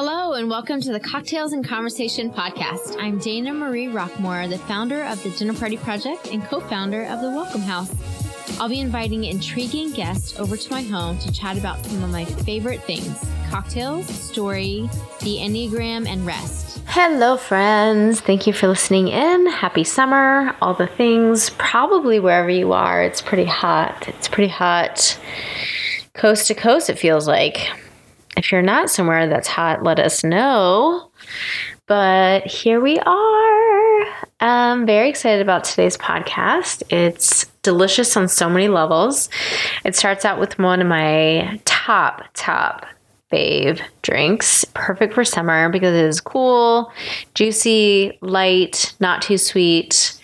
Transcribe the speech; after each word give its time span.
Hello, 0.00 0.34
and 0.34 0.48
welcome 0.48 0.80
to 0.80 0.92
the 0.92 1.00
Cocktails 1.00 1.52
and 1.52 1.66
Conversation 1.66 2.30
podcast. 2.30 2.94
I'm 3.00 3.18
Dana 3.18 3.52
Marie 3.52 3.88
Rockmore, 3.88 4.48
the 4.48 4.56
founder 4.56 5.02
of 5.02 5.20
the 5.24 5.30
Dinner 5.30 5.54
Party 5.54 5.76
Project 5.76 6.28
and 6.28 6.40
co 6.44 6.60
founder 6.60 7.02
of 7.06 7.20
the 7.20 7.28
Welcome 7.28 7.62
House. 7.62 7.92
I'll 8.60 8.68
be 8.68 8.78
inviting 8.78 9.24
intriguing 9.24 9.90
guests 9.90 10.38
over 10.38 10.56
to 10.56 10.70
my 10.70 10.82
home 10.82 11.18
to 11.18 11.32
chat 11.32 11.58
about 11.58 11.84
some 11.84 12.04
of 12.04 12.10
my 12.10 12.24
favorite 12.24 12.80
things 12.84 13.28
cocktails, 13.50 14.06
story, 14.06 14.88
the 15.22 15.38
Enneagram, 15.38 16.06
and 16.06 16.24
rest. 16.24 16.80
Hello, 16.86 17.36
friends. 17.36 18.20
Thank 18.20 18.46
you 18.46 18.52
for 18.52 18.68
listening 18.68 19.08
in. 19.08 19.46
Happy 19.48 19.82
summer, 19.82 20.54
all 20.62 20.74
the 20.74 20.86
things, 20.86 21.50
probably 21.58 22.20
wherever 22.20 22.50
you 22.50 22.72
are. 22.72 23.02
It's 23.02 23.20
pretty 23.20 23.46
hot. 23.46 24.06
It's 24.06 24.28
pretty 24.28 24.52
hot. 24.52 25.18
Coast 26.14 26.46
to 26.46 26.54
coast, 26.54 26.88
it 26.88 27.00
feels 27.00 27.26
like. 27.26 27.68
If 28.38 28.52
you're 28.52 28.62
not 28.62 28.88
somewhere 28.88 29.26
that's 29.26 29.48
hot, 29.48 29.82
let 29.82 29.98
us 29.98 30.22
know. 30.22 31.10
But 31.88 32.46
here 32.46 32.80
we 32.80 32.96
are. 33.00 34.06
I'm 34.38 34.86
very 34.86 35.08
excited 35.08 35.42
about 35.42 35.64
today's 35.64 35.96
podcast. 35.96 36.84
It's 36.88 37.46
delicious 37.62 38.16
on 38.16 38.28
so 38.28 38.48
many 38.48 38.68
levels. 38.68 39.28
It 39.84 39.96
starts 39.96 40.24
out 40.24 40.38
with 40.38 40.56
one 40.56 40.80
of 40.80 40.86
my 40.86 41.60
top, 41.64 42.26
top 42.34 42.86
fave 43.32 43.80
drinks. 44.02 44.64
Perfect 44.66 45.14
for 45.14 45.24
summer 45.24 45.68
because 45.68 45.92
it 45.92 46.04
is 46.04 46.20
cool, 46.20 46.92
juicy, 47.34 48.16
light, 48.20 48.94
not 49.00 49.20
too 49.20 49.36
sweet. 49.36 50.14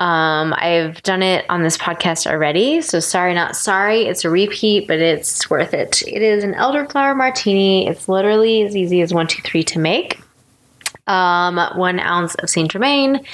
Um, 0.00 0.54
I've 0.56 1.00
done 1.02 1.22
it 1.22 1.44
on 1.48 1.62
this 1.62 1.78
podcast 1.78 2.26
already, 2.26 2.80
so 2.80 2.98
sorry, 3.00 3.32
not 3.32 3.54
sorry. 3.56 4.02
It's 4.06 4.24
a 4.24 4.30
repeat, 4.30 4.88
but 4.88 4.98
it's 4.98 5.48
worth 5.48 5.72
it. 5.72 6.02
It 6.02 6.20
is 6.20 6.42
an 6.42 6.54
elderflower 6.54 7.16
martini. 7.16 7.86
It's 7.86 8.08
literally 8.08 8.62
as 8.62 8.74
easy 8.74 9.00
as 9.02 9.14
one, 9.14 9.28
two, 9.28 9.42
three 9.42 9.62
to 9.62 9.78
make 9.78 10.20
um, 11.06 11.56
one 11.76 12.00
ounce 12.00 12.34
of 12.36 12.48
Saint 12.48 12.70
Germain, 12.70 13.24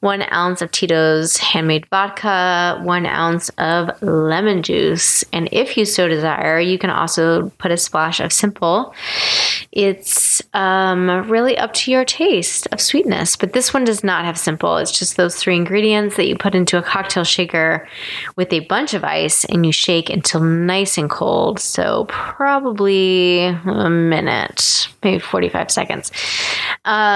one 0.00 0.22
ounce 0.32 0.62
of 0.62 0.70
Tito's 0.70 1.36
handmade 1.36 1.86
vodka, 1.86 2.80
one 2.82 3.06
ounce 3.06 3.50
of 3.58 3.90
lemon 4.02 4.62
juice. 4.62 5.22
And 5.32 5.48
if 5.52 5.76
you 5.76 5.84
so 5.84 6.08
desire, 6.08 6.58
you 6.60 6.78
can 6.78 6.90
also 6.90 7.50
put 7.58 7.70
a 7.70 7.76
splash 7.76 8.20
of 8.20 8.32
simple. 8.32 8.94
It's 9.72 10.42
um, 10.54 11.28
really 11.30 11.58
up 11.58 11.74
to 11.74 11.90
your 11.90 12.04
taste 12.04 12.66
of 12.72 12.80
sweetness, 12.80 13.36
but 13.36 13.52
this 13.52 13.74
one 13.74 13.84
does 13.84 14.02
not 14.02 14.24
have 14.24 14.38
simple. 14.38 14.78
It's 14.78 14.98
just 14.98 15.16
those 15.16 15.36
three 15.36 15.56
ingredients 15.56 16.16
that 16.16 16.26
you 16.26 16.36
put 16.36 16.54
into 16.54 16.78
a 16.78 16.82
cocktail 16.82 17.24
shaker 17.24 17.86
with 18.36 18.52
a 18.52 18.60
bunch 18.60 18.94
of 18.94 19.04
ice 19.04 19.44
and 19.44 19.66
you 19.66 19.72
shake 19.72 20.08
until 20.08 20.40
nice 20.40 20.96
and 20.96 21.10
cold. 21.10 21.60
So, 21.60 22.06
probably 22.08 23.44
a 23.44 23.90
minute, 23.90 24.88
maybe 25.02 25.18
45 25.18 25.70
seconds. 25.70 26.10
Um, 26.84 27.09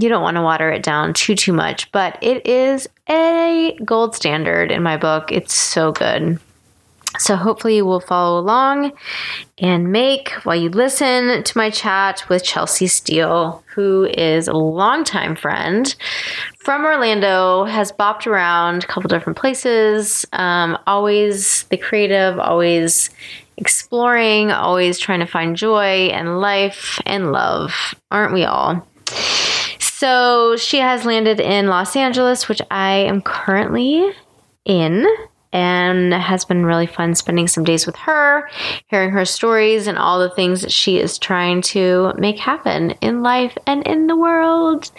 you 0.00 0.08
don't 0.08 0.22
want 0.22 0.36
to 0.36 0.42
water 0.42 0.70
it 0.70 0.82
down 0.82 1.14
too 1.14 1.34
too 1.34 1.52
much, 1.52 1.90
but 1.92 2.18
it 2.20 2.46
is 2.46 2.88
a 3.08 3.76
gold 3.84 4.14
standard 4.14 4.70
in 4.70 4.82
my 4.82 4.96
book. 4.96 5.32
It's 5.32 5.54
so 5.54 5.92
good. 5.92 6.38
So 7.18 7.36
hopefully 7.36 7.76
you 7.76 7.84
will 7.84 8.00
follow 8.00 8.40
along 8.40 8.92
and 9.58 9.92
make 9.92 10.30
while 10.42 10.56
you 10.56 10.68
listen 10.68 11.44
to 11.44 11.58
my 11.58 11.70
chat 11.70 12.28
with 12.28 12.42
Chelsea 12.42 12.88
Steele, 12.88 13.62
who 13.72 14.06
is 14.06 14.48
a 14.48 14.52
longtime 14.52 15.36
friend 15.36 15.94
from 16.58 16.84
Orlando, 16.84 17.64
has 17.64 17.92
bopped 17.92 18.26
around 18.26 18.82
a 18.82 18.86
couple 18.88 19.08
different 19.08 19.38
places, 19.38 20.26
um, 20.32 20.76
always 20.88 21.64
the 21.64 21.76
creative, 21.76 22.40
always 22.40 23.10
exploring, 23.58 24.50
always 24.50 24.98
trying 24.98 25.20
to 25.20 25.26
find 25.26 25.56
joy 25.56 26.08
and 26.08 26.40
life 26.40 27.00
and 27.06 27.30
love. 27.30 27.94
Aren't 28.10 28.34
we 28.34 28.44
all? 28.44 28.84
So 29.80 30.56
she 30.56 30.78
has 30.78 31.04
landed 31.04 31.40
in 31.40 31.68
Los 31.68 31.96
Angeles, 31.96 32.48
which 32.48 32.60
I 32.70 32.96
am 32.96 33.22
currently 33.22 34.12
in, 34.64 35.06
and 35.52 36.12
has 36.12 36.44
been 36.44 36.66
really 36.66 36.86
fun 36.86 37.14
spending 37.14 37.46
some 37.46 37.62
days 37.62 37.86
with 37.86 37.94
her, 37.96 38.50
hearing 38.88 39.10
her 39.10 39.24
stories 39.24 39.86
and 39.86 39.96
all 39.96 40.18
the 40.18 40.30
things 40.30 40.62
that 40.62 40.72
she 40.72 40.98
is 40.98 41.16
trying 41.16 41.62
to 41.62 42.12
make 42.18 42.38
happen 42.38 42.90
in 43.00 43.22
life 43.22 43.56
and 43.66 43.86
in 43.86 44.08
the 44.08 44.16
world. 44.16 44.90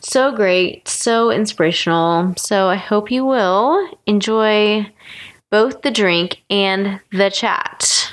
So 0.00 0.34
great, 0.34 0.88
so 0.88 1.30
inspirational. 1.30 2.34
So 2.36 2.68
I 2.68 2.76
hope 2.76 3.10
you 3.10 3.26
will 3.26 3.90
enjoy 4.06 4.90
both 5.50 5.82
the 5.82 5.90
drink 5.90 6.42
and 6.48 6.98
the 7.12 7.30
chat. 7.30 8.12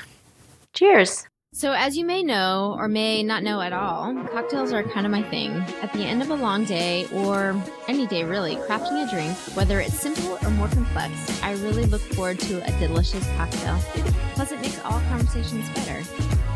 Cheers. 0.73 1.25
So, 1.61 1.73
as 1.73 1.95
you 1.95 2.05
may 2.05 2.23
know 2.23 2.75
or 2.79 2.87
may 2.87 3.21
not 3.21 3.43
know 3.43 3.61
at 3.61 3.71
all, 3.71 4.15
cocktails 4.33 4.73
are 4.73 4.81
kind 4.81 5.05
of 5.05 5.11
my 5.11 5.21
thing. 5.21 5.51
At 5.83 5.93
the 5.93 5.99
end 5.99 6.23
of 6.23 6.31
a 6.31 6.33
long 6.33 6.65
day, 6.65 7.05
or 7.13 7.55
any 7.87 8.07
day 8.07 8.23
really, 8.23 8.55
crafting 8.55 9.07
a 9.07 9.11
drink, 9.11 9.37
whether 9.55 9.79
it's 9.79 9.93
simple 9.93 10.39
or 10.41 10.49
more 10.49 10.69
complex, 10.69 11.13
I 11.43 11.51
really 11.51 11.85
look 11.85 12.01
forward 12.01 12.39
to 12.39 12.67
a 12.67 12.79
delicious 12.79 13.23
cocktail. 13.37 13.77
Plus, 14.33 14.51
it 14.51 14.59
makes 14.61 14.79
all 14.79 14.99
conversations 15.01 15.69
better. 15.75 16.01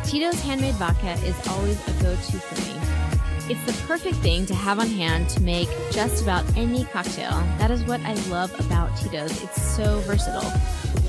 Tito's 0.04 0.42
handmade 0.42 0.74
vodka 0.74 1.14
is 1.24 1.36
always 1.50 1.80
a 1.88 1.92
go 2.02 2.16
to 2.16 2.40
for 2.40 2.62
me. 2.62 3.25
It's 3.48 3.64
the 3.66 3.86
perfect 3.86 4.16
thing 4.18 4.48
to 4.48 4.56
have 4.56 4.80
on 4.80 4.88
hand 4.88 5.30
to 5.30 5.42
make 5.44 5.70
just 5.92 6.24
about 6.24 6.44
any 6.58 6.84
cocktail. 6.86 7.30
That 7.60 7.70
is 7.70 7.84
what 7.84 8.02
I 8.02 8.16
love 8.28 8.52
about 8.60 8.98
Tito's. 8.98 9.44
It's 9.44 9.62
so 9.62 10.00
versatile. 10.00 10.52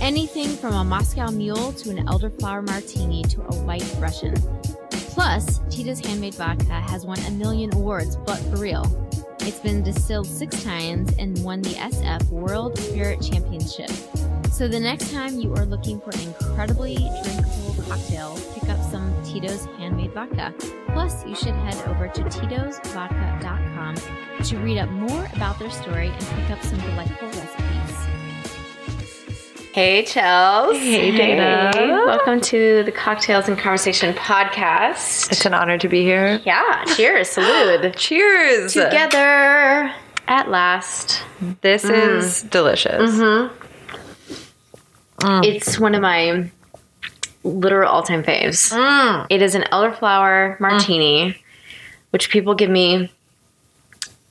Anything 0.03 0.49
from 0.49 0.75
a 0.75 0.85
Moscow 0.85 1.31
Mule 1.31 1.73
to 1.73 1.89
an 1.89 2.05
elderflower 2.07 2.63
martini 2.67 3.23
to 3.23 3.41
a 3.41 3.55
white 3.63 3.91
Russian. 3.99 4.35
Plus, 4.91 5.61
Tito's 5.71 6.01
handmade 6.01 6.35
vodka 6.35 6.79
has 6.79 7.07
won 7.07 7.19
a 7.21 7.31
million 7.31 7.73
awards, 7.73 8.17
but 8.17 8.37
for 8.51 8.57
real. 8.57 8.85
It's 9.41 9.61
been 9.61 9.83
distilled 9.83 10.27
six 10.27 10.63
times 10.63 11.15
and 11.19 11.43
won 11.43 11.63
the 11.63 11.71
SF 11.71 12.29
World 12.29 12.77
Spirit 12.79 13.23
Championship. 13.23 13.91
So 14.53 14.69
the 14.69 14.81
next 14.81 15.11
time 15.11 15.39
you 15.39 15.55
are 15.55 15.65
looking 15.65 16.01
for 16.01 16.11
an 16.11 16.21
incredibly 16.21 16.97
drinkable 16.97 17.83
cocktail, 17.89 18.39
pick 18.53 18.69
up 18.69 18.83
Tito's 19.37 19.67
handmade 19.77 20.15
vodka. 20.15 20.55
Plus, 20.95 21.27
you 21.27 21.35
should 21.35 21.53
head 21.53 21.77
over 21.89 22.09
to 22.09 22.23
titosvodka.com 22.23 23.95
to 24.43 24.57
read 24.61 24.79
up 24.79 24.89
more 24.89 25.29
about 25.35 25.59
their 25.59 25.69
story 25.69 26.09
and 26.09 26.21
pick 26.21 26.51
up 26.51 26.63
some 26.63 26.81
delightful 26.81 27.29
recipes. 27.29 28.07
Hey, 29.75 30.05
Chels. 30.05 30.79
Hey, 30.79 31.15
Dana. 31.15 31.71
Hey. 31.75 31.87
Welcome 31.87 32.41
to 32.41 32.83
the 32.85 32.93
Cocktails 32.93 33.47
and 33.47 33.59
Conversation 33.59 34.15
podcast. 34.15 35.31
It's 35.31 35.45
an 35.45 35.53
honor 35.53 35.77
to 35.77 35.89
be 35.89 36.01
here. 36.01 36.41
Yeah, 36.47 36.85
cheers, 36.97 37.29
salute. 37.29 37.95
Cheers. 37.99 38.73
Together 38.73 39.93
at 40.29 40.49
last. 40.49 41.23
This 41.61 41.85
mm. 41.85 42.17
is 42.17 42.43
delicious. 42.45 43.13
Mm-hmm. 43.13 43.55
Mm. 45.27 45.45
It's 45.45 45.79
one 45.79 45.95
of 45.95 46.01
my 46.01 46.51
literal 47.47 47.91
all 47.91 48.03
time 48.03 48.23
faves. 48.23 48.73
Mm. 48.73 49.27
It 49.31 49.43
is 49.43 49.55
an 49.55 49.63
elderflower 49.73 50.59
martini, 50.61 51.37
which 52.11 52.31
people 52.31 52.55
give 52.55 52.71
me 52.71 53.13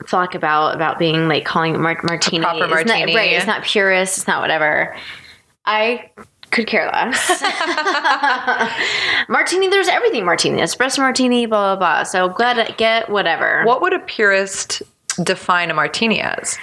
flack 0.06 0.36
about 0.36 0.76
about 0.76 1.00
being 1.00 1.28
like 1.28 1.46
calling 1.46 1.74
it 1.76 1.80
mar- 1.80 2.00
martini. 2.04 2.40
A 2.40 2.42
proper 2.42 2.64
It's 2.80 2.88
not- 2.88 2.98
martini. 3.00 3.16
right? 3.16 3.32
It's 3.34 3.48
not 3.48 3.64
purist. 3.64 4.18
It's 4.18 4.28
not 4.28 4.42
whatever. 4.42 4.96
I 5.66 6.12
could 6.52 6.68
care 6.68 6.86
less. 6.92 7.42
martini, 9.30 9.68
there's 9.68 9.88
everything 9.88 10.26
martini, 10.26 10.62
espresso 10.62 11.00
martini, 11.00 11.46
blah 11.46 11.76
blah 11.76 11.80
blah. 11.80 12.04
So 12.04 12.30
glad 12.30 12.76
get 12.78 13.10
whatever. 13.10 13.64
What 13.66 13.82
would 13.82 13.94
a 13.94 14.00
purist 14.00 14.82
define 15.24 15.72
a 15.72 15.74
martini 15.74 16.22
as? 16.22 16.58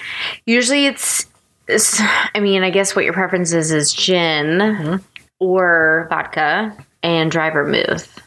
Usually 0.47 0.87
it's, 0.87 1.27
it's, 1.69 2.01
I 2.35 2.41
mean, 2.41 2.63
I 2.63 2.71
guess 2.71 2.95
what 2.95 3.05
your 3.05 3.15
preference 3.15 3.53
is 3.53 3.73
is 3.73 3.93
gin 3.93 4.59
Mm-hmm. 4.59 4.97
Or 5.43 6.07
vodka 6.09 6.73
and 7.03 7.31
dry 7.31 7.51
vermouth 7.51 8.21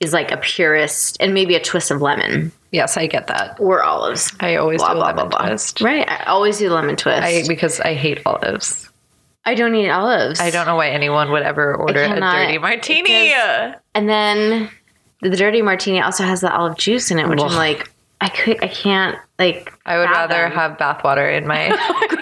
is 0.00 0.12
like 0.12 0.30
a 0.32 0.36
purist 0.36 1.16
and 1.20 1.32
maybe 1.32 1.54
a 1.54 1.60
twist 1.60 1.90
of 1.90 2.02
lemon 2.02 2.50
Yes, 2.72 2.96
I 2.96 3.06
get 3.06 3.28
that. 3.28 3.56
or 3.60 3.84
olives. 3.84 4.34
I 4.40 4.56
always 4.56 4.80
Blah, 4.80 4.88
do 4.88 4.94
blah, 4.96 5.06
lemon 5.06 5.28
blah, 5.28 5.46
twist. 5.46 5.80
Right. 5.80 6.08
I 6.10 6.24
always 6.24 6.58
do 6.58 6.68
lemon 6.70 6.96
twist. 6.96 7.22
I 7.22 7.44
because 7.46 7.78
I 7.78 7.94
hate 7.94 8.20
olives. 8.26 8.90
I 9.44 9.54
don't 9.54 9.76
eat 9.76 9.88
olives. 9.88 10.40
I 10.40 10.50
don't 10.50 10.66
know 10.66 10.74
why 10.74 10.88
anyone 10.90 11.30
would 11.30 11.42
ever 11.42 11.76
order 11.76 12.02
a 12.02 12.08
dirty 12.20 12.58
martini. 12.58 13.02
because- 13.02 13.74
And 13.94 14.08
then 14.08 14.68
the 15.20 15.30
dirty 15.36 15.62
martini 15.62 16.00
also 16.00 16.24
has 16.24 16.40
the 16.40 16.52
olive 16.52 16.76
juice 16.76 17.12
in 17.12 17.20
it, 17.20 17.28
which 17.28 17.38
Ugh. 17.40 17.48
I'm 17.52 17.56
like, 17.56 17.88
I 18.20 18.28
could, 18.28 18.62
I 18.64 18.66
can't 18.68 19.16
like. 19.38 19.72
I 19.86 19.98
would 19.98 20.10
rather 20.10 20.48
have 20.48 20.76
bathwater 20.78 21.36
in 21.36 21.46
my. 21.46 21.68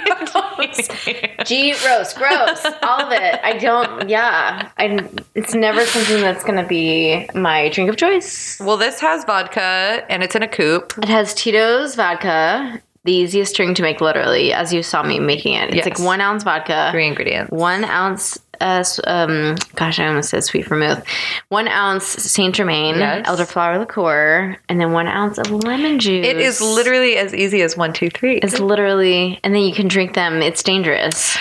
Gross, 1.83 2.13
gross, 2.15 2.65
all 2.83 3.01
of 3.03 3.13
it. 3.13 3.41
I 3.43 3.59
don't. 3.59 4.09
Yeah, 4.09 4.71
I. 4.79 5.09
It's 5.35 5.55
never 5.55 5.85
something 5.85 6.21
that's 6.21 6.45
gonna 6.45 6.67
be 6.67 7.29
my 7.35 7.69
drink 7.71 7.91
of 7.91 7.97
choice. 7.97 8.59
well, 8.61 8.77
this 8.77 9.01
has 9.01 9.25
vodka 9.25 10.05
and 10.09 10.23
it's 10.23 10.35
in 10.35 10.43
a 10.43 10.49
coupe. 10.49 10.97
It 10.99 11.09
has 11.09 11.35
Tito's 11.35 11.95
vodka, 11.95 12.81
the 13.05 13.13
easiest 13.13 13.55
drink 13.57 13.77
to 13.79 13.83
make, 13.83 14.01
literally, 14.01 14.53
as 14.53 14.73
you 14.73 14.83
saw 14.83 15.03
me 15.03 15.19
making 15.19 15.55
it. 15.55 15.69
It's 15.75 15.77
Yes. 15.77 15.85
like 15.87 15.99
one 15.99 16.21
ounce 16.21 16.43
vodka, 16.45 16.89
Three 16.93 17.07
ingredients. 17.09 17.51
one 17.51 17.85
ounce 17.85 18.39
uh, 18.63 18.85
um, 19.05 19.57
gosh, 19.75 19.99
I 19.99 20.07
almost 20.07 20.31
said 20.31 20.45
sweet 20.45 20.67
vermouth. 20.67 21.05
One 21.49 21.69
ounce 21.69 22.05
Saint 22.07 22.55
Germain 22.55 22.97
Yes. 22.97 23.27
elderflower 23.27 23.79
liqueur, 23.79 24.57
and 24.69 24.81
then 24.81 24.93
one 24.93 25.09
ounce 25.09 25.39
of 25.39 25.51
lemon 25.51 25.99
juice. 25.99 26.27
It 26.27 26.37
is 26.39 26.61
literally 26.61 27.17
as 27.17 27.35
easy 27.35 27.63
as 27.63 27.77
one, 27.77 27.93
two, 27.93 28.09
three. 28.11 28.37
It's 28.39 28.61
literally, 28.61 29.41
and 29.43 29.55
then 29.55 29.63
you 29.63 29.75
can 29.75 29.89
drink 29.89 30.15
them. 30.15 30.41
It's 30.43 30.63
dangerous. 30.63 31.37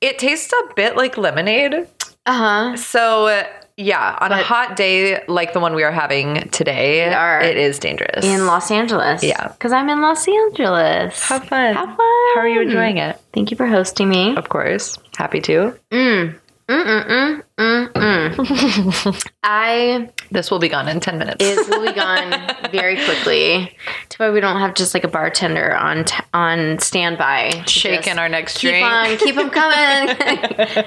It 0.00 0.18
tastes 0.18 0.52
a 0.52 0.74
bit 0.74 0.96
like 0.96 1.16
lemonade. 1.16 1.86
Uh 2.26 2.32
huh. 2.72 2.76
So, 2.76 3.42
yeah, 3.76 4.16
on 4.20 4.32
a 4.32 4.42
hot 4.42 4.76
day 4.76 5.22
like 5.26 5.52
the 5.52 5.60
one 5.60 5.74
we 5.74 5.82
are 5.82 5.92
having 5.92 6.48
today, 6.50 7.12
are. 7.12 7.40
it 7.42 7.56
is 7.56 7.78
dangerous. 7.78 8.24
In 8.24 8.46
Los 8.46 8.70
Angeles. 8.70 9.22
Yeah. 9.22 9.48
Because 9.48 9.72
I'm 9.72 9.88
in 9.90 10.00
Los 10.00 10.26
Angeles. 10.26 11.20
Have 11.28 11.44
fun. 11.44 11.74
Have 11.74 11.88
fun. 11.88 11.98
How 11.98 12.40
are 12.40 12.48
you 12.48 12.62
enjoying 12.62 12.96
it? 12.98 13.20
Thank 13.34 13.50
you 13.50 13.56
for 13.56 13.66
hosting 13.66 14.08
me. 14.08 14.36
Of 14.36 14.48
course. 14.48 14.98
Happy 15.16 15.40
to. 15.42 15.78
Mm. 15.90 16.38
Mm-mm-mm. 16.68 17.42
Mm-mm. 17.58 19.32
I 19.44 20.08
This 20.30 20.50
will 20.50 20.58
be 20.58 20.68
gone 20.68 20.88
in 20.88 20.98
10 21.00 21.18
minutes. 21.18 21.44
is 21.44 21.68
will 21.68 21.84
be 21.86 21.92
gone 21.92 22.30
very 22.72 22.96
quickly. 23.04 23.76
Too 24.08 24.16
bad 24.18 24.32
we 24.32 24.40
don't 24.40 24.58
have 24.58 24.74
just 24.74 24.94
like 24.94 25.04
a 25.04 25.08
bartender 25.08 25.74
on 25.76 26.04
t- 26.04 26.22
on 26.32 26.78
standby. 26.78 27.64
Shaking 27.66 28.18
our 28.18 28.28
next 28.28 28.58
keep 28.58 28.70
drink. 28.70 28.86
on, 28.86 29.16
keep 29.18 29.34
them 29.34 29.50
coming, 29.50 30.16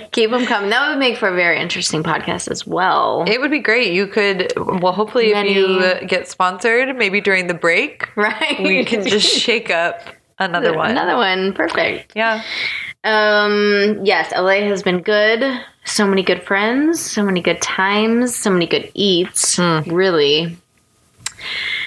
keep 0.11 0.31
them 0.31 0.45
coming. 0.45 0.69
That 0.71 0.89
would 0.89 0.97
make 0.99 1.17
for 1.17 1.29
a 1.29 1.35
very 1.35 1.59
interesting 1.59 2.01
podcast 2.03 2.49
as 2.49 2.65
well. 2.65 3.23
It 3.27 3.39
would 3.39 3.51
be 3.51 3.59
great. 3.59 3.93
You 3.93 4.07
could, 4.07 4.51
well, 4.57 4.93
hopefully, 4.93 5.31
Many- 5.31 5.49
if 5.51 6.01
you 6.01 6.07
get 6.07 6.27
sponsored, 6.27 6.95
maybe 6.97 7.21
during 7.21 7.47
the 7.47 7.53
break, 7.53 8.09
right? 8.17 8.59
we 8.59 8.83
can 8.83 9.05
just 9.05 9.27
shake 9.27 9.69
up 9.69 10.01
another 10.39 10.75
one. 10.75 10.89
Another 10.91 11.15
one, 11.15 11.53
perfect. 11.53 12.13
Yeah. 12.15 12.41
Um, 13.03 13.99
yes, 14.03 14.31
LA 14.35 14.61
has 14.67 14.83
been 14.83 15.01
good. 15.01 15.43
So 15.85 16.05
many 16.05 16.23
good 16.23 16.43
friends, 16.43 16.99
so 16.99 17.23
many 17.23 17.41
good 17.41 17.61
times, 17.61 18.35
so 18.35 18.49
many 18.49 18.65
good 18.67 18.91
eats. 18.93 19.55
Hmm. 19.57 19.79
Really. 19.89 20.57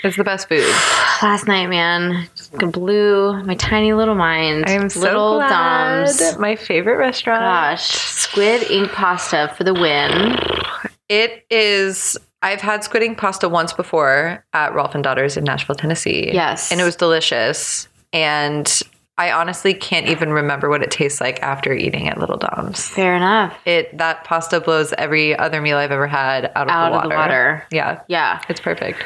It's 0.02 0.16
the 0.16 0.24
best 0.24 0.48
food. 0.48 0.60
Last 1.22 1.46
night, 1.46 1.66
man, 1.66 2.28
just 2.34 2.52
blew 2.56 3.42
my 3.44 3.54
tiny 3.56 3.92
little 3.92 4.14
mind. 4.14 4.64
I 4.66 4.72
am 4.72 4.88
so 4.88 5.00
little 5.00 5.34
glad. 5.34 6.06
Doms. 6.06 6.38
My 6.38 6.56
favorite 6.56 6.96
restaurant. 6.96 7.42
Gosh, 7.42 7.82
squid 7.90 8.70
ink 8.70 8.90
pasta 8.92 9.52
for 9.56 9.64
the 9.64 9.74
win. 9.74 10.38
It 11.10 11.44
is. 11.50 12.16
I've 12.42 12.60
had 12.62 12.82
squid 12.84 13.02
ink 13.02 13.18
pasta 13.18 13.48
once 13.50 13.74
before 13.74 14.42
at 14.54 14.72
Rolf 14.72 14.94
and 14.94 15.04
Daughters 15.04 15.36
in 15.36 15.44
Nashville, 15.44 15.74
Tennessee. 15.76 16.30
Yes. 16.32 16.72
and 16.72 16.80
it 16.80 16.84
was 16.84 16.96
delicious. 16.96 17.86
And 18.14 18.80
I 19.18 19.32
honestly 19.32 19.74
can't 19.74 20.06
even 20.06 20.32
remember 20.32 20.70
what 20.70 20.82
it 20.82 20.90
tastes 20.90 21.20
like 21.20 21.42
after 21.42 21.74
eating 21.74 22.08
at 22.08 22.16
Little 22.18 22.38
Dom's. 22.38 22.88
Fair 22.88 23.14
enough. 23.14 23.54
It 23.66 23.98
that 23.98 24.24
pasta 24.24 24.60
blows 24.60 24.94
every 24.96 25.36
other 25.36 25.60
meal 25.60 25.76
I've 25.76 25.90
ever 25.92 26.06
had 26.06 26.46
out 26.54 26.68
of, 26.68 26.70
Out 26.70 26.90
the, 26.92 26.96
of 26.96 27.04
water. 27.04 27.08
the 27.10 27.16
water. 27.16 27.66
Yeah, 27.70 28.00
Yeah. 28.08 28.40
it's 28.48 28.60
perfect. 28.60 29.02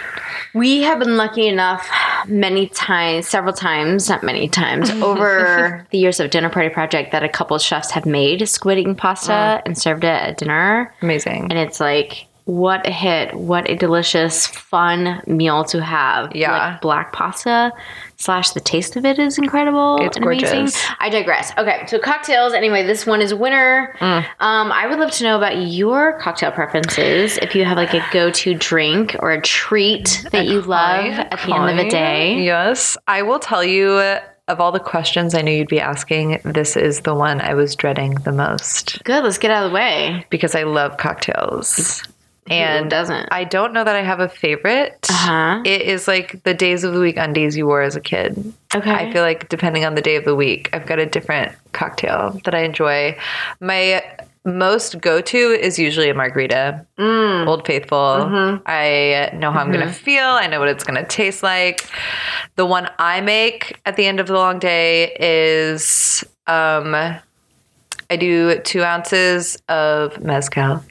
We 0.54 0.82
have 0.82 1.00
been 1.00 1.16
lucky 1.16 1.48
enough 1.48 1.84
many 2.28 2.68
times, 2.68 3.26
several 3.26 3.52
times, 3.52 4.08
not 4.08 4.22
many 4.22 4.46
times, 4.48 4.88
over 5.02 5.84
the 5.90 5.98
years 5.98 6.20
of 6.20 6.30
Dinner 6.30 6.48
Party 6.48 6.68
Project 6.68 7.10
that 7.10 7.24
a 7.24 7.28
couple 7.28 7.56
of 7.56 7.62
chefs 7.62 7.90
have 7.90 8.06
made 8.06 8.48
squid 8.48 8.78
ink 8.78 8.96
pasta 8.96 9.32
Mm. 9.32 9.62
and 9.66 9.76
served 9.76 10.04
it 10.04 10.08
at 10.08 10.38
dinner. 10.38 10.94
Amazing. 11.02 11.48
And 11.50 11.58
it's 11.58 11.80
like, 11.80 12.26
what 12.44 12.86
a 12.86 12.90
hit. 12.90 13.34
What 13.34 13.68
a 13.70 13.74
delicious, 13.74 14.46
fun 14.46 15.22
meal 15.26 15.64
to 15.64 15.82
have. 15.82 16.36
Yeah. 16.36 16.52
Like 16.72 16.80
black 16.82 17.12
pasta 17.12 17.72
slash 18.16 18.50
the 18.50 18.60
taste 18.60 18.96
of 18.96 19.04
it 19.04 19.18
is 19.18 19.38
incredible. 19.38 19.98
It's 20.00 20.16
and 20.16 20.24
amazing. 20.24 20.50
gorgeous. 20.60 20.86
I 20.98 21.08
digress. 21.10 21.52
Okay, 21.58 21.84
so 21.86 21.98
cocktails. 21.98 22.52
Anyway, 22.52 22.84
this 22.86 23.06
one 23.06 23.20
is 23.20 23.34
winner. 23.34 23.94
Mm. 24.00 24.24
Um, 24.40 24.72
I 24.72 24.86
would 24.86 24.98
love 24.98 25.10
to 25.12 25.24
know 25.24 25.36
about 25.36 25.56
your 25.58 26.18
cocktail 26.20 26.52
preferences. 26.52 27.38
If 27.38 27.54
you 27.54 27.64
have 27.64 27.76
like 27.76 27.94
a 27.94 28.04
go 28.12 28.30
to 28.30 28.54
drink 28.54 29.16
or 29.20 29.32
a 29.32 29.40
treat 29.40 30.24
that 30.32 30.46
you 30.46 30.60
love 30.62 31.06
at 31.06 31.30
the 31.46 31.54
end 31.54 31.70
of 31.70 31.84
the 31.84 31.90
day. 31.90 32.42
Yes, 32.44 32.96
I 33.06 33.22
will 33.22 33.38
tell 33.38 33.64
you. 33.64 34.18
Of 34.46 34.60
all 34.60 34.72
the 34.72 34.78
questions 34.78 35.34
I 35.34 35.40
knew 35.40 35.52
you'd 35.52 35.68
be 35.68 35.80
asking, 35.80 36.38
this 36.44 36.76
is 36.76 37.00
the 37.00 37.14
one 37.14 37.40
I 37.40 37.54
was 37.54 37.74
dreading 37.74 38.16
the 38.26 38.30
most 38.30 39.02
Good, 39.02 39.24
let's 39.24 39.38
get 39.38 39.50
out 39.50 39.64
of 39.64 39.70
the 39.70 39.74
way. 39.74 40.26
because 40.28 40.54
I 40.54 40.64
love 40.64 40.98
cocktails. 40.98 42.02
Who 42.48 42.54
And 42.54 42.90
doesn't? 42.90 43.28
I 43.32 43.44
don't 43.44 43.72
know 43.72 43.84
that 43.84 43.96
I 43.96 44.02
have 44.02 44.20
a 44.20 44.28
favorite. 44.28 45.06
Uh-huh. 45.08 45.62
It 45.64 45.82
is 45.82 46.06
like 46.06 46.42
the 46.42 46.52
days 46.54 46.84
of 46.84 46.92
the 46.92 47.00
week 47.00 47.16
undies 47.16 47.56
you 47.56 47.66
wore 47.66 47.82
as 47.82 47.96
a 47.96 48.00
kid. 48.00 48.52
Okay. 48.74 48.90
I 48.92 49.12
feel 49.12 49.22
like 49.22 49.48
depending 49.48 49.84
on 49.84 49.94
the 49.94 50.02
day 50.02 50.16
of 50.16 50.24
the 50.24 50.34
week, 50.34 50.68
I've 50.72 50.86
got 50.86 50.98
a 50.98 51.06
different 51.06 51.52
cocktail 51.72 52.38
that 52.44 52.54
I 52.54 52.60
enjoy. 52.60 53.16
My 53.60 54.02
most 54.44 55.00
go 55.00 55.22
to 55.22 55.38
is 55.38 55.78
usually 55.78 56.10
a 56.10 56.14
margarita, 56.14 56.84
Mm. 56.98 57.46
Old 57.46 57.66
Faithful. 57.66 57.96
Mm-hmm. 57.96 58.62
I 58.66 59.30
know 59.34 59.50
how 59.50 59.60
I'm 59.60 59.72
going 59.72 59.86
to 59.86 59.92
feel, 59.92 60.22
I 60.24 60.46
know 60.46 60.58
what 60.60 60.68
it's 60.68 60.84
going 60.84 61.02
to 61.02 61.08
taste 61.08 61.42
like. 61.42 61.88
The 62.56 62.66
one 62.66 62.90
I 62.98 63.22
make 63.22 63.80
at 63.86 63.96
the 63.96 64.04
end 64.04 64.20
of 64.20 64.26
the 64.26 64.34
long 64.34 64.58
day 64.58 65.16
is 65.18 66.22
um, 66.46 66.94
I 66.94 68.16
do 68.18 68.58
two 68.60 68.82
ounces 68.84 69.56
of 69.68 70.20
mezcal. 70.22 70.84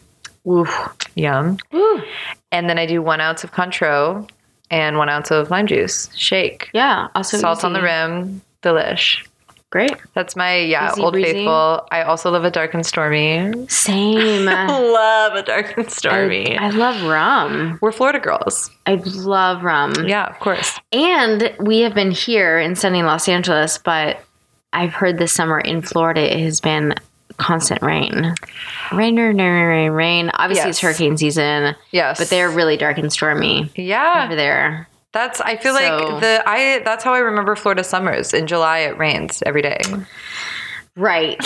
Oof. 0.47 0.95
Yum. 1.15 1.57
Ooh. 1.73 2.01
And 2.51 2.69
then 2.69 2.77
I 2.77 2.85
do 2.85 3.01
one 3.01 3.21
ounce 3.21 3.43
of 3.43 3.51
Cointreau 3.51 4.29
and 4.69 4.97
one 4.97 5.09
ounce 5.09 5.31
of 5.31 5.49
lime 5.49 5.67
juice. 5.67 6.09
Shake. 6.15 6.69
Yeah. 6.73 7.07
Also, 7.15 7.37
Salt 7.37 7.63
on 7.63 7.73
the 7.73 7.81
rim. 7.81 8.41
Delish. 8.61 9.25
Great. 9.69 9.95
That's 10.13 10.35
my, 10.35 10.57
yeah, 10.57 10.91
Easy 10.91 11.01
Old 11.01 11.13
breezy. 11.13 11.33
Faithful. 11.33 11.87
I 11.91 12.03
also 12.03 12.29
love 12.29 12.43
a 12.43 12.51
dark 12.51 12.75
and 12.75 12.85
stormy. 12.85 13.67
Same. 13.69 14.47
I 14.47 14.67
love 14.67 15.33
a 15.33 15.41
dark 15.41 15.75
and 15.75 15.89
stormy. 15.89 16.55
I 16.55 16.69
love 16.69 17.01
rum. 17.09 17.79
We're 17.81 17.91
Florida 17.91 18.19
girls. 18.19 18.69
I 18.85 19.01
love 19.03 19.63
rum. 19.63 19.93
Yeah, 20.05 20.27
of 20.27 20.39
course. 20.39 20.79
And 20.91 21.55
we 21.59 21.79
have 21.79 21.95
been 21.95 22.11
here 22.11 22.59
in 22.59 22.75
sunny 22.75 23.01
Los 23.01 23.27
Angeles, 23.27 23.79
but 23.79 24.23
I've 24.73 24.93
heard 24.93 25.17
this 25.17 25.33
summer 25.33 25.59
in 25.59 25.81
Florida 25.81 26.21
it 26.21 26.43
has 26.43 26.59
been 26.59 26.93
constant 27.37 27.81
rain. 27.81 28.33
Rain, 28.91 29.15
rain, 29.15 29.37
rain, 29.37 29.37
rain, 29.37 29.91
rain. 29.91 30.31
Obviously, 30.33 30.69
it's 30.69 30.79
hurricane 30.79 31.17
season, 31.17 31.75
Yes. 31.91 32.19
but 32.19 32.29
they're 32.29 32.49
really 32.49 32.77
dark 32.77 32.97
and 32.97 33.11
stormy 33.11 33.71
yeah. 33.75 34.23
over 34.25 34.35
there. 34.35 34.87
That's 35.13 35.39
I 35.41 35.57
feel 35.57 35.75
So- 35.75 35.81
like 35.81 36.21
the 36.21 36.43
I 36.45 36.81
that's 36.83 37.03
how 37.03 37.13
I 37.13 37.19
remember 37.19 37.55
Florida 37.55 37.83
summers. 37.83 38.33
In 38.33 38.47
July 38.47 38.79
it 38.79 38.97
rains 38.97 39.43
every 39.45 39.61
day. 39.61 39.79
Right. 40.95 41.37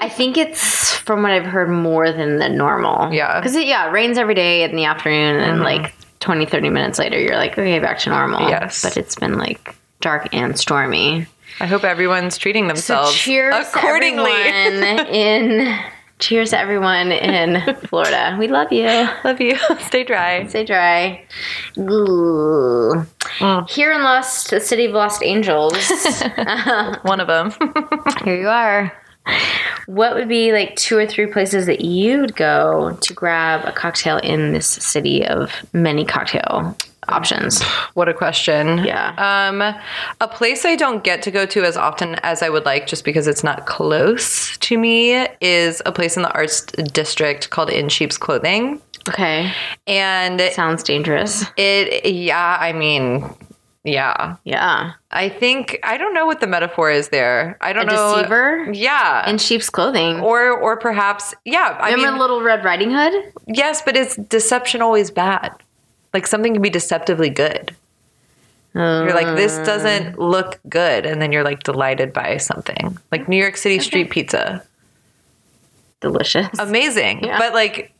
I 0.00 0.08
think 0.12 0.36
it's 0.36 0.92
from 0.92 1.22
what 1.22 1.32
I've 1.32 1.46
heard 1.46 1.68
more 1.68 2.12
than 2.12 2.38
the 2.38 2.48
normal. 2.48 3.12
Yeah. 3.12 3.40
Because 3.40 3.56
it, 3.56 3.66
yeah, 3.66 3.88
it 3.88 3.92
rains 3.92 4.18
every 4.18 4.34
day 4.34 4.62
in 4.62 4.76
the 4.76 4.84
afternoon 4.84 5.36
and 5.36 5.54
mm-hmm. 5.60 5.82
like 5.82 5.94
20, 6.20 6.46
30 6.46 6.70
minutes 6.70 6.98
later, 6.98 7.18
you're 7.18 7.36
like, 7.36 7.52
okay, 7.52 7.78
back 7.78 7.98
to 8.00 8.10
normal. 8.10 8.48
Yes. 8.48 8.82
But 8.82 8.96
it's 8.96 9.14
been 9.14 9.36
like 9.36 9.74
dark 10.00 10.28
and 10.32 10.58
stormy. 10.58 11.26
I 11.60 11.66
hope 11.66 11.84
everyone's 11.84 12.36
treating 12.38 12.64
So 12.64 12.68
themselves 12.68 13.14
cheers 13.14 13.54
accordingly. 13.54 14.32
in 15.12 15.78
cheers 16.18 16.50
to 16.50 16.58
everyone 16.58 17.12
in 17.12 17.74
Florida. 17.86 18.36
We 18.38 18.48
love 18.48 18.72
you. 18.72 18.86
Love 19.24 19.40
you. 19.40 19.56
Stay 19.80 20.04
dry. 20.04 20.46
Stay 20.46 20.64
dry. 20.64 21.24
Ooh. 21.78 23.04
Mm. 23.38 23.68
Here 23.68 23.92
in 23.92 24.02
Lost, 24.02 24.50
the 24.50 24.60
city 24.60 24.86
of 24.86 24.92
Lost 24.92 25.22
Angels, 25.22 25.76
One 27.02 27.20
of 27.20 27.26
them. 27.26 27.52
here 28.24 28.40
you 28.40 28.48
are. 28.48 28.92
What 29.86 30.14
would 30.14 30.28
be 30.28 30.52
like 30.52 30.76
two 30.76 30.96
or 30.96 31.06
three 31.06 31.26
places 31.26 31.66
that 31.66 31.82
you'd 31.82 32.34
go 32.36 32.96
to 33.00 33.12
grab 33.14 33.64
a 33.66 33.72
cocktail 33.72 34.16
in 34.18 34.52
this 34.52 34.66
city 34.66 35.26
of 35.26 35.50
many 35.72 36.04
cocktail 36.04 36.76
options? 37.08 37.62
what 37.92 38.08
a 38.08 38.14
question. 38.14 38.78
Yeah. 38.78 39.12
Um, 39.18 39.60
a 40.20 40.28
place 40.28 40.64
I 40.64 40.74
don't 40.76 41.04
get 41.04 41.20
to 41.22 41.30
go 41.30 41.44
to 41.46 41.62
as 41.64 41.76
often 41.76 42.14
as 42.22 42.42
I 42.42 42.48
would 42.48 42.64
like, 42.64 42.86
just 42.86 43.04
because 43.04 43.26
it's 43.26 43.44
not 43.44 43.66
close 43.66 44.56
to 44.58 44.78
me, 44.78 45.26
is 45.42 45.82
a 45.84 45.92
place 45.92 46.16
in 46.16 46.22
the 46.22 46.32
arts 46.32 46.62
district 46.62 47.50
called 47.50 47.68
In 47.70 47.88
Sheep's 47.90 48.16
Clothing, 48.16 48.80
Okay. 49.08 49.52
and 49.86 50.40
Sounds 50.52 50.82
dangerous. 50.82 51.44
it. 51.58 52.06
Yeah, 52.10 52.56
I 52.58 52.72
mean, 52.72 53.22
yeah. 53.84 54.36
Yeah. 54.44 54.92
I 55.10 55.28
think 55.28 55.78
I 55.82 55.96
don't 55.98 56.14
know 56.14 56.26
what 56.26 56.40
the 56.40 56.46
metaphor 56.46 56.90
is 56.90 57.08
there. 57.10 57.56
I 57.60 57.72
don't 57.72 57.88
A 57.88 57.92
know. 57.94 58.16
deceiver 58.16 58.70
Yeah. 58.72 59.28
in 59.28 59.38
sheep's 59.38 59.70
clothing. 59.70 60.20
or 60.20 60.50
or 60.50 60.76
perhaps 60.76 61.34
yeah. 61.44 61.76
I 61.80 61.90
Remember 61.90 62.12
mean, 62.12 62.20
Little 62.20 62.42
Red 62.42 62.64
Riding 62.64 62.90
Hood? 62.90 63.32
yes, 63.46 63.82
but 63.82 63.96
is 63.96 64.16
deception 64.16 64.80
always 64.82 65.10
bad? 65.10 65.52
Like 66.12 66.26
something 66.26 66.52
can 66.54 66.62
be 66.62 66.70
deceptively 66.70 67.28
good. 67.30 67.74
You're 68.76 69.14
like, 69.14 69.36
this 69.36 69.52
Uh. 69.58 69.64
doesn't 69.64 70.18
look 70.18 70.58
good, 70.68 71.06
and 71.06 71.22
then 71.22 71.30
you're 71.30 71.44
like 71.44 71.62
delighted 71.62 72.12
by 72.12 72.38
something. 72.38 72.98
Like 73.12 73.28
New 73.28 73.36
York 73.36 73.56
City 73.56 73.78
street 73.78 74.10
pizza, 74.10 74.64
delicious. 76.00 76.48
amazing, 76.58 77.22
Yeah. 77.24 77.38
but 77.38 77.52
like, 77.54 77.92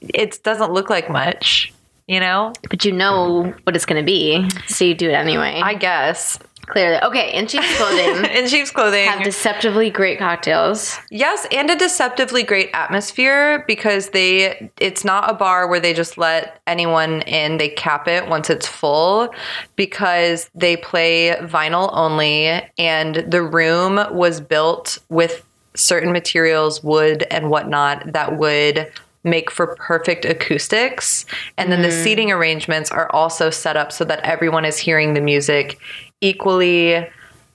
it 0.00 0.42
doesn't 0.42 0.72
look 0.72 0.90
like 0.90 1.08
much. 1.08 1.72
You 2.08 2.20
know, 2.20 2.52
but 2.70 2.84
you 2.84 2.92
know 2.92 3.54
what 3.64 3.76
it's 3.76 3.84
going 3.84 4.02
to 4.02 4.06
be, 4.06 4.48
so 4.66 4.84
you 4.84 4.94
do 4.94 5.10
it 5.10 5.14
anyway. 5.14 5.60
I 5.62 5.74
guess. 5.74 6.38
Clearly. 6.68 6.98
Okay, 7.02 7.32
in 7.32 7.46
sheep's 7.46 7.76
clothing. 7.78 8.30
in 8.36 8.46
sheep's 8.46 8.70
clothing. 8.70 9.06
have 9.06 9.24
deceptively 9.24 9.88
great 9.88 10.18
cocktails. 10.18 10.98
Yes, 11.10 11.46
and 11.50 11.70
a 11.70 11.76
deceptively 11.76 12.42
great 12.42 12.70
atmosphere 12.74 13.64
because 13.66 14.10
they 14.10 14.70
it's 14.78 15.02
not 15.04 15.30
a 15.30 15.34
bar 15.34 15.66
where 15.66 15.80
they 15.80 15.94
just 15.94 16.18
let 16.18 16.60
anyone 16.66 17.22
in. 17.22 17.56
They 17.56 17.70
cap 17.70 18.06
it 18.06 18.28
once 18.28 18.50
it's 18.50 18.66
full 18.66 19.34
because 19.76 20.50
they 20.54 20.76
play 20.76 21.36
vinyl 21.40 21.88
only 21.92 22.62
and 22.78 23.16
the 23.16 23.42
room 23.42 24.00
was 24.14 24.40
built 24.40 24.98
with 25.08 25.44
certain 25.74 26.12
materials, 26.12 26.82
wood 26.82 27.24
and 27.30 27.50
whatnot, 27.50 28.12
that 28.12 28.36
would 28.36 28.92
make 29.28 29.50
for 29.50 29.74
perfect 29.76 30.24
acoustics. 30.24 31.24
And 31.56 31.70
then 31.70 31.82
the 31.82 31.88
mm. 31.88 32.04
seating 32.04 32.32
arrangements 32.32 32.90
are 32.90 33.10
also 33.12 33.50
set 33.50 33.76
up 33.76 33.92
so 33.92 34.04
that 34.04 34.20
everyone 34.20 34.64
is 34.64 34.78
hearing 34.78 35.14
the 35.14 35.20
music 35.20 35.78
equally. 36.20 37.06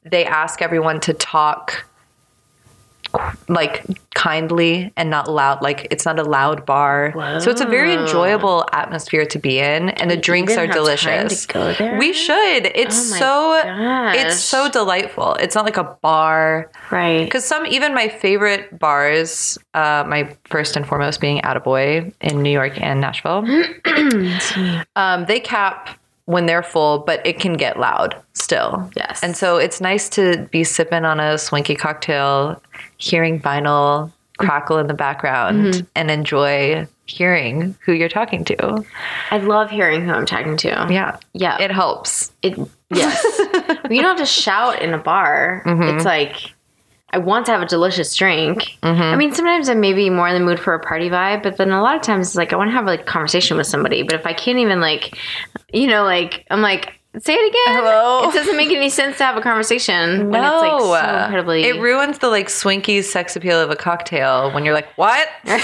They 0.03 0.25
ask 0.25 0.61
everyone 0.61 0.99
to 1.01 1.13
talk 1.13 1.85
like 3.47 3.85
kindly 4.15 4.91
and 4.97 5.09
not 5.09 5.29
loud 5.29 5.61
like 5.61 5.87
it's 5.91 6.05
not 6.05 6.17
a 6.17 6.23
loud 6.23 6.65
bar. 6.65 7.11
So 7.41 7.51
it's 7.51 7.61
a 7.61 7.65
very 7.65 7.93
enjoyable 7.93 8.65
atmosphere 8.73 9.25
to 9.25 9.37
be 9.39 9.59
in 9.59 9.89
and 9.89 10.09
the 10.09 10.17
drinks 10.17 10.53
are 10.53 10.61
have 10.65 10.69
time 10.71 11.27
to 11.27 11.45
delicious. 11.47 11.47
we 11.99 12.13
should. 12.13 12.65
It's 12.73 13.11
Oh 13.13 13.17
so 13.17 13.61
gosh. 13.63 14.15
it's 14.17 14.39
so 14.39 14.69
delightful. 14.69 15.35
It's 15.35 15.55
not 15.55 15.65
like 15.65 15.77
a 15.77 15.83
bar. 16.01 16.71
Right. 16.91 17.25
because 17.25 17.43
some 17.45 17.65
even 17.67 17.93
my 17.93 18.07
favorite 18.07 18.77
bars 18.79 19.57
uh, 19.73 20.03
my 20.07 20.35
first 20.45 20.75
and 20.75 20.87
foremost 20.87 21.19
being 21.21 21.41
attaboy 21.41 22.13
in 22.21 22.41
new 22.41 22.51
york 22.51 22.79
and 22.81 23.01
nashville. 23.01 23.43
Um, 24.95 25.25
they 25.25 25.39
cap 25.39 25.99
when 26.25 26.45
they're 26.45 26.63
full 26.63 26.99
but 26.99 27.25
it 27.25 27.39
can 27.39 27.53
get 27.53 27.77
loud 27.79 28.15
still. 28.33 28.89
Yes. 28.95 29.21
and 29.23 29.35
so 29.35 29.57
it's 29.57 29.81
nice 29.81 30.07
to 30.09 30.47
be 30.51 30.63
sipping 30.63 31.03
on 31.05 31.19
a 31.19 31.37
swanky 31.37 31.75
cocktail 31.75 32.61
hearing 32.97 33.39
vinyl 33.39 34.11
crackle 34.37 34.77
in 34.77 34.87
the 34.87 34.93
background 34.93 35.73
Mm-hmm. 35.73 35.85
and 35.95 36.09
enjoy 36.11 36.87
hearing 37.05 37.75
who 37.85 37.93
you're 37.93 38.09
talking 38.09 38.43
to 38.45 38.83
I 39.29 39.37
love 39.37 39.69
hearing 39.69 40.05
who 40.05 40.11
I'm 40.11 40.25
talking 40.25 40.57
to. 40.57 40.87
yeah 40.89 41.17
Yeah. 41.33 41.61
it 41.61 41.71
helps 41.71 42.31
It 42.41 42.57
yes. 42.89 43.23
you 43.89 44.01
don't 44.01 44.17
have 44.17 44.17
to 44.17 44.25
shout 44.25 44.81
in 44.81 44.93
a 44.93 44.97
bar. 44.97 45.61
Mm-hmm. 45.65 45.95
It's 45.97 46.05
like 46.05 46.51
I 47.11 47.19
want 47.19 47.45
to 47.45 47.51
have 47.51 47.61
a 47.61 47.67
delicious 47.67 48.15
drink. 48.15 48.63
Mm-hmm. 48.81 49.01
I 49.03 49.15
mean, 49.17 49.33
sometimes 49.33 49.69
I 49.69 49.75
may 49.75 49.93
be 49.93 50.09
more 50.09 50.27
in 50.27 50.33
the 50.33 50.43
mood 50.43 50.59
for 50.59 50.73
a 50.73 50.79
party 50.79 51.11
vibe, 51.11 51.43
but 51.43 51.57
then 51.57 51.69
a 51.69 51.79
lot 51.83 51.95
of 51.95 52.01
times 52.01 52.29
it's 52.29 52.35
like 52.35 52.53
I 52.53 52.55
want 52.55 52.69
to 52.69 52.71
have 52.73 52.85
like 52.87 53.01
a 53.01 53.03
conversation 53.03 53.55
with 53.55 53.67
somebody. 53.67 54.01
But 54.01 54.15
if 54.15 54.25
I 54.25 54.33
can't 54.33 54.57
even 54.57 54.81
like, 54.81 55.15
you 55.71 55.85
know, 55.85 56.03
like 56.05 56.43
I'm 56.49 56.61
like, 56.63 56.99
say 57.19 57.33
it 57.33 57.49
again. 57.49 57.79
Hello? 57.79 58.29
It 58.29 58.33
doesn't 58.33 58.57
make 58.57 58.71
any 58.71 58.89
sense 58.89 59.17
to 59.17 59.23
have 59.25 59.37
a 59.37 59.41
convection 59.41 60.29
when 60.29 60.43
it's 60.43 60.61
like 60.61 60.81
so 60.81 61.23
incredibly. 61.23 61.63
it 61.63 61.79
ruins 61.79 62.19
the 62.19 62.29
like 62.29 62.49
swanky 62.49 63.01
sex 63.01 63.35
appeal 63.35 63.59
of 63.59 63.69
a 63.69 63.75
cocktail 63.75 64.51
when 64.51 64.65
you're 64.65 64.73
like 64.73 64.87
what 64.97 65.27
Tell 65.45 65.59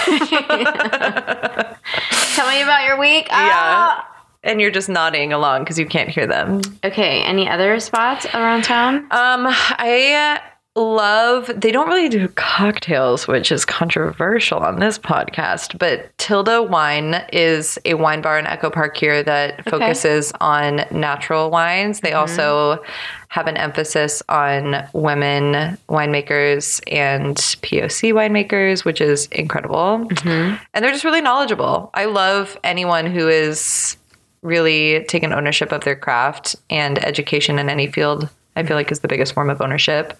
me 2.47 2.61
about 2.61 2.83
your 2.85 2.99
week. 2.99 3.27
Yeah. 3.29 3.51
Ah! 3.51 4.05
and 4.41 4.61
you're 4.61 4.71
just 4.71 4.87
nodding 4.87 5.33
along 5.33 5.63
because 5.63 5.77
you 5.77 5.85
can't 5.85 6.07
hear 6.09 6.25
them. 6.25 6.61
Okay. 6.83 7.21
Any 7.23 7.49
other 7.49 7.77
spots 7.81 8.25
around 8.33 8.63
town? 8.63 8.99
Um, 9.11 9.45
I 9.49 10.39
love. 10.79 11.51
They 11.55 11.71
don't 11.71 11.87
really 11.87 12.09
do 12.09 12.27
cocktails, 12.29 13.27
which 13.27 13.51
is 13.51 13.65
controversial 13.65 14.59
on 14.59 14.79
this 14.79 14.97
podcast. 14.97 15.77
But 15.77 16.17
Tilda 16.17 16.63
Wine 16.63 17.25
is 17.33 17.77
a 17.85 17.95
wine 17.95 18.21
bar 18.21 18.39
in 18.39 18.47
Echo 18.47 18.69
Park 18.69 18.97
here 18.97 19.21
that 19.23 19.69
focuses 19.69 20.31
on 20.39 20.85
natural 20.91 21.49
wines. 21.49 21.99
They 21.99 22.11
mm-hmm. 22.11 22.19
also 22.19 22.83
have 23.29 23.47
an 23.47 23.57
emphasis 23.57 24.23
on 24.29 24.87
women 24.93 25.77
winemakers 25.87 26.81
and 26.91 27.35
POC 27.35 28.11
winemakers, 28.13 28.83
which 28.83 29.01
is 29.01 29.27
incredible. 29.27 30.07
Mm-hmm. 30.09 30.55
And 30.73 30.85
they're 30.85 30.91
just 30.91 31.03
really 31.03 31.21
knowledgeable. 31.21 31.91
I 31.93 32.05
love 32.05 32.57
anyone 32.63 33.05
who 33.05 33.27
is 33.27 33.97
really 34.41 35.03
taken 35.05 35.33
ownership 35.33 35.71
of 35.71 35.83
their 35.83 35.95
craft 35.95 36.55
and 36.69 37.03
education 37.03 37.59
in 37.59 37.69
any 37.69 37.87
field 37.87 38.29
i 38.55 38.63
feel 38.63 38.75
like 38.75 38.91
is 38.91 38.99
the 38.99 39.07
biggest 39.07 39.33
form 39.33 39.49
of 39.49 39.61
ownership. 39.61 40.19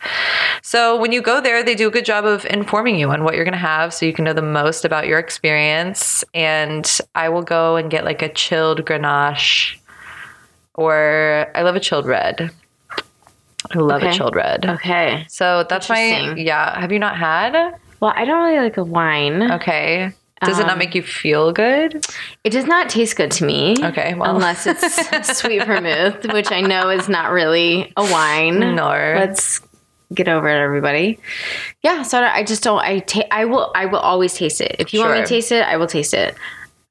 So 0.61 0.99
when 0.99 1.11
you 1.11 1.21
go 1.21 1.41
there 1.41 1.63
they 1.63 1.75
do 1.75 1.87
a 1.87 1.91
good 1.91 2.05
job 2.05 2.25
of 2.25 2.45
informing 2.45 2.97
you 2.97 3.09
on 3.09 3.23
what 3.23 3.35
you're 3.35 3.43
going 3.43 3.53
to 3.53 3.57
have 3.57 3.93
so 3.93 4.05
you 4.05 4.13
can 4.13 4.25
know 4.25 4.33
the 4.33 4.41
most 4.41 4.85
about 4.85 5.07
your 5.07 5.19
experience. 5.19 6.23
And 6.33 6.99
i 7.15 7.29
will 7.29 7.43
go 7.43 7.75
and 7.75 7.89
get 7.89 8.05
like 8.05 8.21
a 8.21 8.29
chilled 8.29 8.85
grenache 8.85 9.77
or 10.75 11.51
i 11.55 11.61
love 11.61 11.75
a 11.75 11.79
chilled 11.79 12.05
red. 12.05 12.51
I 13.71 13.79
love 13.79 14.01
a 14.03 14.13
chilled 14.13 14.35
red. 14.35 14.65
Okay. 14.65 15.25
so 15.27 15.65
that's 15.69 15.89
my 15.89 16.33
yeah. 16.35 16.79
Have 16.79 16.91
you 16.91 16.99
not 16.99 17.17
had? 17.17 17.75
Well, 17.99 18.13
I 18.15 18.23
don't 18.23 18.41
really 18.45 18.63
like 18.63 18.77
a 18.77 18.83
wine. 18.83 19.51
okay 19.51 20.13
does 20.41 20.59
it 20.59 20.63
not 20.63 20.73
um, 20.73 20.79
make 20.79 20.95
you 20.95 21.01
feel 21.03 21.51
good 21.51 22.05
It 22.43 22.51
does 22.51 22.65
not 22.65 22.89
taste 22.89 23.15
good 23.15 23.31
to 23.31 23.45
me. 23.45 23.75
Okay, 23.81 24.13
well. 24.13 24.35
unless 24.35 24.65
it's 24.67 25.37
sweet 25.39 25.65
vermouth, 25.65 26.25
which 26.33 26.51
I 26.51 26.61
know 26.61 26.89
is 26.89 27.09
not 27.09 27.31
really 27.31 27.91
a 27.97 28.03
wine. 28.03 28.59
No. 28.59 28.87
let's 28.87 29.61
get 30.13 30.27
over 30.27 30.47
it, 30.47 30.59
everybody. 30.59 31.19
Yeah, 31.83 32.03
so 32.03 32.21
I 32.23 32.43
just 32.43 32.63
don't. 32.63 32.79
I 32.79 32.99
ta- 32.99 33.27
I 33.31 33.45
will. 33.45 33.71
I 33.75 33.85
will 33.85 33.99
always 33.99 34.33
taste 34.33 34.61
it. 34.61 34.75
If 34.79 34.93
you 34.93 34.99
want 34.99 35.13
me 35.13 35.21
to 35.21 35.27
taste 35.27 35.51
it, 35.51 35.63
I 35.63 35.77
will 35.77 35.87
taste 35.87 36.13
it. 36.13 36.35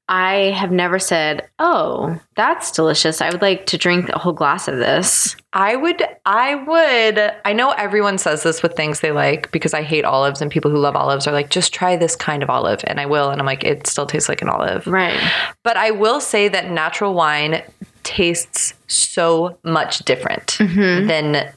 I 0.09 0.51
have 0.51 0.71
never 0.71 0.99
said, 0.99 1.47
"Oh, 1.59 2.19
that's 2.35 2.71
delicious. 2.71 3.21
I 3.21 3.29
would 3.29 3.41
like 3.41 3.67
to 3.67 3.77
drink 3.77 4.09
a 4.09 4.19
whole 4.19 4.33
glass 4.33 4.67
of 4.67 4.77
this." 4.77 5.35
I 5.51 5.75
would, 5.75 6.03
I 6.25 6.55
would, 6.55 7.33
I 7.43 7.53
know 7.53 7.71
everyone 7.71 8.19
says 8.19 8.43
this 8.43 8.61
with 8.61 8.75
things 8.75 8.99
they 8.99 9.11
like 9.11 9.51
because 9.51 9.73
I 9.73 9.81
hate 9.81 10.05
olives 10.05 10.41
and 10.41 10.51
people 10.51 10.69
who 10.69 10.77
love 10.77 10.95
olives 10.95 11.25
are 11.25 11.31
like, 11.31 11.49
just 11.49 11.73
try 11.73 11.95
this 11.95 12.15
kind 12.15 12.43
of 12.43 12.51
olive. 12.51 12.81
And 12.83 12.99
I 12.99 13.07
will. 13.07 13.31
And 13.31 13.41
I'm 13.41 13.47
like, 13.47 13.63
it 13.63 13.87
still 13.87 14.05
tastes 14.05 14.29
like 14.29 14.43
an 14.43 14.49
olive. 14.49 14.85
Right. 14.85 15.19
But 15.63 15.75
I 15.75 15.89
will 15.89 16.21
say 16.21 16.49
that 16.49 16.69
natural 16.69 17.15
wine 17.15 17.63
tastes 18.03 18.75
so 18.87 19.57
much 19.63 19.99
different 19.99 20.57
mm-hmm. 20.59 21.07
than 21.07 21.51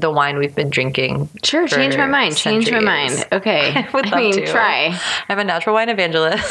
the 0.00 0.10
wine 0.10 0.38
we've 0.38 0.54
been 0.54 0.70
drinking. 0.70 1.28
Sure. 1.42 1.66
Change 1.66 1.96
my 1.96 2.06
mind. 2.06 2.36
Change 2.36 2.70
my 2.70 2.80
mind. 2.80 3.26
Okay. 3.32 3.72
I 3.74 3.88
would 3.92 4.06
love 4.10 4.20
mean, 4.20 4.32
to. 4.34 4.46
try. 4.46 4.98
I'm 5.28 5.38
a 5.38 5.44
natural 5.44 5.74
wine 5.74 5.88
evangelist, 5.88 6.48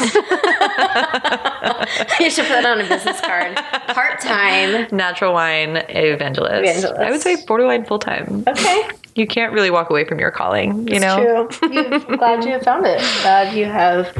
you 2.20 2.30
should 2.30 2.46
put 2.46 2.62
that 2.62 2.64
on 2.66 2.80
a 2.80 2.88
business 2.88 3.20
card. 3.20 3.56
Part 3.94 4.20
time. 4.20 4.86
natural 4.92 5.32
wine 5.34 5.78
evangelist. 5.88 6.54
Evangelist. 6.54 7.00
I 7.00 7.10
would 7.10 7.20
say 7.20 7.44
borderline 7.46 7.84
full 7.84 7.98
time. 7.98 8.44
Okay. 8.46 8.88
You 9.14 9.26
can't 9.26 9.52
really 9.52 9.70
walk 9.70 9.90
away 9.90 10.04
from 10.04 10.20
your 10.20 10.30
calling, 10.30 10.86
you 10.88 11.00
know? 11.00 11.48
True. 11.48 11.72
You, 11.72 11.98
glad 12.16 12.44
you 12.44 12.52
have 12.52 12.62
found 12.62 12.86
it. 12.86 13.00
Glad 13.22 13.56
you 13.56 13.64
have 13.64 14.16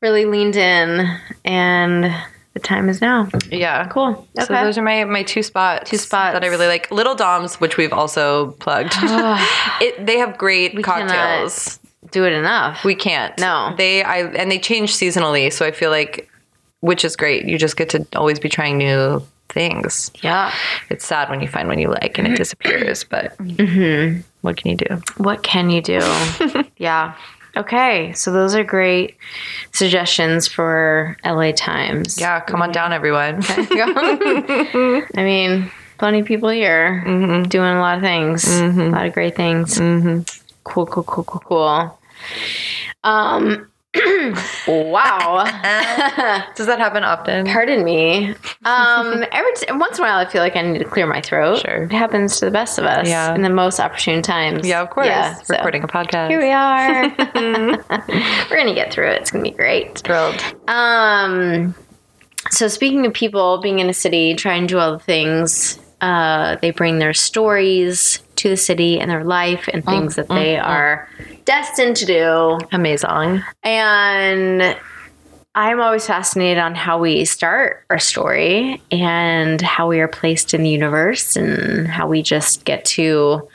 really 0.00 0.24
leaned 0.24 0.56
in, 0.56 1.06
and 1.44 2.14
the 2.54 2.60
time 2.60 2.88
is 2.88 3.00
now. 3.00 3.28
Yeah. 3.50 3.86
Cool. 3.88 4.26
So 4.40 4.46
those 4.52 4.76
are 4.78 4.82
my 4.82 5.04
my 5.04 5.22
two 5.22 5.42
spots. 5.42 5.90
Two 5.90 5.96
spots. 5.96 6.34
that 6.34 6.44
I 6.44 6.48
really 6.48 6.66
like. 6.66 6.90
Little 6.90 7.14
Dom's, 7.14 7.60
which 7.60 7.76
we've 7.76 7.92
also 7.92 8.52
plugged. 8.52 8.92
it, 9.80 10.04
they 10.04 10.18
have 10.18 10.36
great 10.38 10.82
cocktails. 10.84 11.78
Do 12.10 12.24
it 12.24 12.32
enough. 12.32 12.84
We 12.84 12.94
can't. 12.94 13.36
No. 13.38 13.74
They 13.78 14.02
I 14.02 14.18
and 14.24 14.50
they 14.50 14.58
change 14.58 14.92
seasonally, 14.92 15.52
so 15.52 15.64
I 15.64 15.70
feel 15.70 15.90
like 15.90 16.28
which 16.80 17.04
is 17.04 17.16
great. 17.16 17.46
You 17.46 17.58
just 17.58 17.76
get 17.76 17.88
to 17.90 18.06
always 18.16 18.38
be 18.40 18.48
trying 18.48 18.76
new 18.76 19.22
things. 19.48 20.10
yeah. 20.22 20.52
It's 20.90 21.04
sad 21.06 21.28
when 21.30 21.40
you 21.40 21.46
find 21.48 21.68
one 21.68 21.78
you 21.78 21.88
like 21.88 22.18
and 22.18 22.26
it 22.26 22.36
disappears, 22.36 23.04
but 23.04 23.36
Mm-hmm. 23.38 24.20
what 24.40 24.56
can 24.56 24.70
you 24.72 24.76
do? 24.76 25.00
What 25.18 25.42
can 25.42 25.70
you 25.70 25.80
do? 25.82 26.00
yeah. 26.78 27.14
Okay. 27.56 28.12
So 28.14 28.32
those 28.32 28.54
are 28.54 28.64
great 28.64 29.16
suggestions 29.72 30.48
for 30.48 31.16
LA 31.24 31.52
Times. 31.52 32.18
Yeah, 32.18 32.40
come 32.40 32.62
on 32.62 32.72
down, 32.72 32.92
everyone. 32.92 33.40
I 33.48 35.02
mean, 35.16 35.70
plenty 35.98 36.20
of 36.20 36.26
people 36.26 36.48
here 36.48 37.02
Mm-hmm. 37.06 37.48
doing 37.48 37.68
a 37.74 37.80
lot 37.80 37.96
of 37.96 38.02
things, 38.02 38.48
a 38.48 38.68
lot 38.88 39.06
of 39.06 39.12
great 39.12 39.36
things. 39.36 39.76
Cool, 40.64 40.86
cool, 40.86 41.02
cool, 41.02 41.24
cool, 41.24 41.40
cool. 41.44 41.98
Um, 43.04 43.68
wow. 43.94 45.44
Does 46.56 46.66
that 46.66 46.78
happen 46.78 47.04
often? 47.04 47.46
Pardon 47.46 47.84
me. 47.84 48.34
Um, 48.64 49.24
every 49.32 49.52
t- 49.56 49.66
once 49.70 49.98
in 49.98 50.04
a 50.04 50.06
while, 50.06 50.18
I 50.18 50.28
feel 50.28 50.40
like 50.42 50.56
I 50.56 50.62
need 50.62 50.78
to 50.78 50.84
clear 50.84 51.06
my 51.06 51.20
throat. 51.20 51.60
Sure. 51.60 51.84
it 51.84 51.92
happens 51.92 52.38
to 52.38 52.46
the 52.46 52.50
best 52.50 52.78
of 52.78 52.84
us. 52.84 53.08
Yeah. 53.08 53.34
in 53.34 53.42
the 53.42 53.50
most 53.50 53.78
opportune 53.80 54.22
times. 54.22 54.66
Yeah, 54.66 54.80
of 54.82 54.90
course. 54.90 55.06
Yeah, 55.06 55.34
so 55.42 55.56
Recording 55.56 55.84
a 55.84 55.88
podcast. 55.88 56.30
Here 56.30 56.40
we 56.40 56.50
are. 56.50 57.02
We're 58.50 58.56
gonna 58.56 58.74
get 58.74 58.92
through 58.92 59.08
it. 59.08 59.20
It's 59.20 59.30
gonna 59.30 59.44
be 59.44 59.50
great. 59.50 59.98
Thrilled. 59.98 60.42
Um, 60.68 61.74
so 62.50 62.68
speaking 62.68 63.04
of 63.06 63.12
people 63.12 63.58
being 63.60 63.78
in 63.78 63.88
a 63.90 63.94
city, 63.94 64.34
trying 64.34 64.66
to 64.66 64.74
do 64.74 64.78
all 64.78 64.92
the 64.92 64.98
things, 65.04 65.78
uh, 66.00 66.56
they 66.62 66.70
bring 66.70 66.98
their 66.98 67.12
stories 67.12 68.21
to 68.42 68.48
the 68.48 68.56
city 68.56 68.98
and 68.98 69.10
their 69.10 69.24
life 69.24 69.68
and 69.72 69.84
mm, 69.84 69.86
things 69.86 70.16
that 70.16 70.28
mm, 70.28 70.34
they 70.34 70.56
mm. 70.56 70.64
are 70.64 71.08
destined 71.44 71.96
to 71.96 72.06
do. 72.06 72.58
Amazing. 72.72 73.42
And 73.62 74.76
I'm 75.54 75.80
always 75.80 76.06
fascinated 76.06 76.58
on 76.58 76.74
how 76.74 76.98
we 76.98 77.24
start 77.24 77.84
our 77.88 77.98
story 77.98 78.82
and 78.90 79.60
how 79.60 79.88
we 79.88 80.00
are 80.00 80.08
placed 80.08 80.54
in 80.54 80.64
the 80.64 80.70
universe 80.70 81.36
and 81.36 81.86
how 81.86 82.08
we 82.08 82.22
just 82.22 82.64
get 82.64 82.84
to 82.86 83.48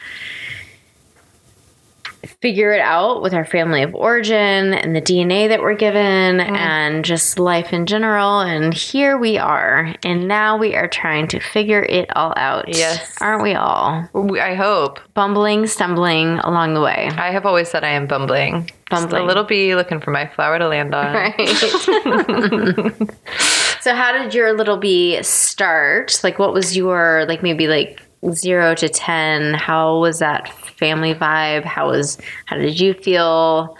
figure 2.42 2.72
it 2.72 2.82
out 2.82 3.22
with 3.22 3.34
our 3.34 3.46
family 3.46 3.82
of 3.82 3.96
origin 3.96 4.74
and 4.74 4.96
the 4.96 5.02
DNA 5.02 5.48
that 5.50 5.62
we're 5.62 5.76
given 5.76 6.38
mm. 6.38 6.58
and 6.58 7.04
just 7.04 7.40
life 7.40 7.74
in 7.74 7.86
general. 7.86 8.42
And 8.42 8.74
here 8.74 9.18
we 9.18 9.38
are. 9.38 9.96
And 10.04 10.28
now 10.28 10.58
we 10.58 10.76
are 10.76 10.88
trying 10.88 11.28
to 11.30 11.40
figure 11.40 11.84
it 11.84 12.16
all 12.16 12.34
out. 12.38 12.68
Yes. 12.68 13.16
Aren't 13.22 13.44
we 13.44 13.56
all? 13.56 14.08
I 14.40 14.56
hope. 14.56 15.00
Bumbling, 15.14 15.68
stumbling 15.68 16.40
along 16.40 16.74
the 16.74 16.82
way. 16.82 17.10
I 17.18 17.32
have 17.32 17.46
always 17.46 17.70
said 17.70 17.84
I 17.84 17.90
am 17.90 18.08
bumbling. 18.08 18.70
Bumbling. 18.90 19.12
Just 19.12 19.22
a 19.22 19.26
little 19.26 19.44
bee 19.44 19.76
looking 19.76 20.00
for 20.00 20.12
my 20.12 20.28
flower 20.28 20.60
to 20.60 20.68
land 20.68 20.96
on. 20.96 21.14
Right. 21.14 21.48
so, 23.82 23.94
how 23.94 24.12
did 24.14 24.34
your 24.34 24.54
little 24.54 24.78
bee 24.78 25.22
start? 25.24 26.20
Like, 26.24 26.40
what 26.40 26.54
was 26.54 26.78
your, 26.78 27.26
like, 27.28 27.44
maybe 27.44 27.68
like 27.68 28.07
zero 28.32 28.76
to 28.76 28.90
10? 28.90 29.54
How 29.54 30.00
was 30.00 30.20
that 30.20 30.50
family 30.78 31.14
vibe? 31.14 31.66
How 31.66 31.90
was 31.90 32.18
how 32.46 32.58
did 32.58 32.80
you 32.80 32.94
feel? 32.94 33.78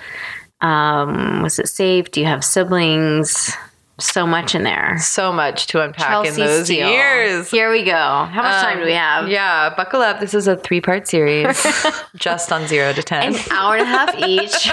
Um, 0.62 1.44
was 1.44 1.60
it 1.60 1.68
safe? 1.68 2.12
Do 2.12 2.20
you 2.20 2.26
have 2.26 2.44
siblings? 2.44 3.52
So 4.00 4.28
much 4.28 4.54
in 4.54 4.64
there. 4.64 4.98
So 5.00 5.34
much 5.34 5.68
to 5.68 5.82
unpack 5.82 6.08
Chelsea 6.08 6.30
in 6.30 6.48
those 6.48 6.66
Steele. 6.66 6.90
years. 6.90 7.50
Here 7.50 7.72
we 7.72 7.84
go. 7.84 7.92
How 7.92 8.44
much 8.44 8.64
um, 8.64 8.64
time 8.64 8.78
do 8.80 8.86
we 8.86 8.94
have? 8.94 9.28
Yeah, 9.28 9.74
buckle 9.76 10.02
up. 10.02 10.20
This 10.20 10.34
is 10.36 10.48
a 10.48 10.56
three 10.56 10.82
part 10.82 11.08
series 11.08 11.66
just 12.16 12.52
on 12.52 12.68
zero 12.68 12.94
to 12.94 13.02
10. 13.02 13.34
An 13.34 13.40
hour 13.52 13.76
and 13.76 13.84
a 13.84 13.86
half 13.86 14.16
each. 14.20 14.72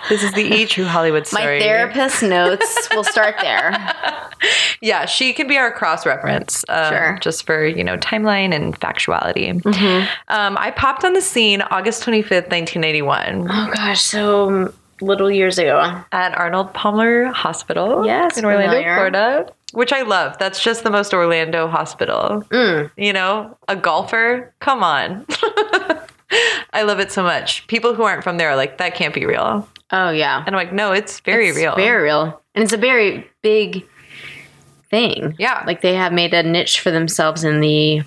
this 0.08 0.22
is 0.22 0.32
the 0.32 0.42
E 0.42 0.66
True 0.66 0.84
Hollywood 0.84 1.26
story. 1.26 1.58
My 1.58 1.64
therapist 1.64 2.22
notes. 2.22 2.88
We'll 2.92 3.04
start 3.04 3.36
there. 3.42 3.72
yeah, 4.80 5.04
she 5.04 5.34
can 5.34 5.46
be 5.46 5.58
our 5.58 5.70
cross 5.70 6.06
reference. 6.06 6.64
Um, 6.70 6.92
sure. 6.92 7.18
Just 7.20 7.44
for, 7.44 7.66
you 7.66 7.84
know, 7.84 7.98
timeline 7.98 8.54
and 8.54 8.78
factuality. 8.80 9.60
Mm-hmm. 9.60 10.08
Um, 10.28 10.56
I 10.58 10.70
popped 10.70 11.04
on 11.04 11.12
the 11.12 11.20
scene 11.20 11.60
August 11.62 12.02
25th, 12.04 12.48
1981. 12.48 13.46
Oh, 13.50 13.70
gosh. 13.74 14.00
So 14.00 14.72
little 15.00 15.30
years 15.30 15.58
ago 15.58 16.02
at 16.12 16.36
Arnold 16.36 16.72
Palmer 16.74 17.26
Hospital. 17.26 18.04
Yes, 18.06 18.36
in 18.36 18.44
Orlando, 18.44 18.68
familiar. 18.70 18.94
Florida. 18.94 19.52
Which 19.72 19.92
I 19.92 20.02
love. 20.02 20.36
That's 20.38 20.62
just 20.62 20.82
the 20.82 20.90
most 20.90 21.14
Orlando 21.14 21.68
hospital. 21.68 22.42
Mm. 22.50 22.90
You 22.96 23.12
know, 23.12 23.56
a 23.68 23.76
golfer. 23.76 24.52
Come 24.60 24.82
on. 24.82 25.26
I 26.72 26.82
love 26.82 27.00
it 27.00 27.12
so 27.12 27.22
much. 27.22 27.66
People 27.66 27.94
who 27.94 28.02
aren't 28.02 28.24
from 28.24 28.36
there 28.36 28.50
are 28.50 28.56
like, 28.56 28.78
that 28.78 28.94
can't 28.94 29.14
be 29.14 29.26
real. 29.26 29.68
Oh 29.92 30.10
yeah. 30.10 30.44
And 30.46 30.54
I'm 30.54 30.60
like, 30.60 30.72
no, 30.72 30.92
it's 30.92 31.20
very 31.20 31.48
it's 31.48 31.56
real. 31.56 31.74
Very 31.76 32.02
real. 32.04 32.40
And 32.54 32.62
it's 32.62 32.72
a 32.72 32.76
very 32.76 33.28
big 33.42 33.86
thing. 34.90 35.34
Yeah. 35.38 35.62
Like 35.66 35.82
they 35.82 35.94
have 35.94 36.12
made 36.12 36.34
a 36.34 36.42
niche 36.42 36.80
for 36.80 36.90
themselves 36.90 37.44
in 37.44 37.60
the 37.60 38.02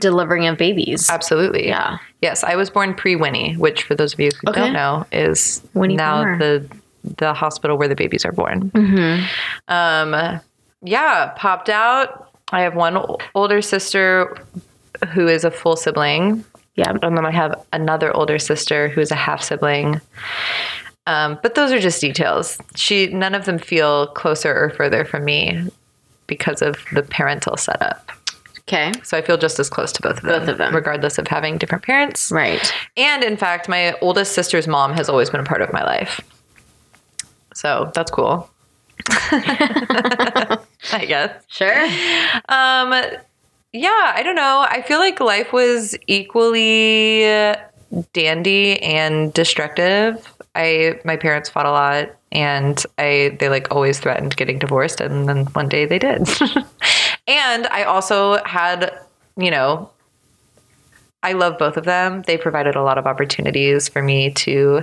delivering 0.00 0.46
of 0.46 0.58
babies. 0.58 1.08
Absolutely. 1.10 1.68
Yeah. 1.68 1.98
Yes, 2.24 2.42
I 2.42 2.56
was 2.56 2.70
born 2.70 2.94
pre 2.94 3.16
Winnie, 3.16 3.52
which 3.58 3.82
for 3.82 3.94
those 3.94 4.14
of 4.14 4.18
you 4.18 4.30
who 4.40 4.48
okay. 4.48 4.60
don't 4.60 4.72
know 4.72 5.04
is 5.12 5.62
Winnie 5.74 5.94
now 5.94 6.22
Palmer. 6.22 6.38
the 6.38 6.76
the 7.18 7.34
hospital 7.34 7.76
where 7.76 7.86
the 7.86 7.94
babies 7.94 8.24
are 8.24 8.32
born. 8.32 8.70
Mm-hmm. 8.70 9.24
Um, 9.68 10.40
yeah, 10.80 11.34
popped 11.36 11.68
out. 11.68 12.30
I 12.50 12.62
have 12.62 12.76
one 12.76 12.96
older 13.34 13.60
sister 13.60 14.38
who 15.12 15.28
is 15.28 15.44
a 15.44 15.50
full 15.50 15.76
sibling. 15.76 16.46
Yeah, 16.76 16.92
and 17.02 17.14
then 17.14 17.26
I 17.26 17.30
have 17.30 17.62
another 17.74 18.10
older 18.16 18.38
sister 18.38 18.88
who 18.88 19.02
is 19.02 19.10
a 19.10 19.16
half 19.16 19.42
sibling. 19.42 20.00
Um, 21.06 21.38
but 21.42 21.56
those 21.56 21.72
are 21.72 21.78
just 21.78 22.00
details. 22.00 22.56
She 22.74 23.08
none 23.08 23.34
of 23.34 23.44
them 23.44 23.58
feel 23.58 24.06
closer 24.06 24.50
or 24.50 24.70
further 24.70 25.04
from 25.04 25.26
me 25.26 25.68
because 26.26 26.62
of 26.62 26.76
the 26.94 27.02
parental 27.02 27.58
setup. 27.58 28.03
Okay. 28.66 28.92
So 29.02 29.18
I 29.18 29.22
feel 29.22 29.36
just 29.36 29.58
as 29.58 29.68
close 29.68 29.92
to 29.92 30.02
both 30.02 30.16
of 30.16 30.22
them. 30.22 30.40
Both 30.40 30.48
of 30.48 30.58
them. 30.58 30.74
Regardless 30.74 31.18
of 31.18 31.26
having 31.28 31.58
different 31.58 31.84
parents. 31.84 32.30
Right. 32.32 32.72
And 32.96 33.22
in 33.22 33.36
fact, 33.36 33.68
my 33.68 33.92
oldest 34.00 34.32
sister's 34.32 34.66
mom 34.66 34.94
has 34.94 35.08
always 35.08 35.28
been 35.28 35.40
a 35.40 35.44
part 35.44 35.60
of 35.60 35.72
my 35.72 35.84
life. 35.84 36.20
So 37.54 37.90
that's 37.94 38.10
cool. 38.10 38.48
I 39.10 40.58
guess. 41.06 41.42
Sure. 41.48 41.84
Um, 42.48 42.94
yeah, 43.72 44.12
I 44.14 44.22
don't 44.24 44.36
know. 44.36 44.64
I 44.68 44.82
feel 44.82 44.98
like 44.98 45.20
life 45.20 45.52
was 45.52 45.96
equally 46.06 47.24
dandy 48.12 48.80
and 48.82 49.32
destructive. 49.34 50.32
I 50.54 51.00
my 51.04 51.16
parents 51.16 51.48
fought 51.48 51.66
a 51.66 51.70
lot 51.70 52.10
and 52.30 52.82
I 52.98 53.36
they 53.40 53.48
like 53.48 53.72
always 53.74 53.98
threatened 53.98 54.36
getting 54.36 54.58
divorced 54.58 55.00
and 55.00 55.28
then 55.28 55.46
one 55.46 55.68
day 55.68 55.86
they 55.86 55.98
did. 55.98 56.28
And 57.26 57.66
I 57.68 57.84
also 57.84 58.42
had, 58.44 58.98
you 59.36 59.50
know, 59.50 59.90
I 61.24 61.32
love 61.32 61.56
both 61.56 61.78
of 61.78 61.84
them. 61.84 62.22
They 62.26 62.36
provided 62.36 62.76
a 62.76 62.82
lot 62.82 62.98
of 62.98 63.06
opportunities 63.06 63.88
for 63.88 64.02
me 64.02 64.30
to, 64.32 64.82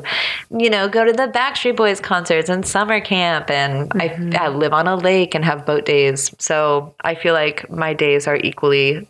you 0.49 0.69
know, 0.71 0.89
go 0.89 1.05
to 1.05 1.13
the 1.13 1.27
Backstreet 1.27 1.75
Boys 1.75 1.99
concerts 1.99 2.49
and 2.49 2.65
summer 2.67 2.99
camp, 2.99 3.51
and 3.51 3.91
mm-hmm. 3.91 4.35
I, 4.35 4.45
I, 4.45 4.47
live 4.47 4.73
on 4.73 4.87
a 4.87 4.95
lake 4.95 5.35
and 5.35 5.45
have 5.45 5.67
boat 5.67 5.85
days. 5.85 6.33
So 6.39 6.95
I 7.01 7.13
feel 7.13 7.35
like 7.35 7.69
my 7.69 7.93
days 7.93 8.25
are 8.25 8.37
equally, 8.37 9.07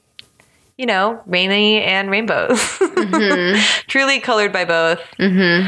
you 0.77 0.85
know, 0.85 1.23
rainy 1.25 1.81
and 1.81 2.11
rainbows. 2.11 2.59
Mm-hmm. 2.59 3.61
Truly 3.87 4.19
colored 4.19 4.51
by 4.51 4.65
both. 4.65 4.99
Mm-hmm. 5.17 5.67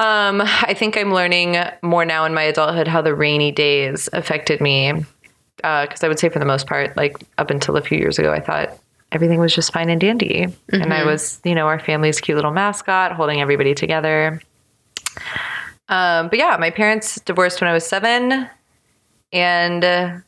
Um, 0.00 0.40
I 0.40 0.72
think 0.74 0.96
I'm 0.96 1.12
learning 1.12 1.58
more 1.82 2.06
now 2.06 2.24
in 2.24 2.32
my 2.32 2.44
adulthood 2.44 2.88
how 2.88 3.02
the 3.02 3.14
rainy 3.14 3.52
days 3.52 4.08
affected 4.14 4.62
me 4.62 5.04
because 5.64 6.02
uh, 6.02 6.06
I 6.06 6.08
would 6.08 6.18
say 6.18 6.28
for 6.28 6.38
the 6.38 6.44
most 6.44 6.66
part, 6.66 6.94
like 6.94 7.16
up 7.38 7.48
until 7.48 7.76
a 7.76 7.80
few 7.80 7.96
years 7.96 8.18
ago, 8.18 8.32
I 8.32 8.40
thought 8.40 8.78
everything 9.12 9.38
was 9.38 9.54
just 9.54 9.72
fine 9.72 9.88
and 9.88 9.98
dandy, 9.98 10.46
mm-hmm. 10.46 10.82
and 10.82 10.92
I 10.92 10.98
mm-hmm. 10.98 11.08
was, 11.08 11.40
you 11.42 11.54
know, 11.54 11.66
our 11.66 11.78
family's 11.78 12.20
cute 12.20 12.36
little 12.36 12.50
mascot, 12.50 13.12
holding 13.12 13.40
everybody 13.40 13.74
together. 13.74 14.42
Um, 15.88 16.28
but 16.28 16.38
yeah, 16.38 16.58
my 16.60 16.68
parents 16.68 17.18
divorced 17.20 17.62
when 17.62 17.70
I 17.70 17.72
was 17.72 17.86
seven, 17.86 18.50
and 19.32 19.84
uh, 19.84 20.18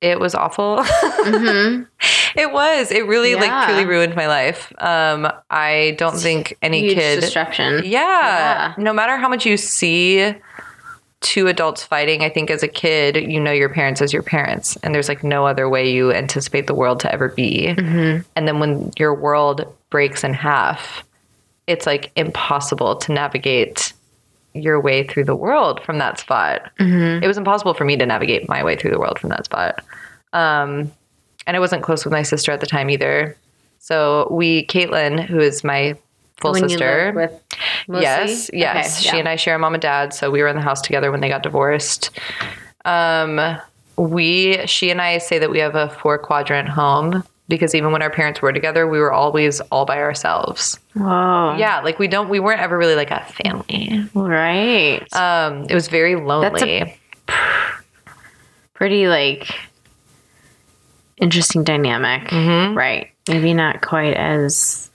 it 0.00 0.18
was 0.18 0.34
awful. 0.34 0.78
Mm-hmm. 0.78 1.82
it 2.36 2.50
was. 2.50 2.90
It 2.90 3.06
really, 3.06 3.32
yeah. 3.32 3.36
like, 3.36 3.68
truly 3.68 3.84
ruined 3.84 4.16
my 4.16 4.26
life. 4.26 4.72
Um, 4.78 5.30
I 5.50 5.94
don't 5.98 6.18
think 6.18 6.56
any 6.62 6.80
Huge 6.80 6.94
kid. 6.94 7.20
Destruction. 7.20 7.82
Yeah, 7.84 7.90
yeah. 8.00 8.74
No 8.76 8.92
matter 8.92 9.18
how 9.18 9.28
much 9.28 9.46
you 9.46 9.56
see 9.56 10.34
two 11.20 11.46
adults 11.46 11.84
fighting, 11.84 12.22
I 12.22 12.28
think 12.28 12.50
as 12.50 12.62
a 12.62 12.68
kid, 12.68 13.16
you 13.16 13.38
know 13.38 13.52
your 13.52 13.68
parents 13.68 14.00
as 14.00 14.12
your 14.12 14.22
parents, 14.22 14.76
and 14.82 14.94
there's 14.94 15.08
like 15.08 15.22
no 15.22 15.46
other 15.46 15.68
way 15.68 15.90
you 15.90 16.12
anticipate 16.12 16.66
the 16.66 16.74
world 16.74 17.00
to 17.00 17.12
ever 17.12 17.28
be. 17.28 17.74
Mm-hmm. 17.76 18.22
And 18.36 18.48
then 18.48 18.58
when 18.58 18.90
your 18.98 19.14
world 19.14 19.64
breaks 19.90 20.24
in 20.24 20.34
half, 20.34 21.04
it's 21.66 21.86
like 21.86 22.10
impossible 22.16 22.96
to 22.96 23.12
navigate 23.12 23.92
your 24.54 24.80
way 24.80 25.06
through 25.06 25.24
the 25.24 25.36
world 25.36 25.80
from 25.82 25.98
that 25.98 26.18
spot. 26.18 26.70
Mm-hmm. 26.80 27.22
It 27.22 27.26
was 27.26 27.38
impossible 27.38 27.74
for 27.74 27.84
me 27.84 27.96
to 27.96 28.06
navigate 28.06 28.48
my 28.48 28.64
way 28.64 28.76
through 28.76 28.90
the 28.90 28.98
world 28.98 29.18
from 29.18 29.30
that 29.30 29.44
spot. 29.44 29.84
Um, 30.32 30.90
and 31.46 31.56
I 31.56 31.60
wasn't 31.60 31.82
close 31.82 32.04
with 32.04 32.12
my 32.12 32.22
sister 32.22 32.50
at 32.50 32.60
the 32.60 32.66
time 32.66 32.90
either. 32.90 33.36
So 33.78 34.28
we, 34.30 34.66
Caitlin, 34.66 35.24
who 35.24 35.38
is 35.38 35.62
my 35.64 35.96
full 36.40 36.52
when 36.52 36.68
sister. 36.68 37.12
with 37.14 37.32
Yes, 37.88 38.50
yes. 38.52 38.98
Okay, 38.98 39.08
she 39.08 39.16
yeah. 39.16 39.20
and 39.20 39.28
I 39.28 39.36
share 39.36 39.56
a 39.56 39.58
mom 39.58 39.74
and 39.74 39.82
dad, 39.82 40.14
so 40.14 40.30
we 40.30 40.42
were 40.42 40.48
in 40.48 40.56
the 40.56 40.62
house 40.62 40.80
together 40.80 41.10
when 41.10 41.20
they 41.20 41.28
got 41.28 41.42
divorced. 41.42 42.10
Um, 42.84 43.58
we, 43.96 44.66
she 44.66 44.90
and 44.90 45.00
I 45.00 45.18
say 45.18 45.38
that 45.38 45.50
we 45.50 45.58
have 45.58 45.74
a 45.74 45.90
four 45.90 46.18
quadrant 46.18 46.68
home 46.68 47.22
because 47.48 47.74
even 47.74 47.92
when 47.92 48.00
our 48.00 48.10
parents 48.10 48.40
were 48.40 48.52
together, 48.52 48.86
we 48.86 48.98
were 48.98 49.12
always 49.12 49.60
all 49.72 49.84
by 49.84 49.98
ourselves. 49.98 50.78
Wow. 50.94 51.56
Yeah, 51.56 51.80
like 51.80 51.98
we 51.98 52.08
don't, 52.08 52.28
we 52.28 52.40
weren't 52.40 52.60
ever 52.60 52.78
really 52.78 52.94
like 52.94 53.10
a 53.10 53.24
family. 53.24 54.08
Right. 54.14 55.04
Um, 55.14 55.66
it 55.68 55.74
was 55.74 55.88
very 55.88 56.16
lonely. 56.16 56.98
pretty 58.74 59.08
like 59.08 59.52
interesting 61.18 61.64
dynamic. 61.64 62.28
Mm-hmm. 62.28 62.76
Right. 62.76 63.10
Maybe 63.28 63.52
not 63.52 63.82
quite 63.82 64.14
as 64.14 64.89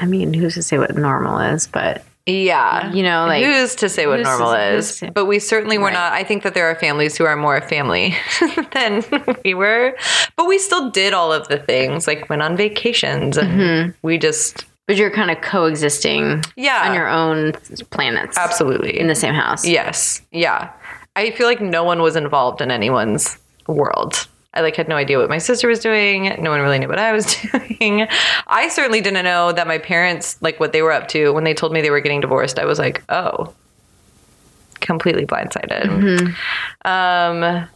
I 0.00 0.06
mean, 0.06 0.34
who's 0.34 0.54
to 0.54 0.62
say 0.62 0.78
what 0.78 0.94
normal 0.96 1.38
is, 1.38 1.66
but 1.66 2.04
yeah. 2.26 2.92
You 2.92 3.02
know, 3.02 3.26
like 3.26 3.44
who's 3.44 3.74
to 3.76 3.88
say 3.88 4.06
what 4.06 4.20
normal 4.20 4.52
is? 4.54 5.02
is? 5.02 5.10
But 5.12 5.26
we 5.26 5.38
certainly 5.38 5.76
were 5.76 5.86
right. 5.86 5.92
not. 5.92 6.12
I 6.12 6.24
think 6.24 6.42
that 6.42 6.54
there 6.54 6.66
are 6.70 6.74
families 6.74 7.16
who 7.16 7.24
are 7.24 7.36
more 7.36 7.56
a 7.56 7.68
family 7.68 8.16
than 8.72 9.04
we 9.44 9.52
were. 9.54 9.94
But 10.36 10.46
we 10.46 10.58
still 10.58 10.90
did 10.90 11.12
all 11.12 11.32
of 11.32 11.48
the 11.48 11.58
things, 11.58 12.06
like 12.06 12.28
went 12.30 12.42
on 12.42 12.56
vacations 12.56 13.36
and 13.36 13.60
mm-hmm. 13.60 13.90
we 14.02 14.18
just 14.18 14.64
but 14.86 14.96
you're 14.96 15.10
kind 15.10 15.30
of 15.30 15.40
coexisting 15.40 16.42
yeah. 16.56 16.88
on 16.88 16.94
your 16.94 17.08
own 17.08 17.52
planets. 17.90 18.36
Absolutely. 18.36 18.98
In 18.98 19.06
the 19.06 19.14
same 19.14 19.34
house. 19.34 19.66
Yes. 19.66 20.20
Yeah. 20.30 20.70
I 21.16 21.30
feel 21.30 21.46
like 21.46 21.60
no 21.60 21.84
one 21.84 22.02
was 22.02 22.16
involved 22.16 22.60
in 22.60 22.70
anyone's 22.70 23.38
world. 23.66 24.28
I 24.54 24.60
like 24.60 24.76
had 24.76 24.88
no 24.88 24.96
idea 24.96 25.18
what 25.18 25.28
my 25.28 25.38
sister 25.38 25.68
was 25.68 25.80
doing. 25.80 26.34
No 26.40 26.50
one 26.50 26.60
really 26.60 26.78
knew 26.78 26.88
what 26.88 26.98
I 26.98 27.12
was 27.12 27.26
doing. 27.52 28.06
I 28.46 28.68
certainly 28.68 29.00
didn't 29.00 29.24
know 29.24 29.52
that 29.52 29.66
my 29.66 29.78
parents 29.78 30.40
like 30.40 30.60
what 30.60 30.72
they 30.72 30.80
were 30.82 30.92
up 30.92 31.08
to 31.08 31.32
when 31.32 31.44
they 31.44 31.54
told 31.54 31.72
me 31.72 31.82
they 31.82 31.90
were 31.90 32.00
getting 32.00 32.20
divorced. 32.20 32.58
I 32.58 32.64
was 32.64 32.78
like, 32.78 33.02
"Oh." 33.08 33.52
completely 34.80 35.24
blindsided. 35.24 36.34
Um, 36.84 37.66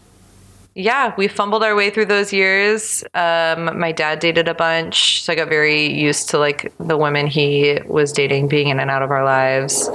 yeah, 0.79 1.13
we 1.17 1.27
fumbled 1.27 1.65
our 1.65 1.75
way 1.75 1.91
through 1.91 2.05
those 2.05 2.33
years. 2.33 3.03
Um, 3.13 3.77
my 3.81 3.91
dad 3.91 4.21
dated 4.21 4.47
a 4.47 4.55
bunch, 4.55 5.25
so 5.25 5.33
I 5.33 5.37
got 5.37 5.49
very 5.49 5.93
used 5.93 6.29
to 6.31 6.39
like 6.39 6.73
the 6.79 6.97
women 6.97 7.27
he 7.27 7.81
was 7.85 8.13
dating 8.13 8.47
being 8.47 8.69
in 8.69 8.79
and 8.79 8.89
out 8.89 9.03
of 9.03 9.11
our 9.11 9.25
lives. 9.25 9.91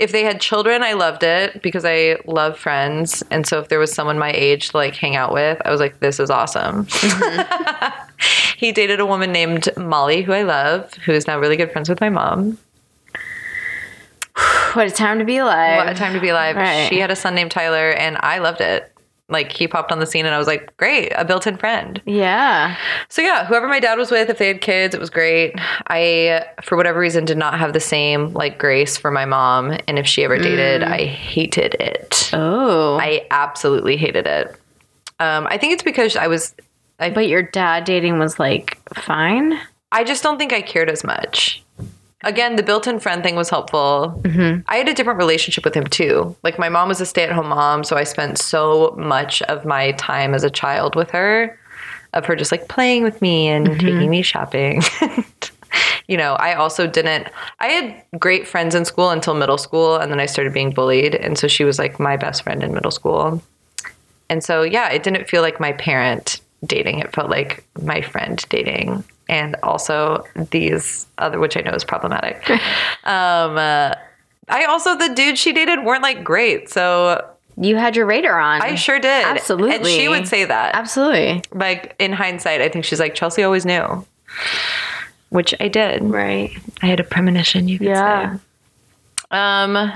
If 0.00 0.12
they 0.12 0.24
had 0.24 0.40
children, 0.40 0.82
I 0.82 0.94
loved 0.94 1.22
it 1.22 1.60
because 1.60 1.84
I 1.84 2.16
love 2.24 2.58
friends, 2.58 3.22
and 3.30 3.46
so 3.46 3.58
if 3.58 3.68
there 3.68 3.78
was 3.78 3.92
someone 3.92 4.18
my 4.18 4.32
age 4.32 4.70
to 4.70 4.78
like 4.78 4.94
hang 4.94 5.14
out 5.14 5.30
with, 5.30 5.60
I 5.62 5.70
was 5.70 5.78
like, 5.78 6.00
this 6.00 6.18
is 6.18 6.30
awesome. 6.30 6.86
he 8.56 8.72
dated 8.72 9.00
a 9.00 9.06
woman 9.06 9.30
named 9.30 9.68
Molly, 9.76 10.22
who 10.22 10.32
I 10.32 10.42
love, 10.42 10.94
who 11.04 11.12
is 11.12 11.26
now 11.26 11.38
really 11.38 11.58
good 11.58 11.70
friends 11.70 11.90
with 11.90 12.00
my 12.00 12.08
mom. 12.08 12.56
What 14.72 14.86
a 14.86 14.90
time 14.90 15.18
to 15.18 15.26
be 15.26 15.36
alive. 15.36 15.84
What 15.84 15.94
a 15.94 15.94
time 15.94 16.14
to 16.14 16.20
be 16.20 16.30
alive. 16.30 16.56
Right. 16.56 16.88
She 16.88 16.98
had 16.98 17.10
a 17.10 17.16
son 17.16 17.34
named 17.34 17.50
Tyler, 17.50 17.90
and 17.90 18.16
I 18.20 18.38
loved 18.38 18.62
it. 18.62 18.90
Like 19.34 19.50
he 19.50 19.66
popped 19.66 19.90
on 19.90 19.98
the 19.98 20.06
scene, 20.06 20.26
and 20.26 20.34
I 20.34 20.38
was 20.38 20.46
like, 20.46 20.74
great, 20.76 21.10
a 21.16 21.24
built-in 21.24 21.56
friend. 21.56 22.00
Yeah. 22.06 22.76
So 23.08 23.20
yeah, 23.20 23.44
whoever 23.44 23.66
my 23.66 23.80
dad 23.80 23.98
was 23.98 24.12
with, 24.12 24.30
if 24.30 24.38
they 24.38 24.46
had 24.46 24.60
kids, 24.60 24.94
it 24.94 25.00
was 25.00 25.10
great. 25.10 25.54
I, 25.88 26.46
for 26.62 26.76
whatever 26.76 27.00
reason, 27.00 27.24
did 27.24 27.36
not 27.36 27.58
have 27.58 27.72
the 27.72 27.80
same 27.80 28.32
like 28.32 28.58
grace 28.58 28.96
for 28.96 29.10
my 29.10 29.24
mom, 29.24 29.76
and 29.88 29.98
if 29.98 30.06
she 30.06 30.22
ever 30.22 30.38
dated, 30.38 30.84
I 30.84 31.04
hated 31.06 31.74
it. 31.80 32.30
Oh. 32.32 32.96
I 33.00 33.26
absolutely 33.32 33.96
hated 33.96 34.28
it. 34.28 34.56
Um, 35.18 35.48
I 35.50 35.58
think 35.58 35.72
it's 35.72 35.82
because 35.82 36.14
I 36.14 36.28
was, 36.28 36.54
I, 37.00 37.10
but 37.10 37.26
your 37.26 37.42
dad 37.42 37.84
dating 37.84 38.20
was 38.20 38.38
like 38.38 38.78
fine. 38.94 39.58
I 39.90 40.04
just 40.04 40.22
don't 40.22 40.38
think 40.38 40.52
I 40.52 40.62
cared 40.62 40.88
as 40.88 41.02
much. 41.02 41.63
Again, 42.24 42.56
the 42.56 42.62
built-in 42.62 43.00
friend 43.00 43.22
thing 43.22 43.36
was 43.36 43.50
helpful. 43.50 44.20
Mm-hmm. 44.24 44.60
I 44.68 44.76
had 44.76 44.88
a 44.88 44.94
different 44.94 45.18
relationship 45.18 45.64
with 45.64 45.74
him 45.74 45.86
too. 45.86 46.36
Like 46.42 46.58
my 46.58 46.68
mom 46.68 46.88
was 46.88 47.00
a 47.00 47.06
stay-at-home 47.06 47.48
mom, 47.48 47.84
so 47.84 47.96
I 47.96 48.04
spent 48.04 48.38
so 48.38 48.94
much 48.98 49.42
of 49.42 49.64
my 49.64 49.92
time 49.92 50.34
as 50.34 50.44
a 50.44 50.50
child 50.50 50.96
with 50.96 51.10
her, 51.10 51.58
of 52.12 52.24
her 52.26 52.36
just 52.36 52.52
like 52.52 52.68
playing 52.68 53.02
with 53.02 53.20
me 53.20 53.48
and 53.48 53.66
mm-hmm. 53.66 53.78
taking 53.78 54.10
me 54.10 54.22
shopping. 54.22 54.82
you 56.08 56.16
know, 56.16 56.34
I 56.34 56.54
also 56.54 56.86
didn't. 56.86 57.28
I 57.60 57.68
had 57.68 58.20
great 58.20 58.46
friends 58.46 58.74
in 58.74 58.84
school 58.84 59.10
until 59.10 59.34
middle 59.34 59.58
school, 59.58 59.96
and 59.96 60.10
then 60.10 60.20
I 60.20 60.26
started 60.26 60.52
being 60.52 60.70
bullied, 60.70 61.14
and 61.14 61.38
so 61.38 61.48
she 61.48 61.64
was 61.64 61.78
like 61.78 61.98
my 61.98 62.16
best 62.16 62.42
friend 62.42 62.62
in 62.62 62.74
middle 62.74 62.90
school. 62.90 63.42
And 64.28 64.42
so, 64.42 64.62
yeah, 64.62 64.90
it 64.90 65.02
didn't 65.02 65.28
feel 65.28 65.42
like 65.42 65.60
my 65.60 65.72
parent 65.72 66.40
dating. 66.64 66.98
It 66.98 67.14
felt 67.14 67.30
like 67.30 67.64
my 67.82 68.00
friend 68.00 68.44
dating. 68.48 69.04
And 69.28 69.56
also 69.62 70.24
these 70.50 71.06
other, 71.18 71.38
which 71.40 71.56
I 71.56 71.60
know 71.60 71.72
is 71.72 71.84
problematic. 71.84 72.48
um, 73.04 73.56
uh, 73.56 73.94
I 74.48 74.64
also, 74.68 74.96
the 74.98 75.08
dudes 75.14 75.38
she 75.40 75.52
dated 75.52 75.82
weren't 75.84 76.02
like 76.02 76.22
great. 76.22 76.68
So 76.68 77.24
You 77.56 77.76
had 77.76 77.96
your 77.96 78.04
radar 78.06 78.38
on. 78.38 78.60
I 78.62 78.74
sure 78.74 78.98
did. 79.00 79.24
Absolutely. 79.26 79.76
And 79.76 79.86
she 79.86 80.08
would 80.08 80.28
say 80.28 80.44
that. 80.44 80.74
Absolutely. 80.74 81.42
Like 81.52 81.96
in 81.98 82.12
hindsight, 82.12 82.60
I 82.60 82.68
think 82.68 82.84
she's 82.84 83.00
like, 83.00 83.14
Chelsea 83.14 83.42
always 83.42 83.64
knew. 83.64 84.04
Which 85.30 85.54
I 85.58 85.68
did. 85.68 86.02
Right. 86.02 86.50
I 86.82 86.86
had 86.86 87.00
a 87.00 87.04
premonition, 87.04 87.66
you 87.68 87.78
could 87.78 87.88
Yeah. 87.88 88.34
say. 88.36 88.40
Um 89.30 89.92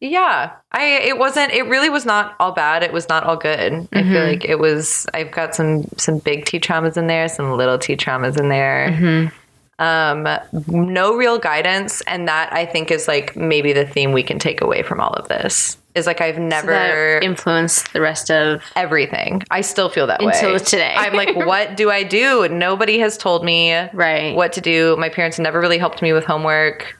yeah, 0.00 0.52
I 0.74 0.82
it 1.04 1.18
wasn't 1.18 1.52
it 1.52 1.62
really 1.66 1.88
was 1.88 2.04
not 2.04 2.34
all 2.40 2.52
bad. 2.52 2.82
It 2.82 2.92
was 2.92 3.08
not 3.08 3.22
all 3.24 3.36
good. 3.36 3.88
I 3.92 4.02
feel 4.02 4.24
like 4.24 4.44
it 4.44 4.58
was 4.58 5.06
I've 5.14 5.30
got 5.30 5.54
some 5.54 5.84
some 5.96 6.18
big 6.18 6.44
T 6.44 6.58
traumas 6.58 6.96
in 6.96 7.06
there, 7.06 7.28
some 7.28 7.56
little 7.56 7.78
T 7.78 7.96
traumas 7.96 8.38
in 8.38 8.48
there. 8.48 9.30
Um 9.78 10.26
no 10.68 11.14
real 11.16 11.38
guidance 11.38 12.00
and 12.02 12.28
that 12.28 12.52
I 12.52 12.64
think 12.66 12.90
is 12.90 13.08
like 13.08 13.34
maybe 13.36 13.72
the 13.72 13.86
theme 13.86 14.12
we 14.12 14.22
can 14.22 14.38
take 14.38 14.60
away 14.60 14.82
from 14.82 15.00
all 15.00 15.12
of 15.14 15.28
this. 15.28 15.78
Is 15.94 16.06
like 16.08 16.20
I've 16.20 16.38
never 16.38 16.72
That 16.72 17.22
influenced 17.22 17.92
the 17.92 18.00
rest 18.00 18.28
of 18.30 18.62
everything. 18.74 19.42
I 19.52 19.60
still 19.60 19.88
feel 19.88 20.08
that 20.08 20.20
Until 20.20 20.48
way 20.48 20.54
until 20.54 20.66
today. 20.66 20.94
I'm 20.96 21.14
like, 21.14 21.36
what 21.46 21.76
do 21.76 21.88
I 21.90 22.02
do? 22.02 22.48
Nobody 22.48 22.98
has 22.98 23.16
told 23.16 23.44
me 23.44 23.72
Right. 23.92 24.34
what 24.34 24.52
to 24.54 24.60
do. 24.60 24.96
My 24.96 25.08
parents 25.08 25.38
never 25.38 25.60
really 25.60 25.78
helped 25.78 26.02
me 26.02 26.12
with 26.12 26.24
homework. 26.24 26.98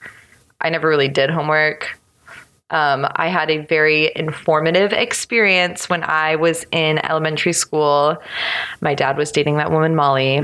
I 0.60 0.70
never 0.70 0.88
really 0.88 1.08
did 1.08 1.28
homework. 1.30 1.98
Um, 2.70 3.06
I 3.16 3.28
had 3.28 3.50
a 3.50 3.58
very 3.58 4.10
informative 4.16 4.92
experience 4.92 5.88
when 5.88 6.02
I 6.02 6.36
was 6.36 6.64
in 6.72 6.98
elementary 7.04 7.52
school. 7.52 8.16
My 8.80 8.94
dad 8.94 9.16
was 9.16 9.30
dating 9.30 9.56
that 9.58 9.70
woman, 9.70 9.94
Molly. 9.94 10.36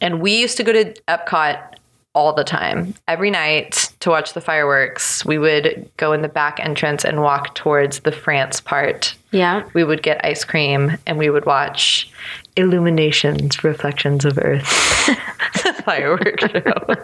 And 0.00 0.20
we 0.20 0.38
used 0.40 0.56
to 0.56 0.62
go 0.64 0.72
to 0.72 0.92
Epcot 1.08 1.60
all 2.16 2.32
the 2.32 2.44
time, 2.44 2.94
every 3.08 3.28
night 3.30 3.92
to 4.00 4.08
watch 4.08 4.34
the 4.34 4.40
fireworks. 4.40 5.24
We 5.24 5.36
would 5.36 5.90
go 5.96 6.12
in 6.12 6.22
the 6.22 6.28
back 6.28 6.60
entrance 6.60 7.04
and 7.04 7.22
walk 7.22 7.56
towards 7.56 8.00
the 8.00 8.12
France 8.12 8.60
part 8.60 9.16
Yeah. 9.32 9.64
we 9.74 9.82
would 9.82 10.00
get 10.02 10.24
ice 10.24 10.44
cream 10.44 10.96
and 11.08 11.18
we 11.18 11.28
would 11.28 11.44
watch 11.44 12.08
illuminations 12.56 13.64
reflections 13.64 14.24
of 14.24 14.38
earth 14.38 14.64
firework 15.84 16.38
show 16.40 16.96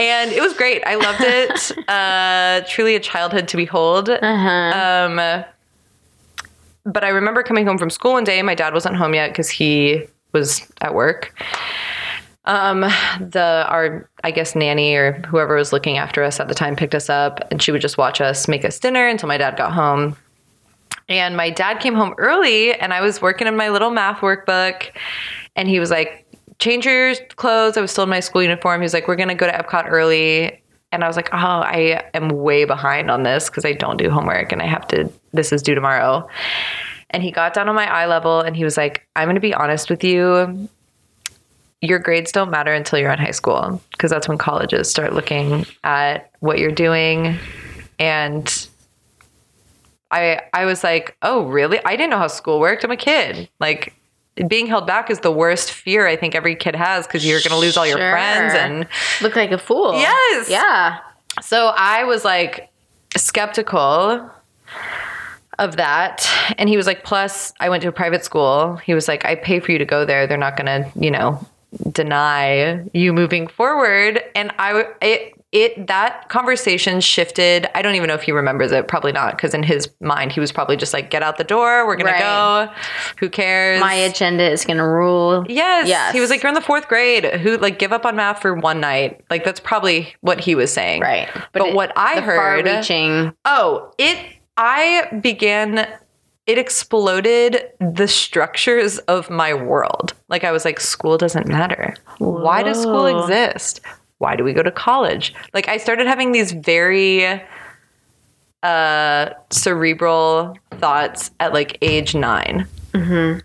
and 0.00 0.32
it 0.32 0.40
was 0.40 0.54
great. 0.54 0.82
I 0.86 0.94
loved 0.96 1.20
it. 1.20 1.72
Uh 1.90 2.62
truly 2.68 2.94
a 2.94 3.00
childhood 3.00 3.48
to 3.48 3.56
behold. 3.56 4.08
Um 4.08 5.16
but 6.86 7.04
i 7.04 7.08
remember 7.08 7.42
coming 7.42 7.66
home 7.66 7.78
from 7.78 7.90
school 7.90 8.12
one 8.12 8.24
day. 8.24 8.40
My 8.42 8.54
dad 8.54 8.72
wasn't 8.72 8.96
home 8.96 9.14
yet 9.14 9.30
because 9.30 9.50
he 9.50 10.06
was 10.32 10.66
at 10.80 10.94
work. 10.94 11.34
Um 12.44 12.80
the 13.20 13.66
our 13.68 14.08
i 14.24 14.30
guess 14.30 14.54
nanny 14.54 14.94
or 14.94 15.12
whoever 15.28 15.54
was 15.56 15.72
looking 15.72 15.98
after 15.98 16.22
us 16.22 16.40
at 16.40 16.48
the 16.48 16.54
time 16.54 16.76
picked 16.76 16.94
us 16.94 17.10
up 17.10 17.40
and 17.50 17.60
she 17.60 17.72
would 17.72 17.82
just 17.82 17.98
watch 17.98 18.20
us 18.20 18.48
make 18.48 18.64
us 18.64 18.78
dinner 18.78 19.06
until 19.06 19.28
my 19.28 19.36
dad 19.38 19.56
got 19.56 19.72
home. 19.72 20.16
And 21.08 21.36
my 21.36 21.50
dad 21.50 21.80
came 21.80 21.94
home 21.94 22.14
early 22.18 22.72
and 22.72 22.94
I 22.94 23.00
was 23.00 23.20
working 23.20 23.48
in 23.48 23.56
my 23.56 23.68
little 23.68 23.90
math 23.90 24.20
workbook 24.20 24.90
and 25.56 25.68
he 25.68 25.80
was 25.80 25.90
like, 25.90 26.24
change 26.60 26.84
your 26.86 27.14
clothes. 27.36 27.76
I 27.76 27.80
was 27.80 27.90
still 27.90 28.04
in 28.04 28.10
my 28.10 28.20
school 28.20 28.42
uniform. 28.42 28.80
He 28.80 28.84
was 28.84 28.94
like, 28.94 29.08
we're 29.08 29.16
going 29.16 29.28
to 29.30 29.34
go 29.34 29.46
to 29.46 29.52
Epcot 29.52 29.90
early. 29.90 30.62
And 30.92 31.02
I 31.02 31.06
was 31.06 31.16
like, 31.16 31.30
oh, 31.32 31.36
I 31.36 32.04
am 32.14 32.28
way 32.28 32.64
behind 32.64 33.10
on 33.10 33.22
this 33.22 33.48
because 33.48 33.64
I 33.64 33.72
don't 33.72 33.96
do 33.96 34.10
homework 34.10 34.52
and 34.52 34.60
I 34.60 34.66
have 34.66 34.86
to, 34.88 35.10
this 35.32 35.52
is 35.52 35.62
due 35.62 35.74
tomorrow. 35.74 36.28
And 37.10 37.22
he 37.22 37.30
got 37.30 37.54
down 37.54 37.68
on 37.68 37.74
my 37.74 37.86
eye 37.86 38.06
level 38.06 38.40
and 38.40 38.56
he 38.56 38.64
was 38.64 38.76
like, 38.76 39.06
I'm 39.16 39.26
going 39.26 39.36
to 39.36 39.40
be 39.40 39.54
honest 39.54 39.88
with 39.88 40.04
you. 40.04 40.68
Your 41.80 41.98
grades 41.98 42.30
don't 42.30 42.50
matter 42.50 42.72
until 42.72 42.98
you're 42.98 43.10
in 43.10 43.18
high 43.18 43.30
school 43.30 43.80
because 43.92 44.10
that's 44.10 44.28
when 44.28 44.36
colleges 44.36 44.90
start 44.90 45.14
looking 45.14 45.64
at 45.82 46.30
what 46.40 46.58
you're 46.58 46.72
doing. 46.72 47.38
And 47.98 48.68
I 50.10 50.42
I 50.52 50.66
was 50.66 50.84
like, 50.84 51.16
"Oh, 51.22 51.46
really? 51.46 51.80
I 51.84 51.96
didn't 51.96 52.10
know 52.10 52.18
how 52.18 52.26
school 52.26 52.60
worked. 52.60 52.84
I'm 52.84 52.90
a 52.90 52.96
kid." 52.96 53.48
Like 53.60 53.94
being 54.48 54.66
held 54.66 54.86
back 54.86 55.10
is 55.10 55.20
the 55.20 55.30
worst 55.32 55.70
fear 55.72 56.06
I 56.06 56.16
think 56.16 56.34
every 56.34 56.54
kid 56.56 56.74
has 56.74 57.06
because 57.06 57.26
you're 57.26 57.40
going 57.40 57.50
to 57.50 57.56
lose 57.58 57.76
all 57.76 57.86
your 57.86 57.98
Sure. 57.98 58.10
friends 58.10 58.54
and 58.54 58.86
Look 59.20 59.36
like 59.36 59.50
a 59.52 59.58
fool. 59.58 59.94
Yes. 59.94 60.48
Yeah. 60.48 60.98
so 61.42 61.72
I 61.76 62.04
was 62.04 62.24
like 62.24 62.70
skeptical 63.16 64.30
of 65.58 65.76
that. 65.76 66.28
And 66.58 66.68
he 66.68 66.76
was 66.76 66.86
like, 66.86 67.04
plus, 67.04 67.52
I 67.60 67.68
went 67.68 67.82
to 67.82 67.88
a 67.88 67.92
private 67.92 68.24
school. 68.24 68.76
He 68.76 68.94
was 68.94 69.08
like, 69.08 69.24
I 69.24 69.34
pay 69.34 69.60
for 69.60 69.72
you 69.72 69.78
to 69.78 69.84
go 69.84 70.04
there. 70.04 70.26
They're 70.26 70.38
not 70.38 70.56
going 70.56 70.66
to, 70.84 70.90
you 70.98 71.10
know, 71.10 71.46
deny 71.92 72.84
you 72.94 73.12
moving 73.12 73.46
forward. 73.46 74.22
And 74.34 74.52
I, 74.58 74.86
it, 75.02 75.34
it, 75.52 75.88
that 75.88 76.28
conversation 76.28 77.00
shifted. 77.00 77.66
I 77.74 77.82
don't 77.82 77.96
even 77.96 78.06
know 78.06 78.14
if 78.14 78.22
he 78.22 78.30
remembers 78.30 78.70
it. 78.70 78.86
Probably 78.86 79.10
not. 79.10 79.36
Cause 79.36 79.52
in 79.52 79.62
his 79.64 79.90
mind, 80.00 80.30
he 80.30 80.38
was 80.38 80.52
probably 80.52 80.76
just 80.76 80.92
like, 80.92 81.10
get 81.10 81.22
out 81.24 81.38
the 81.38 81.44
door. 81.44 81.86
We're 81.86 81.96
going 81.96 82.06
Right. 82.06 82.18
to 82.18 82.72
go. 82.72 82.82
Who 83.18 83.28
cares? 83.28 83.80
My 83.80 83.94
agenda 83.94 84.48
is 84.48 84.64
going 84.64 84.76
to 84.76 84.86
rule. 84.86 85.44
Yes. 85.48 85.88
Yes. 85.88 86.12
He 86.14 86.20
was 86.20 86.30
like, 86.30 86.42
you're 86.42 86.50
in 86.50 86.54
the 86.54 86.60
fourth 86.60 86.86
grade. 86.86 87.24
Who 87.24 87.56
like 87.56 87.78
give 87.80 87.92
up 87.92 88.06
on 88.06 88.14
math 88.14 88.40
for 88.42 88.54
one 88.54 88.80
night? 88.80 89.24
Like 89.28 89.44
that's 89.44 89.58
probably 89.60 90.14
what 90.20 90.38
he 90.38 90.54
was 90.54 90.72
saying. 90.72 91.00
Right. 91.00 91.28
But, 91.52 91.66
it- 91.68 91.74
what 91.74 91.92
I 91.96 92.20
heard, 92.20 92.64
far-reaching. 92.66 93.34
oh, 93.44 93.92
it. 93.98 94.18
I 94.56 95.08
began. 95.20 95.88
It 96.46 96.58
exploded 96.58 97.70
the 97.80 98.08
structures 98.08 98.98
of 99.00 99.30
my 99.30 99.54
world. 99.54 100.14
Like 100.28 100.42
I 100.42 100.50
was 100.52 100.64
like, 100.64 100.80
school 100.80 101.16
doesn't 101.16 101.46
matter. 101.46 101.94
Why 102.18 102.62
does 102.64 102.80
school 102.82 103.06
exist? 103.06 103.80
Why 104.20 104.36
do 104.36 104.44
we 104.44 104.52
go 104.52 104.62
to 104.62 104.70
college? 104.70 105.34
Like 105.52 105.68
I 105.68 105.76
started 105.76 106.06
having 106.06 106.32
these 106.32 106.52
very 106.52 107.42
uh 108.62 109.30
cerebral 109.48 110.56
thoughts 110.72 111.30
at 111.40 111.54
like 111.54 111.78
age 111.80 112.14
9 112.14 112.66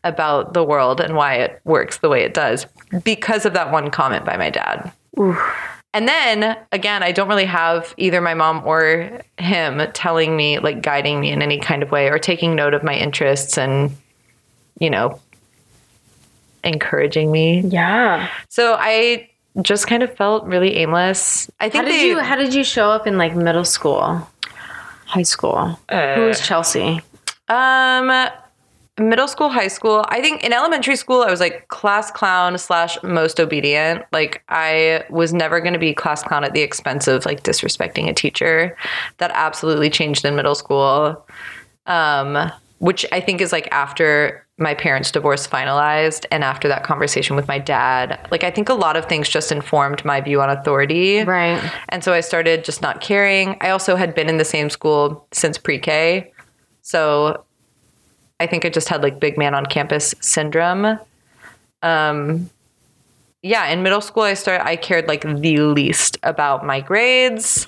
about 0.04 0.54
the 0.54 0.64
world 0.64 1.00
and 1.00 1.16
why 1.16 1.36
it 1.36 1.62
works 1.64 2.00
the 2.00 2.10
way 2.10 2.24
it 2.24 2.34
does 2.34 2.66
because 3.04 3.46
of 3.46 3.54
that 3.54 3.72
one 3.72 3.90
comment 3.90 4.26
by 4.26 4.36
my 4.38 4.50
dad. 4.50 4.92
And 5.94 6.10
then 6.10 6.58
again, 6.74 7.04
I 7.04 7.14
don't 7.14 7.30
really 7.30 7.46
have 7.46 7.94
either 7.96 8.20
my 8.20 8.34
mom 8.34 8.68
or 8.68 9.22
him 9.38 9.82
telling 9.94 10.36
me, 10.36 10.60
like 10.60 10.82
guiding 10.82 11.22
me 11.22 11.32
in 11.32 11.42
any 11.42 11.58
kind 11.58 11.82
of 11.84 11.92
way 11.92 12.10
or 12.10 12.20
taking 12.20 12.54
note 12.54 12.74
of 12.74 12.84
my 12.84 12.94
interests 12.94 13.58
and, 13.58 13.96
you 14.78 14.90
know, 14.90 15.22
encouraging 16.66 17.32
me. 17.32 17.62
Yeah. 17.62 18.30
So 18.50 18.76
I 18.78 19.30
just 19.62 19.88
kind 19.88 20.04
of 20.04 20.16
felt 20.16 20.46
really 20.46 20.76
aimless. 20.76 21.50
I 21.60 21.70
think 21.70 21.86
How 21.86 21.90
did 21.90 22.00
they, 22.00 22.08
you 22.08 22.20
How 22.20 22.36
did 22.36 22.54
you 22.54 22.64
show 22.64 22.90
up 22.90 23.08
in 23.08 23.18
like 23.18 23.36
middle 23.36 23.66
school? 23.66 24.28
high 25.06 25.24
school? 25.24 25.80
Who 25.90 26.22
was 26.22 26.46
Chelsea? 26.46 27.02
Um, 27.48 28.30
middle 29.00 29.28
school, 29.28 29.50
high 29.50 29.68
school. 29.68 30.04
I 30.10 30.22
think 30.22 30.44
in 30.44 30.52
elementary 30.52 30.96
school, 30.96 31.22
I 31.22 31.30
was 31.30 31.40
like 31.40 31.68
class 31.70 32.12
clown 32.12 32.58
slash 32.58 32.98
most 33.04 33.40
obedient. 33.40 34.04
Like 34.12 34.44
I 34.50 35.06
was 35.10 35.34
never 35.34 35.60
going 35.60 35.74
to 35.74 35.80
be 35.80 35.94
class 35.94 36.24
clown 36.24 36.44
at 36.44 36.54
the 36.54 36.62
expense 36.62 37.08
of 37.08 37.26
like 37.26 37.44
disrespecting 37.44 38.10
a 38.10 38.14
teacher. 38.14 38.76
That 39.18 39.32
absolutely 39.34 39.90
changed 39.90 40.26
in 40.26 40.36
middle 40.36 40.56
school. 40.56 41.26
Um, 41.86 42.52
which 42.80 43.06
I 43.12 43.22
think 43.22 43.42
is 43.42 43.52
like 43.52 43.68
after 43.72 44.45
my 44.58 44.74
parents' 44.74 45.12
divorce 45.12 45.46
finalized 45.46 46.26
and 46.32 46.44
after 46.44 46.68
that 46.70 46.84
conversation 46.84 47.36
with 47.36 47.48
my 47.48 47.60
dad. 47.60 48.26
Like 48.32 48.44
I 48.44 48.52
think 48.52 48.70
a 48.70 48.74
lot 48.74 48.96
of 48.96 49.06
things 49.06 49.28
just 49.28 49.52
informed 49.52 50.06
my 50.06 50.22
view 50.22 50.42
on 50.42 50.50
authority. 50.50 51.24
Right. 51.24 51.62
And 51.90 52.04
so 52.04 52.14
I 52.14 52.22
started 52.22 52.64
just 52.64 52.82
not 52.82 53.02
caring. 53.02 53.58
I 53.60 53.70
also 53.72 53.98
had 53.98 54.16
been 54.16 54.30
in 54.30 54.38
the 54.38 54.46
same 54.46 54.70
school 54.70 55.28
since 55.34 55.58
pre-K. 55.58 56.32
So 56.84 57.44
I 58.40 58.48
think 58.48 58.64
I 58.64 58.70
just 58.70 58.88
had 58.88 59.04
like 59.04 59.20
big 59.20 59.38
man 59.38 59.54
on 59.54 59.66
campus 59.66 60.16
syndrome. 60.22 61.00
Um 61.84 62.50
yeah, 63.42 63.68
in 63.68 63.84
middle 63.84 64.02
school 64.02 64.24
I 64.24 64.36
started 64.36 64.66
I 64.66 64.78
cared 64.78 65.08
like 65.10 65.22
the 65.22 65.60
least 65.60 66.18
about 66.24 66.66
my 66.66 66.80
grades. 66.80 67.68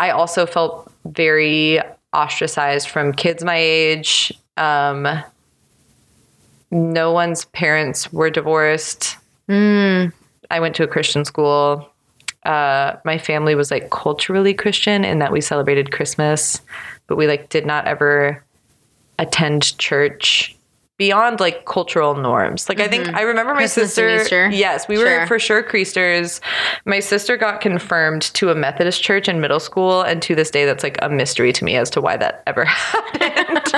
I 0.00 0.10
also 0.10 0.44
felt 0.44 0.92
very 1.04 1.80
ostracized 2.12 2.88
from 2.88 3.12
kids 3.12 3.44
my 3.44 3.56
age. 3.56 4.32
Um 4.56 5.06
no 6.70 7.12
one's 7.12 7.44
parents 7.46 8.12
were 8.12 8.30
divorced. 8.30 9.16
I 10.50 10.60
went 10.60 10.76
to 10.76 10.84
a 10.84 10.86
Christian 10.86 11.24
school. 11.24 11.88
Uh, 12.44 12.96
my 13.04 13.18
family 13.18 13.54
was 13.54 13.70
like 13.70 13.90
culturally 13.90 14.54
Christian 14.54 15.04
in 15.04 15.18
that 15.18 15.32
we 15.32 15.40
celebrated 15.40 15.92
Christmas, 15.92 16.60
but 17.06 17.16
we 17.16 17.26
like 17.26 17.48
did 17.50 17.66
not 17.66 17.86
ever 17.86 18.42
attend 19.18 19.76
church 19.78 20.56
beyond 20.96 21.40
like 21.40 21.64
cultural 21.64 22.14
norms. 22.14 22.68
Like 22.68 22.78
I 22.78 22.86
think 22.86 23.08
I 23.14 23.22
remember 23.22 23.54
my 23.54 23.60
Christmas 23.60 23.94
sister. 23.94 24.50
Yes, 24.50 24.86
we 24.86 24.98
were 24.98 25.26
for 25.26 25.38
sure 25.38 25.62
Creasters. 25.62 26.40
My 26.84 27.00
sister 27.00 27.38
got 27.38 27.62
confirmed 27.62 28.22
to 28.34 28.50
a 28.50 28.54
Methodist 28.54 29.02
church 29.02 29.26
in 29.26 29.40
middle 29.40 29.60
school, 29.60 30.02
and 30.02 30.20
to 30.20 30.34
this 30.34 30.50
day, 30.50 30.66
that's 30.66 30.82
like 30.82 30.98
a 31.00 31.08
mystery 31.08 31.54
to 31.54 31.64
me 31.64 31.76
as 31.76 31.88
to 31.90 32.02
why 32.02 32.18
that 32.18 32.42
ever 32.46 32.64
happened. 32.66 33.72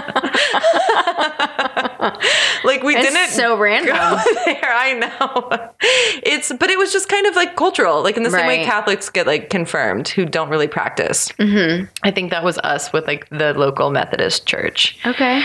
like 2.73 2.83
we 2.83 2.97
It's 2.97 3.07
didn't 3.13 3.31
so 3.31 3.57
random. 3.59 3.95
there. 4.45 4.65
I 4.65 4.93
know. 4.95 5.73
It's 6.23 6.53
but 6.53 6.71
it 6.71 6.79
was 6.79 6.93
just 6.93 7.09
kind 7.09 7.27
of 7.27 7.37
like 7.37 7.57
cultural, 7.57 8.03
like 8.03 8.17
in 8.17 8.23
the 8.23 8.31
same 8.31 8.47
way 8.47 8.65
Catholics 8.65 9.09
get 9.11 9.27
like 9.27 9.51
confirmed 9.51 10.09
who 10.09 10.25
don't 10.25 10.49
really 10.49 10.69
practice. 10.69 11.29
Mm-hmm. 11.33 11.87
I 12.03 12.11
think 12.11 12.31
that 12.31 12.45
was 12.45 12.59
us 12.59 12.93
with 12.93 13.07
like 13.07 13.29
the 13.31 13.53
local 13.55 13.91
Methodist 13.91 14.47
church. 14.47 14.99
Okay. 15.05 15.43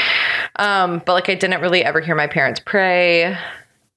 Um, 0.58 1.02
but 1.06 1.14
like 1.14 1.30
I 1.30 1.36
didn't 1.36 1.62
really 1.62 1.84
ever 1.84 2.00
hear 2.00 2.16
my 2.16 2.28
parents 2.28 2.62
pray. 2.66 3.38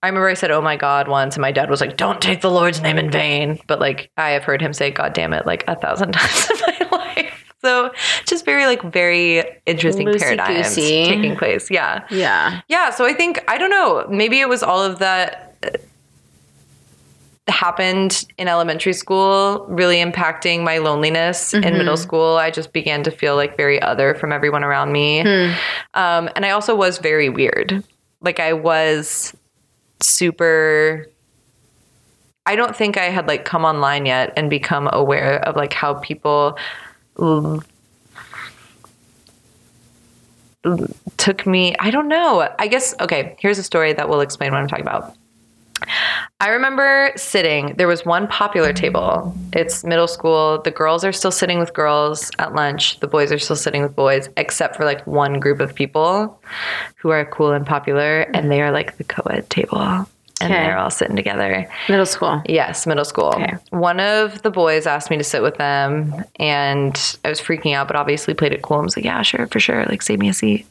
I 0.02 0.06
remember 0.08 0.28
I 0.30 0.34
said, 0.34 0.50
"Oh 0.50 0.62
my 0.62 0.76
God" 0.76 1.08
once, 1.08 1.34
and 1.36 1.42
my 1.42 1.52
dad 1.52 1.68
was 1.68 1.82
like, 1.82 1.98
"Don't 1.98 2.22
take 2.22 2.40
the 2.40 2.50
Lord's 2.50 2.80
name 2.80 2.96
in 2.96 3.10
vain." 3.10 3.60
But 3.66 3.80
like 3.80 4.10
I 4.16 4.30
have 4.30 4.44
heard 4.44 4.62
him 4.62 4.72
say 4.72 4.90
"God 4.90 5.12
damn 5.12 5.34
it" 5.34 5.44
like 5.44 5.62
a 5.68 5.76
thousand 5.76 6.12
times 6.16 6.50
in 6.50 6.56
my 6.56 6.78
life. 6.80 6.89
So 7.62 7.92
just 8.26 8.44
very 8.44 8.66
like 8.66 8.82
very 8.82 9.44
interesting 9.66 10.06
paradigms 10.06 10.76
Loosey-goosey. 10.76 11.04
taking 11.04 11.36
place. 11.36 11.70
Yeah. 11.70 12.06
Yeah. 12.10 12.62
Yeah, 12.68 12.90
so 12.90 13.04
I 13.04 13.12
think 13.12 13.42
I 13.48 13.58
don't 13.58 13.70
know. 13.70 14.06
Maybe 14.08 14.40
it 14.40 14.48
was 14.48 14.62
all 14.62 14.82
of 14.82 14.98
that 15.00 15.54
uh, 15.62 15.70
happened 17.48 18.24
in 18.38 18.48
elementary 18.48 18.92
school, 18.92 19.66
really 19.68 19.96
impacting 19.96 20.64
my 20.64 20.78
loneliness 20.78 21.52
in 21.52 21.76
middle 21.76 21.96
school. 21.96 22.36
I 22.36 22.50
just 22.50 22.72
began 22.72 23.02
to 23.02 23.10
feel 23.10 23.36
like 23.36 23.56
very 23.56 23.80
other 23.82 24.14
from 24.14 24.32
everyone 24.32 24.64
around 24.64 24.92
me, 24.92 25.20
um, 25.94 26.30
and 26.36 26.46
I 26.46 26.50
also 26.50 26.74
was 26.74 26.98
very 26.98 27.28
weird. 27.28 27.84
Like 28.22 28.40
I 28.40 28.52
was 28.52 29.34
super. 30.00 31.06
I 32.46 32.56
don't 32.56 32.74
think 32.74 32.96
I 32.96 33.04
had 33.10 33.26
like 33.28 33.44
come 33.44 33.64
online 33.64 34.06
yet 34.06 34.32
and 34.36 34.48
become 34.48 34.88
aware 34.92 35.40
of 35.46 35.56
like 35.56 35.72
how 35.72 35.94
people 35.94 36.56
Mm. 37.16 37.64
took 41.16 41.46
me 41.46 41.74
i 41.80 41.90
don't 41.90 42.08
know. 42.08 42.48
I 42.58 42.68
guess 42.68 42.94
okay 43.00 43.36
here's 43.38 43.58
a 43.58 43.62
story 43.62 43.92
that 43.92 44.08
will 44.08 44.20
explain 44.20 44.52
what 44.52 44.60
i'm 44.60 44.68
talking 44.68 44.86
about. 44.86 45.16
I 46.40 46.48
remember 46.48 47.12
sitting 47.16 47.74
there 47.76 47.88
was 47.88 48.04
one 48.04 48.26
popular 48.28 48.72
table. 48.72 49.34
It's 49.54 49.84
middle 49.84 50.08
school. 50.08 50.60
The 50.62 50.70
girls 50.70 51.04
are 51.04 51.12
still 51.12 51.30
sitting 51.30 51.58
with 51.58 51.72
girls 51.72 52.30
at 52.38 52.54
lunch. 52.54 53.00
The 53.00 53.06
boys 53.06 53.32
are 53.32 53.38
still 53.38 53.56
sitting 53.56 53.82
with 53.82 53.96
boys 53.96 54.28
except 54.36 54.76
for 54.76 54.84
like 54.84 55.06
one 55.06 55.40
group 55.40 55.60
of 55.60 55.74
people 55.74 56.40
who 56.96 57.10
are 57.10 57.24
cool 57.24 57.52
and 57.52 57.66
popular 57.66 58.22
and 58.34 58.50
they 58.50 58.60
are 58.62 58.70
like 58.70 58.98
the 58.98 59.04
co-ed 59.04 59.48
table 59.50 60.06
and 60.40 60.52
Okay. 60.52 60.62
they're 60.62 60.78
all 60.78 60.90
sitting 60.90 61.16
together 61.16 61.68
Middle 61.88 62.06
school. 62.06 62.42
Yes, 62.46 62.86
middle 62.86 63.04
school. 63.04 63.32
Okay. 63.36 63.54
One 63.70 64.00
of 64.00 64.42
the 64.42 64.50
boys 64.50 64.86
asked 64.86 65.10
me 65.10 65.16
to 65.18 65.24
sit 65.24 65.42
with 65.42 65.56
them, 65.56 66.24
and 66.38 67.18
I 67.24 67.28
was 67.28 67.40
freaking 67.40 67.74
out, 67.74 67.86
but 67.86 67.96
obviously 67.96 68.34
played 68.34 68.52
it 68.52 68.62
cool. 68.62 68.78
I 68.78 68.82
was 68.82 68.96
like, 68.96 69.04
"Yeah, 69.04 69.22
sure, 69.22 69.46
for 69.48 69.60
sure. 69.60 69.84
Like, 69.86 70.02
save 70.02 70.18
me 70.18 70.28
a 70.28 70.32
seat." 70.32 70.66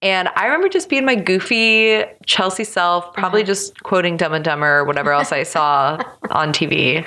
And 0.00 0.28
I 0.36 0.44
remember 0.44 0.68
just 0.68 0.88
being 0.88 1.04
my 1.04 1.16
goofy 1.16 2.04
Chelsea 2.24 2.62
self, 2.62 3.12
probably 3.14 3.40
uh-huh. 3.42 3.46
just 3.48 3.82
quoting 3.82 4.16
Dumb 4.16 4.32
and 4.32 4.44
Dumber 4.44 4.78
or 4.78 4.84
whatever 4.84 5.12
else 5.12 5.32
I 5.32 5.42
saw 5.42 6.00
on 6.30 6.52
TV. 6.52 7.04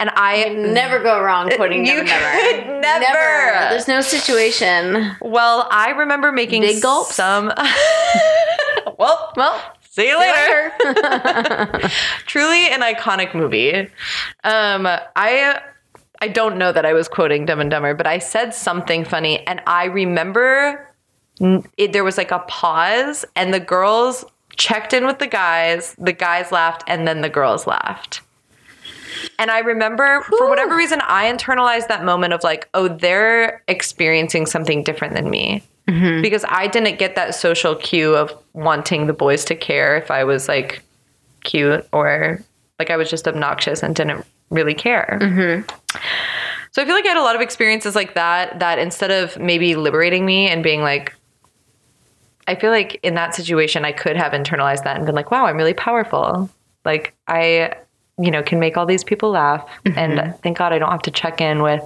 And 0.00 0.10
I 0.14 0.48
Never 0.48 0.98
go 1.02 1.20
wrong 1.22 1.48
quoting 1.54 1.86
You 1.86 2.02
Never 2.02 2.04
Never. 2.04 2.62
could 2.64 2.80
never. 2.82 3.68
There's 3.70 3.86
no 3.88 4.00
situation. 4.00 5.12
well, 5.20 5.68
I 5.70 5.90
remember 5.90 6.32
making 6.32 6.62
Big 6.62 6.82
gulps? 6.82 7.14
some. 7.14 7.52
well, 8.98 9.32
Well, 9.36 9.62
see 9.96 10.08
you 10.08 10.18
later. 10.18 10.72
Truly 12.26 12.68
an 12.68 12.82
iconic 12.82 13.34
movie. 13.34 13.72
Um, 14.44 14.86
I 15.16 15.60
I 16.20 16.28
don't 16.28 16.56
know 16.58 16.72
that 16.72 16.86
I 16.86 16.92
was 16.92 17.08
quoting 17.08 17.46
Dumb 17.46 17.60
and 17.60 17.70
Dumber, 17.70 17.94
but 17.94 18.06
I 18.06 18.18
said 18.18 18.54
something 18.54 19.04
funny, 19.04 19.46
and 19.46 19.60
I 19.66 19.86
remember 19.86 20.94
it, 21.76 21.92
there 21.92 22.04
was 22.04 22.16
like 22.16 22.30
a 22.30 22.38
pause, 22.40 23.24
and 23.34 23.52
the 23.52 23.60
girls 23.60 24.24
checked 24.56 24.92
in 24.92 25.06
with 25.06 25.18
the 25.18 25.26
guys. 25.26 25.94
The 25.98 26.12
guys 26.12 26.52
laughed, 26.52 26.84
and 26.86 27.06
then 27.06 27.20
the 27.20 27.28
girls 27.28 27.66
laughed. 27.66 28.22
And 29.38 29.50
I 29.50 29.60
remember, 29.60 30.22
for 30.22 30.48
whatever 30.48 30.76
reason, 30.76 31.00
I 31.02 31.30
internalized 31.30 31.88
that 31.88 32.04
moment 32.04 32.32
of 32.32 32.42
like, 32.42 32.68
oh, 32.74 32.88
they're 32.88 33.62
experiencing 33.68 34.46
something 34.46 34.82
different 34.82 35.14
than 35.14 35.28
me. 35.28 35.62
Mm-hmm. 35.88 36.22
Because 36.22 36.44
I 36.48 36.66
didn't 36.66 36.98
get 36.98 37.14
that 37.14 37.34
social 37.34 37.76
cue 37.76 38.16
of 38.16 38.32
wanting 38.54 39.06
the 39.06 39.12
boys 39.12 39.44
to 39.46 39.54
care 39.54 39.96
if 39.96 40.10
I 40.10 40.24
was 40.24 40.48
like 40.48 40.82
cute 41.44 41.86
or 41.92 42.42
like 42.78 42.90
I 42.90 42.96
was 42.96 43.08
just 43.08 43.28
obnoxious 43.28 43.82
and 43.82 43.94
didn't 43.94 44.26
really 44.50 44.74
care. 44.74 45.18
Mm-hmm. 45.20 45.68
So 46.72 46.82
I 46.82 46.84
feel 46.84 46.94
like 46.94 47.06
I 47.06 47.08
had 47.08 47.16
a 47.16 47.22
lot 47.22 47.36
of 47.36 47.40
experiences 47.40 47.94
like 47.94 48.14
that, 48.14 48.58
that 48.58 48.78
instead 48.78 49.10
of 49.10 49.38
maybe 49.38 49.76
liberating 49.76 50.26
me 50.26 50.48
and 50.48 50.62
being 50.62 50.82
like, 50.82 51.14
I 52.46 52.54
feel 52.54 52.70
like 52.70 53.00
in 53.02 53.14
that 53.14 53.34
situation, 53.34 53.84
I 53.84 53.92
could 53.92 54.16
have 54.16 54.32
internalized 54.32 54.84
that 54.84 54.96
and 54.96 55.06
been 55.06 55.14
like, 55.14 55.30
wow, 55.30 55.46
I'm 55.46 55.56
really 55.56 55.74
powerful. 55.74 56.50
Like, 56.84 57.14
I, 57.26 57.74
you 58.18 58.30
know, 58.30 58.42
can 58.42 58.60
make 58.60 58.76
all 58.76 58.86
these 58.86 59.02
people 59.02 59.30
laugh. 59.30 59.68
And 59.84 60.18
mm-hmm. 60.18 60.32
thank 60.42 60.58
God 60.58 60.72
I 60.72 60.78
don't 60.78 60.90
have 60.90 61.02
to 61.02 61.10
check 61.10 61.40
in 61.40 61.62
with 61.62 61.82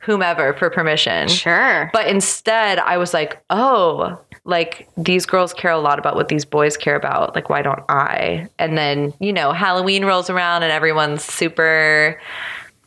whomever 0.00 0.54
for 0.54 0.70
permission. 0.70 1.28
sure. 1.28 1.90
But 1.92 2.06
instead, 2.06 2.78
I 2.78 2.96
was 2.98 3.14
like, 3.14 3.42
oh, 3.50 4.18
like 4.44 4.88
these 4.96 5.26
girls 5.26 5.52
care 5.52 5.70
a 5.70 5.78
lot 5.78 5.98
about 5.98 6.16
what 6.16 6.28
these 6.28 6.44
boys 6.44 6.76
care 6.76 6.96
about. 6.96 7.34
Like, 7.34 7.50
why 7.50 7.62
don't 7.62 7.84
I? 7.88 8.48
And 8.58 8.78
then, 8.78 9.12
you 9.20 9.32
know, 9.32 9.52
Halloween 9.52 10.04
rolls 10.04 10.30
around 10.30 10.62
and 10.62 10.72
everyone's 10.72 11.22
super 11.22 12.20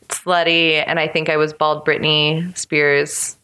slutty. 0.09 0.83
And 0.85 0.99
I 0.99 1.07
think 1.07 1.29
I 1.29 1.37
was 1.37 1.53
bald 1.53 1.85
Britney 1.85 2.55
Spears, 2.57 3.37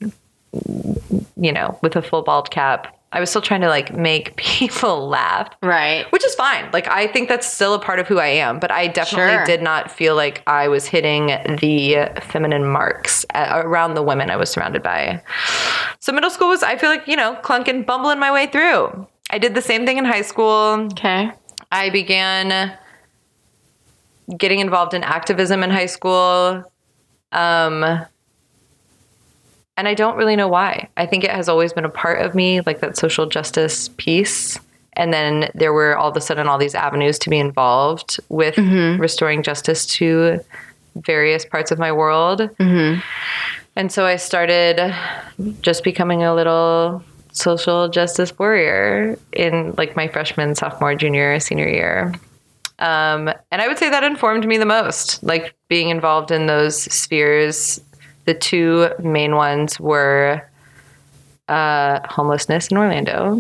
you 1.35 1.51
know, 1.51 1.77
with 1.81 1.95
a 1.95 2.01
full 2.01 2.23
bald 2.23 2.49
cap. 2.49 2.96
I 3.13 3.20
was 3.22 3.30
still 3.30 3.41
trying 3.41 3.62
to 3.62 3.70
like 3.70 3.93
make 3.96 4.36
people 4.38 5.08
laugh 5.08 5.50
Right. 5.63 6.06
which 6.12 6.26
is 6.26 6.36
fine. 6.36 6.70
Like 6.74 6.88
I 6.88 7.08
think 7.08 7.30
that's 7.30 7.48
still 7.52 7.74
a 7.74 7.80
part 7.80 8.00
of 8.00 8.08
who 8.08 8.20
I 8.20 8.28
am, 8.28 8.60
but 8.60 8.70
I 8.72 8.88
definitely 8.88 9.34
Sure. 9.34 9.46
did 9.46 9.62
not 9.62 9.89
feel 9.89 10.15
like 10.15 10.43
I 10.48 10.67
was 10.67 10.86
hitting 10.86 11.28
the 11.62 12.10
feminine 12.22 12.65
marks 12.65 13.26
a- 13.34 13.62
around 13.62 13.93
the 13.93 14.04
women 14.04 14.30
I 14.30 14.36
was 14.36 14.50
surrounded 14.50 14.84
by. 14.84 15.22
So 16.00 16.12
middle 16.12 16.30
school 16.30 16.50
was 16.50 16.63
I 16.63 16.76
feel 16.78 16.89
like, 16.89 17.08
you 17.08 17.15
know, 17.15 17.38
clunking 17.43 17.86
bumbling 17.86 18.20
my 18.20 18.32
way 18.32 18.48
through. 18.48 19.08
I 19.30 19.38
did 19.39 19.56
the 19.56 19.62
same 19.62 19.86
thing 19.86 19.98
in 19.98 20.06
high 20.06 20.22
school. 20.22 20.88
Okay. 20.93 21.32
I 21.72 21.89
began 21.89 22.78
getting 24.38 24.60
involved 24.60 24.93
in 24.93 25.04
activism 25.04 25.63
in 25.63 25.70
high 25.70 25.86
school. 25.86 26.63
Um 27.32 28.06
and 29.77 29.87
I 29.87 29.93
don't 29.93 30.17
really 30.17 30.35
know 30.35 30.47
why. 30.47 30.89
I 30.97 31.05
think 31.05 31.23
it 31.23 31.31
has 31.31 31.47
always 31.47 31.71
been 31.71 31.85
a 31.85 31.89
part 31.89 32.21
of 32.21 32.35
me, 32.35 32.61
like 32.61 32.81
that 32.81 32.97
social 32.97 33.27
justice 33.27 33.89
piece. 33.97 34.59
And 34.93 35.13
then 35.13 35.51
there 35.53 35.71
were 35.71 35.95
all 35.95 36.09
of 36.09 36.17
a 36.17 36.21
sudden 36.21 36.47
all 36.47 36.57
these 36.57 36.73
avenues 36.73 37.19
to 37.19 37.29
be 37.29 37.37
involved 37.37 38.19
with 38.29 38.57
restoring 38.99 39.43
justice 39.43 39.85
to 39.97 40.39
various 40.95 41.45
parts 41.45 41.69
of 41.71 41.77
my 41.77 41.91
world. 41.91 42.49
And 43.75 43.91
so 43.91 44.05
I 44.07 44.15
started 44.15 44.95
just 45.61 45.83
becoming 45.83 46.23
a 46.23 46.33
little 46.33 47.03
social 47.31 47.87
justice 47.89 48.37
warrior 48.39 49.19
in 49.33 49.75
like 49.77 49.95
my 49.95 50.07
freshman, 50.07 50.55
sophomore, 50.55 50.95
junior, 50.95 51.39
senior 51.39 51.69
year. 51.69 52.11
Um, 52.79 53.29
and 53.51 53.61
I 53.61 53.67
would 53.67 53.77
say 53.77 53.89
that 53.91 54.03
informed 54.03 54.47
me 54.47 54.57
the 54.57 54.65
most, 54.65 55.23
like 55.23 55.53
being 55.67 55.89
involved 55.89 56.31
in 56.31 56.47
those 56.47 56.81
spheres. 56.91 57.79
The 58.27 58.33
two 58.35 58.89
main 58.99 59.35
ones 59.35 59.79
were 59.79 60.41
uh, 61.47 62.01
homelessness 62.09 62.67
in 62.67 62.77
Orlando 62.77 63.39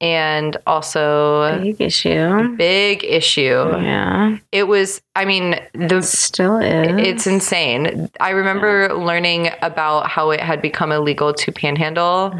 and 0.00 0.56
also 0.66 1.60
Big 1.62 1.78
issue. 1.80 2.56
big 2.56 3.04
issue. 3.04 3.42
Yeah. 3.76 4.38
It 4.50 4.66
was, 4.66 5.00
I 5.14 5.26
mean, 5.26 5.60
the 5.74 6.00
Still 6.00 6.56
is. 6.58 7.06
it's 7.06 7.26
insane. 7.26 8.08
I 8.18 8.30
remember 8.30 8.94
learning 8.94 9.50
about 9.60 10.08
how 10.08 10.30
it 10.30 10.40
had 10.40 10.60
become 10.62 10.90
illegal 10.90 11.34
to 11.34 11.52
panhandle 11.52 12.32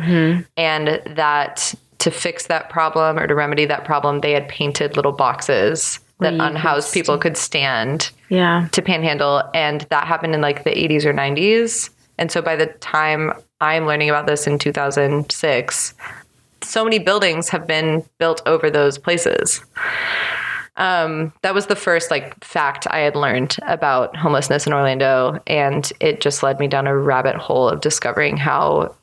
and 0.57 1.01
that 1.07 1.75
to 1.99 2.11
fix 2.11 2.47
that 2.47 2.69
problem 2.71 3.19
or 3.19 3.27
to 3.27 3.35
remedy 3.35 3.67
that 3.67 3.85
problem, 3.85 4.21
they 4.23 4.33
had 4.33 4.49
painted 4.49 4.97
little 4.97 5.13
boxes 5.13 6.01
that 6.23 6.35
unhoused 6.35 6.93
people 6.93 7.19
could 7.19 7.37
stand 7.37 8.11
yeah. 8.29 8.69
to 8.73 8.83
panhandle. 8.83 9.43
And 9.55 9.83
that 9.91 10.07
happened 10.07 10.35
in 10.35 10.41
like 10.41 10.65
the 10.65 10.71
80s 10.71 11.05
or 11.05 11.13
90s. 11.13 11.91
And 12.19 12.31
so 12.31 12.43
by 12.43 12.57
the 12.57 12.67
time 12.67 13.33
I'm 13.61 13.87
learning 13.87 14.11
about 14.11 14.27
this 14.27 14.47
in 14.47 14.59
2006, 14.59 15.95
so 16.63 16.85
many 16.85 16.99
buildings 16.99 17.49
have 17.49 17.67
been 17.67 18.05
built 18.19 18.43
over 18.47 18.71
those 18.71 18.99
places. 18.99 19.65
Um, 20.77 21.33
that 21.43 21.55
was 21.55 21.67
the 21.67 21.77
first 21.77 22.11
like 22.11 22.43
fact 22.43 22.87
I 22.91 23.01
had 23.01 23.15
learned 23.15 23.57
about 23.67 24.17
homelessness 24.17 24.67
in 24.67 24.73
Orlando, 24.73 25.41
and 25.47 25.93
it 26.01 26.21
just 26.21 26.43
led 26.43 26.59
me 26.59 26.67
down 26.67 26.87
a 26.87 26.97
rabbit 26.97 27.37
hole 27.37 27.69
of 27.69 27.83
discovering 27.83 28.39
how 28.39 28.95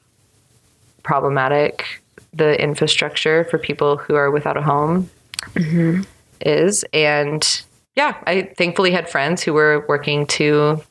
problematic 1.04 2.02
the 2.34 2.60
infrastructure 2.62 3.44
for 3.46 3.58
people 3.58 3.98
who 3.98 4.16
are 4.16 4.32
without 4.32 4.58
a 4.58 4.62
home 4.62 5.10
is. 6.42 6.84
And 6.94 7.64
yeah, 7.96 8.18
I 8.26 8.54
thankfully 8.58 8.92
had 8.92 9.10
friends 9.10 9.42
who 9.42 9.54
were 9.54 9.86
working 9.88 10.26
to 10.28 10.82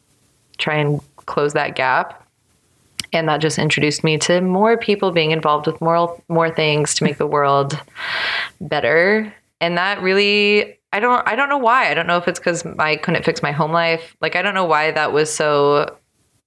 try 0.58 0.76
and 0.76 1.00
close 1.26 1.52
that 1.52 1.76
gap. 1.76 2.26
And 3.12 3.28
that 3.28 3.40
just 3.40 3.58
introduced 3.58 4.04
me 4.04 4.18
to 4.18 4.40
more 4.42 4.76
people 4.76 5.12
being 5.12 5.30
involved 5.30 5.66
with 5.66 5.80
more 5.80 6.20
more 6.28 6.50
things 6.50 6.94
to 6.96 7.04
make 7.04 7.16
the 7.16 7.26
world 7.26 7.80
better. 8.60 9.32
And 9.60 9.78
that 9.78 10.02
really 10.02 10.78
I 10.92 11.00
don't 11.00 11.26
I 11.26 11.34
don't 11.34 11.48
know 11.48 11.58
why. 11.58 11.90
I 11.90 11.94
don't 11.94 12.06
know 12.06 12.18
if 12.18 12.28
it's 12.28 12.38
cuz 12.38 12.66
I 12.78 12.96
couldn't 12.96 13.24
fix 13.24 13.42
my 13.42 13.52
home 13.52 13.72
life. 13.72 14.14
Like 14.20 14.36
I 14.36 14.42
don't 14.42 14.54
know 14.54 14.66
why 14.66 14.90
that 14.90 15.12
was 15.12 15.32
so 15.32 15.96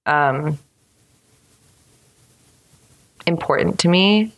um 0.06 0.58
important 3.26 3.80
to 3.80 3.88
me 3.88 4.32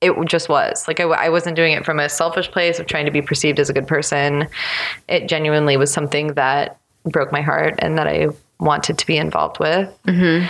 it 0.00 0.12
just 0.26 0.48
was. 0.48 0.86
Like 0.86 1.00
I, 1.00 1.04
I 1.04 1.28
wasn't 1.28 1.56
doing 1.56 1.72
it 1.72 1.84
from 1.84 1.98
a 1.98 2.08
selfish 2.08 2.50
place 2.50 2.78
of 2.78 2.86
trying 2.86 3.06
to 3.06 3.10
be 3.10 3.22
perceived 3.22 3.58
as 3.58 3.68
a 3.68 3.72
good 3.72 3.86
person. 3.86 4.48
It 5.08 5.28
genuinely 5.28 5.76
was 5.76 5.92
something 5.92 6.34
that 6.34 6.78
broke 7.04 7.32
my 7.32 7.40
heart 7.40 7.74
and 7.78 7.96
that 7.96 8.06
i 8.06 8.28
wanted 8.60 8.98
to 8.98 9.06
be 9.06 9.16
involved 9.16 9.58
with. 9.60 9.88
Mm-hmm. 10.04 10.46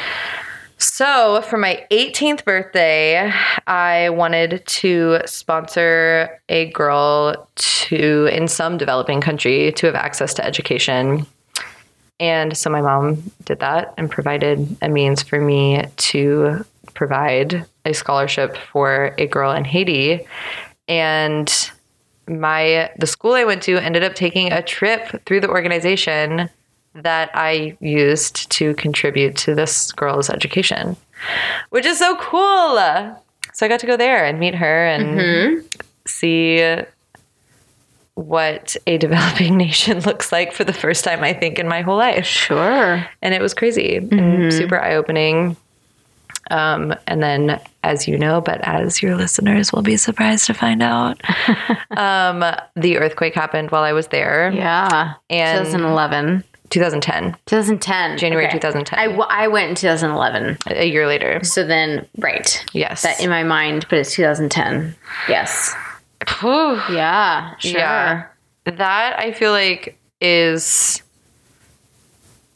So 0.78 1.42
for 1.42 1.56
my 1.56 1.84
18th 1.90 2.44
birthday 2.44 3.30
i 3.66 4.08
wanted 4.10 4.62
to 4.66 5.20
sponsor 5.26 6.40
a 6.48 6.70
girl 6.70 7.48
to 7.56 8.26
in 8.26 8.48
some 8.48 8.78
developing 8.78 9.20
country 9.20 9.72
to 9.72 9.86
have 9.86 9.94
access 9.94 10.34
to 10.34 10.44
education. 10.44 11.26
And 12.20 12.56
so 12.56 12.70
my 12.70 12.80
mom 12.80 13.30
did 13.44 13.60
that 13.60 13.94
and 13.96 14.10
provided 14.10 14.76
a 14.82 14.88
means 14.88 15.22
for 15.22 15.40
me 15.40 15.84
to 15.96 16.64
provide 16.98 17.64
a 17.84 17.94
scholarship 17.94 18.56
for 18.56 19.14
a 19.18 19.26
girl 19.28 19.52
in 19.52 19.64
Haiti. 19.64 20.26
And 20.88 21.70
my 22.26 22.90
the 22.98 23.06
school 23.06 23.32
I 23.34 23.44
went 23.44 23.62
to 23.62 23.78
ended 23.78 24.02
up 24.02 24.14
taking 24.14 24.52
a 24.52 24.60
trip 24.60 25.24
through 25.24 25.40
the 25.40 25.48
organization 25.48 26.50
that 26.94 27.30
I 27.34 27.76
used 27.80 28.50
to 28.50 28.74
contribute 28.74 29.36
to 29.36 29.54
this 29.54 29.92
girl's 29.92 30.28
education, 30.28 30.96
which 31.70 31.86
is 31.86 31.98
so 31.98 32.16
cool. 32.16 32.76
So 33.54 33.64
I 33.64 33.68
got 33.68 33.80
to 33.80 33.86
go 33.86 33.96
there 33.96 34.24
and 34.24 34.40
meet 34.40 34.56
her 34.56 34.86
and 34.86 35.18
mm-hmm. 35.18 35.66
see 36.06 36.84
what 38.14 38.76
a 38.88 38.98
developing 38.98 39.56
nation 39.66 40.00
looks 40.00 40.32
like 40.32 40.52
for 40.52 40.64
the 40.64 40.72
first 40.72 41.04
time, 41.04 41.22
I 41.22 41.32
think, 41.32 41.60
in 41.60 41.68
my 41.68 41.82
whole 41.82 41.96
life. 41.96 42.26
Sure. 42.26 43.06
And 43.22 43.34
it 43.34 43.40
was 43.40 43.54
crazy 43.54 43.96
and 43.96 44.10
mm-hmm. 44.10 44.50
super 44.50 44.80
eye 44.80 44.96
opening. 44.96 45.56
Um, 46.50 46.94
and 47.06 47.22
then, 47.22 47.60
as 47.84 48.06
you 48.08 48.18
know, 48.18 48.40
but 48.40 48.60
as 48.62 49.02
your 49.02 49.16
listeners 49.16 49.72
will 49.72 49.82
be 49.82 49.96
surprised 49.96 50.46
to 50.46 50.54
find 50.54 50.82
out, 50.82 51.20
um, 51.96 52.44
the 52.76 52.98
earthquake 52.98 53.34
happened 53.34 53.70
while 53.70 53.82
I 53.82 53.92
was 53.92 54.08
there. 54.08 54.50
Yeah. 54.52 55.14
And 55.30 55.64
2011. 55.66 56.44
2010, 56.70 57.34
2010. 57.46 58.18
January 58.18 58.44
Okay. 58.46 58.52
2010. 58.58 58.98
I, 58.98 59.04
w- 59.06 59.26
I 59.30 59.48
went 59.48 59.70
in 59.70 59.74
2011. 59.74 60.58
a 60.66 60.84
year 60.84 61.06
later. 61.06 61.42
So 61.42 61.64
then, 61.64 62.06
right. 62.18 62.62
Yes. 62.74 63.02
That 63.02 63.20
in 63.22 63.30
my 63.30 63.42
mind, 63.42 63.86
but 63.88 63.98
it's 63.98 64.14
2010. 64.14 64.94
Yes. 65.30 65.74
Yeah. 66.90 67.54
Sure. 67.58 67.78
Yeah. 67.78 68.26
That 68.64 69.18
I 69.18 69.32
feel 69.32 69.52
like 69.52 69.98
is 70.20 71.02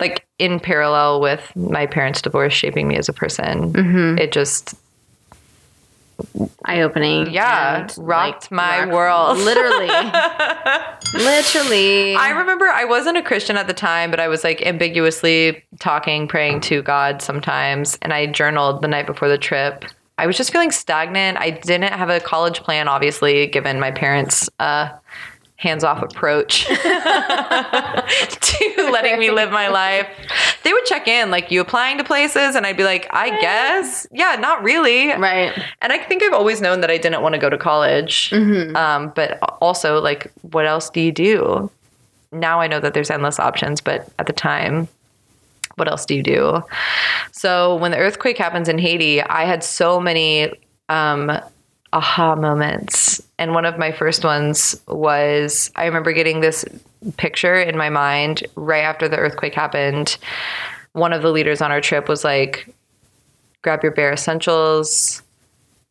like 0.02 0.26
in 0.38 0.60
parallel 0.60 1.20
with 1.20 1.54
my 1.54 1.86
parents' 1.86 2.20
divorce 2.20 2.52
shaping 2.52 2.88
me 2.88 2.96
as 2.96 3.08
a 3.08 3.12
person. 3.12 3.72
Mm-hmm. 3.72 4.18
It 4.18 4.32
just 4.32 4.74
Eye 6.64 6.82
opening. 6.82 7.30
Yeah, 7.32 7.88
rocked 7.96 8.50
my 8.50 8.86
world. 8.86 9.38
Literally. 9.50 9.88
Literally. 11.14 12.14
I 12.14 12.30
remember 12.30 12.66
I 12.66 12.84
wasn't 12.84 13.16
a 13.16 13.22
Christian 13.22 13.56
at 13.56 13.66
the 13.66 13.74
time, 13.74 14.10
but 14.10 14.20
I 14.20 14.28
was 14.28 14.44
like 14.44 14.64
ambiguously 14.64 15.64
talking, 15.78 16.28
praying 16.28 16.60
to 16.62 16.82
God 16.82 17.22
sometimes. 17.22 17.98
And 18.02 18.12
I 18.12 18.26
journaled 18.26 18.82
the 18.82 18.88
night 18.88 19.06
before 19.06 19.28
the 19.28 19.38
trip. 19.38 19.84
I 20.18 20.26
was 20.26 20.36
just 20.36 20.52
feeling 20.52 20.70
stagnant. 20.70 21.38
I 21.38 21.50
didn't 21.50 21.92
have 21.92 22.10
a 22.10 22.20
college 22.20 22.60
plan, 22.60 22.86
obviously, 22.86 23.46
given 23.48 23.80
my 23.80 23.90
parents' 23.90 24.48
uh, 24.60 24.90
hands 25.62 25.84
off 25.84 26.02
approach 26.02 26.64
to 26.66 26.74
letting 28.92 29.18
me 29.18 29.30
live 29.30 29.50
my 29.50 29.68
life. 29.68 30.08
They 30.64 30.72
would 30.72 30.84
check 30.84 31.06
in, 31.08 31.30
like, 31.30 31.50
you 31.50 31.60
applying 31.60 31.98
to 31.98 32.04
places? 32.04 32.56
And 32.56 32.66
I'd 32.66 32.76
be 32.76 32.84
like, 32.84 33.06
I 33.10 33.40
guess. 33.40 34.06
Yeah, 34.12 34.36
not 34.40 34.62
really. 34.62 35.12
right. 35.12 35.52
And 35.80 35.92
I 35.92 35.98
think 35.98 36.22
I've 36.22 36.32
always 36.32 36.60
known 36.60 36.80
that 36.80 36.90
I 36.90 36.98
didn't 36.98 37.22
want 37.22 37.34
to 37.34 37.38
go 37.38 37.48
to 37.48 37.56
college. 37.58 38.32
Um, 38.76 39.12
but 39.14 39.38
also, 39.60 40.00
like, 40.00 40.30
what 40.42 40.66
else 40.66 40.90
do 40.90 41.00
you 41.00 41.12
do? 41.12 41.70
Now 42.32 42.60
I 42.60 42.66
know 42.66 42.80
that 42.80 42.94
there's 42.94 43.10
endless 43.10 43.38
options, 43.38 43.80
but 43.80 44.08
at 44.18 44.26
the 44.26 44.32
time, 44.32 44.88
what 45.76 45.88
else 45.88 46.04
do 46.04 46.14
you 46.14 46.22
do? 46.22 46.62
So 47.30 47.76
when 47.76 47.90
the 47.92 47.98
earthquake 47.98 48.38
happens 48.38 48.68
in 48.68 48.78
Haiti, 48.78 49.22
I 49.22 49.44
had 49.44 49.62
so 49.62 50.00
many 50.00 50.52
um, 50.88 51.30
aha 51.92 52.34
moments. 52.34 53.20
And 53.38 53.54
one 53.54 53.64
of 53.64 53.78
my 53.78 53.92
first 53.92 54.24
ones 54.24 54.80
was 54.88 55.70
I 55.76 55.84
remember 55.84 56.12
getting 56.12 56.40
this 56.40 56.64
picture 57.16 57.60
in 57.60 57.76
my 57.76 57.90
mind 57.90 58.46
right 58.54 58.82
after 58.82 59.08
the 59.08 59.18
earthquake 59.18 59.54
happened. 59.54 60.16
One 60.92 61.12
of 61.12 61.22
the 61.22 61.30
leaders 61.30 61.60
on 61.60 61.70
our 61.70 61.80
trip 61.80 62.08
was 62.08 62.24
like, 62.24 62.74
grab 63.62 63.82
your 63.82 63.92
bare 63.92 64.12
essentials, 64.12 65.22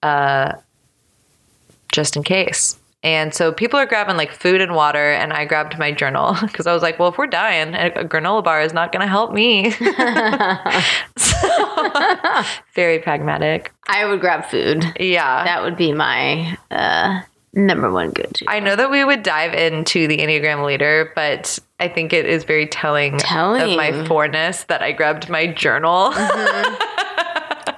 uh, 0.03 0.53
just 1.91 2.15
in 2.15 2.23
case. 2.23 2.77
And 3.03 3.33
so 3.33 3.51
people 3.51 3.79
are 3.79 3.85
grabbing 3.87 4.15
like 4.15 4.31
food 4.31 4.61
and 4.61 4.75
water, 4.75 5.11
and 5.11 5.33
I 5.33 5.45
grabbed 5.45 5.77
my 5.79 5.91
journal 5.91 6.37
because 6.41 6.67
I 6.67 6.73
was 6.73 6.83
like, 6.83 6.99
well, 6.99 7.09
if 7.09 7.17
we're 7.17 7.27
dying, 7.27 7.73
a, 7.73 7.87
a 7.95 8.05
granola 8.05 8.43
bar 8.43 8.61
is 8.61 8.73
not 8.73 8.91
going 8.91 9.01
to 9.01 9.07
help 9.07 9.33
me. 9.33 9.71
so, 11.17 12.43
very 12.75 12.99
pragmatic. 12.99 13.73
I 13.87 14.05
would 14.05 14.21
grab 14.21 14.45
food. 14.45 14.85
Yeah. 14.99 15.43
That 15.43 15.63
would 15.63 15.77
be 15.77 15.93
my 15.93 16.57
uh, 16.69 17.21
number 17.53 17.91
one 17.91 18.11
go 18.11 18.23
to. 18.23 18.45
I 18.47 18.59
know 18.59 18.75
that 18.75 18.91
we 18.91 19.03
would 19.03 19.23
dive 19.23 19.53
into 19.53 20.07
the 20.07 20.17
Enneagram 20.19 20.63
later, 20.63 21.11
but 21.15 21.57
I 21.79 21.87
think 21.87 22.13
it 22.13 22.27
is 22.27 22.43
very 22.43 22.67
telling, 22.67 23.17
Telling. 23.17 23.61
of 23.61 23.77
my 23.77 24.05
fourness 24.05 24.63
that 24.65 24.83
I 24.83 24.91
grabbed 24.91 25.27
my 25.27 25.47
journal. 25.47 26.13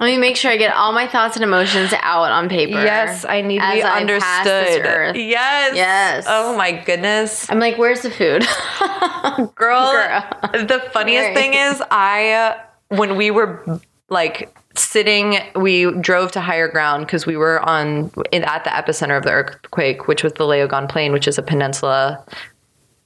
Let 0.00 0.06
me 0.06 0.18
make 0.18 0.36
sure 0.36 0.50
I 0.50 0.56
get 0.56 0.74
all 0.74 0.92
my 0.92 1.06
thoughts 1.06 1.36
and 1.36 1.44
emotions 1.44 1.92
out 2.00 2.30
on 2.30 2.48
paper. 2.48 2.72
yes, 2.72 3.24
I 3.24 3.40
need 3.40 3.60
to 3.60 3.72
be 3.72 3.82
I 3.82 4.00
understood. 4.00 5.16
Yes. 5.16 5.76
Yes. 5.76 6.24
Oh 6.28 6.56
my 6.56 6.72
goodness. 6.72 7.50
I'm 7.50 7.58
like, 7.58 7.78
where's 7.78 8.02
the 8.02 8.10
food? 8.10 8.42
Girl, 9.54 9.92
Girl. 9.92 10.28
the 10.66 10.82
funniest 10.92 11.34
thing 11.34 11.54
is, 11.54 11.82
I, 11.90 12.32
uh, 12.32 12.60
when 12.88 13.16
we 13.16 13.30
were 13.30 13.80
like 14.08 14.54
sitting, 14.76 15.38
we 15.54 15.90
drove 16.00 16.32
to 16.32 16.40
higher 16.40 16.68
ground 16.68 17.06
because 17.06 17.26
we 17.26 17.36
were 17.36 17.60
on 17.60 18.10
in, 18.32 18.44
at 18.44 18.64
the 18.64 18.70
epicenter 18.70 19.16
of 19.16 19.24
the 19.24 19.30
earthquake, 19.30 20.08
which 20.08 20.22
was 20.22 20.32
the 20.34 20.44
Léogâne 20.44 20.88
Plain, 20.88 21.12
which 21.12 21.28
is 21.28 21.38
a 21.38 21.42
peninsula 21.42 22.24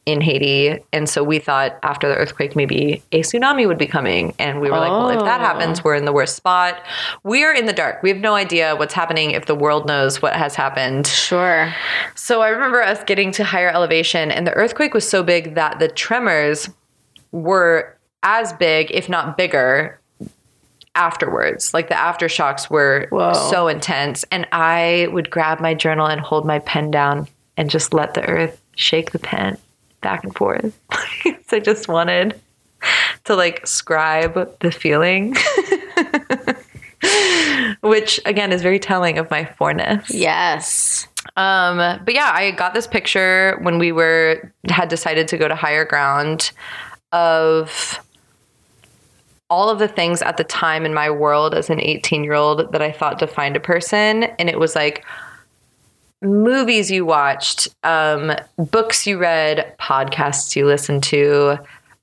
in 0.09 0.23
Haiti. 0.23 0.83
And 0.91 1.07
so 1.07 1.23
we 1.23 1.39
thought 1.39 1.79
after 1.83 2.09
the 2.09 2.15
earthquake, 2.15 2.57
maybe 2.57 3.03
a 3.13 3.21
tsunami 3.21 3.69
would 3.69 3.77
be 3.77 3.87
coming. 3.87 4.35
And 4.39 4.59
we 4.59 4.71
were 4.71 4.79
like, 4.79 4.91
well, 4.91 5.11
if 5.11 5.23
that 5.23 5.41
Oh. 5.41 5.45
happens, 5.45 5.85
we're 5.85 5.97
in 5.97 6.07
the 6.07 6.15
worst 6.15 6.35
spot. 6.35 6.83
We 7.25 7.45
are 7.45 7.53
in 7.53 7.67
the 7.67 7.75
dark. 7.75 8.03
We 8.03 8.09
have 8.09 8.19
no 8.19 8.35
idea 8.35 8.75
what's 8.75 8.95
happening 8.95 9.33
if 9.33 9.45
the 9.45 9.55
world 9.55 9.87
knows 9.87 10.23
what 10.23 10.35
has 10.35 10.55
happened. 10.55 11.07
Sure. 11.07 11.75
So 12.15 12.41
I 12.41 12.49
remember 12.49 12.83
us 12.83 13.05
getting 13.05 13.33
to 13.33 13.45
higher 13.45 13.69
elevation, 13.69 14.31
and 14.31 14.47
the 14.47 14.55
earthquake 14.55 14.95
was 14.95 15.07
so 15.07 15.23
big 15.23 15.55
that 15.57 15.79
the 15.79 15.89
tremors 15.89 16.71
were 17.31 17.95
as 18.23 18.55
big, 18.55 18.91
if 18.91 19.11
not 19.11 19.37
bigger, 19.37 20.01
afterwards. 20.95 21.75
Like 21.75 21.89
the 21.89 21.95
aftershocks 21.97 22.71
were 22.71 23.09
Whoa. 23.11 23.35
so 23.51 23.69
intense. 23.69 24.25
And 24.33 24.49
I 24.53 25.09
would 25.13 25.29
grab 25.29 25.61
my 25.61 25.75
journal 25.75 26.07
and 26.07 26.19
hold 26.21 26.47
my 26.47 26.61
pen 26.61 26.91
down 26.91 27.29
and 27.59 27.69
just 27.69 27.93
let 27.93 28.15
the 28.15 28.25
earth 28.27 28.59
shake 28.75 29.11
the 29.11 29.19
pen 29.19 29.59
back 30.01 30.25
and 30.25 30.35
forth. 30.35 30.79
so 31.47 31.57
I 31.57 31.61
just 31.61 31.89
wanted 31.89 32.41
to 33.25 33.35
like 33.35 33.67
scribe 33.67 34.59
the 34.61 34.71
feeling. 34.71 35.37
Which 37.81 38.21
again 38.25 38.53
is 38.53 38.61
very 38.63 38.79
telling 38.79 39.19
of 39.19 39.31
my 39.31 39.45
fourness. 39.45 40.11
Yes. 40.11 41.07
Um, 41.37 41.77
but 41.77 42.15
yeah, 42.15 42.31
I 42.33 42.51
got 42.51 42.75
this 42.75 42.87
picture 42.87 43.59
when 43.63 43.79
we 43.79 43.93
were 43.93 44.53
had 44.69 44.89
decided 44.89 45.29
to 45.29 45.39
go 45.39 45.47
to 45.47 45.55
higher 45.55 45.85
ground 45.85 46.51
of 47.13 48.01
all 49.51 49.71
of 49.71 49.79
the 49.79 49.89
things 49.89 50.21
at 50.23 50.37
the 50.37 50.45
time 50.45 50.85
in 50.85 50.93
my 50.93 51.11
world 51.11 51.55
as 51.55 51.71
an 51.71 51.81
18 51.81 52.25
year 52.25 52.35
old 52.35 52.71
that 52.73 52.83
I 52.83 52.93
thought 52.93 53.19
defined 53.19 53.57
a 53.57 53.61
person. 53.61 54.25
And 54.25 54.49
it 54.49 54.59
was 54.59 54.75
like 54.75 55.05
movies 56.23 56.91
you 56.91 57.05
watched, 57.05 57.69
um, 57.85 58.33
books 58.57 59.07
you 59.07 59.19
read, 59.19 59.75
podcasts 59.79 60.57
you 60.57 60.66
listened 60.66 61.03
to, 61.05 61.59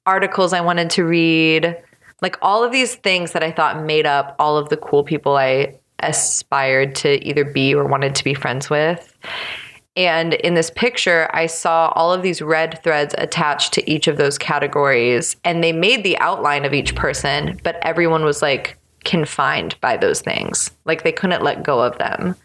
articles 0.05 0.53
I 0.53 0.61
wanted 0.61 0.89
to 0.91 1.03
read, 1.03 1.75
like 2.21 2.37
all 2.41 2.63
of 2.63 2.71
these 2.71 2.95
things 2.95 3.33
that 3.33 3.43
I 3.43 3.51
thought 3.51 3.83
made 3.83 4.05
up 4.05 4.35
all 4.39 4.57
of 4.57 4.69
the 4.69 4.77
cool 4.77 5.03
people 5.03 5.37
I 5.37 5.75
aspired 5.99 6.95
to 6.95 7.25
either 7.27 7.43
be 7.43 7.73
or 7.73 7.85
wanted 7.85 8.15
to 8.15 8.23
be 8.23 8.33
friends 8.33 8.69
with. 8.69 9.17
And 9.97 10.33
in 10.35 10.55
this 10.55 10.69
picture, 10.69 11.29
I 11.33 11.45
saw 11.45 11.91
all 11.95 12.11
of 12.11 12.21
these 12.21 12.41
red 12.41 12.81
threads 12.83 13.15
attached 13.17 13.73
to 13.73 13.89
each 13.89 14.07
of 14.07 14.17
those 14.17 14.37
categories, 14.37 15.37
and 15.45 15.63
they 15.63 15.71
made 15.71 16.03
the 16.03 16.17
outline 16.19 16.65
of 16.65 16.73
each 16.73 16.95
person, 16.95 17.59
but 17.63 17.77
everyone 17.81 18.25
was 18.25 18.41
like 18.41 18.77
confined 19.05 19.79
by 19.79 19.95
those 19.95 20.21
things. 20.21 20.71
Like 20.83 21.03
they 21.03 21.13
couldn't 21.13 21.43
let 21.43 21.63
go 21.63 21.81
of 21.81 21.97
them. 21.97 22.35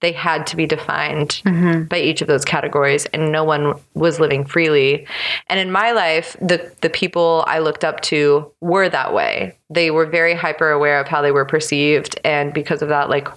They 0.00 0.12
had 0.12 0.46
to 0.48 0.56
be 0.56 0.66
defined 0.66 1.42
mm-hmm. 1.44 1.84
by 1.84 1.98
each 1.98 2.22
of 2.22 2.28
those 2.28 2.44
categories, 2.44 3.06
and 3.06 3.32
no 3.32 3.42
one 3.42 3.74
was 3.94 4.20
living 4.20 4.44
freely. 4.44 5.06
And 5.48 5.58
in 5.58 5.72
my 5.72 5.92
life, 5.92 6.36
the 6.40 6.72
the 6.82 6.90
people 6.90 7.44
I 7.46 7.58
looked 7.58 7.84
up 7.84 8.00
to 8.02 8.50
were 8.60 8.88
that 8.88 9.12
way. 9.12 9.56
They 9.70 9.90
were 9.90 10.06
very 10.06 10.34
hyper 10.34 10.70
aware 10.70 11.00
of 11.00 11.08
how 11.08 11.22
they 11.22 11.32
were 11.32 11.44
perceived, 11.44 12.18
and 12.24 12.52
because 12.52 12.82
of 12.82 12.88
that, 12.90 13.10
like 13.10 13.28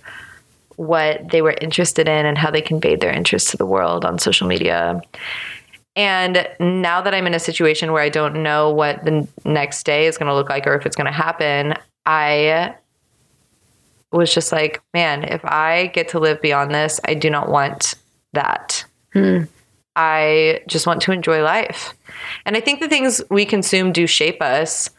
what 0.75 1.29
they 1.29 1.41
were 1.41 1.55
interested 1.61 2.07
in 2.07 2.25
and 2.25 2.37
how 2.37 2.49
they 2.49 2.61
conveyed 2.61 3.01
their 3.01 3.11
interests 3.11 3.51
to 3.51 3.57
the 3.57 3.65
world 3.65 4.03
on 4.05 4.17
social 4.17 4.47
media. 4.47 5.01
And 5.95 6.47
now 6.59 7.01
that 7.01 7.13
I'm 7.13 7.27
in 7.27 7.33
a 7.33 7.39
situation 7.39 7.91
where 7.91 8.01
I 8.01 8.09
don't 8.09 8.41
know 8.41 8.71
what 8.71 9.03
the 9.03 9.27
next 9.43 9.83
day 9.83 10.07
is 10.07 10.17
going 10.17 10.27
to 10.27 10.33
look 10.33 10.49
like 10.49 10.65
or 10.65 10.73
if 10.75 10.85
it's 10.85 10.95
going 10.95 11.05
to 11.05 11.11
happen, 11.11 11.75
I 12.05 12.75
was 14.11 14.33
just 14.33 14.51
like, 14.51 14.81
man, 14.93 15.23
if 15.23 15.43
I 15.43 15.87
get 15.87 16.09
to 16.09 16.19
live 16.19 16.41
beyond 16.41 16.73
this, 16.73 16.99
I 17.05 17.13
do 17.13 17.29
not 17.29 17.49
want 17.49 17.95
that. 18.33 18.85
Hmm. 19.13 19.43
I 19.95 20.61
just 20.67 20.87
want 20.87 21.01
to 21.03 21.11
enjoy 21.11 21.43
life. 21.43 21.93
And 22.45 22.55
I 22.55 22.61
think 22.61 22.79
the 22.79 22.87
things 22.87 23.21
we 23.29 23.45
consume 23.45 23.91
do 23.91 24.07
shape 24.07 24.41
us, 24.41 24.89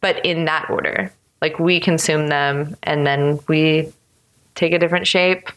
but 0.00 0.24
in 0.24 0.46
that 0.46 0.70
order. 0.70 1.12
Like 1.42 1.58
we 1.58 1.80
consume 1.80 2.28
them 2.28 2.76
and 2.82 3.06
then 3.06 3.40
we 3.48 3.92
take 4.54 4.72
a 4.72 4.78
different 4.78 5.06
shape. 5.06 5.48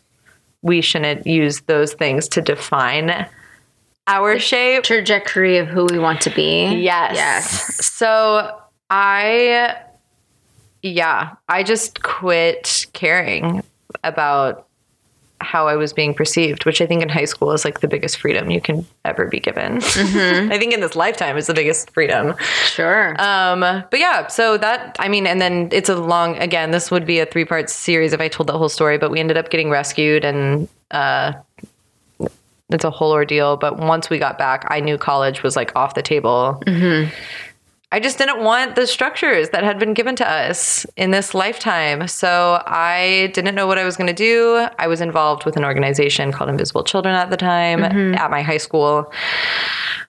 We 0.61 0.81
shouldn't 0.81 1.27
use 1.27 1.61
those 1.61 1.93
things 1.93 2.27
to 2.29 2.41
define 2.41 3.27
our 4.07 4.39
shape. 4.39 4.83
Trajectory 4.83 5.57
of 5.57 5.67
who 5.67 5.85
we 5.85 5.99
want 5.99 6.21
to 6.21 6.29
be. 6.29 6.65
Yes. 6.75 7.15
Yes. 7.15 7.85
So 7.85 8.59
I, 8.89 9.77
yeah, 10.83 11.35
I 11.47 11.63
just 11.63 12.03
quit 12.03 12.85
caring 12.93 13.63
about 14.03 14.67
how 15.39 15.67
I 15.67 15.75
was 15.75 15.93
being 15.93 16.13
perceived, 16.13 16.65
which 16.65 16.81
I 16.81 16.85
think 16.85 17.01
in 17.01 17.09
high 17.09 17.25
school 17.25 17.51
is 17.51 17.65
like 17.65 17.81
the 17.81 17.87
biggest 17.87 18.17
freedom 18.17 18.49
you 18.49 18.61
can 18.61 18.85
ever 19.05 19.25
be 19.27 19.39
given. 19.39 19.77
I 19.81 20.57
think 20.57 20.73
in 20.73 20.79
this 20.79 20.95
lifetime 20.95 21.37
is 21.37 21.47
the 21.47 21.53
biggest 21.53 21.91
freedom. 21.91 22.35
Sure. 22.65 23.19
Um, 23.21 23.59
but 23.59 23.99
yeah, 23.99 24.27
so 24.27 24.57
that 24.57 24.95
I 24.99 25.07
mean, 25.09 25.25
and 25.25 25.41
then 25.41 25.69
it's 25.71 25.89
a 25.89 25.95
long 25.95 26.37
again. 26.37 26.71
This 26.71 26.91
would 26.91 27.05
be 27.05 27.19
a 27.19 27.25
three 27.25 27.45
part 27.45 27.69
series 27.69 28.13
if 28.13 28.19
I 28.21 28.27
told 28.27 28.47
the 28.47 28.57
whole 28.57 28.69
story. 28.69 28.97
But 28.97 29.11
we 29.11 29.19
ended 29.19 29.37
up 29.37 29.49
getting 29.49 29.69
rescued, 29.69 30.25
and 30.25 30.67
uh, 30.91 31.33
it's 32.69 32.83
a 32.83 32.91
whole 32.91 33.11
ordeal. 33.11 33.57
But 33.57 33.77
once 33.79 34.09
we 34.09 34.19
got 34.19 34.37
back, 34.37 34.65
I 34.69 34.79
knew 34.79 34.97
college 34.97 35.43
was 35.43 35.55
like 35.55 35.75
off 35.75 35.93
the 35.93 36.01
table. 36.01 36.61
I 37.93 37.99
just 37.99 38.17
didn't 38.17 38.43
want 38.43 38.73
the 38.73 38.87
structures 38.87 39.49
that 39.49 39.63
had 39.63 39.77
been 39.77 39.93
given 39.93 40.15
to 40.15 40.27
us 40.27 40.83
in 40.97 41.11
this 41.11 41.35
lifetime. 41.35 42.07
So 42.07 42.59
I 42.65 43.29
didn't 43.35 43.53
know 43.53 43.67
what 43.67 43.77
I 43.77 43.83
was 43.85 43.95
going 43.95 44.07
to 44.07 44.13
do. 44.13 44.67
I 44.79 44.87
was 44.87 44.99
involved 44.99 45.45
with 45.45 45.57
an 45.57 45.63
organization 45.63 46.31
called 46.31 46.49
Invisible 46.49 46.83
Children 46.83 47.13
at 47.13 47.29
the 47.29 47.37
time 47.37 47.83
at 47.83 48.31
my 48.31 48.41
high 48.41 48.57
school. 48.57 49.13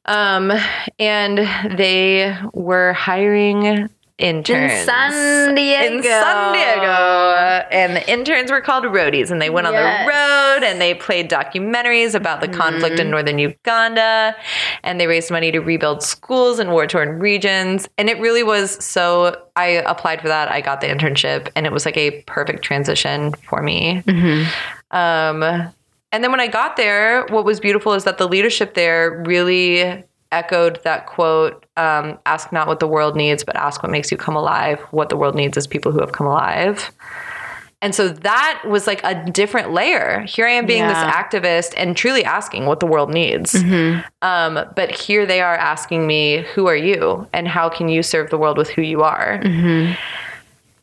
Um, 0.07 0.51
and 0.99 1.39
they 1.76 2.35
were 2.55 2.95
hiring 2.95 3.91
interns 4.19 4.73
in 4.73 4.87
San 4.87 5.55
Diego. 5.55 5.97
in 5.97 6.03
San 6.03 6.53
Diego. 6.53 7.67
And 7.71 7.97
the 7.97 8.11
interns 8.11 8.51
were 8.51 8.61
called 8.61 8.85
roadies, 8.85 9.31
and 9.31 9.43
they 9.43 9.51
went 9.51 9.67
on 9.67 9.73
the 9.73 9.81
road 9.81 10.65
and 10.65 10.81
they 10.81 10.95
played 10.95 11.29
documentaries 11.29 12.15
about 12.15 12.41
the 12.41 12.49
conflict 12.49 13.01
in 13.01 13.11
northern 13.11 13.39
Uganda. 13.39 14.37
And 14.83 15.01
they 15.01 15.07
raised 15.07 15.31
money 15.31 15.51
to 15.51 15.59
rebuild 15.59 16.03
schools 16.03 16.61
in 16.61 16.71
war 16.71 16.87
torn 16.87 17.19
regions. 17.19 17.89
And 17.99 18.09
it 18.09 18.19
really 18.21 18.43
was 18.43 18.83
so. 18.85 19.37
I 19.57 19.67
applied 19.67 20.21
for 20.21 20.29
that. 20.29 20.51
I 20.51 20.61
got 20.61 20.81
the 20.81 20.87
internship, 20.89 21.51
and 21.57 21.67
it 21.67 21.73
was 21.73 21.85
like 21.85 21.97
a 21.97 22.23
perfect 22.23 22.62
transition 22.62 23.33
for 23.49 23.62
me. 23.62 24.03
Um, 24.91 25.43
and 26.12 26.23
then 26.23 26.31
when 26.31 26.41
I 26.41 26.47
got 26.47 26.77
there, 26.77 27.27
what 27.27 27.45
was 27.45 27.59
beautiful 27.59 27.93
is 27.95 28.05
that 28.05 28.19
the 28.19 28.29
leadership 28.29 28.75
there 28.75 29.23
really 29.27 30.05
echoed 30.39 30.82
that 30.85 31.07
quote 31.07 31.64
um, 31.76 32.18
ask 32.26 32.53
not 32.53 32.66
what 32.66 32.80
the 32.80 32.87
world 32.89 33.16
needs, 33.16 33.45
but 33.45 33.57
ask 33.57 33.82
what 33.82 33.91
makes 33.91 34.11
you 34.11 34.16
come 34.16 34.37
alive. 34.37 34.78
What 34.91 35.09
the 35.09 35.16
world 35.16 35.35
needs 35.35 35.57
is 35.57 35.66
people 35.66 35.93
who 35.93 36.01
have 36.01 36.12
come 36.12 36.26
alive. 36.26 36.91
And 37.82 37.95
so 37.95 38.09
that 38.09 38.62
was 38.66 38.87
like 38.87 39.03
a 39.05 39.14
different 39.30 39.72
layer. 39.72 40.20
Here 40.26 40.47
I 40.47 40.53
am 40.53 40.64
being 40.64 40.78
Yeah. 40.85 40.89
this 40.89 41.14
activist 41.14 41.74
and 41.76 41.95
truly 41.95 42.24
asking 42.24 42.64
what 42.64 42.80
the 42.80 42.87
world 42.87 43.11
needs. 43.12 43.55
Um, 44.22 44.64
but 44.74 44.91
here 44.91 45.26
they 45.26 45.43
are 45.43 45.55
asking 45.55 46.07
me, 46.07 46.47
who 46.55 46.66
are 46.66 46.76
you? 46.76 47.28
And 47.35 47.47
how 47.47 47.68
can 47.68 47.91
you 47.91 48.03
serve 48.03 48.30
the 48.30 48.39
world 48.39 48.57
with 48.57 48.70
who 48.70 48.80
you 48.80 49.03
are? 49.03 49.39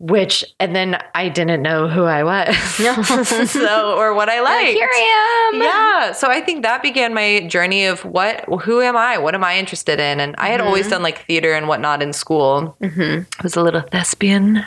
Which, 0.04 0.44
and 0.60 0.76
then 0.76 1.00
I 1.14 1.30
didn't 1.30 1.62
know 1.62 1.88
who 1.88 2.06
I 2.06 2.24
was. 2.24 2.58
so, 3.52 3.96
or 3.96 4.16
what 4.16 4.30
I 4.30 4.42
liked. 4.42 4.72
Here 4.72 4.90
I 4.92 5.52
am. 5.54 5.62
Yeah. 5.62 6.12
So 6.14 6.28
I 6.28 6.42
think 6.42 6.64
that 6.64 6.82
began 6.82 7.14
my 7.14 7.46
journey 7.48 7.86
of 7.86 8.04
what, 8.04 8.44
who 8.64 8.82
am 8.82 8.98
I? 8.98 9.20
What 9.20 9.36
am 9.36 9.44
I 9.44 9.60
interested 9.60 10.00
in? 10.00 10.20
And 10.20 10.36
I 10.40 10.48
had 10.48 10.60
always 10.60 10.88
done 10.88 11.04
like 11.04 11.24
theater 11.28 11.54
and 11.54 11.68
whatnot 11.68 12.02
in 12.02 12.14
school. 12.14 12.76
I 12.82 13.26
was 13.44 13.56
a 13.56 13.62
little 13.62 13.82
thespian. 13.82 14.66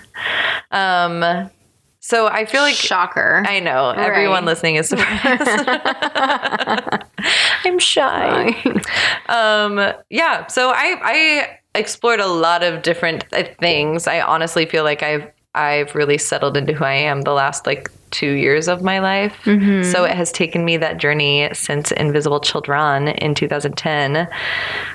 Um, 0.71 1.51
so 1.99 2.29
I 2.29 2.45
feel 2.45 2.61
like 2.61 2.75
Shocker. 2.75 3.43
I 3.47 3.61
know 3.61 3.89
everyone 3.89 4.45
listening 4.45 4.77
is 4.77 4.91
surprised. 4.91 5.67
I'm 7.65 7.79
shy. 7.79 8.55
Um, 9.31 9.95
yeah. 10.11 10.47
So 10.49 10.69
I 10.69 10.99
I 11.03 11.59
explored 11.75 12.21
a 12.21 12.27
lot 12.27 12.63
of 12.63 12.83
different 12.83 13.25
uh, 13.33 13.45
things. 13.61 14.07
I 14.07 14.21
honestly 14.21 14.67
feel 14.67 14.85
like 14.85 15.03
I've 15.03 15.31
I've 15.57 15.95
really 15.95 16.19
settled 16.19 16.57
into 16.57 16.73
who 16.73 16.85
I 16.85 16.95
am 16.95 17.23
the 17.23 17.33
last 17.33 17.65
like 17.65 17.89
two 18.11 18.33
years 18.33 18.67
of 18.69 18.83
my 18.83 18.99
life. 18.99 19.37
So 19.85 20.05
it 20.05 20.13
has 20.13 20.33
taken 20.33 20.65
me 20.65 20.77
that 20.79 20.99
journey 20.99 21.49
since 21.53 21.93
Invisible 21.93 22.41
Children 22.41 23.09
in 23.09 23.35
2010 23.35 24.29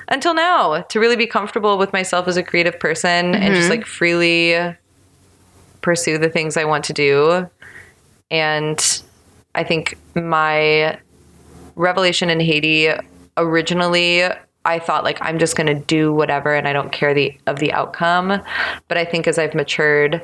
until 0.10 0.34
now 0.34 0.82
to 0.82 1.00
really 1.00 1.16
be 1.16 1.28
comfortable 1.28 1.78
with 1.78 1.94
myself 1.94 2.28
as 2.28 2.36
a 2.38 2.44
creative 2.44 2.78
person 2.80 3.36
and 3.36 3.54
just 3.56 3.70
like 3.70 3.86
freely 3.86 4.76
pursue 5.82 6.18
the 6.18 6.30
things 6.30 6.58
I 6.58 6.66
want 6.66 6.84
to 6.86 6.94
do. 6.94 7.50
And 8.32 9.02
I 9.56 9.64
think 9.64 9.98
my 10.16 11.00
revelation 11.76 12.30
in 12.30 12.40
Haiti 12.42 12.90
originally 13.38 14.24
I 14.70 14.78
thought 14.78 15.04
like 15.04 15.18
I'm 15.22 15.40
just 15.40 15.56
going 15.56 15.68
to 15.68 15.74
do 15.74 16.14
whatever 16.14 16.54
and 16.54 16.68
I 16.68 16.74
don't 16.74 16.92
care 16.92 17.14
the 17.14 17.36
of 17.48 17.58
the 17.58 17.74
outcome. 17.74 18.40
But 18.88 18.98
I 18.98 19.04
think 19.04 19.28
as 19.28 19.40
I've 19.40 19.56
matured 19.56 20.22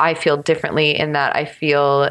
I 0.00 0.14
feel 0.14 0.36
differently 0.36 0.98
in 0.98 1.12
that 1.12 1.34
I 1.34 1.44
feel 1.44 2.10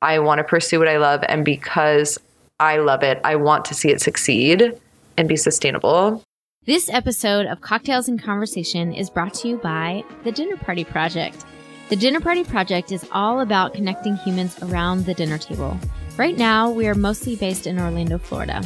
I 0.00 0.18
want 0.18 0.38
to 0.38 0.44
pursue 0.44 0.78
what 0.78 0.88
I 0.88 0.96
love 0.96 1.22
and 1.28 1.44
because 1.44 2.18
I 2.60 2.78
love 2.78 3.02
it, 3.02 3.20
I 3.24 3.36
want 3.36 3.64
to 3.66 3.74
see 3.74 3.90
it 3.90 4.00
succeed. 4.00 4.72
and 5.18 5.28
be 5.28 5.36
sustainable. 5.36 6.24
This 6.64 6.88
episode 6.88 7.44
of 7.44 7.60
Cocktails 7.60 8.08
and 8.08 8.22
Conversation 8.22 8.94
is 8.94 9.10
brought 9.10 9.34
to 9.34 9.48
you 9.48 9.56
by 9.58 10.02
the 10.24 10.32
Dinner 10.32 10.56
Party 10.56 10.84
Project. 10.84 11.44
The 11.90 11.96
Dinner 11.96 12.20
Party 12.20 12.44
Project 12.44 12.92
is 12.92 13.06
all 13.12 13.40
about 13.40 13.74
connecting 13.74 14.16
humans 14.16 14.58
around 14.62 15.04
the 15.04 15.12
dinner 15.12 15.36
table. 15.36 15.76
Right 16.16 16.38
now, 16.38 16.70
we 16.70 16.86
are 16.86 16.94
mostly 16.94 17.36
based 17.36 17.66
in 17.66 17.78
Orlando, 17.78 18.16
Florida. 18.16 18.62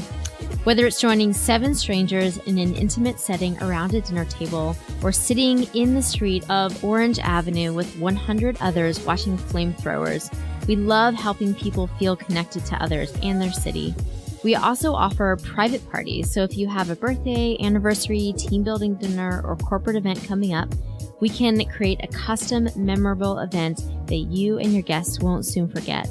Whether 0.64 0.87
it's 0.87 1.01
joining 1.01 1.32
seven 1.32 1.74
strangers 1.74 2.39
in 2.39 2.59
an 2.59 2.74
intimate 2.74 3.20
setting 3.20 3.57
around 3.62 3.95
a 3.95 4.01
dinner 4.01 4.24
table 4.24 4.76
or 5.03 5.12
sitting 5.12 5.62
in 5.74 5.95
the 5.95 6.03
street 6.03 6.49
of 6.51 6.82
Orange 6.84 7.18
Avenue 7.20 7.72
with 7.72 7.97
100 7.99 8.57
others 8.61 8.99
watching 9.07 9.39
flamethrowers, 9.39 10.32
we 10.66 10.74
love 10.74 11.14
helping 11.14 11.55
people 11.55 11.87
feel 11.99 12.16
connected 12.16 12.64
to 12.66 12.82
others 12.82 13.12
and 13.22 13.41
their 13.41 13.53
city. 13.53 13.95
We 14.43 14.55
also 14.55 14.93
offer 14.93 15.37
private 15.43 15.89
parties, 15.91 16.32
so 16.32 16.43
if 16.43 16.57
you 16.57 16.68
have 16.68 16.91
a 16.91 16.97
birthday, 16.97 17.57
anniversary, 17.61 18.34
team 18.37 18.62
building 18.62 18.95
dinner, 18.95 19.43
or 19.45 19.57
corporate 19.57 19.97
event 19.97 20.22
coming 20.24 20.55
up, 20.55 20.68
we 21.20 21.28
can 21.28 21.64
create 21.66 22.01
a 22.03 22.09
custom, 22.09 22.68
memorable 22.76 23.39
event 23.39 23.80
that 24.07 24.16
you 24.16 24.59
and 24.59 24.72
your 24.72 24.82
guests 24.82 25.20
won't 25.20 25.47
soon 25.47 25.68
forget. 25.68 26.07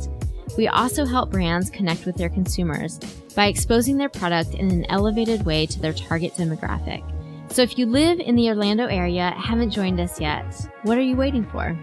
We 0.58 0.68
also 0.68 1.06
help 1.06 1.32
brands 1.32 1.70
connect 1.70 2.06
with 2.06 2.16
their 2.16 2.30
consumers 2.30 3.00
by 3.36 3.48
exposing 3.48 3.98
their 3.98 4.10
product 4.10 4.54
in 4.54 4.72
an 4.72 4.86
elevated 4.90 5.46
way 5.46 5.66
to 5.66 5.80
their 5.80 5.94
target 5.94 6.34
demographic. 6.36 7.04
So 7.52 7.62
if 7.62 7.78
you 7.78 7.86
live 7.86 8.20
in 8.20 8.36
the 8.36 8.50
Orlando 8.50 8.88
area, 8.88 9.34
haven't 9.38 9.72
joined 9.72 10.00
us 10.00 10.20
yet, 10.20 10.46
what 10.84 10.98
are 10.98 11.02
you 11.02 11.16
waiting 11.16 11.46
for? 11.46 11.78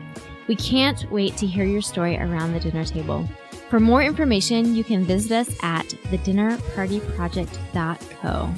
We 0.49 0.57
can't 0.57 1.09
wait 1.11 1.37
to 1.37 1.47
hear 1.47 1.64
your 1.64 1.83
story 1.83 2.18
around 2.18 2.53
the 2.53 2.61
dinner 2.61 2.85
table. 2.85 3.29
For 3.70 3.81
more 3.81 4.03
information, 4.03 4.75
you 4.75 4.85
can 4.85 5.05
visit 5.05 5.33
us 5.33 5.51
at 5.62 5.87
thedinnerpartyproject.co. 5.87 8.51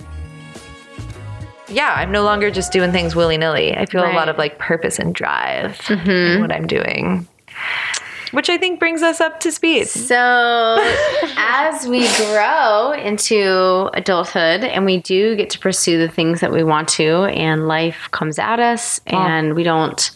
Yeah, 1.69 1.95
I'm 1.97 2.13
no 2.13 2.25
longer 2.25 2.51
just 2.51 2.73
doing 2.73 2.93
things 2.93 3.17
willy 3.17 3.37
nilly. 3.37 3.77
I 3.77 3.85
feel 3.87 4.05
a 4.05 4.13
lot 4.13 4.29
of 4.29 4.39
like 4.39 4.59
purpose 4.59 4.99
and 4.99 5.15
drive 5.15 5.79
mm-hmm. 5.79 6.11
in 6.11 6.41
what 6.41 6.53
I'm 6.53 6.67
doing, 6.67 7.29
which 8.35 8.51
I 8.51 8.59
think 8.59 8.81
brings 8.81 9.03
us 9.03 9.21
up 9.21 9.41
to 9.41 9.53
speed. 9.53 9.89
So, 9.89 10.77
as 11.37 11.87
we 11.87 12.07
grow 12.17 12.93
into 12.93 13.91
adulthood 13.95 14.65
and 14.65 14.85
we 14.85 15.01
do 15.01 15.37
get 15.37 15.51
to 15.51 15.59
pursue 15.59 15.99
the 15.99 16.09
things 16.09 16.41
that 16.41 16.53
we 16.53 16.65
want 16.65 16.89
to, 16.91 17.25
and 17.25 17.69
life 17.69 18.09
comes 18.11 18.39
at 18.39 18.59
us, 18.59 19.01
and 19.07 19.55
we 19.55 19.63
don't 19.63 20.11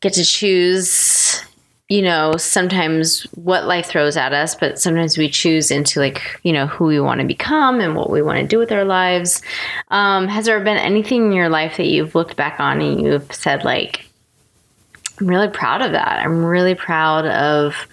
get 0.00 0.14
to 0.14 0.24
choose, 0.24 1.42
you 1.88 2.02
know, 2.02 2.36
sometimes 2.36 3.22
what 3.34 3.66
life 3.66 3.86
throws 3.86 4.16
at 4.16 4.32
us, 4.32 4.54
but 4.56 4.78
sometimes 4.78 5.16
we 5.16 5.30
choose 5.30 5.70
into 5.70 6.00
like, 6.00 6.40
you 6.42 6.52
know, 6.52 6.66
who 6.66 6.86
we 6.86 6.98
want 6.98 7.20
to 7.20 7.26
become 7.26 7.80
and 7.80 7.94
what 7.94 8.10
we 8.10 8.20
want 8.20 8.40
to 8.40 8.46
do 8.46 8.58
with 8.58 8.72
our 8.72 8.84
lives. 8.84 9.42
Um, 9.90 10.26
has 10.26 10.46
there 10.46 10.58
been 10.60 10.76
anything 10.76 11.26
in 11.26 11.32
your 11.32 11.48
life 11.48 11.76
that 11.76 11.86
you've 11.86 12.14
looked 12.14 12.36
back 12.36 12.58
on 12.58 12.80
and 12.80 13.00
you've 13.00 13.32
said, 13.32 13.64
like, 13.64 14.03
I'm 15.20 15.26
really 15.28 15.48
proud 15.48 15.80
of 15.82 15.92
that. 15.92 16.20
I'm 16.24 16.44
really 16.44 16.74
proud 16.74 17.26
of 17.26 17.86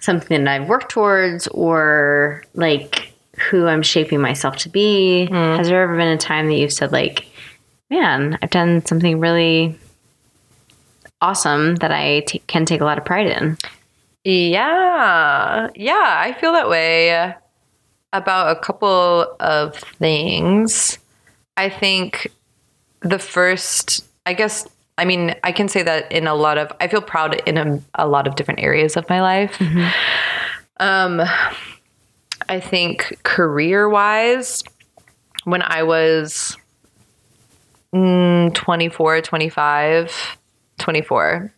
something 0.00 0.44
that 0.44 0.50
I've 0.50 0.68
worked 0.68 0.90
towards 0.90 1.46
or 1.48 2.44
like 2.54 3.12
who 3.50 3.66
I'm 3.66 3.82
shaping 3.82 4.20
myself 4.20 4.56
to 4.58 4.68
be. 4.68 5.28
Mm-hmm. 5.30 5.58
Has 5.58 5.68
there 5.68 5.82
ever 5.82 5.96
been 5.96 6.08
a 6.08 6.18
time 6.18 6.48
that 6.48 6.54
you've 6.54 6.72
said 6.72 6.92
like, 6.92 7.26
man, 7.90 8.38
I've 8.42 8.50
done 8.50 8.84
something 8.86 9.20
really 9.20 9.78
awesome 11.20 11.76
that 11.76 11.92
I 11.92 12.22
can 12.46 12.64
take 12.64 12.80
a 12.80 12.84
lot 12.84 12.98
of 12.98 13.04
pride 13.04 13.26
in? 13.26 13.58
Yeah. 14.24 15.68
Yeah, 15.74 16.14
I 16.18 16.32
feel 16.40 16.52
that 16.52 16.68
way 16.68 17.34
about 18.12 18.56
a 18.56 18.60
couple 18.60 19.36
of 19.40 19.76
things. 19.76 20.98
I 21.56 21.68
think 21.68 22.28
the 23.00 23.18
first, 23.18 24.06
I 24.26 24.32
guess, 24.32 24.66
I 24.98 25.04
mean, 25.04 25.34
I 25.42 25.52
can 25.52 25.68
say 25.68 25.82
that 25.82 26.10
in 26.12 26.26
a 26.26 26.34
lot 26.34 26.58
of, 26.58 26.70
I 26.80 26.88
feel 26.88 27.00
proud 27.00 27.40
in 27.46 27.56
a, 27.56 27.80
a 27.94 28.06
lot 28.06 28.26
of 28.26 28.36
different 28.36 28.60
areas 28.60 28.96
of 28.96 29.08
my 29.08 29.20
life. 29.20 29.60
Um, 30.78 31.22
I 32.48 32.60
think 32.60 33.18
career 33.22 33.88
wise, 33.88 34.62
when 35.44 35.62
I 35.62 35.82
was 35.82 36.56
mm, 37.94 38.52
24, 38.54 39.22
25, 39.22 40.38
24, 40.78 41.54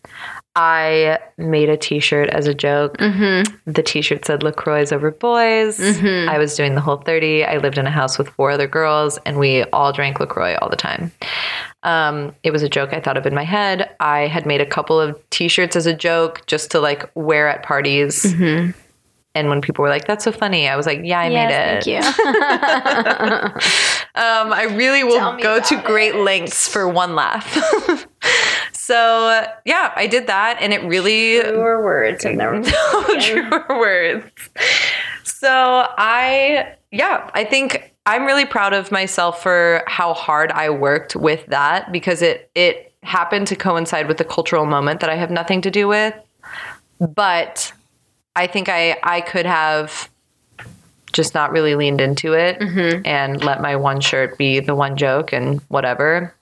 I 0.56 1.18
made 1.36 1.68
a 1.68 1.76
t-shirt 1.76 2.28
as 2.30 2.46
a 2.46 2.54
joke. 2.54 2.96
The 2.98 3.82
t-shirt 3.84 4.24
said 4.24 4.42
LaCroix's 4.42 4.92
over 4.92 5.10
boys. 5.10 5.80
I 5.80 6.38
was 6.38 6.54
doing 6.56 6.74
the 6.74 6.80
whole 6.80 6.98
30. 6.98 7.44
I 7.44 7.56
lived 7.58 7.76
in 7.78 7.86
a 7.86 7.90
house 7.90 8.18
with 8.18 8.28
four 8.28 8.50
other 8.52 8.68
girls 8.68 9.18
and 9.26 9.38
we 9.38 9.64
all 9.72 9.92
drank 9.92 10.20
LaCroix 10.20 10.56
all 10.62 10.68
the 10.68 10.76
time. 10.76 11.10
Um, 11.82 12.34
it 12.44 12.50
was 12.52 12.62
a 12.62 12.68
joke 12.68 12.92
I 12.92 13.00
thought 13.00 13.16
of 13.16 13.26
in 13.26 13.34
my 13.34 13.42
head. 13.42 13.90
I 14.00 14.20
had 14.28 14.46
made 14.46 14.60
a 14.60 14.66
couple 14.66 15.00
of 15.00 15.18
t-shirts 15.30 15.74
as 15.76 15.86
a 15.86 15.94
joke 15.94 16.46
just 16.46 16.70
to 16.70 16.80
like 16.80 17.10
wear 17.14 17.48
at 17.48 17.62
parties. 17.64 18.24
And 19.36 19.48
when 19.48 19.60
people 19.60 19.82
were 19.82 19.88
like, 19.88 20.06
that's 20.06 20.22
so 20.22 20.30
funny, 20.30 20.68
I 20.68 20.76
was 20.76 20.86
like, 20.86 21.00
yeah, 21.02 21.18
I 21.18 21.28
made 21.28 21.50
it. 21.50 21.84
thank 21.84 23.54
you. 23.56 23.60
Um, 24.16 24.52
I 24.52 24.66
really 24.76 25.02
will 25.02 25.36
go 25.38 25.60
to 25.60 25.74
about 25.74 25.84
great 25.86 26.14
lengths 26.14 26.68
for 26.68 26.88
one 26.88 27.16
laugh. 27.16 27.52
so 28.86 29.46
yeah, 29.64 29.92
I 29.96 30.06
did 30.06 30.26
that, 30.26 30.58
and 30.60 30.74
it 30.74 30.82
really 30.82 31.40
Truer 31.40 31.82
words 31.82 32.24
have 32.24 32.34
never 32.34 32.60
no 32.60 33.18
truer 33.18 33.66
words. 33.70 34.30
So 35.22 35.86
I 35.96 36.74
yeah, 36.90 37.30
I 37.32 37.44
think 37.44 37.94
I'm 38.04 38.26
really 38.26 38.44
proud 38.44 38.74
of 38.74 38.92
myself 38.92 39.42
for 39.42 39.82
how 39.86 40.12
hard 40.12 40.52
I 40.52 40.68
worked 40.68 41.16
with 41.16 41.46
that 41.46 41.92
because 41.92 42.20
it 42.20 42.50
it 42.54 42.92
happened 43.02 43.46
to 43.46 43.56
coincide 43.56 44.06
with 44.06 44.18
the 44.18 44.24
cultural 44.24 44.66
moment 44.66 45.00
that 45.00 45.08
I 45.08 45.14
have 45.14 45.30
nothing 45.30 45.62
to 45.62 45.70
do 45.70 45.88
with. 45.88 46.14
But 47.00 47.72
I 48.36 48.46
think 48.46 48.68
I 48.68 48.98
I 49.02 49.22
could 49.22 49.46
have 49.46 50.10
just 51.14 51.32
not 51.32 51.52
really 51.52 51.74
leaned 51.74 52.02
into 52.02 52.34
it 52.34 52.58
mm-hmm. 52.58 53.00
and 53.06 53.42
let 53.42 53.62
my 53.62 53.76
one 53.76 54.02
shirt 54.02 54.36
be 54.36 54.60
the 54.60 54.74
one 54.74 54.98
joke 54.98 55.32
and 55.32 55.62
whatever. 55.68 56.34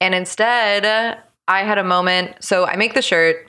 And 0.00 0.14
instead, 0.14 1.18
I 1.48 1.62
had 1.62 1.78
a 1.78 1.84
moment. 1.84 2.36
So 2.42 2.64
I 2.66 2.76
make 2.76 2.94
the 2.94 3.02
shirt. 3.02 3.46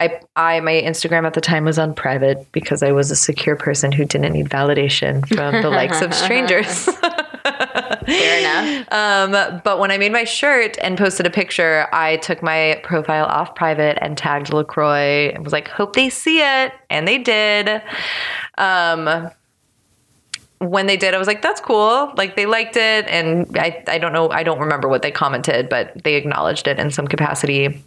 I, 0.00 0.20
I 0.36 0.60
my 0.60 0.72
Instagram 0.72 1.24
at 1.26 1.34
the 1.34 1.40
time 1.40 1.64
was 1.64 1.78
on 1.78 1.94
private 1.94 2.50
because 2.52 2.82
I 2.82 2.92
was 2.92 3.10
a 3.10 3.16
secure 3.16 3.56
person 3.56 3.92
who 3.92 4.04
didn't 4.04 4.32
need 4.32 4.48
validation 4.48 5.26
from 5.34 5.62
the 5.62 5.70
likes 5.70 6.02
of 6.02 6.12
strangers. 6.12 6.84
Fair 8.06 8.40
enough. 8.40 8.92
Um, 8.92 9.60
but 9.64 9.78
when 9.78 9.90
I 9.90 9.98
made 9.98 10.12
my 10.12 10.24
shirt 10.24 10.76
and 10.82 10.98
posted 10.98 11.26
a 11.26 11.30
picture, 11.30 11.86
I 11.92 12.16
took 12.18 12.42
my 12.42 12.80
profile 12.82 13.24
off 13.26 13.54
private 13.54 13.98
and 14.02 14.18
tagged 14.18 14.52
LaCroix 14.52 15.30
and 15.34 15.44
was 15.44 15.52
like, 15.52 15.68
hope 15.68 15.94
they 15.94 16.10
see 16.10 16.40
it. 16.40 16.72
And 16.90 17.06
they 17.06 17.18
did. 17.18 17.82
Um, 18.58 19.30
when 20.70 20.86
they 20.86 20.96
did, 20.96 21.14
I 21.14 21.18
was 21.18 21.26
like, 21.26 21.42
that's 21.42 21.60
cool. 21.60 22.12
Like 22.16 22.36
they 22.36 22.46
liked 22.46 22.76
it. 22.76 23.06
And 23.08 23.56
I, 23.58 23.82
I 23.88 23.98
don't 23.98 24.12
know, 24.12 24.30
I 24.30 24.42
don't 24.42 24.58
remember 24.58 24.88
what 24.88 25.02
they 25.02 25.10
commented, 25.10 25.68
but 25.68 25.92
they 26.02 26.14
acknowledged 26.14 26.66
it 26.66 26.78
in 26.78 26.90
some 26.90 27.06
capacity. 27.06 27.82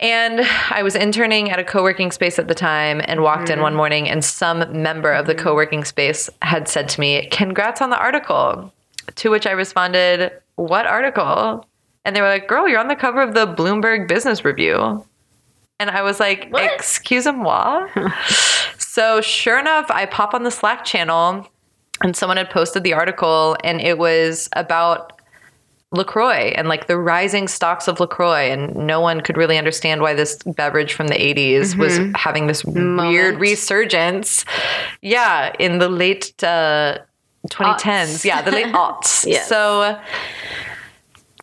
And 0.00 0.42
I 0.70 0.82
was 0.82 0.94
interning 0.94 1.50
at 1.50 1.58
a 1.58 1.64
co 1.64 1.82
working 1.82 2.12
space 2.12 2.38
at 2.38 2.46
the 2.46 2.54
time 2.54 3.00
and 3.04 3.20
walked 3.20 3.50
in 3.50 3.56
mm-hmm. 3.56 3.62
one 3.62 3.74
morning, 3.74 4.08
and 4.08 4.24
some 4.24 4.80
member 4.80 5.12
of 5.12 5.26
the 5.26 5.34
mm-hmm. 5.34 5.42
co 5.42 5.54
working 5.54 5.84
space 5.84 6.30
had 6.42 6.68
said 6.68 6.88
to 6.90 7.00
me, 7.00 7.28
Congrats 7.32 7.82
on 7.82 7.90
the 7.90 7.98
article. 7.98 8.72
To 9.16 9.30
which 9.30 9.46
I 9.46 9.52
responded, 9.52 10.30
What 10.54 10.86
article? 10.86 11.66
And 12.04 12.14
they 12.14 12.20
were 12.20 12.28
like, 12.28 12.46
Girl, 12.46 12.68
you're 12.68 12.78
on 12.78 12.88
the 12.88 12.96
cover 12.96 13.20
of 13.20 13.34
the 13.34 13.46
Bloomberg 13.46 14.06
Business 14.06 14.44
Review. 14.44 15.04
And 15.80 15.90
I 15.90 16.02
was 16.02 16.20
like, 16.20 16.48
Excuse 16.54 17.26
moi? 17.26 17.88
so, 18.78 19.20
sure 19.20 19.58
enough, 19.58 19.90
I 19.90 20.06
pop 20.06 20.32
on 20.32 20.44
the 20.44 20.52
Slack 20.52 20.84
channel 20.84 21.48
and 22.02 22.16
someone 22.16 22.36
had 22.36 22.50
posted 22.50 22.84
the 22.84 22.92
article, 22.92 23.56
and 23.64 23.80
it 23.80 23.98
was 23.98 24.48
about 24.54 25.18
LaCroix 25.90 26.52
and 26.54 26.68
like 26.68 26.86
the 26.86 26.98
rising 26.98 27.48
stocks 27.48 27.88
of 27.88 27.98
LaCroix. 27.98 28.50
And 28.50 28.74
no 28.76 29.00
one 29.00 29.22
could 29.22 29.36
really 29.36 29.56
understand 29.56 30.02
why 30.02 30.14
this 30.14 30.36
beverage 30.44 30.92
from 30.92 31.08
the 31.08 31.14
80s 31.14 31.76
was 31.76 31.98
having 32.14 32.46
this 32.46 32.64
weird 32.64 33.38
resurgence. 33.38 34.44
Yeah, 35.00 35.52
in 35.58 35.78
the 35.78 35.88
late 35.88 36.34
uh, 36.44 36.98
2010s. 37.48 37.78
Aughts. 37.78 38.24
Yeah, 38.24 38.42
the 38.42 38.50
late 38.50 38.66
aughts. 38.74 39.26
Yes. 39.26 39.48
So, 39.48 39.98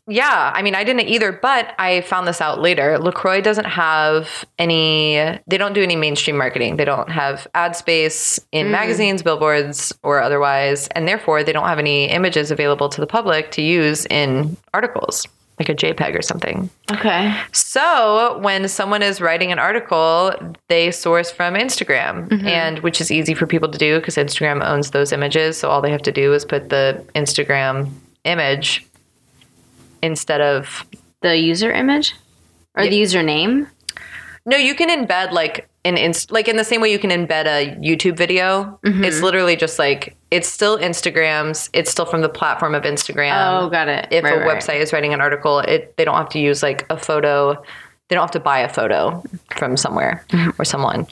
yeah, 0.07 0.51
I 0.53 0.61
mean, 0.61 0.75
I 0.75 0.83
didn't 0.83 1.07
either, 1.07 1.31
but 1.31 1.73
I 1.79 2.01
found 2.01 2.27
this 2.27 2.39
out 2.39 2.61
later. 2.61 2.99
LaCroix 2.99 3.41
doesn't 3.41 3.65
have 3.65 4.45
any, 4.59 5.15
they 5.47 5.57
don't 5.57 5.73
do 5.73 5.81
any 5.81 5.95
mainstream 5.95 6.37
marketing. 6.37 6.77
They 6.77 6.85
don't 6.85 7.09
have 7.09 7.47
ad 7.55 7.75
space 7.75 8.39
in 8.51 8.67
hmm. 8.67 8.71
magazines, 8.71 9.23
billboards, 9.23 9.91
or 10.03 10.21
otherwise. 10.21 10.87
And 10.89 11.07
therefore, 11.07 11.43
they 11.43 11.51
don't 11.51 11.67
have 11.67 11.79
any 11.79 12.05
images 12.05 12.51
available 12.51 12.87
to 12.89 13.01
the 13.01 13.07
public 13.07 13.51
to 13.51 13.63
use 13.63 14.05
in 14.07 14.55
articles. 14.73 15.27
like 15.57 15.69
a 15.69 15.73
JPEG 15.73 16.19
or 16.19 16.21
something. 16.21 16.69
Okay. 16.91 17.33
So 17.53 18.37
when 18.39 18.67
someone 18.67 19.01
is 19.01 19.21
writing 19.21 19.53
an 19.53 19.57
article, 19.57 20.33
they 20.67 20.91
source 20.91 21.31
from 21.31 21.53
Instagram, 21.53 22.27
mm-hmm. 22.27 22.45
and 22.45 22.79
which 22.79 22.99
is 22.99 23.09
easy 23.09 23.33
for 23.33 23.47
people 23.47 23.69
to 23.69 23.77
do 23.77 23.99
because 23.99 24.17
Instagram 24.17 24.63
owns 24.63 24.91
those 24.91 25.13
images. 25.13 25.57
So 25.57 25.69
all 25.69 25.81
they 25.81 25.91
have 25.91 26.01
to 26.03 26.11
do 26.11 26.33
is 26.33 26.43
put 26.43 26.69
the 26.69 27.03
Instagram 27.15 27.89
image 28.25 28.85
instead 30.05 30.41
of 30.41 30.85
The 31.21 31.37
user 31.37 31.71
image 31.71 32.13
or 32.77 32.83
the 32.83 33.01
username? 33.01 33.67
no. 34.45 34.57
You 34.57 34.75
can 34.75 34.89
embed 34.89 35.31
like 35.31 35.67
an 35.85 35.97
inst 35.97 36.31
like 36.31 36.47
in 36.47 36.57
the 36.57 36.63
same 36.63 36.81
way 36.81 36.91
you 36.91 36.99
can 36.99 37.09
embed 37.11 37.45
a 37.45 37.75
YouTube 37.89 38.17
video. 38.17 38.79
It's 38.83 39.21
literally 39.21 39.55
just 39.55 39.77
like 39.79 40.15
it's 40.31 40.47
still 40.49 40.77
Instagram's. 40.79 41.69
It's 41.73 41.89
still 41.91 42.05
from 42.05 42.21
the 42.21 42.29
platform 42.29 42.73
of 42.75 42.83
Instagram. 42.83 43.33
oh, 43.63 43.69
got 43.69 43.87
it. 43.87 44.07
if 44.11 44.23
Right, 44.23 44.33
a 44.35 44.39
right. 44.39 44.49
website 44.57 44.79
is 44.81 44.91
writing 44.93 45.13
an 45.13 45.21
article, 45.21 45.59
it 45.59 45.95
they 45.97 46.05
don't 46.05 46.17
have 46.17 46.29
to 46.29 46.39
use 46.39 46.61
like 46.63 46.85
a 46.89 46.97
photo. 46.97 47.55
They 48.07 48.15
don't 48.15 48.21
have 48.23 48.31
to 48.39 48.39
buy 48.39 48.59
a 48.59 48.69
photo 48.69 49.23
from 49.57 49.77
somewhere 49.77 50.23
Mm-hmm. 50.29 50.61
or 50.61 50.65
someone. 50.65 51.07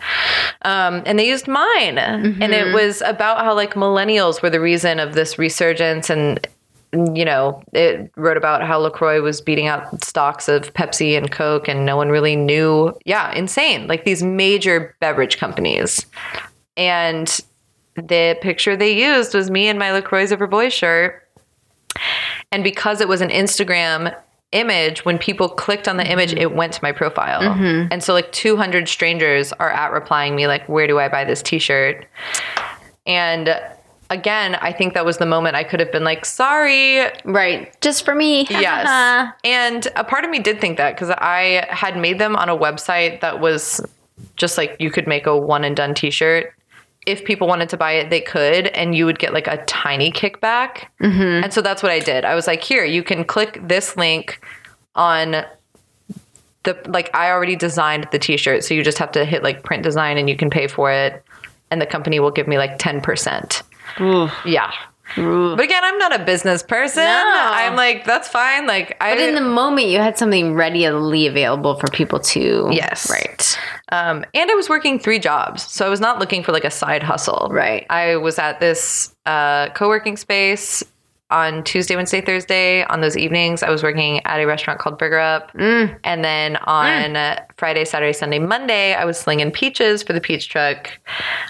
Um, 0.61 1.01
and 1.07 1.17
they 1.17 1.27
used 1.27 1.47
mine, 1.47 1.97
and 1.97 2.35
Mm-hmm. 2.37 2.53
it 2.53 2.73
was 2.73 3.01
about 3.01 3.43
how 3.45 3.53
like 3.55 3.73
millennials 3.73 4.41
were 4.43 4.51
the 4.51 4.59
reason 4.61 4.99
of 4.99 5.13
this 5.15 5.39
resurgence 5.39 6.09
and. 6.11 6.45
Mm, 6.93 7.17
you 7.17 7.25
know, 7.25 7.61
it 7.73 8.11
wrote 8.15 8.37
about 8.37 8.63
how 8.63 8.79
LaCroix 8.79 9.21
was 9.21 9.41
beating 9.41 9.67
out 9.67 10.03
stocks 10.03 10.47
of 10.47 10.73
Pepsi 10.73 11.17
and 11.17 11.31
Coke, 11.31 11.67
and 11.67 11.85
no 11.85 11.97
one 11.97 12.09
really 12.09 12.35
knew. 12.35 12.97
Yeah, 13.05 13.33
insane. 13.33 13.87
Like 13.87 14.05
these 14.05 14.23
major 14.23 14.95
beverage 14.99 15.37
companies. 15.37 16.05
And 16.77 17.39
the 17.95 18.37
picture 18.41 18.75
they 18.75 18.97
used 18.97 19.33
was 19.33 19.51
me 19.51 19.67
in 19.67 19.77
my 19.77 19.91
LaCroix 19.91 20.31
Over 20.31 20.47
Boys 20.47 20.73
shirt. 20.73 21.27
And 22.51 22.63
because 22.63 23.01
it 23.01 23.07
was 23.07 23.21
an 23.21 23.29
Instagram 23.29 24.15
image, 24.51 25.05
when 25.05 25.17
people 25.17 25.49
clicked 25.49 25.87
on 25.87 25.97
the 25.97 26.09
image, 26.09 26.31
mm-hmm. 26.31 26.41
it 26.41 26.55
went 26.55 26.73
to 26.73 26.79
my 26.83 26.91
profile. 26.91 27.41
Mm-hmm. 27.41 27.91
And 27.91 28.03
so, 28.03 28.13
like, 28.13 28.31
200 28.31 28.87
strangers 28.87 29.51
are 29.53 29.69
at 29.69 29.91
replying 29.91 30.35
me, 30.35 30.47
like, 30.47 30.67
where 30.69 30.87
do 30.87 30.99
I 30.99 31.09
buy 31.09 31.23
this 31.23 31.41
t 31.41 31.59
shirt? 31.59 32.05
And 33.05 33.59
again, 34.13 34.55
I 34.55 34.71
think 34.71 34.93
that 34.93 35.05
was 35.05 35.17
the 35.17 35.25
moment 35.25 35.55
I 35.55 35.63
could 35.63 35.79
have 35.79 35.91
been 35.91 36.03
like, 36.03 36.23
sorry. 36.23 37.01
Right. 37.25 37.75
Just 37.81 38.05
for 38.05 38.15
me. 38.15 38.47
Yes. 38.49 39.33
and 39.43 39.87
a 39.95 40.03
part 40.03 40.23
of 40.23 40.29
me 40.29 40.39
did 40.39 40.61
think 40.61 40.77
that 40.77 40.95
because 40.95 41.09
I 41.09 41.65
had 41.69 41.97
made 41.97 42.19
them 42.19 42.35
on 42.35 42.47
a 42.47 42.57
website 42.57 43.21
that 43.21 43.39
was 43.39 43.81
just 44.35 44.57
like 44.57 44.75
you 44.79 44.91
could 44.91 45.07
make 45.07 45.25
a 45.25 45.35
one 45.35 45.63
and 45.63 45.75
done 45.75 45.93
t 45.93 46.11
shirt. 46.11 46.53
If 47.05 47.25
people 47.25 47.47
wanted 47.47 47.67
to 47.69 47.77
buy 47.77 47.93
it, 47.93 48.09
they 48.09 48.21
could, 48.21 48.67
and 48.67 48.95
you 48.95 49.05
would 49.05 49.19
get 49.19 49.33
like 49.33 49.47
a 49.47 49.57
tiny 49.65 50.09
kickback. 50.09 50.85
Mm-hmm. 51.01 51.43
And 51.43 51.51
so 51.51 51.61
that's 51.61 51.83
what 51.83 51.91
I 51.91 51.99
did. 51.99 52.23
I 52.23 52.33
was 52.33 52.47
like, 52.47 52.63
here, 52.63 52.85
you 52.85 53.03
can 53.03 53.25
click 53.25 53.59
this 53.61 53.97
link 53.97 54.39
on 54.95 55.43
the, 56.63 56.79
like, 56.87 57.13
I 57.13 57.29
already 57.29 57.57
designed 57.57 58.07
the 58.13 58.19
t 58.19 58.37
shirt. 58.37 58.63
So 58.63 58.73
you 58.73 58.83
just 58.83 58.99
have 58.99 59.11
to 59.13 59.25
hit 59.25 59.43
like 59.43 59.63
print 59.63 59.83
design 59.83 60.17
and 60.17 60.29
you 60.29 60.37
can 60.37 60.49
pay 60.49 60.67
for 60.67 60.91
it. 60.91 61.21
And 61.71 61.81
the 61.81 61.85
company 61.87 62.21
will 62.21 62.31
give 62.31 62.47
me 62.47 62.57
like 62.57 62.77
10%. 62.77 63.62
Yeah. 64.45 64.71
But 65.15 65.59
again, 65.59 65.83
I'm 65.83 65.97
not 65.99 66.19
a 66.19 66.23
business 66.23 66.63
person. 66.63 67.03
No. 67.03 67.51
I'm 67.53 67.75
like, 67.75 68.05
that's 68.05 68.27
fine. 68.27 68.65
Like, 68.65 68.97
I 68.99 69.11
But 69.11 69.19
in 69.19 69.35
the 69.35 69.41
moment, 69.41 69.87
you 69.87 69.99
had 69.99 70.17
something 70.17 70.55
readily 70.55 71.27
available 71.27 71.75
for 71.75 71.87
people 71.87 72.19
to. 72.19 72.69
Yes. 72.71 73.11
Right. 73.11 73.59
Um, 73.91 74.25
and 74.33 74.49
I 74.49 74.55
was 74.55 74.69
working 74.69 74.97
three 74.99 75.19
jobs. 75.19 75.63
So 75.63 75.85
I 75.85 75.89
was 75.89 75.99
not 75.99 76.19
looking 76.19 76.41
for 76.41 76.51
like 76.51 76.63
a 76.63 76.71
side 76.71 77.03
hustle. 77.03 77.49
Right. 77.51 77.85
I 77.89 78.15
was 78.15 78.39
at 78.39 78.59
this 78.59 79.13
uh, 79.25 79.69
co 79.69 79.87
working 79.87 80.17
space 80.17 80.83
on 81.33 81.63
Tuesday, 81.63 81.95
Wednesday, 81.95 82.21
Thursday. 82.21 82.83
On 82.85 83.01
those 83.01 83.17
evenings, 83.17 83.63
I 83.63 83.69
was 83.69 83.81
working 83.81 84.23
at 84.25 84.39
a 84.39 84.45
restaurant 84.45 84.79
called 84.79 84.97
Burger 84.97 85.19
Up. 85.19 85.51
Mm. 85.53 85.97
And 86.03 86.23
then 86.23 86.57
on 86.57 87.15
uh, 87.15 87.43
Friday, 87.57 87.83
Saturday, 87.83 88.13
Sunday, 88.13 88.39
Monday, 88.39 88.93
I 88.93 89.03
was 89.03 89.17
slinging 89.17 89.51
peaches 89.51 90.03
for 90.03 90.13
the 90.13 90.21
peach 90.21 90.47
truck 90.47 90.91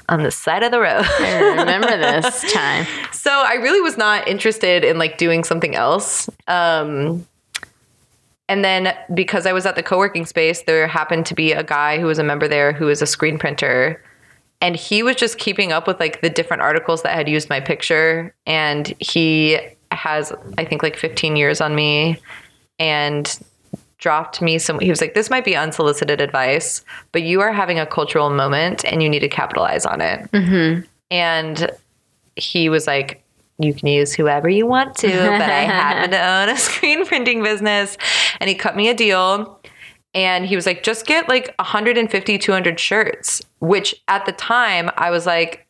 on 0.07 0.23
the 0.23 0.31
side 0.31 0.63
of 0.63 0.71
the 0.71 0.79
road. 0.79 1.05
I 1.05 1.55
remember 1.59 1.97
this 1.97 2.51
time. 2.53 2.87
so 3.11 3.29
I 3.29 3.55
really 3.55 3.81
was 3.81 3.97
not 3.97 4.27
interested 4.27 4.83
in 4.85 4.97
like 4.97 5.17
doing 5.17 5.43
something 5.43 5.75
else. 5.75 6.29
Um, 6.47 7.27
and 8.49 8.63
then 8.63 8.95
because 9.13 9.45
I 9.45 9.53
was 9.53 9.65
at 9.65 9.75
the 9.75 9.83
co-working 9.83 10.25
space, 10.25 10.63
there 10.63 10.87
happened 10.87 11.25
to 11.27 11.35
be 11.35 11.51
a 11.51 11.63
guy 11.63 11.99
who 11.99 12.05
was 12.05 12.19
a 12.19 12.23
member 12.23 12.47
there 12.47 12.71
who 12.71 12.85
was 12.85 13.01
a 13.01 13.05
screen 13.05 13.37
printer. 13.37 14.01
And 14.63 14.77
he 14.77 15.03
was 15.03 15.17
just 15.17 15.37
keeping 15.37 15.73
up 15.73 15.87
with 15.87 15.99
like 15.99 16.21
the 16.21 16.29
different 16.29 16.63
articles 16.63 17.03
that 17.03 17.13
had 17.13 17.27
used 17.27 17.49
my 17.49 17.59
picture. 17.59 18.33
And 18.45 18.93
he 18.99 19.59
has, 19.91 20.31
I 20.57 20.63
think, 20.63 20.81
like 20.81 20.95
15 20.95 21.35
years 21.35 21.59
on 21.59 21.75
me 21.75 22.17
and 22.79 23.37
dropped 23.97 24.41
me 24.41 24.57
some. 24.57 24.79
He 24.79 24.89
was 24.89 25.01
like, 25.01 25.15
This 25.15 25.29
might 25.29 25.43
be 25.43 25.53
unsolicited 25.57 26.21
advice, 26.21 26.81
but 27.11 27.23
you 27.23 27.41
are 27.41 27.51
having 27.51 27.77
a 27.77 27.85
cultural 27.85 28.29
moment 28.29 28.85
and 28.85 29.03
you 29.03 29.09
need 29.09 29.19
to 29.19 29.27
capitalize 29.27 29.85
on 29.85 29.99
it. 29.99 30.31
Mm-hmm. 30.31 30.85
And 31.11 31.69
he 32.37 32.69
was 32.69 32.87
like, 32.87 33.21
you 33.59 33.73
can 33.73 33.87
use 33.87 34.13
whoever 34.13 34.49
you 34.49 34.65
want 34.65 34.95
to, 34.95 35.07
but 35.07 35.41
I 35.41 35.61
happen 35.65 36.11
to 36.11 36.25
own 36.25 36.49
a 36.49 36.57
screen 36.57 37.05
printing 37.05 37.43
business. 37.43 37.97
And 38.39 38.49
he 38.49 38.55
cut 38.55 38.75
me 38.77 38.87
a 38.87 38.93
deal. 38.93 39.59
And 40.13 40.45
he 40.45 40.55
was 40.55 40.65
like, 40.65 40.83
just 40.83 41.05
get 41.05 41.27
like 41.27 41.53
150, 41.57 42.37
200 42.37 42.79
shirts, 42.79 43.41
which 43.59 43.95
at 44.07 44.25
the 44.25 44.31
time 44.31 44.91
I 44.95 45.09
was 45.09 45.25
like, 45.25 45.67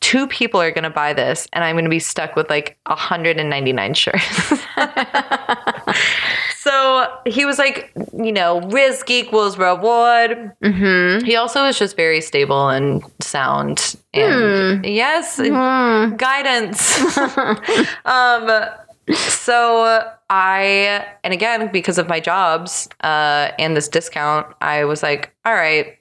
two 0.00 0.26
people 0.26 0.60
are 0.60 0.70
going 0.70 0.84
to 0.84 0.90
buy 0.90 1.12
this 1.12 1.48
and 1.52 1.64
I'm 1.64 1.74
going 1.74 1.84
to 1.84 1.90
be 1.90 1.98
stuck 1.98 2.36
with 2.36 2.48
like 2.50 2.78
199 2.86 3.94
shirts. 3.94 4.52
so 6.56 7.12
he 7.26 7.44
was 7.44 7.58
like, 7.58 7.92
you 8.16 8.32
know, 8.32 8.60
risk 8.70 9.10
equals 9.10 9.58
reward. 9.58 10.52
Mm-hmm. 10.62 11.24
He 11.24 11.34
also 11.36 11.64
is 11.64 11.78
just 11.78 11.96
very 11.96 12.20
stable 12.20 12.68
and 12.68 13.02
sound 13.20 13.96
and 14.14 14.78
hmm. 14.78 14.84
yes, 14.84 15.38
hmm. 15.38 16.16
guidance. 16.16 17.16
um, 18.04 18.68
so 19.14 20.02
I, 20.30 21.06
and 21.22 21.32
again, 21.32 21.70
because 21.72 21.98
of 21.98 22.08
my 22.08 22.20
jobs 22.20 22.88
uh, 23.02 23.50
and 23.58 23.76
this 23.76 23.88
discount, 23.88 24.46
I 24.60 24.84
was 24.84 25.02
like, 25.02 25.32
all 25.44 25.54
right, 25.54 25.98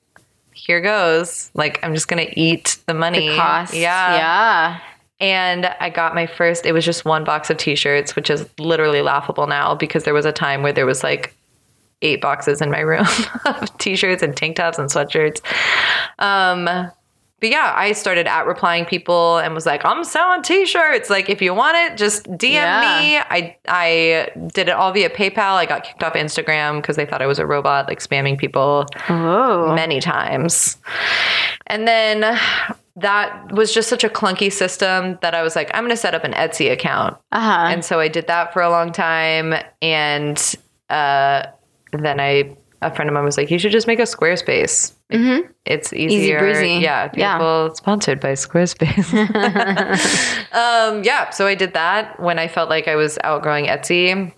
here 0.53 0.81
goes. 0.81 1.51
Like, 1.53 1.83
I'm 1.83 1.93
just 1.93 2.07
going 2.07 2.25
to 2.25 2.39
eat 2.39 2.77
the 2.87 2.93
money. 2.93 3.29
The 3.29 3.35
cost. 3.35 3.73
Yeah. 3.73 4.15
Yeah. 4.15 4.79
And 5.19 5.67
I 5.79 5.89
got 5.89 6.13
my 6.13 6.27
first, 6.27 6.65
it 6.65 6.73
was 6.73 6.83
just 6.83 7.05
one 7.05 7.23
box 7.23 7.49
of 7.49 7.57
t 7.57 7.75
shirts, 7.75 8.15
which 8.15 8.29
is 8.29 8.47
literally 8.59 9.01
laughable 9.01 9.47
now 9.47 9.75
because 9.75 10.03
there 10.03 10.13
was 10.13 10.25
a 10.25 10.31
time 10.31 10.61
where 10.61 10.73
there 10.73 10.85
was 10.85 11.03
like 11.03 11.35
eight 12.01 12.21
boxes 12.21 12.61
in 12.61 12.69
my 12.69 12.81
room 12.81 13.05
of 13.45 13.77
t 13.77 13.95
shirts 13.95 14.21
and 14.21 14.35
tank 14.35 14.57
tops 14.57 14.77
and 14.77 14.89
sweatshirts. 14.89 15.41
Um, 16.19 16.91
but 17.45 17.51
yeah, 17.51 17.73
I 17.75 17.91
started 17.91 18.25
at 18.25 18.47
replying 18.47 18.85
people 18.85 19.37
and 19.37 19.53
was 19.53 19.67
like, 19.67 19.85
I'm 19.85 20.03
selling 20.03 20.41
t-shirts. 20.41 21.11
Like, 21.11 21.29
if 21.29 21.41
you 21.43 21.53
want 21.53 21.77
it, 21.77 21.95
just 21.95 22.23
DM 22.25 22.53
Yeah. 22.53 22.79
me. 23.01 23.17
I 23.19 23.55
I 23.67 24.29
did 24.53 24.67
it 24.67 24.71
all 24.71 24.91
via 24.91 25.11
PayPal. 25.11 25.53
I 25.53 25.67
got 25.67 25.83
kicked 25.83 26.01
off 26.03 26.13
Instagram 26.13 26.81
because 26.81 26.95
they 26.95 27.05
thought 27.05 27.21
I 27.21 27.27
was 27.27 27.37
a 27.37 27.45
robot, 27.45 27.87
like 27.87 27.99
spamming 27.99 28.35
people 28.37 28.87
Oh. 29.09 29.75
many 29.75 29.99
times. 30.01 30.77
And 31.67 31.87
then 31.87 32.35
that 32.95 33.51
was 33.51 33.71
just 33.73 33.89
such 33.89 34.03
a 34.03 34.09
clunky 34.09 34.51
system 34.51 35.19
that 35.21 35.35
I 35.35 35.43
was 35.43 35.55
like, 35.55 35.69
I'm 35.75 35.83
going 35.83 35.91
to 35.91 35.97
set 35.97 36.15
up 36.15 36.23
an 36.23 36.33
Etsy 36.33 36.71
account. 36.71 37.15
Uh 37.31 37.39
huh. 37.41 37.67
And 37.69 37.85
so 37.85 37.99
I 37.99 38.07
did 38.07 38.25
that 38.27 38.53
for 38.53 38.61
a 38.63 38.69
long 38.71 38.91
time. 38.91 39.53
And 39.83 40.37
uh, 40.89 41.43
then 41.91 42.19
I, 42.19 42.55
a 42.81 42.91
friend 42.95 43.07
of 43.07 43.13
mine 43.13 43.23
was 43.23 43.37
like, 43.37 43.51
you 43.51 43.59
should 43.59 43.71
just 43.71 43.85
make 43.85 43.99
a 43.99 44.03
Squarespace. 44.03 44.94
It's 45.09 45.93
easier. 45.93 46.39
breezy. 46.39 46.75
Yeah. 46.83 47.11
Yeah. 47.15 47.37
People 47.37 47.75
sponsored 47.75 48.19
by 48.19 48.33
Squarespace. 48.33 49.13
um, 50.53 51.03
yeah. 51.03 51.29
So 51.29 51.47
I 51.47 51.55
did 51.55 51.73
that 51.73 52.19
when 52.19 52.39
I 52.39 52.47
felt 52.47 52.69
like 52.69 52.87
I 52.87 52.95
was 52.95 53.17
outgrowing 53.23 53.65
Etsy. 53.65 54.33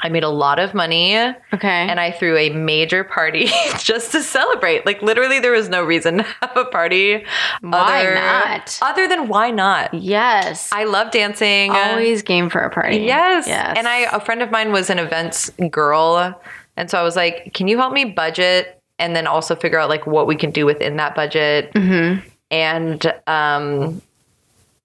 I 0.00 0.10
made 0.10 0.24
a 0.24 0.28
lot 0.28 0.58
of 0.58 0.74
money 0.74 1.16
Okay. 1.54 1.68
and 1.68 1.98
I 1.98 2.10
threw 2.10 2.36
a 2.36 2.50
major 2.50 3.02
party 3.02 3.46
just 3.78 4.12
to 4.12 4.22
celebrate. 4.22 4.84
Like 4.84 5.00
literally, 5.00 5.40
there 5.40 5.52
was 5.52 5.70
no 5.70 5.82
reason 5.82 6.18
to 6.18 6.22
have 6.42 6.54
a 6.54 6.66
party. 6.66 7.24
Why 7.62 8.00
other, 8.00 8.14
not? 8.14 8.78
Other 8.82 9.08
than 9.08 9.28
why 9.28 9.50
not? 9.50 9.94
yes. 9.94 10.70
I 10.70 10.84
love 10.84 11.12
dancing. 11.12 11.70
Always 11.70 12.20
game 12.22 12.50
for 12.50 12.60
a 12.60 12.68
party. 12.70 12.98
Yes. 12.98 13.46
Yes. 13.48 13.74
And 13.78 13.88
I, 13.88 14.00
a 14.14 14.20
friend 14.20 14.42
of 14.42 14.50
mine 14.50 14.70
was 14.70 14.90
an 14.90 14.98
events 14.98 15.48
girl, 15.70 16.38
and 16.76 16.90
so 16.90 16.98
I 16.98 17.02
was 17.02 17.16
like, 17.16 17.54
"Can 17.54 17.66
you 17.66 17.78
help 17.78 17.94
me 17.94 18.04
budget 18.04 18.75
and 18.98 19.14
then 19.16 19.26
also 19.26 19.54
figure 19.54 19.78
out 19.78 19.88
like 19.88 20.06
what 20.06 20.26
we 20.26 20.36
can 20.36 20.50
do 20.50 20.66
within 20.66 20.96
that 20.96 21.14
budget?" 21.14 21.72
Mm-hmm. 21.74 22.26
And 22.50 23.12
um, 23.26 24.00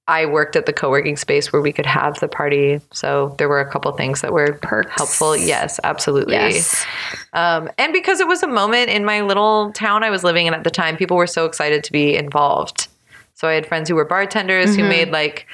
I 0.07 0.25
worked 0.25 0.55
at 0.55 0.65
the 0.65 0.73
co-working 0.73 1.15
space 1.15 1.53
where 1.53 1.61
we 1.61 1.71
could 1.71 1.85
have 1.85 2.19
the 2.19 2.27
party, 2.27 2.81
so 2.91 3.35
there 3.37 3.47
were 3.47 3.59
a 3.61 3.71
couple 3.71 3.91
things 3.93 4.21
that 4.21 4.33
were 4.33 4.53
Perks. 4.61 4.91
helpful. 4.97 5.37
Yes, 5.37 5.79
absolutely. 5.83 6.33
Yes. 6.33 6.85
Um, 7.33 7.69
and 7.77 7.93
because 7.93 8.19
it 8.19 8.27
was 8.27 8.41
a 8.43 8.47
moment 8.47 8.89
in 8.89 9.05
my 9.05 9.21
little 9.21 9.71
town 9.73 10.03
I 10.03 10.09
was 10.09 10.23
living 10.23 10.47
in 10.47 10.53
at 10.53 10.63
the 10.63 10.71
time, 10.71 10.97
people 10.97 11.15
were 11.17 11.27
so 11.27 11.45
excited 11.45 11.83
to 11.85 11.91
be 11.91 12.15
involved. 12.15 12.87
So 13.35 13.47
I 13.47 13.53
had 13.53 13.65
friends 13.67 13.87
who 13.89 13.95
were 13.95 14.05
bartenders 14.05 14.71
Mm-hmm. 14.71 14.81
who 14.81 14.89
made 14.89 15.11
like 15.11 15.47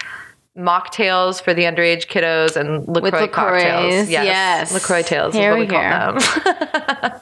mocktails 0.57 1.39
for 1.41 1.53
the 1.53 1.63
underage 1.63 2.07
kiddos 2.07 2.55
and 2.55 2.87
LaCroix 2.87 3.21
With 3.21 3.31
cocktails. 3.31 3.93
LaCroix, 4.09 4.11
yes. 4.11 4.73
LaCroix 4.73 5.03
tails 5.03 5.35
Here 5.35 5.51
is 5.51 5.53
what 5.53 5.59
we 5.59 5.65
we 5.65 5.71
call 5.71 6.13
them. 6.13 7.21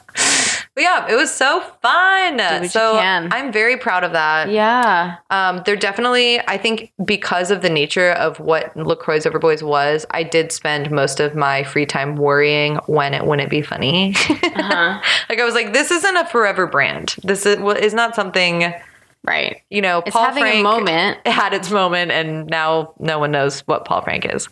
but 0.76 0.82
yeah, 0.82 1.08
it 1.10 1.16
was 1.16 1.32
so 1.32 1.62
fun. 1.80 2.38
so. 2.68 2.96
I'm 3.32 3.50
very 3.50 3.78
proud 3.78 4.04
of 4.04 4.12
that. 4.12 4.50
Yeah. 4.50 5.16
Um, 5.30 5.62
they're 5.64 5.74
definitely, 5.74 6.38
I 6.46 6.58
think, 6.58 6.92
because 7.02 7.50
of 7.50 7.62
the 7.62 7.70
nature 7.70 8.10
of 8.10 8.38
what 8.40 8.76
LaCroix 8.76 9.20
Overboys 9.20 9.62
was, 9.62 10.04
I 10.10 10.22
did 10.22 10.52
spend 10.52 10.90
most 10.90 11.18
of 11.18 11.34
my 11.34 11.64
free 11.64 11.86
time 11.86 12.16
worrying 12.16 12.76
when 12.86 13.14
it 13.14 13.24
wouldn't 13.24 13.48
be 13.48 13.62
funny. 13.62 14.14
Uh-huh. 14.56 15.00
like 15.28 15.38
I 15.38 15.44
was 15.44 15.54
like, 15.54 15.72
this 15.72 15.90
isn't 15.90 16.16
a 16.16 16.26
forever 16.26 16.66
brand. 16.66 17.16
This 17.22 17.46
is, 17.46 17.58
well, 17.58 17.76
is 17.76 17.94
not 17.94 18.14
something, 18.16 18.72
Right. 19.26 19.62
you 19.70 19.82
know, 19.82 20.02
It's 20.06 20.14
Paul 20.14 20.32
Frank 20.32 20.62
moment. 20.62 21.18
had 21.26 21.52
its 21.52 21.70
moment, 21.70 22.12
and 22.12 22.46
now 22.46 22.94
no 22.98 23.18
one 23.18 23.32
knows 23.32 23.60
what 23.60 23.84
Paul 23.84 24.02
Frank 24.02 24.24
is. 24.24 24.48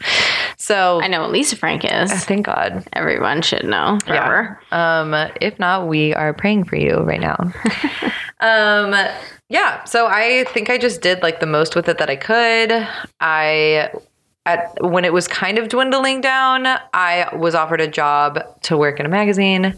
So 0.57 1.01
I 1.01 1.09
know 1.09 1.21
what 1.21 1.31
Lisa 1.31 1.57
Frank 1.57 1.85
is. 1.85 2.25
thank 2.25 2.47
God. 2.47 2.87
Everyone 2.93 3.43
should 3.43 3.65
know 3.65 3.99
forever. 4.07 4.61
Um, 4.73 5.15
if 5.41 5.59
not, 5.59 5.87
we 5.87 6.15
are 6.15 6.33
praying 6.33 6.65
for 6.65 6.77
you 6.77 6.99
right 7.01 7.21
now. 7.21 7.37
um, 8.41 8.95
yeah. 9.49 9.85
So 9.85 10.07
I 10.07 10.45
think 10.53 10.71
I 10.71 10.79
just 10.79 11.01
did 11.01 11.23
like 11.23 11.41
the 11.41 11.47
most 11.47 11.77
with 11.77 11.89
it 11.89 11.99
that 11.99 12.11
I 12.11 12.17
could. 12.17 12.89
I 13.21 13.91
at 14.47 14.77
when 14.81 15.05
it 15.05 15.13
was 15.13 15.27
kind 15.27 15.59
of 15.59 15.69
dwindling 15.69 16.21
down, 16.21 16.67
I 16.93 17.35
was 17.35 17.55
offered 17.55 17.81
a 17.81 17.89
job 17.89 18.41
to 18.63 18.77
work 18.77 19.01
in 19.01 19.07
a 19.07 19.09
magazine. 19.09 19.75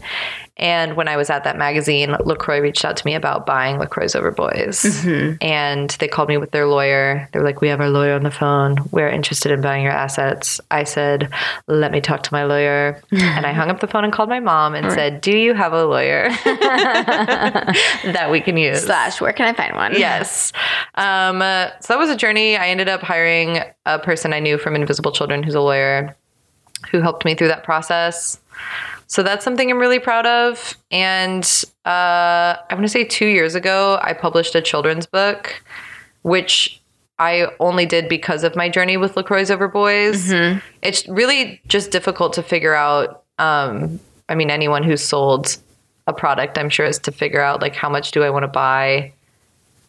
And 0.57 0.95
when 0.95 1.07
I 1.07 1.17
was 1.17 1.29
at 1.29 1.43
that 1.43 1.57
magazine, 1.57 2.15
LaCroix 2.25 2.59
reached 2.61 2.83
out 2.83 2.97
to 2.97 3.05
me 3.05 3.13
about 3.15 3.45
buying 3.45 3.77
LaCroix's 3.77 4.15
Over 4.15 4.31
Boys. 4.31 5.05
And 5.41 5.89
they 5.99 6.07
called 6.07 6.29
me 6.29 6.37
with 6.37 6.51
their 6.51 6.65
lawyer. 6.67 7.29
They 7.31 7.39
were 7.39 7.45
like, 7.45 7.61
We 7.61 7.67
have 7.69 7.79
our 7.79 7.89
lawyer 7.89 8.13
on 8.13 8.23
the 8.23 8.31
phone. 8.31 8.77
We're 8.91 9.07
interested 9.09 9.51
in 9.51 9.61
buying 9.61 9.83
your 9.83 9.91
assets. 9.93 10.59
I 10.71 10.83
said, 10.83 11.29
Let 11.67 11.91
me 11.91 12.01
talk 12.01 12.23
to 12.23 12.33
my 12.33 12.43
lawyer. 12.45 13.01
and 13.11 13.45
I 13.45 13.53
hung 13.53 13.69
up 13.69 13.79
the 13.79 13.87
phone 13.87 14.03
and 14.03 14.11
called 14.11 14.29
my 14.29 14.39
mom 14.39 14.73
and 14.75 14.91
said, 14.91 15.21
Do 15.21 15.37
you 15.37 15.53
have 15.53 15.73
a 15.73 15.85
lawyer 15.85 16.29
that 16.43 18.29
we 18.31 18.41
can 18.41 18.57
use? 18.57 18.83
Slash, 18.83 19.21
where 19.21 19.33
can 19.33 19.47
I 19.47 19.53
find 19.53 19.75
one? 19.75 19.93
Yes. 19.93 20.51
Um, 20.95 21.41
uh, 21.41 21.69
so 21.81 21.93
that 21.93 21.99
was 21.99 22.09
a 22.09 22.15
journey. 22.17 22.57
I 22.57 22.69
ended 22.69 22.89
up 22.89 23.01
hiring 23.01 23.59
a 23.85 23.99
person 23.99 24.33
I 24.33 24.39
knew 24.39 24.57
from 24.57 24.75
Invisible 24.75 25.11
Children 25.11 25.43
who's 25.43 25.55
a 25.55 25.61
lawyer 25.61 26.15
who 26.91 27.01
helped 27.01 27.25
me 27.25 27.35
through 27.35 27.49
that 27.49 27.63
process. 27.63 28.39
So 29.07 29.23
that's 29.23 29.43
something 29.43 29.71
I'm 29.71 29.79
really 29.79 29.99
proud 29.99 30.25
of. 30.25 30.77
And 30.91 31.43
uh, 31.85 32.59
I 32.59 32.67
want 32.71 32.83
to 32.83 32.89
say 32.89 33.03
two 33.05 33.27
years 33.27 33.55
ago, 33.55 33.99
I 34.01 34.13
published 34.13 34.53
a 34.53 34.61
children's 34.61 35.05
book, 35.05 35.63
which 36.21 36.81
I 37.19 37.47
only 37.59 37.85
did 37.85 38.09
because 38.09 38.43
of 38.43 38.55
my 38.55 38.69
journey 38.69 38.97
with 38.97 39.15
LaCroix's 39.15 39.49
Over 39.49 39.67
Boys. 39.67 40.31
It's 40.81 41.07
really 41.07 41.61
just 41.67 41.89
difficult 41.91 42.33
to 42.33 42.43
figure 42.43 42.75
out. 42.75 43.23
Um, 43.39 43.99
I 44.29 44.35
mean, 44.35 44.49
anyone 44.49 44.83
who's 44.83 45.01
sold 45.01 45.57
a 46.05 46.13
product, 46.13 46.57
I'm 46.57 46.69
sure, 46.69 46.85
is 46.85 46.99
to 46.99 47.11
figure 47.11 47.41
out 47.41 47.61
like 47.61 47.75
how 47.75 47.89
much 47.89 48.11
do 48.11 48.23
I 48.23 48.29
want 48.29 48.43
to 48.43 48.49
buy, 48.49 49.13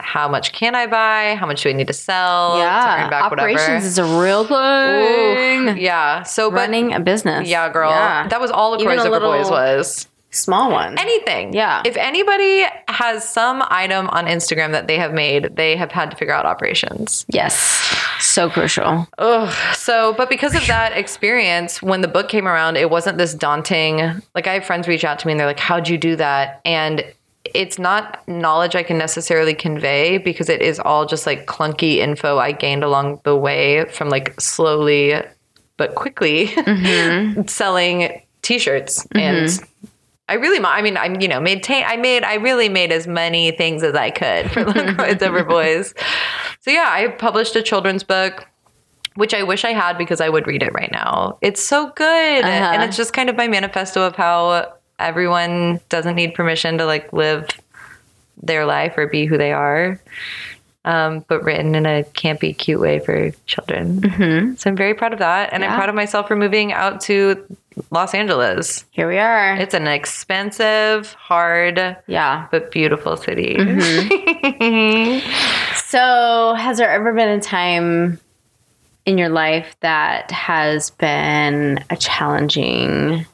how 0.01 0.29
much 0.29 0.53
can 0.53 0.75
I 0.75 0.87
buy, 0.87 1.35
how 1.39 1.47
much 1.47 1.63
do 1.63 1.69
I 1.69 1.73
need 1.73 1.89
to 1.89 1.93
sell, 1.93 2.55
to 2.55 2.59
Yeah. 2.61 3.05
earn 3.05 3.11
back 3.11 3.25
Operations 3.25 3.61
whatever. 3.61 3.87
is 3.87 3.99
a 3.99 4.05
real 4.05 4.43
Ooh, 4.43 5.35
thing. 5.35 5.79
yeah. 5.79 6.23
So, 6.23 6.51
but 6.51 6.57
Running 6.57 6.93
a 6.95 7.01
business. 7.01 7.49
yeah, 7.49 7.69
girl, 7.69 7.91
Yeah. 7.91 8.29
that 8.29 8.41
was 8.41 8.51
all 8.51 8.73
LaCroix's 8.79 9.05
a 9.05 9.09
Over 9.09 9.21
Boys 9.21 9.51
was. 9.51 10.07
Small 10.31 10.71
one. 10.71 10.99
Anything. 10.99 11.55
Yeah. 11.55 11.81
If 11.87 11.97
anybody 11.97 12.67
has 12.89 13.27
some 13.27 13.65
item 13.71 14.09
on 14.11 14.27
Instagram 14.27 14.73
that 14.73 14.87
they 14.87 14.99
have 14.99 15.13
made, 15.15 15.57
they 15.57 15.75
have 15.75 15.91
had 15.91 16.11
to 16.11 16.17
figure 16.19 16.35
out 16.35 16.45
operations. 16.45 17.25
yes. 17.29 17.57
So 18.21 18.51
crucial. 18.51 19.07
Ugh. 19.19 19.55
So, 19.75 20.13
but 20.15 20.29
because 20.29 20.55
of 20.55 20.67
that 20.67 20.93
experience, 20.93 21.81
when 21.81 22.01
the 22.03 22.09
book 22.09 22.29
came 22.29 22.47
around, 22.49 22.77
it 22.77 22.91
wasn't 22.91 23.17
this 23.17 23.33
daunting. 23.33 24.21
Like, 24.35 24.47
I 24.49 24.55
have 24.55 24.65
friends 24.65 24.87
reach 24.89 25.05
out 25.05 25.19
to 25.21 25.27
me 25.27 25.33
and 25.33 25.41
they're 25.41 25.47
like, 25.47 25.61
How'd 25.61 25.89
you 25.89 25.97
do 25.97 26.15
that? 26.17 26.61
And 26.65 27.05
it's 27.55 27.79
not 27.79 28.27
knowledge 28.29 28.75
I 28.75 28.83
can 28.83 28.99
necessarily 28.99 29.55
convey 29.55 30.19
because 30.19 30.49
it 30.49 30.63
is 30.63 30.79
all 30.81 31.07
just 31.07 31.27
like 31.27 31.47
clunky 31.47 31.97
info 31.97 32.39
I 32.39 32.53
gained 32.53 32.85
along 32.85 33.21
the 33.25 33.37
way 33.37 33.87
from 33.91 34.09
like 34.09 34.41
slowly 34.41 35.15
but 35.77 35.95
quickly 35.95 36.49
mm-hmm. 36.49 37.43
selling 37.47 38.23
t 38.43 38.59
shirts. 38.59 39.05
Mm-hmm. 39.07 39.19
And 39.19 39.69
I 40.29 40.35
really, 40.35 40.63
I 40.63 40.83
mean, 40.83 40.99
I'm, 40.99 41.21
you 41.21 41.29
know, 41.29 41.41
made, 41.41 41.63
ta- 41.63 41.85
I 41.87 41.97
made, 41.97 42.23
I 42.23 42.35
really 42.35 42.69
made 42.69 42.93
as 42.93 43.07
many 43.07 43.51
things 43.53 43.83
as 43.83 43.95
I 43.95 44.11
could 44.11 44.51
for 44.51 44.65
LaCroix's 44.65 45.23
Over 45.23 45.45
Boys. 45.45 45.95
So 46.61 46.71
yeah, 46.71 46.89
I 46.89 47.09
published 47.09 47.57
a 47.57 47.63
children's 47.63 48.03
book, 48.03 48.47
which 49.15 49.33
I 49.33 49.43
wish 49.43 49.65
I 49.65 49.73
had 49.73 49.97
because 49.97 50.21
I 50.21 50.29
would 50.29 50.47
read 50.47 50.63
it 50.63 50.73
right 50.75 50.93
now. 50.93 51.39
It's 51.41 51.65
so 51.65 51.91
good. 51.97 52.45
Uh-huh. 52.45 52.71
And 52.73 52.83
it's 52.83 52.97
just 52.97 53.15
kind 53.15 53.31
of 53.31 53.37
my 53.37 53.49
manifesto 53.49 54.03
of 54.03 54.17
how 54.17 54.75
everyone 54.99 55.81
doesn't 55.89 56.17
need 56.17 56.35
permission 56.35 56.79
to 56.79 56.87
like 56.87 57.13
live 57.13 57.49
their 58.43 58.67
life 58.67 58.95
or 58.97 59.07
be 59.07 59.27
who 59.27 59.39
they 59.39 59.53
are. 59.53 60.01
Um, 60.85 61.25
but 61.29 61.43
written 61.43 61.75
in 61.75 61.85
a 61.85 62.03
campy, 62.15 62.57
cute 62.57 62.81
way 62.81 62.99
for 63.01 63.31
children. 63.47 64.57
So 64.57 64.71
I'm 64.71 64.77
very 64.77 64.95
proud 64.95 65.13
of 65.13 65.19
that. 65.19 65.53
And 65.53 65.63
I'm 65.63 65.77
proud 65.77 65.91
of 65.91 65.95
myself 65.95 66.29
for 66.29 66.37
moving 66.37 66.73
out 66.73 67.03
to 67.03 67.45
Los 67.91 68.15
Angeles. 68.15 68.87
Here 68.91 69.07
we 69.07 69.19
are. 69.19 69.55
It's 69.57 69.75
an 69.75 69.87
expensive, 69.87 71.13
hard, 71.13 71.97
yeah. 72.07 72.47
but 72.51 72.71
beautiful 72.71 73.17
city. 73.17 73.57
So, 75.89 76.53
has 76.53 76.77
there 76.77 76.91
ever 76.91 77.15
been 77.15 77.31
a 77.31 77.41
time 77.41 78.21
in 79.07 79.17
your 79.17 79.31
life 79.31 79.75
that 79.81 80.31
has 80.31 80.91
been 80.91 81.83
a 81.89 81.97
challenging 81.97 83.25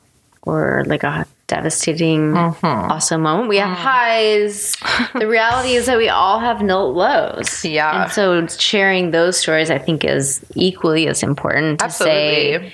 or 0.43 0.85
like 0.87 1.03
a 1.03 1.27
devastating, 1.55 2.32
Mm-hmm. 2.32 2.66
awesome 2.66 3.22
moment? 3.22 3.48
We 3.48 3.59
have 3.59 3.76
highs. 3.76 4.76
the 5.14 5.28
reality 5.28 5.74
is 5.74 5.86
that 5.86 5.96
we 5.98 6.09
all 6.09 6.38
have 6.40 6.62
no 6.62 6.86
lows. 6.86 7.64
Yeah. 7.64 8.05
And 8.05 8.12
so, 8.12 8.46
sharing 8.46 9.11
those 9.12 9.38
stories, 9.38 9.70
I 9.70 9.78
think, 9.78 10.05
is 10.05 10.44
equally 10.55 11.07
as 11.07 11.22
important 11.22 11.80
to 11.80 11.90
say 11.90 12.72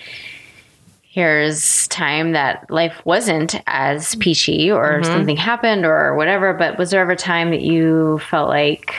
here's 1.13 1.89
time 1.89 2.33
that 2.33 2.71
life 2.71 3.05
wasn't 3.05 3.61
as 3.67 4.15
peachy 4.17 4.71
or 4.71 5.03
something 5.03 5.37
happened 5.37 5.85
or 5.85 6.15
whatever 6.15 6.55
but 6.55 6.79
was 6.79 6.93
there 6.93 7.01
ever 7.01 7.11
a 7.13 7.17
time 7.17 7.51
that 7.51 7.63
you 7.63 8.21
felt 8.31 8.49
like 8.49 8.95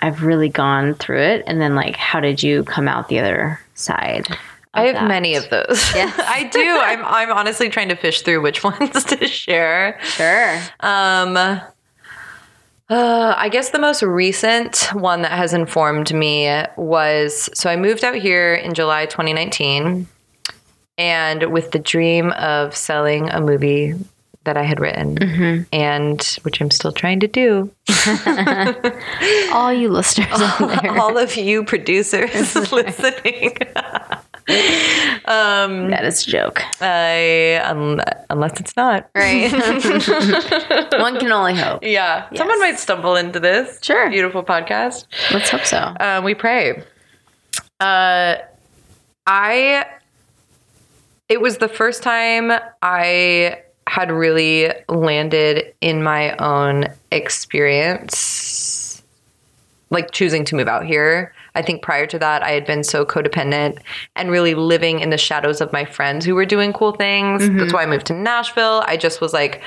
i've 0.00 0.22
really 0.22 0.48
gone 0.48 0.94
through 0.94 1.20
it 1.20 1.44
and 1.46 1.60
then 1.60 1.74
like 1.74 1.94
how 1.96 2.20
did 2.20 2.42
you 2.42 2.64
come 2.64 2.88
out 2.88 3.08
the 3.08 3.18
other 3.18 3.60
side 3.74 4.26
I 4.74 4.84
have 4.86 4.94
that? 4.94 5.08
many 5.08 5.34
of 5.34 5.48
those. 5.50 5.90
Yes. 5.94 6.18
I 6.18 6.44
do. 6.44 6.60
I'm 6.60 7.04
I'm 7.04 7.30
honestly 7.30 7.68
trying 7.68 7.88
to 7.90 7.96
fish 7.96 8.22
through 8.22 8.40
which 8.42 8.64
ones 8.64 9.04
to 9.04 9.26
share. 9.28 9.98
sure 10.02 10.58
Um 10.80 11.36
uh, 12.88 13.34
I 13.38 13.48
guess 13.48 13.70
the 13.70 13.78
most 13.78 14.02
recent 14.02 14.90
one 14.92 15.22
that 15.22 15.32
has 15.32 15.54
informed 15.54 16.12
me 16.12 16.62
was 16.76 17.48
so 17.54 17.70
I 17.70 17.76
moved 17.76 18.04
out 18.04 18.16
here 18.16 18.54
in 18.54 18.74
July 18.74 19.06
2019 19.06 20.06
and 20.98 21.52
with 21.52 21.70
the 21.70 21.78
dream 21.78 22.32
of 22.32 22.76
selling 22.76 23.30
a 23.30 23.40
movie 23.40 23.94
that 24.44 24.56
I 24.58 24.62
had 24.62 24.78
written 24.80 25.66
and 25.72 26.22
which 26.42 26.60
I'm 26.60 26.70
still 26.70 26.92
trying 26.92 27.20
to 27.20 27.28
do. 27.28 27.70
all 29.52 29.72
you 29.72 29.88
listeners 29.88 30.38
there 30.38 30.98
All 31.00 31.16
of 31.16 31.36
you 31.36 31.64
producers 31.64 32.54
listening. 32.72 33.56
That 34.46 36.04
is 36.04 36.26
a 36.26 36.30
joke 36.30 36.62
I 36.80 37.60
un- 37.64 38.00
unless 38.30 38.58
it's 38.60 38.76
not. 38.76 39.08
right 39.14 39.50
one 41.00 41.18
can 41.18 41.32
only 41.32 41.54
hope 41.56 41.82
Yeah. 41.82 42.28
Someone 42.34 42.58
might 42.60 42.78
stumble 42.78 43.16
into 43.16 43.38
this. 43.40 43.78
Sure. 43.82 44.10
Beautiful 44.10 44.42
podcast. 44.42 45.06
let's 45.32 45.50
hope 45.50 45.64
so 45.64 45.94
Um, 46.00 46.24
we 46.24 46.34
pray. 46.34 46.82
Uh, 47.80 48.36
I. 49.26 49.86
It 51.28 51.40
was 51.40 51.58
the 51.58 51.68
first 51.68 52.02
time 52.02 52.52
I 52.82 53.58
had 53.86 54.10
really 54.12 54.72
landed 54.88 55.74
in 55.80 56.02
my 56.02 56.36
own 56.36 56.86
experience, 57.10 59.02
like 59.90 60.10
choosing 60.12 60.44
to 60.46 60.54
move 60.56 60.68
out 60.68 60.84
here. 60.86 61.34
I 61.54 61.62
think 61.62 61.82
prior 61.82 62.06
to 62.06 62.18
that, 62.18 62.42
I 62.42 62.50
had 62.50 62.66
been 62.66 62.84
so 62.84 63.04
codependent 63.04 63.78
and 64.16 64.30
really 64.30 64.54
living 64.54 65.00
in 65.00 65.10
the 65.10 65.18
shadows 65.18 65.60
of 65.60 65.72
my 65.72 65.84
friends 65.84 66.24
who 66.24 66.34
were 66.34 66.46
doing 66.46 66.72
cool 66.72 66.92
things. 66.92 67.40
That's 67.42 67.52
mm-hmm. 67.52 67.74
why 67.74 67.82
I 67.82 67.86
moved 67.86 68.06
to 68.06 68.14
Nashville. 68.14 68.82
I 68.86 68.96
just 68.96 69.20
was 69.20 69.32
like, 69.32 69.62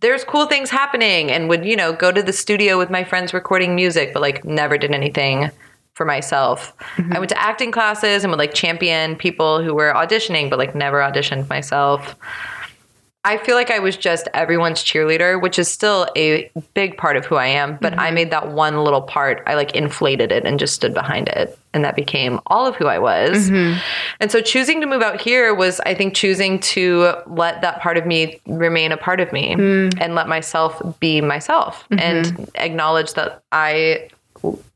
there's 0.00 0.24
cool 0.24 0.46
things 0.46 0.70
happening 0.70 1.30
and 1.30 1.48
would, 1.48 1.64
you 1.64 1.76
know, 1.76 1.92
go 1.92 2.12
to 2.12 2.22
the 2.22 2.32
studio 2.32 2.78
with 2.78 2.90
my 2.90 3.04
friends 3.04 3.34
recording 3.34 3.74
music, 3.74 4.12
but 4.12 4.22
like 4.22 4.44
never 4.44 4.78
did 4.78 4.92
anything 4.92 5.50
for 5.94 6.04
myself. 6.04 6.72
Mm-hmm. 6.96 7.12
I 7.12 7.18
went 7.18 7.30
to 7.30 7.42
acting 7.42 7.72
classes 7.72 8.22
and 8.22 8.30
would 8.30 8.38
like 8.38 8.54
champion 8.54 9.16
people 9.16 9.62
who 9.62 9.74
were 9.74 9.92
auditioning, 9.94 10.48
but 10.48 10.58
like 10.58 10.74
never 10.74 11.00
auditioned 11.00 11.48
myself. 11.48 12.14
I 13.28 13.36
feel 13.36 13.56
like 13.56 13.70
I 13.70 13.78
was 13.78 13.94
just 13.94 14.26
everyone's 14.32 14.82
cheerleader, 14.82 15.38
which 15.38 15.58
is 15.58 15.68
still 15.70 16.08
a 16.16 16.50
big 16.72 16.96
part 16.96 17.14
of 17.14 17.26
who 17.26 17.34
I 17.34 17.44
am. 17.44 17.76
But 17.76 17.92
I 17.98 18.06
mm-hmm. 18.06 18.14
made 18.14 18.30
that 18.30 18.52
one 18.52 18.82
little 18.82 19.02
part, 19.02 19.42
I 19.46 19.54
like 19.54 19.74
inflated 19.74 20.32
it 20.32 20.46
and 20.46 20.58
just 20.58 20.74
stood 20.74 20.94
behind 20.94 21.28
it. 21.28 21.58
And 21.74 21.84
that 21.84 21.94
became 21.94 22.40
all 22.46 22.66
of 22.66 22.74
who 22.76 22.86
I 22.86 22.98
was. 22.98 23.50
Mm-hmm. 23.50 23.78
And 24.20 24.32
so 24.32 24.40
choosing 24.40 24.80
to 24.80 24.86
move 24.86 25.02
out 25.02 25.20
here 25.20 25.54
was, 25.54 25.78
I 25.80 25.92
think, 25.92 26.14
choosing 26.14 26.58
to 26.60 27.16
let 27.26 27.60
that 27.60 27.82
part 27.82 27.98
of 27.98 28.06
me 28.06 28.40
remain 28.46 28.92
a 28.92 28.96
part 28.96 29.20
of 29.20 29.30
me 29.30 29.54
mm. 29.54 29.92
and 30.00 30.14
let 30.14 30.26
myself 30.26 30.80
be 30.98 31.20
myself 31.20 31.84
mm-hmm. 31.90 32.00
and 32.00 32.50
acknowledge 32.54 33.12
that 33.12 33.42
I 33.52 34.08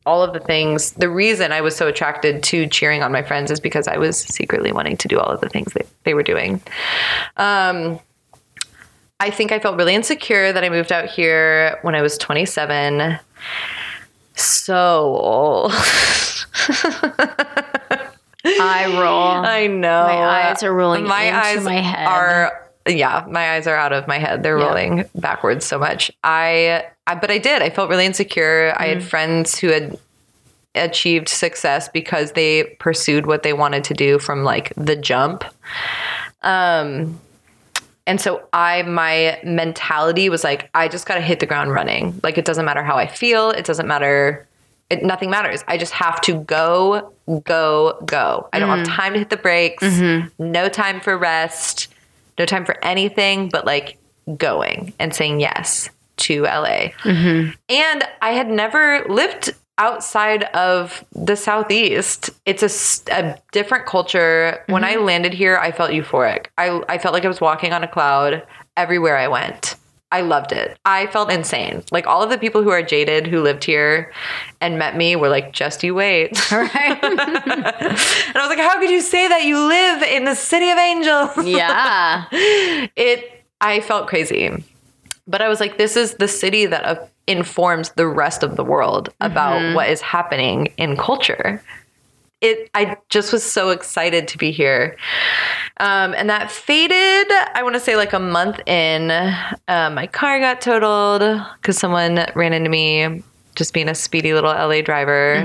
all 0.04 0.24
of 0.24 0.32
the 0.32 0.40
things 0.40 0.90
the 0.92 1.08
reason 1.08 1.52
i 1.52 1.60
was 1.60 1.76
so 1.76 1.86
attracted 1.86 2.42
to 2.42 2.66
cheering 2.66 3.00
on 3.04 3.12
my 3.12 3.22
friends 3.22 3.48
is 3.48 3.60
because 3.60 3.86
i 3.86 3.96
was 3.96 4.18
secretly 4.18 4.72
wanting 4.72 4.96
to 4.96 5.06
do 5.06 5.20
all 5.20 5.28
of 5.28 5.40
the 5.40 5.48
things 5.48 5.72
that 5.74 5.86
they 6.02 6.14
were 6.14 6.24
doing 6.24 6.60
um, 7.36 8.00
i 9.22 9.30
think 9.30 9.52
i 9.52 9.58
felt 9.58 9.76
really 9.76 9.94
insecure 9.94 10.52
that 10.52 10.62
i 10.64 10.68
moved 10.68 10.90
out 10.92 11.06
here 11.08 11.78
when 11.82 11.94
i 11.94 12.02
was 12.02 12.18
27 12.18 13.18
so 14.34 15.16
old 15.16 15.72
I 18.44 18.86
roll. 19.00 19.44
i 19.46 19.66
know 19.68 20.04
My 20.06 20.48
eyes 20.50 20.62
are 20.62 20.72
rolling 20.72 21.04
my 21.04 21.22
into 21.24 21.38
eyes 21.38 21.64
my 21.64 21.80
head. 21.80 22.06
are 22.06 22.68
yeah 22.88 23.24
my 23.28 23.52
eyes 23.52 23.66
are 23.66 23.76
out 23.76 23.92
of 23.92 24.08
my 24.08 24.18
head 24.18 24.42
they're 24.42 24.58
Yeah. 24.58 24.66
rolling 24.66 25.04
backwards 25.14 25.64
so 25.64 25.78
much 25.78 26.10
I, 26.24 26.84
I 27.06 27.14
but 27.14 27.30
i 27.30 27.38
did 27.38 27.62
i 27.62 27.70
felt 27.70 27.88
really 27.90 28.06
insecure 28.06 28.74
i 28.76 28.88
Mm. 28.88 28.94
had 28.94 29.04
friends 29.04 29.58
who 29.58 29.68
had 29.68 29.98
achieved 30.74 31.28
success 31.28 31.88
because 31.90 32.32
they 32.32 32.64
pursued 32.80 33.26
what 33.26 33.42
they 33.42 33.52
wanted 33.52 33.84
to 33.84 33.94
do 33.94 34.18
from 34.18 34.42
like 34.42 34.72
the 34.76 34.96
jump 34.96 35.44
um 36.42 37.20
and 38.06 38.20
so 38.20 38.46
i 38.52 38.82
my 38.82 39.38
mentality 39.44 40.28
was 40.28 40.44
like 40.44 40.70
i 40.74 40.88
just 40.88 41.06
got 41.06 41.14
to 41.16 41.20
hit 41.20 41.40
the 41.40 41.46
ground 41.46 41.72
running. 41.72 42.18
Like 42.22 42.38
it 42.38 42.44
doesn't 42.44 42.64
matter 42.64 42.82
how 42.82 42.96
i 42.96 43.06
feel. 43.06 43.50
It 43.50 43.64
doesn't 43.64 43.86
matter. 43.86 44.46
It, 44.90 45.02
nothing 45.02 45.30
matters. 45.30 45.64
I 45.68 45.78
just 45.78 45.92
have 45.92 46.20
to 46.22 46.40
go 46.42 47.12
go 47.44 47.98
go. 48.04 48.48
I 48.52 48.58
don't 48.58 48.68
have 48.68 48.86
mm. 48.86 48.96
time 48.96 49.12
to 49.14 49.18
hit 49.18 49.30
the 49.30 49.36
brakes. 49.36 49.84
Mm-hmm. 49.84 50.50
No 50.52 50.68
time 50.68 51.00
for 51.00 51.16
rest. 51.16 51.88
No 52.38 52.46
time 52.46 52.64
for 52.64 52.82
anything 52.84 53.48
but 53.48 53.64
like 53.64 53.98
going 54.36 54.92
and 54.98 55.14
saying 55.14 55.40
yes 55.40 55.88
to 56.18 56.42
LA. 56.42 56.90
Mm-hmm. 57.02 57.50
And 57.68 58.08
I 58.20 58.30
had 58.30 58.48
never 58.48 59.04
lived 59.08 59.54
outside 59.78 60.44
of 60.54 61.04
the 61.12 61.36
Southeast. 61.36 62.30
It's 62.46 63.02
a 63.08 63.38
different 63.52 63.86
culture. 63.86 64.62
When 64.68 64.84
I 64.84 64.94
mm-hmm. 64.94 65.04
landed 65.04 65.34
here, 65.34 65.56
I 65.58 65.72
felt 65.72 65.90
euphoric. 65.90 66.46
I, 66.58 66.82
I 66.88 66.98
felt 66.98 67.14
like 67.14 67.24
I 67.24 67.28
was 67.28 67.40
walking 67.40 67.72
on 67.72 67.82
a 67.82 67.88
cloud 67.88 68.46
everywhere 68.76 69.16
I 69.16 69.28
went. 69.28 69.76
I 70.12 70.20
loved 70.20 70.52
it. 70.52 70.78
I 70.84 71.06
felt 71.06 71.32
insane. 71.32 71.82
Like 71.90 72.06
all 72.06 72.22
of 72.22 72.28
the 72.28 72.36
people 72.36 72.62
who 72.62 72.68
are 72.68 72.82
jaded 72.82 73.26
who 73.26 73.40
lived 73.40 73.64
here 73.64 74.12
and 74.60 74.78
met 74.78 74.94
me 74.94 75.16
were 75.16 75.30
like, 75.30 75.52
just 75.52 75.82
you 75.82 75.94
wait. 75.94 76.38
Right. 76.52 76.98
and 77.02 77.16
I 77.16 78.46
was 78.46 78.48
like, 78.48 78.58
how 78.58 78.78
could 78.78 78.90
you 78.90 79.00
say 79.00 79.26
that? 79.26 79.44
You 79.44 79.58
live 79.58 80.02
in 80.02 80.26
the 80.26 80.34
city 80.34 80.70
of 80.70 80.76
angels. 80.76 81.46
yeah. 81.46 82.26
it 82.30 83.42
i 83.62 83.80
felt 83.80 84.08
crazy 84.08 84.50
but 85.26 85.42
i 85.42 85.48
was 85.48 85.60
like 85.60 85.78
this 85.78 85.96
is 85.96 86.14
the 86.14 86.28
city 86.28 86.66
that 86.66 86.84
uh, 86.84 87.06
informs 87.26 87.90
the 87.90 88.06
rest 88.06 88.42
of 88.42 88.56
the 88.56 88.64
world 88.64 89.08
about 89.20 89.74
what 89.74 89.88
is 89.88 90.00
happening 90.00 90.66
in 90.76 90.96
culture. 90.96 91.62
It 92.40 92.68
i 92.74 92.96
just 93.08 93.32
was 93.32 93.44
so 93.44 93.70
excited 93.70 94.26
to 94.28 94.38
be 94.38 94.50
here. 94.50 94.96
Um, 95.78 96.14
and 96.14 96.28
that 96.28 96.50
faded 96.50 97.28
i 97.54 97.62
want 97.62 97.74
to 97.74 97.80
say 97.80 97.96
like 97.96 98.12
a 98.12 98.18
month 98.18 98.58
in. 98.66 99.10
Uh, 99.12 99.90
my 99.92 100.06
car 100.08 100.40
got 100.40 100.60
totaled 100.60 101.22
because 101.60 101.78
someone 101.78 102.26
ran 102.34 102.52
into 102.52 102.70
me 102.70 103.22
just 103.54 103.72
being 103.74 103.88
a 103.88 103.94
speedy 103.94 104.34
little 104.34 104.50
la 104.50 104.80
driver. 104.82 105.36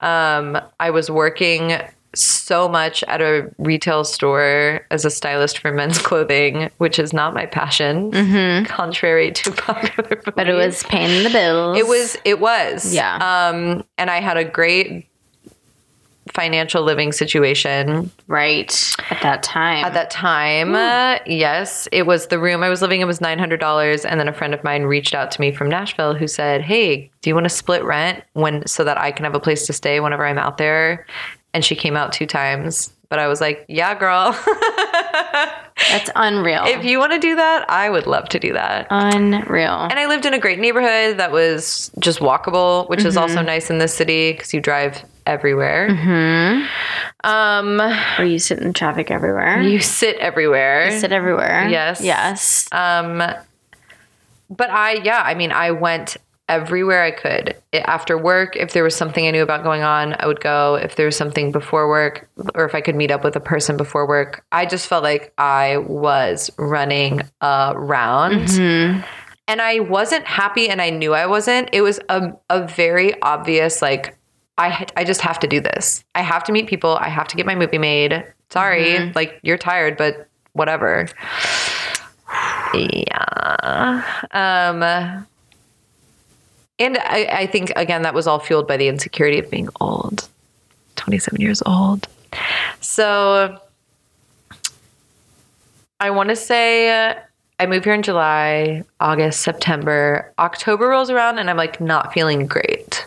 Um, 0.00 0.58
i 0.80 0.90
was 0.90 1.10
working 1.10 1.78
so 2.14 2.68
much 2.68 3.02
at 3.04 3.20
a 3.20 3.50
retail 3.58 4.04
store 4.04 4.86
as 4.90 5.04
a 5.04 5.10
stylist 5.10 5.58
for 5.58 5.72
men's 5.72 5.98
clothing, 5.98 6.70
which 6.78 6.98
is 6.98 7.12
not 7.12 7.34
my 7.34 7.46
passion, 7.46 8.64
contrary 8.66 9.32
to 9.32 9.50
popular 9.56 10.16
belief. 10.16 10.34
But 10.36 10.48
it 10.48 10.54
was 10.54 10.82
paying 10.84 11.24
the 11.24 11.30
bills. 11.30 11.78
It 11.78 11.86
was. 11.86 12.16
It 12.24 12.40
was. 12.40 12.94
Yeah. 12.94 13.16
Um, 13.16 13.84
and 13.98 14.10
I 14.10 14.20
had 14.20 14.36
a 14.36 14.44
great 14.44 15.08
financial 16.32 16.82
living 16.82 17.12
situation 17.12 18.10
right 18.28 18.96
at 19.10 19.20
that 19.22 19.42
time. 19.42 19.84
at 19.84 19.92
that 19.92 20.10
time. 20.10 20.74
Uh, 20.74 21.18
yes, 21.26 21.86
it 21.92 22.06
was 22.06 22.28
the 22.28 22.38
room 22.38 22.62
I 22.62 22.68
was 22.70 22.80
living 22.82 23.00
in 23.02 23.06
was 23.06 23.20
nine 23.20 23.38
hundred 23.38 23.60
dollars, 23.60 24.04
and 24.04 24.18
then 24.18 24.26
a 24.26 24.32
friend 24.32 24.54
of 24.54 24.64
mine 24.64 24.84
reached 24.84 25.14
out 25.14 25.30
to 25.32 25.40
me 25.40 25.52
from 25.52 25.68
Nashville 25.68 26.14
who 26.14 26.26
said, 26.26 26.62
"Hey, 26.62 27.10
do 27.20 27.30
you 27.30 27.34
want 27.34 27.44
to 27.44 27.50
split 27.50 27.84
rent 27.84 28.24
when 28.32 28.66
so 28.66 28.84
that 28.84 28.98
I 28.98 29.12
can 29.12 29.24
have 29.24 29.34
a 29.34 29.40
place 29.40 29.66
to 29.66 29.72
stay 29.72 30.00
whenever 30.00 30.26
I'm 30.26 30.38
out 30.38 30.56
there?" 30.58 31.06
And 31.54 31.64
she 31.64 31.74
came 31.76 31.96
out 31.96 32.12
two 32.12 32.26
times, 32.26 32.92
but 33.08 33.18
I 33.18 33.28
was 33.28 33.40
like, 33.40 33.64
"Yeah, 33.68 33.94
girl, 33.94 34.32
That's 35.90 36.10
unreal. 36.16 36.64
if 36.66 36.84
you 36.84 36.98
want 36.98 37.12
to 37.12 37.18
do 37.18 37.36
that, 37.36 37.64
I 37.70 37.88
would 37.88 38.06
love 38.06 38.28
to 38.30 38.38
do 38.40 38.52
that." 38.52 38.88
unreal. 38.90 39.86
And 39.90 39.98
I 39.98 40.06
lived 40.06 40.26
in 40.26 40.34
a 40.34 40.38
great 40.38 40.58
neighborhood 40.58 41.18
that 41.18 41.30
was 41.32 41.90
just 42.00 42.18
walkable, 42.18 42.88
which 42.88 43.04
is 43.04 43.16
also 43.16 43.40
nice 43.40 43.70
in 43.70 43.78
this 43.78 43.94
city 43.94 44.32
because 44.32 44.52
you 44.52 44.60
drive 44.60 45.02
everywhere. 45.26 45.94
Hmm. 45.94 46.64
Um, 47.22 47.78
Where 48.18 48.26
you 48.26 48.38
sit 48.38 48.58
in 48.58 48.72
traffic 48.72 49.10
everywhere. 49.10 49.62
you 49.62 49.80
sit 49.80 50.16
everywhere. 50.18 50.90
sit 50.98 51.12
everywhere. 51.12 51.68
Yes. 51.68 52.00
Yes. 52.02 52.68
Um, 52.72 53.18
but 54.50 54.70
I, 54.70 54.94
yeah, 55.04 55.22
I 55.24 55.34
mean, 55.34 55.52
I 55.52 55.70
went 55.70 56.16
everywhere 56.48 57.02
I 57.02 57.10
could 57.10 57.56
after 57.72 58.18
work. 58.18 58.56
If 58.56 58.72
there 58.72 58.84
was 58.84 58.94
something 58.94 59.26
I 59.26 59.30
knew 59.30 59.42
about 59.42 59.62
going 59.62 59.82
on, 59.82 60.14
I 60.18 60.26
would 60.26 60.40
go. 60.40 60.74
If 60.76 60.96
there 60.96 61.06
was 61.06 61.16
something 61.16 61.52
before 61.52 61.88
work, 61.88 62.28
or 62.54 62.64
if 62.64 62.74
I 62.74 62.80
could 62.80 62.96
meet 62.96 63.10
up 63.10 63.24
with 63.24 63.36
a 63.36 63.40
person 63.40 63.76
before 63.76 64.06
work, 64.06 64.44
I 64.52 64.66
just 64.66 64.86
felt 64.86 65.02
like 65.02 65.32
I 65.38 65.78
was 65.78 66.50
running 66.58 67.22
around. 67.42 68.48
And 69.46 69.60
I 69.60 69.80
wasn't 69.80 70.24
happy, 70.26 70.70
and 70.70 70.80
I 70.80 70.88
knew 70.90 71.12
I 71.12 71.26
wasn't. 71.26 71.68
It 71.72 71.82
was 71.82 72.00
a, 72.08 72.32
a 72.48 72.66
very 72.66 73.20
obvious, 73.20 73.82
like, 73.82 74.16
I, 74.56 74.86
I 74.96 75.04
just 75.04 75.20
have 75.20 75.38
to 75.40 75.46
do 75.46 75.60
this. 75.60 76.02
I 76.14 76.22
have 76.22 76.44
to 76.44 76.52
meet 76.52 76.66
people. 76.66 76.96
I 76.96 77.08
have 77.08 77.28
to 77.28 77.36
get 77.36 77.44
my 77.44 77.54
movie 77.54 77.76
made. 77.76 78.24
Sorry, 78.48 79.12
like, 79.14 79.38
you're 79.42 79.58
tired, 79.58 79.96
but 79.96 80.28
whatever. 80.52 81.08
Yeah. 82.74 84.02
Um, 84.32 85.26
and 86.78 86.98
I, 86.98 87.28
I 87.30 87.46
think, 87.46 87.72
again, 87.76 88.02
that 88.02 88.14
was 88.14 88.26
all 88.26 88.38
fueled 88.38 88.66
by 88.66 88.76
the 88.76 88.88
insecurity 88.88 89.38
of 89.38 89.50
being 89.50 89.68
old 89.80 90.28
27 90.96 91.40
years 91.40 91.62
old. 91.66 92.08
So 92.80 93.58
I 96.00 96.10
want 96.10 96.30
to 96.30 96.36
say 96.36 97.08
uh, 97.08 97.14
I 97.60 97.66
moved 97.66 97.84
here 97.84 97.94
in 97.94 98.02
July, 98.02 98.82
August, 99.00 99.42
September. 99.42 100.32
October 100.38 100.88
rolls 100.88 101.10
around, 101.10 101.38
and 101.38 101.48
I'm 101.48 101.56
like 101.56 101.80
not 101.80 102.12
feeling 102.12 102.46
great. 102.46 103.06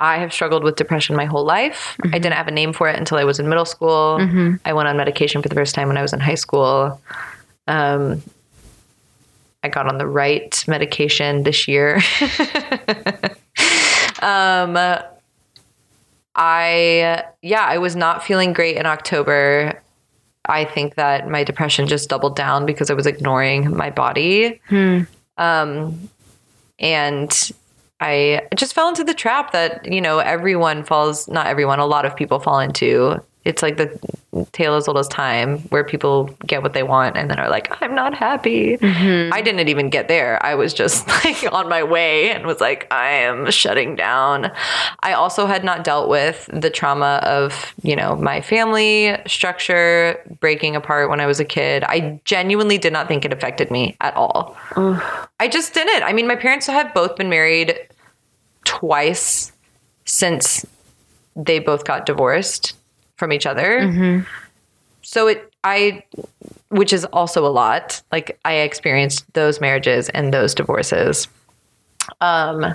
I 0.00 0.18
have 0.18 0.32
struggled 0.32 0.62
with 0.62 0.76
depression 0.76 1.16
my 1.16 1.24
whole 1.24 1.44
life. 1.44 1.96
I 2.12 2.18
didn't 2.18 2.34
have 2.34 2.46
a 2.46 2.52
name 2.52 2.72
for 2.72 2.88
it 2.88 2.96
until 2.96 3.18
I 3.18 3.24
was 3.24 3.40
in 3.40 3.48
middle 3.48 3.64
school. 3.64 4.18
I 4.64 4.72
went 4.72 4.88
on 4.88 4.96
medication 4.96 5.42
for 5.42 5.48
the 5.48 5.56
first 5.56 5.74
time 5.74 5.88
when 5.88 5.96
I 5.96 6.02
was 6.02 6.12
in 6.12 6.20
high 6.20 6.36
school. 6.36 7.00
Um, 7.66 8.22
I 9.62 9.68
got 9.68 9.88
on 9.88 9.98
the 9.98 10.06
right 10.06 10.64
medication 10.68 11.42
this 11.42 11.66
year. 11.66 11.96
um, 14.22 14.76
I, 16.34 17.24
yeah, 17.42 17.64
I 17.64 17.78
was 17.78 17.96
not 17.96 18.22
feeling 18.22 18.52
great 18.52 18.76
in 18.76 18.86
October. 18.86 19.82
I 20.46 20.64
think 20.64 20.94
that 20.94 21.28
my 21.28 21.42
depression 21.42 21.88
just 21.88 22.08
doubled 22.08 22.36
down 22.36 22.64
because 22.66 22.90
I 22.90 22.94
was 22.94 23.06
ignoring 23.06 23.76
my 23.76 23.90
body. 23.90 24.60
Um, 25.36 26.08
and 26.78 27.50
I 28.00 28.46
just 28.54 28.74
fell 28.74 28.88
into 28.88 29.02
the 29.02 29.14
trap 29.14 29.52
that, 29.52 29.90
you 29.90 30.00
know, 30.00 30.20
everyone 30.20 30.84
falls, 30.84 31.26
not 31.28 31.48
everyone, 31.48 31.80
a 31.80 31.86
lot 31.86 32.06
of 32.06 32.14
people 32.14 32.38
fall 32.38 32.60
into. 32.60 33.20
It's 33.48 33.62
like 33.62 33.78
the 33.78 33.98
tale 34.52 34.74
as 34.74 34.86
old 34.86 34.98
as 34.98 35.08
time 35.08 35.60
where 35.70 35.82
people 35.82 36.24
get 36.46 36.62
what 36.62 36.74
they 36.74 36.82
want 36.82 37.16
and 37.16 37.30
then 37.30 37.38
are 37.38 37.48
like, 37.48 37.74
I'm 37.80 37.94
not 37.94 38.12
happy. 38.12 38.76
Mm-hmm. 38.76 39.32
I 39.32 39.40
didn't 39.40 39.70
even 39.70 39.88
get 39.88 40.06
there. 40.06 40.44
I 40.44 40.54
was 40.54 40.74
just 40.74 41.08
like 41.24 41.50
on 41.50 41.66
my 41.66 41.82
way 41.82 42.30
and 42.30 42.44
was 42.44 42.60
like, 42.60 42.86
I 42.92 43.08
am 43.08 43.50
shutting 43.50 43.96
down. 43.96 44.52
I 45.00 45.14
also 45.14 45.46
had 45.46 45.64
not 45.64 45.82
dealt 45.82 46.10
with 46.10 46.46
the 46.52 46.68
trauma 46.68 47.22
of, 47.22 47.74
you 47.82 47.96
know, 47.96 48.16
my 48.16 48.42
family 48.42 49.16
structure 49.26 50.20
breaking 50.40 50.76
apart 50.76 51.08
when 51.08 51.18
I 51.18 51.24
was 51.24 51.40
a 51.40 51.44
kid. 51.46 51.84
I 51.84 52.20
genuinely 52.26 52.76
did 52.76 52.92
not 52.92 53.08
think 53.08 53.24
it 53.24 53.32
affected 53.32 53.70
me 53.70 53.96
at 54.02 54.14
all. 54.14 54.58
I 55.40 55.48
just 55.48 55.72
didn't. 55.72 56.02
I 56.02 56.12
mean, 56.12 56.26
my 56.26 56.36
parents 56.36 56.66
have 56.66 56.92
both 56.92 57.16
been 57.16 57.30
married 57.30 57.78
twice 58.66 59.52
since 60.04 60.66
they 61.34 61.58
both 61.60 61.86
got 61.86 62.04
divorced 62.04 62.74
from 63.18 63.32
each 63.32 63.46
other. 63.46 63.80
So 65.02 65.26
it, 65.28 65.52
I, 65.64 66.02
which 66.68 66.92
is 66.92 67.04
also 67.06 67.46
a 67.46 67.48
lot. 67.48 68.00
Like 68.10 68.38
I 68.44 68.54
experienced 68.54 69.30
those 69.34 69.60
marriages 69.60 70.08
and 70.10 70.32
those 70.32 70.54
divorces. 70.54 71.28
Um 72.20 72.74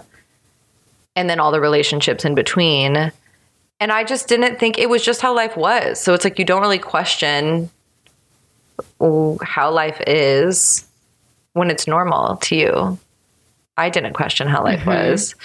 and 1.15 1.29
then 1.29 1.39
all 1.39 1.51
the 1.51 1.61
relationships 1.61 2.25
in 2.25 2.35
between. 2.35 3.11
And 3.79 3.91
I 3.91 4.03
just 4.03 4.27
didn't 4.27 4.59
think 4.59 4.77
it 4.77 4.89
was 4.89 5.03
just 5.03 5.21
how 5.21 5.35
life 5.35 5.55
was. 5.57 5.99
So 5.99 6.13
it's 6.13 6.23
like 6.23 6.39
you 6.39 6.45
don't 6.45 6.61
really 6.61 6.79
question 6.79 7.69
how 9.43 9.71
life 9.71 10.01
is 10.07 10.85
when 11.53 11.69
it's 11.69 11.87
normal 11.87 12.37
to 12.37 12.55
you. 12.55 12.99
I 13.77 13.89
didn't 13.89 14.13
question 14.13 14.47
how 14.47 14.63
life 14.63 14.81
mm-hmm. 14.81 14.89
was. 14.89 15.35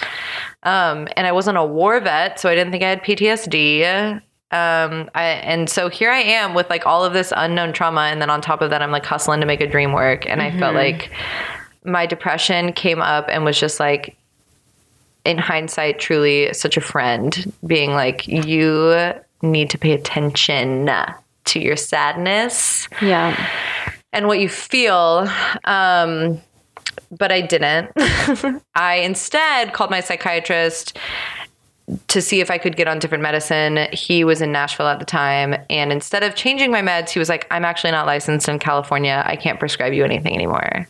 Um, 0.63 1.07
and 1.17 1.25
I 1.25 1.31
wasn't 1.31 1.57
a 1.57 1.65
war 1.65 1.99
vet, 1.99 2.39
so 2.39 2.49
I 2.49 2.55
didn't 2.55 2.71
think 2.71 2.83
I 2.83 2.89
had 2.89 3.03
PTSD. 3.03 4.21
Um, 4.51 5.09
I, 5.13 5.23
and 5.43 5.69
so 5.69 5.89
here 5.89 6.09
I 6.11 6.21
am 6.21 6.53
with 6.53 6.69
like 6.69 6.85
all 6.85 7.05
of 7.05 7.13
this 7.13 7.31
unknown 7.35 7.73
trauma. 7.73 8.01
And 8.01 8.21
then 8.21 8.29
on 8.29 8.41
top 8.41 8.61
of 8.61 8.69
that, 8.71 8.81
I'm 8.81 8.91
like 8.91 9.05
hustling 9.05 9.41
to 9.41 9.45
make 9.45 9.61
a 9.61 9.67
dream 9.67 9.93
work. 9.93 10.25
And 10.27 10.41
mm-hmm. 10.41 10.57
I 10.57 10.59
felt 10.59 10.75
mm-hmm. 10.75 10.97
like 10.99 11.11
my 11.83 12.05
depression 12.05 12.73
came 12.73 13.01
up 13.01 13.25
and 13.29 13.45
was 13.45 13.59
just 13.59 13.79
like, 13.79 14.15
in 15.25 15.37
hindsight, 15.37 15.99
truly 15.99 16.51
such 16.53 16.77
a 16.77 16.81
friend, 16.81 17.53
being 17.67 17.91
like, 17.91 18.27
you 18.27 19.13
need 19.41 19.69
to 19.69 19.77
pay 19.77 19.91
attention 19.91 20.89
to 21.45 21.59
your 21.59 21.75
sadness. 21.75 22.87
Yeah. 23.01 23.49
And 24.11 24.27
what 24.27 24.39
you 24.39 24.49
feel. 24.49 25.27
Um, 25.65 26.41
but 27.11 27.31
I 27.31 27.41
didn't. 27.41 27.91
I 28.75 29.01
instead 29.03 29.73
called 29.73 29.91
my 29.91 29.99
psychiatrist 29.99 30.97
to 32.07 32.21
see 32.21 32.39
if 32.41 32.51
I 32.51 32.57
could 32.57 32.75
get 32.75 32.87
on 32.87 32.99
different 32.99 33.21
medicine. 33.21 33.87
He 33.91 34.23
was 34.23 34.41
in 34.41 34.51
Nashville 34.51 34.87
at 34.87 34.99
the 34.99 35.05
time. 35.05 35.55
And 35.69 35.91
instead 35.91 36.23
of 36.23 36.35
changing 36.35 36.71
my 36.71 36.81
meds, 36.81 37.09
he 37.09 37.19
was 37.19 37.29
like, 37.29 37.47
I'm 37.51 37.65
actually 37.65 37.91
not 37.91 38.05
licensed 38.05 38.47
in 38.47 38.59
California. 38.59 39.23
I 39.25 39.35
can't 39.35 39.59
prescribe 39.59 39.93
you 39.93 40.03
anything 40.03 40.33
anymore. 40.33 40.87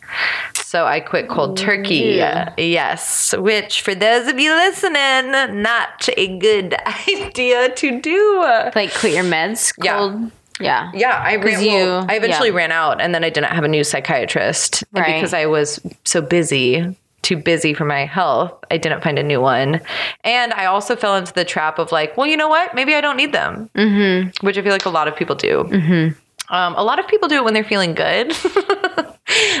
So 0.54 0.86
I 0.86 1.00
quit 1.00 1.28
cold 1.28 1.56
turkey. 1.56 2.14
Yeah. 2.16 2.54
Yes. 2.56 3.34
Which, 3.36 3.82
for 3.82 3.94
those 3.94 4.28
of 4.28 4.38
you 4.38 4.52
listening, 4.54 5.62
not 5.62 6.08
a 6.16 6.38
good 6.38 6.74
idea 7.08 7.74
to 7.74 8.00
do. 8.00 8.40
Like 8.74 8.94
quit 8.94 9.14
your 9.14 9.24
meds? 9.24 9.72
Cold. 9.80 10.14
Yeah. 10.22 10.30
Yeah. 10.60 10.90
Yeah. 10.94 11.22
I 11.24 11.36
ran, 11.36 11.62
you, 11.62 11.70
well, 11.70 12.06
I 12.08 12.16
eventually 12.16 12.50
yeah. 12.50 12.56
ran 12.56 12.72
out 12.72 13.00
and 13.00 13.14
then 13.14 13.24
I 13.24 13.30
didn't 13.30 13.50
have 13.50 13.64
a 13.64 13.68
new 13.68 13.84
psychiatrist. 13.84 14.84
Right. 14.92 15.14
Because 15.14 15.32
I 15.32 15.46
was 15.46 15.80
so 16.04 16.20
busy, 16.20 16.96
too 17.22 17.36
busy 17.36 17.74
for 17.74 17.84
my 17.84 18.04
health, 18.04 18.52
I 18.70 18.78
didn't 18.78 19.02
find 19.02 19.18
a 19.18 19.22
new 19.22 19.40
one. 19.40 19.80
And 20.24 20.52
I 20.54 20.66
also 20.66 20.96
fell 20.96 21.16
into 21.16 21.32
the 21.32 21.44
trap 21.44 21.78
of 21.78 21.92
like, 21.92 22.16
well, 22.16 22.26
you 22.26 22.36
know 22.36 22.48
what? 22.48 22.74
Maybe 22.74 22.94
I 22.94 23.00
don't 23.00 23.16
need 23.16 23.32
them, 23.32 23.70
mm-hmm. 23.74 24.46
which 24.46 24.56
I 24.56 24.62
feel 24.62 24.72
like 24.72 24.86
a 24.86 24.90
lot 24.90 25.08
of 25.08 25.16
people 25.16 25.36
do. 25.36 25.64
Mm-hmm. 25.64 26.54
Um, 26.54 26.74
a 26.76 26.82
lot 26.82 26.98
of 26.98 27.06
people 27.06 27.28
do 27.28 27.36
it 27.36 27.44
when 27.44 27.54
they're 27.54 27.62
feeling 27.62 27.94
good. 27.94 28.32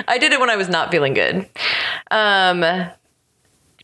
I 0.08 0.18
did 0.18 0.32
it 0.32 0.40
when 0.40 0.50
I 0.50 0.56
was 0.56 0.68
not 0.68 0.90
feeling 0.90 1.14
good. 1.14 1.48
Um, 2.10 2.64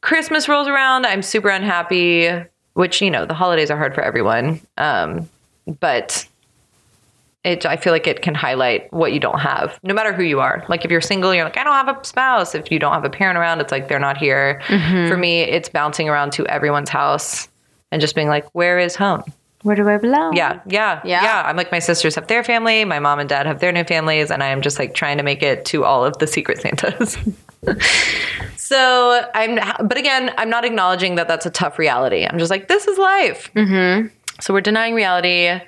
Christmas 0.00 0.48
rolls 0.48 0.68
around. 0.68 1.06
I'm 1.06 1.22
super 1.22 1.48
unhappy, 1.48 2.28
which, 2.74 3.00
you 3.00 3.10
know, 3.10 3.24
the 3.24 3.34
holidays 3.34 3.70
are 3.70 3.76
hard 3.76 3.94
for 3.94 4.02
everyone. 4.02 4.60
Um, 4.76 5.28
but 5.80 6.26
it 7.46 7.64
I 7.64 7.76
feel 7.76 7.92
like 7.92 8.06
it 8.06 8.22
can 8.22 8.34
highlight 8.34 8.92
what 8.92 9.12
you 9.12 9.20
don't 9.20 9.38
have, 9.38 9.78
no 9.82 9.94
matter 9.94 10.12
who 10.12 10.24
you 10.24 10.40
are. 10.40 10.64
Like 10.68 10.84
if 10.84 10.90
you're 10.90 11.00
single, 11.00 11.32
you're 11.34 11.44
like, 11.44 11.56
I 11.56 11.64
don't 11.64 11.74
have 11.74 11.88
a 11.88 12.04
spouse. 12.04 12.54
If 12.54 12.70
you 12.70 12.78
don't 12.78 12.92
have 12.92 13.04
a 13.04 13.10
parent 13.10 13.38
around, 13.38 13.60
it's 13.60 13.70
like 13.70 13.88
they're 13.88 14.00
not 14.00 14.18
here. 14.18 14.60
Mm-hmm. 14.66 15.08
For 15.08 15.16
me, 15.16 15.42
it's 15.42 15.68
bouncing 15.68 16.08
around 16.08 16.32
to 16.32 16.46
everyone's 16.48 16.90
house 16.90 17.48
and 17.92 18.00
just 18.00 18.16
being 18.16 18.28
like, 18.28 18.46
where 18.52 18.78
is 18.78 18.96
home? 18.96 19.22
Where 19.62 19.76
do 19.76 19.88
I 19.88 19.96
belong? 19.96 20.36
Yeah, 20.36 20.60
yeah, 20.66 21.00
yeah, 21.04 21.22
yeah. 21.22 21.42
I'm 21.46 21.56
like, 21.56 21.72
my 21.72 21.78
sisters 21.78 22.14
have 22.16 22.26
their 22.26 22.44
family, 22.44 22.84
my 22.84 22.98
mom 22.98 23.18
and 23.18 23.28
dad 23.28 23.46
have 23.46 23.60
their 23.60 23.72
new 23.72 23.84
families, 23.84 24.30
and 24.30 24.42
I 24.42 24.48
am 24.48 24.60
just 24.60 24.78
like 24.78 24.94
trying 24.94 25.16
to 25.16 25.24
make 25.24 25.42
it 25.42 25.64
to 25.66 25.84
all 25.84 26.04
of 26.04 26.18
the 26.18 26.26
secret 26.26 26.60
Santas. 26.60 27.16
so 28.56 29.28
I'm, 29.34 29.56
but 29.88 29.96
again, 29.96 30.32
I'm 30.36 30.50
not 30.50 30.64
acknowledging 30.64 31.14
that 31.16 31.26
that's 31.26 31.46
a 31.46 31.50
tough 31.50 31.78
reality. 31.78 32.24
I'm 32.24 32.38
just 32.38 32.50
like, 32.50 32.68
this 32.68 32.86
is 32.86 32.98
life. 32.98 33.50
Mm-hmm. 33.54 34.08
So 34.40 34.52
we're 34.52 34.60
denying 34.60 34.94
reality. 34.94 35.60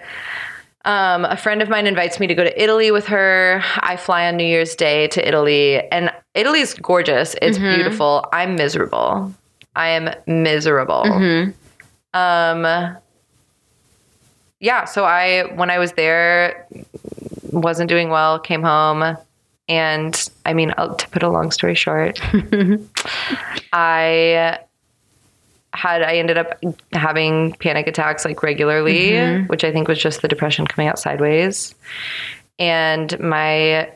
Um, 0.89 1.27
a 1.27 1.37
friend 1.37 1.61
of 1.61 1.69
mine 1.69 1.87
invites 1.87 2.19
me 2.19 2.27
to 2.29 2.35
go 2.35 2.43
to 2.43 2.63
Italy 2.63 2.91
with 2.91 3.07
her. 3.09 3.63
I 3.81 3.97
fly 3.97 4.27
on 4.27 4.39
New 4.39 4.45
Year's 4.45 4.75
Day 4.75 5.07
to 5.09 5.29
Italy, 5.29 5.87
and 5.91 6.11
Italy 6.33 6.61
is 6.61 6.73
gorgeous. 6.73 7.37
It's 7.43 7.59
mm-hmm. 7.59 7.75
beautiful. 7.75 8.27
I'm 8.33 8.57
miserable. 8.57 9.35
I 9.77 9.89
am 9.89 10.09
miserable. 10.27 11.03
Mm-hmm. 11.05 11.51
Um, 12.19 12.97
yeah. 14.61 14.87
So 14.87 15.05
I, 15.05 15.53
when 15.57 15.69
I 15.69 15.79
was 15.79 15.93
there, 15.93 16.67
wasn't 17.53 17.91
doing 17.91 18.09
well. 18.09 18.39
Came 18.39 18.63
home, 18.63 19.15
and 19.69 20.31
I 20.47 20.55
mean, 20.55 20.71
to 20.71 21.09
put 21.11 21.23
a 21.23 21.29
long 21.29 21.51
story 21.51 21.75
short, 21.75 22.19
I 23.75 24.59
had 25.75 26.03
I 26.03 26.17
ended 26.17 26.39
up 26.39 26.59
having 26.93 27.53
panic 27.55 27.87
attacks 27.87 28.25
like 28.25 28.43
regularly, 28.43 29.11
mm-hmm. 29.11 29.47
which 29.47 29.65
I 29.65 29.73
think 29.73 29.89
was 29.89 29.99
just 29.99 30.23
the 30.23 30.29
depression 30.29 30.67
coming 30.67 30.89
out 30.89 30.99
sideways. 30.99 31.75
And 32.59 33.19
my 33.21 33.91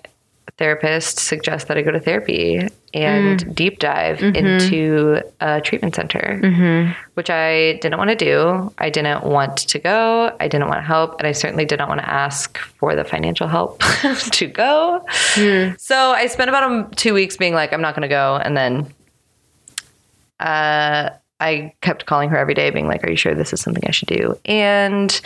therapist 0.59 1.19
suggests 1.19 1.69
that 1.69 1.79
I 1.79 1.83
go 1.83 1.91
to 1.91 1.99
therapy 1.99 2.69
and 2.95 3.41
mm. 3.41 3.55
deep 3.55 3.79
dive 3.79 4.19
mm-hmm. 4.19 4.37
into 4.37 5.23
a 5.41 5.61
treatment 5.61 5.95
center, 5.95 6.41
mm-hmm. 6.43 6.93
which 7.15 7.31
I 7.31 7.79
didn't 7.81 7.99
want 7.99 8.11
to 8.11 8.17
do. 8.17 8.73
I 8.79 8.91
didn't 8.91 9.25
want 9.25 9.57
to 9.57 9.79
go. 9.79 10.37
I 10.39 10.49
didn't 10.49 10.69
want 10.69 10.85
help. 10.85 11.19
And 11.19 11.27
I 11.27 11.33
certainly 11.33 11.65
did 11.65 11.79
not 11.79 11.89
want 11.89 12.01
to 12.01 12.09
ask 12.09 12.59
for 12.59 12.95
the 12.95 13.05
financial 13.05 13.49
help 13.49 13.81
to 14.33 14.47
go. 14.47 15.05
Mm. 15.35 15.81
So 15.81 15.97
I 15.97 16.27
spent 16.27 16.51
about 16.51 16.97
two 16.97 17.15
weeks 17.15 17.37
being 17.37 17.55
like, 17.55 17.73
I'm 17.73 17.81
not 17.83 17.95
going 17.95 18.03
to 18.03 18.09
go. 18.09 18.37
And 18.37 18.57
then 18.57 18.93
uh, 20.39 21.11
I 21.43 21.75
kept 21.81 22.07
calling 22.07 22.29
her 22.31 22.37
every 22.37 22.55
day, 22.55 22.71
being 22.71 22.87
like, 22.87 23.05
Are 23.05 23.11
you 23.11 23.17
sure 23.17 23.35
this 23.35 23.53
is 23.53 23.61
something 23.61 23.83
I 23.87 23.91
should 23.91 24.09
do? 24.09 24.39
And 24.45 25.21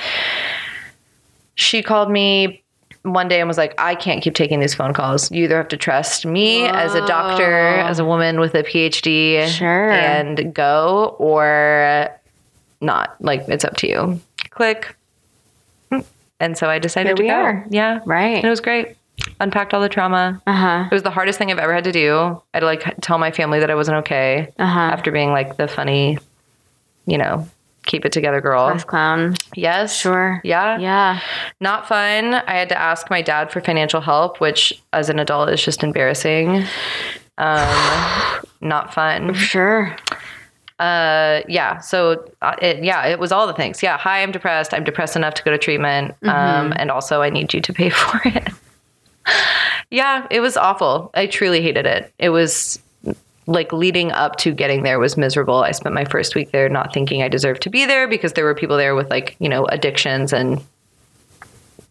she 1.55 1.83
called 1.83 2.11
me 2.11 2.63
one 3.03 3.29
day 3.29 3.39
and 3.39 3.47
was 3.47 3.59
like, 3.59 3.75
I 3.79 3.95
can't 3.95 4.23
keep 4.23 4.35
taking 4.35 4.59
these 4.61 4.75
phone 4.75 4.93
calls. 4.93 5.31
You 5.31 5.45
either 5.45 5.57
have 5.57 5.69
to 5.69 5.77
trust 5.77 6.27
me 6.27 6.63
Whoa. 6.63 6.71
as 6.71 6.95
a 6.95 7.07
doctor, 7.07 7.53
as 7.53 7.99
a 7.99 8.05
woman 8.05 8.41
with 8.41 8.55
a 8.55 8.63
PhD, 8.63 9.47
sure. 9.47 9.91
and 9.91 10.53
go, 10.53 11.17
or 11.19 12.11
not. 12.81 13.17
Like, 13.21 13.49
it's 13.49 13.65
up 13.65 13.77
to 13.77 13.89
you. 13.89 14.21
Click. 14.51 14.97
And 16.39 16.59
so 16.59 16.69
I 16.69 16.79
decided 16.79 17.17
Here 17.19 17.29
to 17.29 17.33
go. 17.33 17.35
Are. 17.35 17.67
Yeah. 17.71 18.01
Right. 18.05 18.37
And 18.37 18.45
it 18.45 18.51
was 18.51 18.61
great 18.61 18.97
unpacked 19.41 19.75
all 19.75 19.81
the 19.81 19.89
trauma. 19.89 20.41
Uh-huh. 20.47 20.89
It 20.91 20.95
was 20.95 21.03
the 21.03 21.11
hardest 21.11 21.39
thing 21.39 21.51
I've 21.51 21.59
ever 21.59 21.75
had 21.75 21.85
to 21.85 21.93
do. 21.93 22.19
I 22.19 22.57
had 22.57 22.61
to 22.61 22.67
like 22.67 22.95
tell 23.01 23.19
my 23.19 23.31
family 23.31 23.61
that 23.61 23.71
I 23.71 23.75
wasn't 23.75 23.99
okay 23.99 24.53
uh-huh. 24.59 24.81
after 24.81 25.11
being 25.13 25.31
like 25.31 25.57
the 25.57 25.69
funny, 25.69 26.19
you 27.07 27.19
know, 27.19 27.49
keep 27.87 28.05
it 28.05 28.13
together 28.13 28.41
girl. 28.41 28.69
Class 28.69 28.85
clown. 28.85 29.35
Yes. 29.55 29.97
Sure. 29.97 30.41
Yeah. 30.45 30.79
Yeah. 30.79 31.21
Not 31.61 31.89
fun. 31.89 32.35
I 32.35 32.55
had 32.55 32.69
to 32.69 32.79
ask 32.79 33.09
my 33.11 33.23
dad 33.23 33.51
for 33.51 33.61
financial 33.61 34.01
help, 34.01 34.41
which 34.41 34.73
as 34.93 35.09
an 35.09 35.19
adult 35.19 35.49
is 35.51 35.65
just 35.65 35.83
embarrassing. 35.83 36.65
Um, 37.39 38.45
not 38.61 38.93
fun. 38.93 39.33
Sure. 39.35 39.97
Uh, 40.79 41.41
yeah. 41.49 41.79
So, 41.79 42.31
uh, 42.43 42.57
it, 42.61 42.85
yeah, 42.85 43.07
it 43.07 43.19
was 43.19 43.33
all 43.33 43.47
the 43.47 43.55
things. 43.55 43.83
Yeah. 43.83 43.97
Hi, 43.97 44.23
I'm 44.23 44.33
depressed. 44.33 44.75
I'm 44.75 44.85
depressed 44.85 45.17
enough 45.17 45.35
to 45.35 45.43
go 45.43 45.51
to 45.51 45.59
treatment. 45.59 46.15
Mm-hmm. 46.23 46.29
Um, 46.29 46.73
and 46.77 46.91
also 46.91 47.23
I 47.23 47.31
need 47.31 47.55
you 47.55 47.61
to 47.63 47.73
pay 47.73 47.89
for 47.91 48.21
it 48.25 48.53
yeah, 49.91 50.27
it 50.31 50.41
was 50.41 50.57
awful. 50.57 51.11
I 51.15 51.27
truly 51.27 51.63
hated 51.63 51.87
it. 51.87 52.13
It 52.19 52.31
was 52.31 52.79
like 53.47 53.73
leading 53.73 54.11
up 54.13 54.37
to 54.37 54.53
getting 54.53 54.83
there 54.83 54.99
was 54.99 55.17
miserable. 55.17 55.63
I 55.63 55.71
spent 55.71 55.95
my 55.95 56.05
first 56.05 56.35
week 56.35 56.51
there 56.51 56.69
not 56.69 56.93
thinking 56.93 57.23
I 57.23 57.29
deserved 57.29 57.63
to 57.63 57.71
be 57.71 57.87
there 57.87 58.09
because 58.09 58.33
there 58.33 58.45
were 58.45 58.55
people 58.55 58.77
there 58.77 58.95
with 58.95 59.09
like, 59.09 59.37
you 59.39 59.49
know, 59.49 59.67
addictions 59.67 60.33
and 60.33 60.65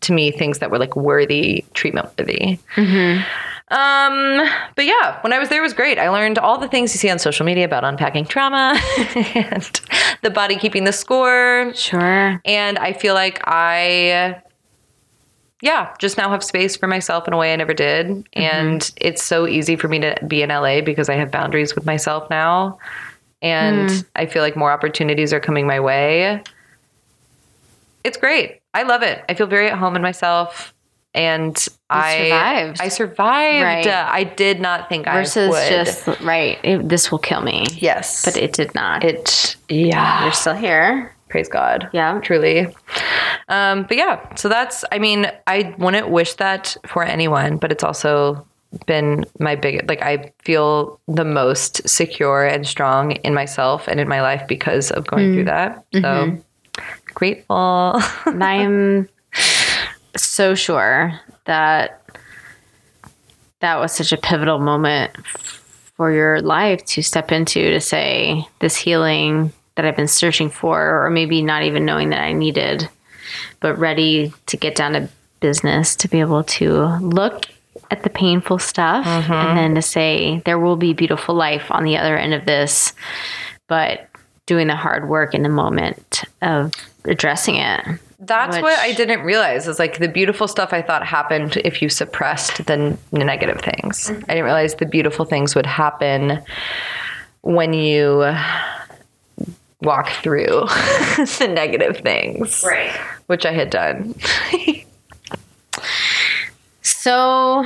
to 0.01 0.13
me 0.13 0.31
things 0.31 0.59
that 0.59 0.69
were 0.69 0.77
like 0.77 0.95
worthy, 0.95 1.63
treatment 1.73 2.09
worthy. 2.17 2.59
Mm-hmm. 2.75 3.23
Um, 3.69 4.47
but 4.75 4.85
yeah, 4.85 5.19
when 5.21 5.33
I 5.33 5.39
was 5.39 5.49
there 5.49 5.61
was 5.61 5.73
great. 5.73 5.97
I 5.97 6.09
learned 6.09 6.37
all 6.37 6.59
the 6.59 6.67
things 6.67 6.93
you 6.93 6.99
see 6.99 7.09
on 7.09 7.17
social 7.17 7.45
media 7.45 7.65
about 7.65 7.83
unpacking 7.83 8.25
trauma 8.25 8.79
and 9.15 9.81
the 10.21 10.29
body 10.29 10.57
keeping 10.57 10.83
the 10.83 10.91
score. 10.91 11.73
Sure. 11.73 12.39
And 12.45 12.77
I 12.77 12.93
feel 12.93 13.15
like 13.15 13.41
I 13.45 14.41
yeah, 15.65 15.95
just 15.97 16.15
now 16.15 16.29
have 16.29 16.43
space 16.43 16.75
for 16.77 16.85
myself 16.85 17.27
in 17.27 17.33
a 17.33 17.37
way 17.37 17.51
I 17.51 17.55
never 17.55 17.73
did. 17.73 18.07
Mm-hmm. 18.07 18.39
And 18.39 18.91
it's 18.97 19.23
so 19.23 19.47
easy 19.47 19.75
for 19.75 19.87
me 19.87 19.99
to 19.99 20.15
be 20.27 20.43
in 20.43 20.49
LA 20.49 20.81
because 20.81 21.09
I 21.09 21.15
have 21.15 21.31
boundaries 21.31 21.73
with 21.73 21.87
myself 21.87 22.29
now. 22.29 22.77
And 23.41 23.89
mm. 23.89 24.05
I 24.15 24.27
feel 24.27 24.43
like 24.43 24.55
more 24.55 24.71
opportunities 24.71 25.33
are 25.33 25.39
coming 25.39 25.65
my 25.65 25.79
way. 25.79 26.43
It's 28.03 28.15
great. 28.15 28.61
I 28.75 28.83
love 28.83 29.01
it. 29.01 29.25
I 29.27 29.33
feel 29.33 29.47
very 29.47 29.67
at 29.67 29.77
home 29.77 29.95
in 29.95 30.03
myself. 30.03 30.71
And 31.15 31.57
you 31.65 31.73
I 31.89 32.23
survived. 32.23 32.81
I 32.81 32.87
survived. 32.89 33.63
Right. 33.63 33.87
Uh, 33.87 34.07
I 34.07 34.23
did 34.23 34.61
not 34.61 34.87
think 34.87 35.05
Versus 35.05 35.47
I 35.47 35.49
would. 35.49 35.69
just 35.69 36.07
right. 36.21 36.59
It, 36.61 36.87
this 36.87 37.09
will 37.09 37.19
kill 37.19 37.41
me. 37.41 37.65
Yes, 37.71 38.23
but 38.23 38.37
it 38.37 38.53
did 38.53 38.75
not. 38.75 39.03
It 39.03 39.55
yeah. 39.69 40.23
You're 40.23 40.33
still 40.33 40.55
here 40.55 41.15
praise 41.29 41.49
God. 41.49 41.89
Yeah. 41.93 42.19
Truly. 42.21 42.67
Um, 43.47 43.83
but 43.83 43.97
yeah, 43.97 44.33
so 44.35 44.49
that's, 44.49 44.83
I 44.91 44.99
mean, 44.99 45.27
I 45.45 45.75
wouldn't 45.77 46.09
wish 46.09 46.33
that 46.35 46.75
for 46.87 47.03
anyone, 47.03 47.57
but 47.57 47.71
it's 47.71 47.83
also 47.83 48.45
been 48.87 49.23
my 49.39 49.55
biggest, 49.55 49.87
like, 49.87 50.01
I 50.01 50.33
feel 50.43 50.99
the 51.07 51.23
most 51.23 51.87
secure 51.87 52.45
and 52.45 52.67
strong 52.67 53.11
in 53.11 53.33
myself 53.33 53.87
and 53.87 53.99
in 53.99 54.07
my 54.07 54.21
life 54.21 54.41
because 54.47 54.91
of 54.91 55.05
going 55.07 55.33
through 55.33 55.45
that. 55.45 55.85
So 55.93 56.37
grateful. 57.13 58.01
And 58.25 58.43
I 58.43 58.55
am 58.55 59.07
so 60.15 60.55
sure 60.55 61.19
that 61.45 62.01
that 63.59 63.79
was 63.79 63.93
such 63.93 64.11
a 64.11 64.17
pivotal 64.17 64.59
moment 64.59 65.15
for 65.95 66.11
your 66.11 66.41
life 66.41 66.83
to 66.85 67.01
step 67.01 67.31
into 67.31 67.71
to 67.71 67.79
say 67.79 68.45
this 68.59 68.75
healing 68.75 69.53
that 69.75 69.85
I've 69.85 69.95
been 69.95 70.07
searching 70.07 70.49
for, 70.49 71.05
or 71.05 71.09
maybe 71.09 71.41
not 71.41 71.63
even 71.63 71.85
knowing 71.85 72.09
that 72.09 72.21
I 72.21 72.33
needed, 72.33 72.89
but 73.59 73.77
ready 73.77 74.33
to 74.47 74.57
get 74.57 74.75
down 74.75 74.93
to 74.93 75.09
business 75.39 75.95
to 75.97 76.07
be 76.07 76.19
able 76.19 76.43
to 76.43 76.85
look 77.01 77.45
at 77.91 78.03
the 78.03 78.09
painful 78.09 78.57
stuff 78.57 79.05
mm-hmm. 79.05 79.31
and 79.31 79.57
then 79.57 79.75
to 79.75 79.81
say 79.81 80.41
there 80.45 80.59
will 80.59 80.75
be 80.75 80.93
beautiful 80.93 81.35
life 81.35 81.69
on 81.69 81.83
the 81.83 81.97
other 81.97 82.17
end 82.17 82.33
of 82.33 82.45
this, 82.45 82.93
but 83.67 84.09
doing 84.45 84.67
the 84.67 84.75
hard 84.75 85.09
work 85.09 85.33
in 85.33 85.43
the 85.43 85.49
moment 85.49 86.23
of 86.41 86.73
addressing 87.05 87.55
it. 87.55 87.81
That's 88.19 88.55
Which- 88.55 88.63
what 88.63 88.79
I 88.79 88.93
didn't 88.93 89.21
realize 89.21 89.67
is 89.67 89.77
like 89.77 89.99
the 89.99 90.07
beautiful 90.07 90.47
stuff 90.47 90.73
I 90.73 90.81
thought 90.81 91.05
happened 91.05 91.57
if 91.57 91.81
you 91.81 91.89
suppressed 91.89 92.65
the, 92.65 92.73
n- 92.73 92.97
the 93.11 93.23
negative 93.23 93.61
things. 93.61 94.09
Mm-hmm. 94.09 94.23
I 94.23 94.33
didn't 94.33 94.45
realize 94.45 94.75
the 94.75 94.85
beautiful 94.85 95.25
things 95.25 95.53
would 95.53 95.65
happen 95.65 96.41
when 97.41 97.73
you 97.73 98.23
walk 99.81 100.09
through 100.23 100.45
the 101.39 101.51
negative 101.53 101.97
things, 101.97 102.63
Right. 102.65 102.91
which 103.27 103.45
I 103.45 103.51
had 103.51 103.69
done. 103.69 104.15
So 107.05 107.63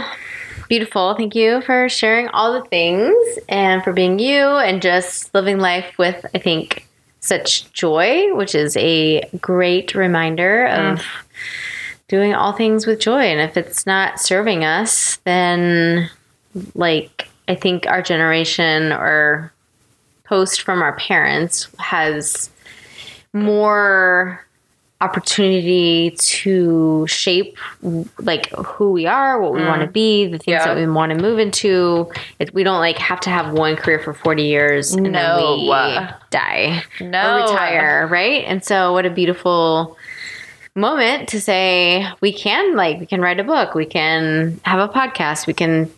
beautiful. 0.67 1.15
Thank 1.15 1.33
you 1.33 1.61
for 1.61 1.87
sharing 1.87 2.27
all 2.29 2.53
the 2.53 2.67
things 2.67 3.15
and 3.47 3.81
for 3.83 3.93
being 3.93 4.19
you 4.19 4.41
and 4.41 4.81
just 4.81 5.33
living 5.33 5.59
life 5.59 5.97
with, 5.97 6.25
I 6.35 6.39
think, 6.39 6.87
such 7.21 7.71
joy, 7.71 8.35
which 8.35 8.55
is 8.55 8.75
a 8.75 9.21
great 9.39 9.95
reminder 9.95 10.65
of 10.65 10.99
mm. 10.99 11.05
doing 12.07 12.33
all 12.33 12.53
things 12.53 12.85
with 12.85 12.99
joy. 12.99 13.21
And 13.21 13.39
if 13.39 13.55
it's 13.55 13.85
not 13.85 14.19
serving 14.19 14.63
us, 14.63 15.17
then 15.25 16.09
like 16.75 17.29
I 17.47 17.55
think 17.55 17.87
our 17.87 18.01
generation 18.01 18.91
or 18.91 19.53
post 20.29 20.61
from 20.61 20.81
our 20.83 20.95
parents 20.95 21.67
has 21.79 22.51
more 23.33 24.45
opportunity 25.01 26.11
to 26.17 27.07
shape 27.07 27.57
like 28.19 28.49
who 28.51 28.91
we 28.91 29.07
are, 29.07 29.41
what 29.41 29.53
we 29.53 29.61
mm. 29.61 29.67
want 29.67 29.81
to 29.81 29.87
be, 29.87 30.25
the 30.27 30.37
things 30.37 30.55
Yeah. 30.55 30.65
that 30.65 30.75
we 30.75 30.85
want 30.87 31.11
to 31.11 31.17
move 31.17 31.39
into. 31.39 32.11
It, 32.37 32.53
we 32.53 32.63
don't 32.63 32.79
like 32.79 32.97
have 32.97 33.21
to 33.21 33.29
have 33.29 33.53
one 33.53 33.75
career 33.75 33.99
for 33.99 34.13
40 34.13 34.43
years 34.43 34.93
and 34.93 35.11
No. 35.11 35.11
then 35.11 35.59
we 35.61 36.07
die 36.29 36.83
No. 37.01 37.37
or 37.37 37.41
retire, 37.41 38.07
right? 38.07 38.43
And 38.45 38.63
so 38.63 38.93
what 38.93 39.05
a 39.05 39.09
beautiful 39.09 39.97
moment 40.75 41.29
to 41.29 41.41
say 41.41 42.07
we 42.21 42.31
can 42.31 42.75
like 42.75 42.99
we 42.99 43.05
can 43.05 43.19
write 43.21 43.39
a 43.39 43.43
book, 43.43 43.73
we 43.73 43.85
can 43.85 44.59
have 44.63 44.79
a 44.79 44.91
podcast, 44.93 45.47
we 45.47 45.53
can 45.53 45.89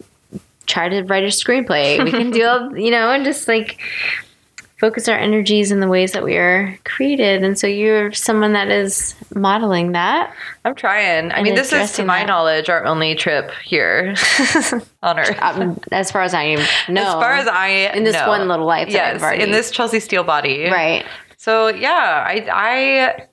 try 0.67 0.89
to 0.89 1.03
write 1.03 1.23
a 1.23 1.27
screenplay, 1.27 2.03
we 2.03 2.11
can 2.11 2.31
do 2.31 2.45
all, 2.45 2.77
you 2.77 2.91
know, 2.91 3.11
and 3.11 3.25
just 3.25 3.47
like 3.47 3.79
focus 4.81 5.07
our 5.07 5.17
energies 5.17 5.71
in 5.71 5.79
the 5.79 5.87
ways 5.87 6.11
that 6.13 6.23
we 6.23 6.35
are 6.37 6.75
created. 6.85 7.43
And 7.43 7.57
so 7.57 7.67
you're 7.67 8.11
someone 8.13 8.53
that 8.53 8.69
is 8.69 9.13
modeling 9.35 9.91
that. 9.91 10.33
I'm 10.65 10.73
trying. 10.73 11.31
I 11.31 11.43
mean, 11.43 11.53
this 11.53 11.71
is, 11.71 11.91
to 11.93 12.03
my 12.03 12.21
that. 12.21 12.25
knowledge, 12.25 12.67
our 12.67 12.83
only 12.85 13.13
trip 13.13 13.51
here 13.63 14.15
on 15.03 15.19
Earth. 15.19 15.37
Um, 15.39 15.79
as 15.91 16.09
far 16.11 16.23
as 16.23 16.33
I 16.33 16.55
know. 16.89 17.01
as 17.01 17.13
far 17.13 17.33
as 17.33 17.47
I 17.47 17.67
in 17.93 18.03
this 18.03 18.15
know. 18.15 18.27
one 18.27 18.47
little 18.47 18.65
life 18.65 18.87
that 18.87 18.93
yes, 18.93 19.15
I've 19.17 19.21
already 19.21 19.43
in 19.43 19.51
this 19.51 19.69
Chelsea 19.69 19.99
Steel 19.99 20.23
body, 20.23 20.65
right. 20.65 21.05
So 21.37 21.67
yeah, 21.67 22.25
I 22.27 22.47
I 22.51 23.27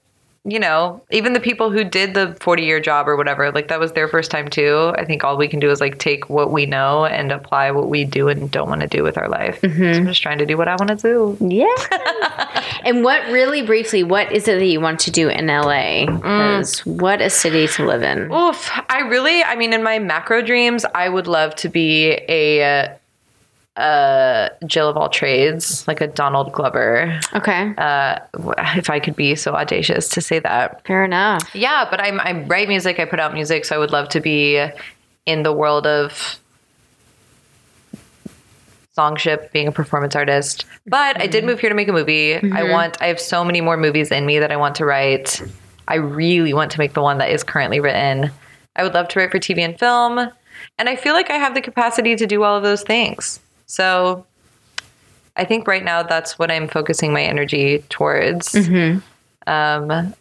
you 0.45 0.59
know, 0.59 1.03
even 1.11 1.33
the 1.33 1.41
people 1.41 1.71
who 1.71 1.85
did 1.85 2.15
the 2.15 2.37
40 2.41 2.63
year 2.63 2.81
job 2.81 3.09
or 3.09 3.17
whatever, 3.17 3.51
like 3.53 3.69
that 3.69 3.81
was 3.81 3.93
their 3.93 4.09
first 4.09 4.31
time 4.31 4.49
too. 4.49 4.93
I 4.97 5.05
think 5.05 5.25
all 5.25 5.37
we 5.37 5.49
can 5.49 5.61
do 5.61 5.71
is 5.71 5.81
like 5.81 5.99
take 5.99 6.31
what 6.31 6.53
we 6.53 6.67
know 6.67 7.05
and 7.05 7.33
apply 7.33 7.71
what 7.71 7.89
we 7.89 8.05
do 8.05 8.29
and 8.29 8.51
don't 8.51 8.69
want 8.69 8.81
to 8.81 8.87
do 8.87 9.03
with 9.03 9.19
our 9.19 9.29
life. 9.29 9.61
Mm-hmm. 9.61 9.83
So 9.83 9.99
I'm 9.99 10.07
just 10.07 10.23
trying 10.23 10.39
to 10.39 10.47
do 10.47 10.57
what 10.57 10.69
I 10.69 10.77
want 10.77 10.89
to 10.89 10.97
do. 10.97 11.37
Yeah. 11.41 12.65
and 12.85 13.05
what 13.05 13.27
really 13.31 13.63
briefly, 13.63 14.03
what 14.03 14.33
is 14.33 14.49
it 14.49 14.59
that 14.59 14.67
you 14.67 14.81
want 14.81 15.01
to 15.01 15.11
do 15.11 15.29
in 15.29 15.47
LA? 15.47 16.07
Mm. 16.07 16.87
what 16.87 17.21
a 17.21 17.31
city 17.31 17.67
to 17.69 17.87
live 17.87 18.03
in. 18.03 18.33
Oof. 18.33 18.71
I 18.89 19.01
really, 19.01 19.43
I 19.43 19.57
mean, 19.57 19.73
in 19.73 19.83
my 19.83 19.99
macro 19.99 20.43
dreams, 20.43 20.85
I 20.95 21.09
would 21.09 21.27
love 21.27 21.55
to 21.57 21.69
be 21.69 22.13
a, 22.29 22.97
uh, 23.79 24.49
Jill 24.67 24.89
of 24.89 24.97
all 24.97 25.09
trades, 25.09 25.87
like 25.87 26.01
a 26.01 26.09
Donald 26.09 26.53
Glover. 26.53 27.21
Okay. 27.35 27.75
Uh, 27.79 28.19
if 28.77 28.91
I 28.91 28.99
could 28.99 29.17
be 29.17 29.37
so 29.37 29.55
audacious 29.55 30.09
to 30.11 30.21
say 30.21 30.41
that. 30.41 30.85
Fair 30.85 31.05
enough. 31.05 31.55
Yeah, 31.55 31.87
but 31.89 32.01
I'm 32.01 32.21
I 32.21 32.45
write 32.45 32.69
music, 32.69 32.99
I 32.99 33.05
put 33.05 33.21
out 33.21 33.33
music, 33.33 33.65
so 33.65 33.77
I 33.77 33.79
would 33.79 33.93
love 33.93 34.09
to 34.11 34.21
be 34.21 34.69
in 35.27 35.43
the 35.45 35.53
world 35.53 35.87
of 35.87 36.39
songship, 38.97 39.53
being 39.53 39.69
a 39.69 39.73
performance 39.73 40.17
artist. 40.17 40.65
But 40.87 41.21
I 41.21 41.29
did 41.29 41.45
move 41.45 41.61
here 41.61 41.69
to 41.69 41.77
make 41.77 41.89
a 41.89 41.93
movie. 41.93 42.35
I 42.35 42.65
want 42.65 43.01
I 43.01 43.07
have 43.07 43.21
so 43.21 43.45
many 43.45 43.61
more 43.61 43.77
movies 43.77 44.11
in 44.11 44.27
me 44.27 44.41
that 44.41 44.51
I 44.51 44.57
want 44.57 44.75
to 44.77 44.85
write. 44.85 45.41
I 45.87 45.95
really 45.95 46.53
want 46.53 46.73
to 46.73 46.79
make 46.79 46.95
the 46.95 47.03
one 47.03 47.19
that 47.19 47.31
is 47.31 47.45
currently 47.45 47.79
written. 47.79 48.33
I 48.75 48.83
would 48.83 48.95
love 48.95 49.09
to 49.09 49.21
write 49.21 49.31
for 49.31 49.39
TV 49.39 49.61
and 49.61 49.79
film. 49.79 50.19
And 50.79 50.89
I 50.89 50.97
feel 50.97 51.15
like 51.15 51.31
I 51.31 51.35
have 51.35 51.55
the 51.55 51.61
capacity 51.61 52.17
to 52.17 52.27
do 52.27 52.43
all 52.43 52.57
of 52.57 52.65
those 52.65 52.83
things. 52.83 53.41
So 53.69 54.27
I 55.37 55.45
think 55.45 55.69
right 55.69 55.85
now 55.85 56.03
that's 56.03 56.39
what 56.39 56.51
I'm 56.51 56.67
focusing 56.67 57.13
my 57.13 57.23
energy 57.23 57.85
towards. 57.89 58.55
Um, 59.47 60.15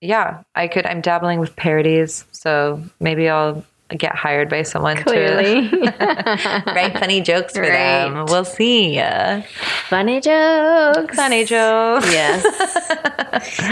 yeah, 0.00 0.42
I 0.54 0.68
could. 0.68 0.86
I'm 0.86 1.00
dabbling 1.00 1.40
with 1.40 1.54
parodies, 1.56 2.24
so 2.32 2.82
maybe 3.00 3.28
I'll 3.28 3.64
get 3.96 4.14
hired 4.14 4.50
by 4.50 4.62
someone 4.62 4.96
Clearly. 4.98 5.70
to 5.70 5.76
write 6.66 6.98
funny 6.98 7.20
jokes 7.20 7.54
for 7.56 7.64
them. 7.64 8.26
We'll 8.26 8.44
see. 8.44 9.00
Funny 9.88 10.20
jokes. 10.20 11.16
Funny 11.16 11.44
jokes. 11.44 12.12
Yes. 12.12 12.44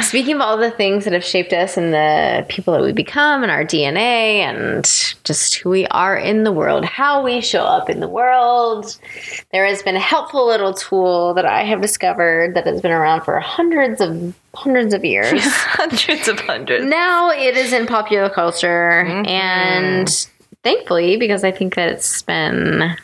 Speaking 0.08 0.36
of 0.36 0.40
all 0.40 0.56
the 0.56 0.70
things 0.70 1.04
that 1.04 1.12
have 1.12 1.24
shaped 1.24 1.52
us 1.52 1.76
and 1.76 1.92
the 1.92 2.46
people 2.48 2.72
that 2.74 2.82
we 2.82 2.92
become 2.92 3.42
and 3.42 3.50
our 3.52 3.64
DNA 3.64 4.40
and 4.40 4.84
just 5.24 5.56
who 5.56 5.70
we 5.70 5.86
are 5.88 6.16
in 6.16 6.44
the 6.44 6.52
world, 6.52 6.84
how 6.84 7.22
we 7.22 7.40
show 7.40 7.64
up 7.64 7.90
in 7.90 8.00
the 8.00 8.08
world, 8.08 8.98
there 9.52 9.66
has 9.66 9.82
been 9.82 9.96
a 9.96 10.00
helpful 10.00 10.46
little 10.46 10.72
tool 10.72 11.34
that 11.34 11.44
I 11.44 11.64
have 11.64 11.82
discovered 11.82 12.54
that 12.54 12.66
has 12.66 12.80
been 12.80 12.92
around 12.92 13.22
for 13.22 13.38
hundreds 13.40 14.00
of 14.00 14.34
hundreds 14.56 14.94
of 14.94 15.04
years. 15.04 15.30
hundreds 15.44 16.28
of 16.28 16.40
hundreds. 16.40 16.84
now 16.84 17.30
it 17.30 17.56
is 17.56 17.72
in 17.72 17.86
popular 17.86 18.28
culture 18.30 19.04
and 19.26 20.28
thankfully 20.62 21.16
because 21.16 21.44
i 21.44 21.52
think 21.52 21.74
that 21.74 21.88
it's 21.90 22.22
been 22.22 22.96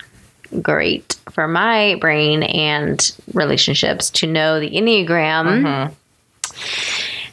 great 0.60 1.18
for 1.30 1.48
my 1.48 1.96
brain 2.00 2.42
and 2.42 3.16
relationships 3.32 4.10
to 4.10 4.26
know 4.26 4.60
the 4.60 4.70
enneagram. 4.70 5.92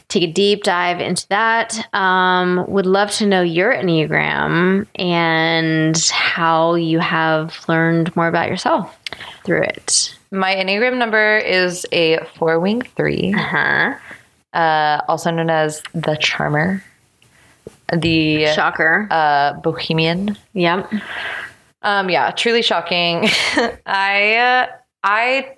Take 0.08 0.22
a 0.24 0.32
deep 0.32 0.64
dive 0.64 1.00
into 1.00 1.28
that. 1.28 1.88
Um, 1.94 2.64
would 2.68 2.86
love 2.86 3.10
to 3.12 3.26
know 3.26 3.42
your 3.42 3.72
enneagram 3.72 4.86
and 4.96 5.96
how 6.12 6.74
you 6.74 6.98
have 6.98 7.60
learned 7.68 8.14
more 8.16 8.26
about 8.26 8.48
yourself 8.48 8.96
through 9.44 9.62
it 9.62 10.16
My 10.30 10.54
enneagram 10.54 10.96
number 10.96 11.38
is 11.38 11.86
a 11.92 12.18
four 12.36 12.60
wing 12.60 12.82
three, 12.82 13.34
uh-huh. 13.36 13.94
uh, 14.52 15.00
also 15.08 15.30
known 15.30 15.50
as 15.50 15.82
the 15.92 16.16
charmer, 16.20 16.84
the 17.92 18.46
shocker 18.54 19.08
uh, 19.10 19.54
bohemian. 19.54 20.36
yep 20.52 20.90
Um, 21.82 22.10
yeah, 22.10 22.30
truly 22.30 22.62
shocking. 22.62 23.28
I 23.86 24.36
uh, 24.36 24.66
I 25.02 25.56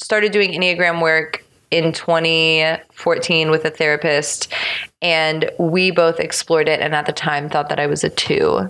started 0.00 0.32
doing 0.32 0.52
Enneagram 0.52 1.00
work 1.00 1.44
in 1.70 1.92
2014 1.92 3.50
with 3.50 3.64
a 3.64 3.70
therapist, 3.70 4.52
and 5.00 5.50
we 5.58 5.90
both 5.90 6.20
explored 6.20 6.68
it. 6.68 6.80
And 6.80 6.94
at 6.94 7.06
the 7.06 7.12
time, 7.12 7.48
thought 7.48 7.70
that 7.70 7.80
I 7.80 7.86
was 7.86 8.04
a 8.04 8.10
2 8.10 8.68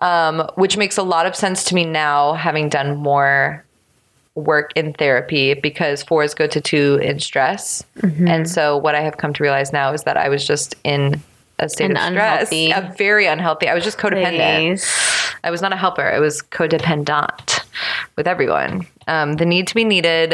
um, 0.00 0.46
which 0.56 0.76
makes 0.76 0.98
a 0.98 1.02
lot 1.02 1.24
of 1.24 1.34
sense 1.34 1.64
to 1.64 1.74
me 1.74 1.86
now, 1.86 2.34
having 2.34 2.68
done 2.68 2.96
more 2.96 3.64
work 4.38 4.72
in 4.74 4.92
therapy 4.94 5.54
because 5.54 6.02
fours 6.02 6.34
go 6.34 6.46
to 6.46 6.60
two 6.60 6.98
in 7.02 7.20
stress. 7.20 7.84
And 8.28 8.48
so, 8.48 8.76
what 8.76 8.94
I 8.94 9.00
have 9.00 9.16
come 9.16 9.32
to 9.34 9.42
realize 9.42 9.72
now 9.72 9.92
is 9.92 10.04
that 10.04 10.16
I 10.16 10.28
was 10.28 10.46
just 10.46 10.74
in 10.84 11.20
a 11.58 11.68
state 11.68 11.90
An 11.90 11.96
of 11.96 12.02
stress, 12.04 12.52
unhealthy 12.52 12.70
a 12.70 12.94
very 12.96 13.26
unhealthy. 13.26 13.68
I 13.68 13.74
was 13.74 13.84
just 13.84 13.98
codependent. 13.98 14.78
Please. 14.78 15.34
I 15.44 15.50
was 15.50 15.62
not 15.62 15.72
a 15.72 15.76
helper. 15.76 16.02
I 16.02 16.18
was 16.18 16.42
codependent 16.42 17.64
with 18.16 18.26
everyone. 18.26 18.86
Um, 19.06 19.34
the 19.34 19.46
need 19.46 19.66
to 19.68 19.74
be 19.74 19.84
needed. 19.84 20.32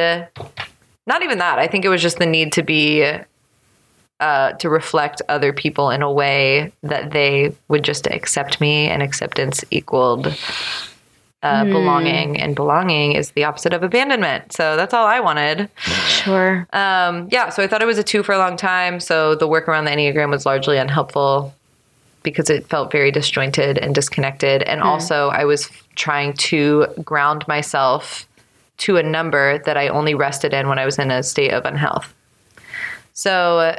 Not 1.06 1.22
even 1.22 1.38
that. 1.38 1.58
I 1.58 1.66
think 1.66 1.84
it 1.84 1.88
was 1.88 2.02
just 2.02 2.18
the 2.18 2.26
need 2.26 2.52
to 2.52 2.62
be 2.62 3.06
uh, 4.20 4.52
to 4.52 4.70
reflect 4.70 5.20
other 5.28 5.52
people 5.52 5.90
in 5.90 6.02
a 6.02 6.10
way 6.10 6.72
that 6.82 7.10
they 7.10 7.54
would 7.68 7.82
just 7.82 8.06
accept 8.06 8.60
me, 8.60 8.88
and 8.88 9.02
acceptance 9.02 9.64
equaled 9.70 10.34
uh, 11.44 11.64
belonging, 11.64 12.40
and 12.40 12.56
belonging 12.56 13.12
is 13.12 13.30
the 13.32 13.44
opposite 13.44 13.74
of 13.74 13.82
abandonment. 13.82 14.52
So 14.52 14.76
that's 14.76 14.94
all 14.94 15.06
I 15.06 15.20
wanted. 15.20 15.68
Sure. 16.06 16.66
Um, 16.72 17.28
yeah, 17.30 17.50
so 17.50 17.62
I 17.62 17.66
thought 17.66 17.82
it 17.82 17.86
was 17.86 17.98
a 17.98 18.02
two 18.02 18.22
for 18.22 18.32
a 18.32 18.38
long 18.38 18.56
time. 18.56 18.98
So 18.98 19.34
the 19.34 19.46
work 19.46 19.68
around 19.68 19.84
the 19.84 19.90
Enneagram 19.90 20.30
was 20.30 20.46
largely 20.46 20.78
unhelpful 20.78 21.54
because 22.22 22.48
it 22.48 22.66
felt 22.66 22.90
very 22.90 23.10
disjointed 23.10 23.76
and 23.76 23.94
disconnected. 23.94 24.62
And 24.62 24.80
also, 24.80 25.28
I 25.28 25.44
was 25.44 25.70
trying 25.96 26.32
to 26.32 26.86
ground 27.04 27.46
myself 27.46 28.26
to 28.78 28.96
a 28.96 29.02
number 29.02 29.58
that 29.58 29.76
I 29.76 29.88
only 29.88 30.14
rested 30.14 30.54
in 30.54 30.66
when 30.66 30.78
I 30.78 30.86
was 30.86 30.98
in 30.98 31.10
a 31.10 31.22
state 31.22 31.52
of 31.52 31.66
unhealth. 31.66 32.12
So, 33.12 33.78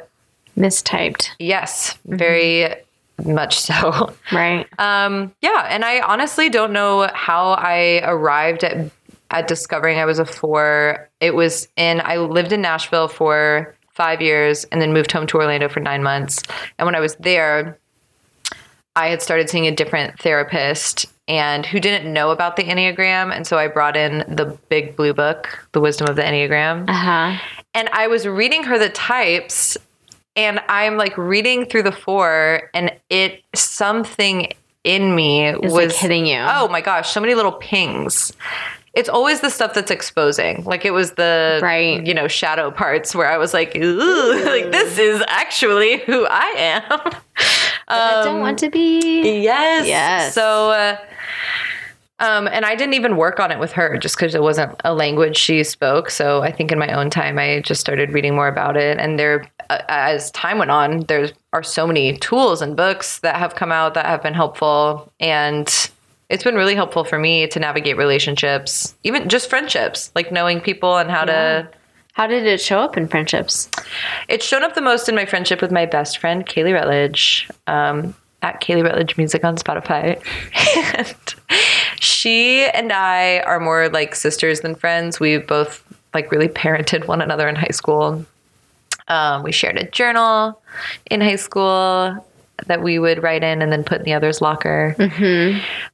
Mistyped. 0.55 1.31
yes, 1.39 1.97
very 2.05 2.75
much 3.23 3.59
so. 3.59 4.13
Right. 4.31 4.67
Um, 4.79 5.33
yeah, 5.41 5.67
and 5.69 5.85
I 5.85 6.01
honestly 6.01 6.49
don't 6.49 6.73
know 6.73 7.09
how 7.13 7.51
I 7.51 8.01
arrived 8.03 8.63
at 8.63 8.91
at 9.31 9.47
discovering 9.47 9.97
I 9.99 10.05
was 10.05 10.19
a 10.19 10.25
four. 10.25 11.09
It 11.19 11.33
was 11.35 11.67
in 11.75 12.01
I 12.03 12.17
lived 12.17 12.51
in 12.51 12.61
Nashville 12.61 13.07
for 13.07 13.75
five 13.91 14.21
years 14.21 14.65
and 14.65 14.81
then 14.81 14.93
moved 14.93 15.11
home 15.11 15.25
to 15.27 15.37
Orlando 15.37 15.67
for 15.69 15.79
nine 15.79 16.03
months. 16.03 16.43
And 16.77 16.85
when 16.85 16.95
I 16.95 16.99
was 16.99 17.15
there, 17.15 17.77
I 18.95 19.07
had 19.07 19.21
started 19.21 19.49
seeing 19.49 19.67
a 19.67 19.71
different 19.75 20.19
therapist 20.19 21.05
and 21.27 21.65
who 21.65 21.79
didn't 21.79 22.11
know 22.11 22.29
about 22.31 22.55
the 22.55 22.63
Enneagram. 22.63 23.35
And 23.35 23.47
so 23.47 23.57
I 23.57 23.67
brought 23.67 23.97
in 23.97 24.19
the 24.27 24.57
big 24.69 24.95
blue 24.95 25.13
book, 25.13 25.67
The 25.71 25.79
Wisdom 25.81 26.07
of 26.07 26.15
the 26.15 26.21
Enneagram 26.21 26.87
Uh 26.89 26.93
huh. 26.93 27.37
and 27.73 27.89
I 27.89 28.07
was 28.07 28.27
reading 28.27 28.63
her 28.63 28.77
the 28.77 28.89
types, 28.89 29.75
and 30.35 30.59
I'm 30.69 30.97
like 30.97 31.17
reading 31.17 31.65
through 31.65 31.83
the 31.83 31.91
four, 31.91 32.69
and 32.73 32.91
it 33.09 33.41
something 33.53 34.51
in 34.83 35.15
me 35.15 35.45
It's 35.47 35.59
was 35.61 35.73
like 35.73 35.91
hitting 35.95 36.25
you. 36.27 36.39
Oh 36.39 36.67
my 36.67 36.81
gosh, 36.81 37.09
so 37.11 37.19
many 37.19 37.33
little 37.35 37.53
pings. 37.53 38.31
It's 38.93 39.09
always 39.09 39.41
the 39.41 39.49
stuff 39.49 39.73
that's 39.73 39.91
exposing. 39.91 40.63
Like 40.63 40.85
it 40.85 40.91
was 40.91 41.13
the 41.13 41.59
Right. 41.61 42.05
you 42.05 42.13
know, 42.13 42.27
shadow 42.29 42.71
parts 42.71 43.13
where 43.13 43.27
I 43.27 43.37
was 43.37 43.53
like, 43.53 43.75
ooh, 43.75 44.43
like 44.45 44.71
this 44.71 44.97
is 44.97 45.21
actually 45.27 45.97
who 45.99 46.25
I 46.29 46.53
am. 46.57 47.11
I 47.87 48.23
don't 48.23 48.39
want 48.39 48.57
to 48.59 48.69
be. 48.69 49.41
Yes. 49.41 49.85
Yes. 49.87 50.33
So, 50.33 50.71
uh, 50.71 50.97
um, 52.19 52.47
and 52.47 52.65
I 52.65 52.75
didn't 52.75 52.93
even 52.93 53.17
work 53.17 53.39
on 53.39 53.51
it 53.51 53.59
with 53.59 53.73
her 53.73 53.97
just 53.97 54.15
because 54.15 54.35
it 54.35 54.41
wasn't 54.41 54.79
a 54.85 54.93
language 54.93 55.35
she 55.35 55.63
spoke. 55.65 56.09
So 56.09 56.41
I 56.41 56.51
think 56.51 56.71
in 56.71 56.79
my 56.79 56.89
own 56.93 57.09
time, 57.09 57.37
I 57.37 57.59
just 57.59 57.81
started 57.81 58.13
reading 58.13 58.35
more 58.35 58.47
about 58.47 58.77
it. 58.77 58.97
And 58.99 59.19
there, 59.19 59.45
uh, 59.69 59.81
as 59.89 60.31
time 60.31 60.57
went 60.57 60.71
on, 60.71 61.01
there 61.01 61.29
are 61.51 61.63
so 61.63 61.85
many 61.85 62.17
tools 62.17 62.61
and 62.61 62.77
books 62.77 63.19
that 63.19 63.35
have 63.35 63.55
come 63.55 63.71
out 63.71 63.95
that 63.95 64.05
have 64.05 64.23
been 64.23 64.33
helpful. 64.33 65.11
And 65.19 65.67
it's 66.29 66.43
been 66.43 66.55
really 66.55 66.75
helpful 66.75 67.03
for 67.03 67.19
me 67.19 67.47
to 67.47 67.59
navigate 67.59 67.97
relationships, 67.97 68.95
even 69.03 69.27
just 69.27 69.49
friendships, 69.49 70.11
like 70.15 70.31
knowing 70.31 70.61
people 70.61 70.97
and 70.97 71.11
how 71.11 71.25
to. 71.25 71.69
How 72.13 72.27
did 72.27 72.45
it 72.45 72.61
show 72.61 72.79
up 72.79 72.95
in 72.95 73.09
friendships? 73.09 73.69
It's 74.29 74.45
shown 74.45 74.63
up 74.63 74.73
the 74.73 74.79
most 74.79 75.09
in 75.09 75.15
my 75.15 75.25
friendship 75.25 75.61
with 75.61 75.69
my 75.69 75.85
best 75.85 76.17
friend, 76.17 76.45
Kaylee 76.45 76.73
Rutledge, 76.73 77.49
um, 77.67 78.15
at 78.41 78.61
Kaylee 78.61 78.85
Rutledge 78.85 79.17
Music 79.17 79.43
on 79.43 79.57
Spotify. 79.57 80.21
and 80.97 81.35
she 82.05 82.65
and 82.65 82.91
I 82.93 83.39
are 83.41 83.59
more 83.59 83.89
like 83.89 84.15
sisters 84.15 84.61
than 84.61 84.75
friends. 84.75 85.19
We 85.19 85.37
both 85.37 85.83
like 86.13 86.31
really 86.31 86.47
parented 86.47 87.07
one 87.07 87.21
another 87.21 87.47
in 87.49 87.55
high 87.55 87.71
school. 87.73 88.25
Um, 89.07 89.43
we 89.43 89.51
shared 89.51 89.77
a 89.77 89.89
journal 89.91 90.61
in 91.11 91.21
high 91.21 91.35
school 91.35 92.25
that 92.67 92.81
we 92.81 92.99
would 92.99 93.21
write 93.21 93.43
in 93.43 93.61
and 93.61 93.71
then 93.71 93.83
put 93.83 93.99
in 93.99 94.03
the 94.05 94.13
other's 94.13 94.41
locker. 94.41 94.95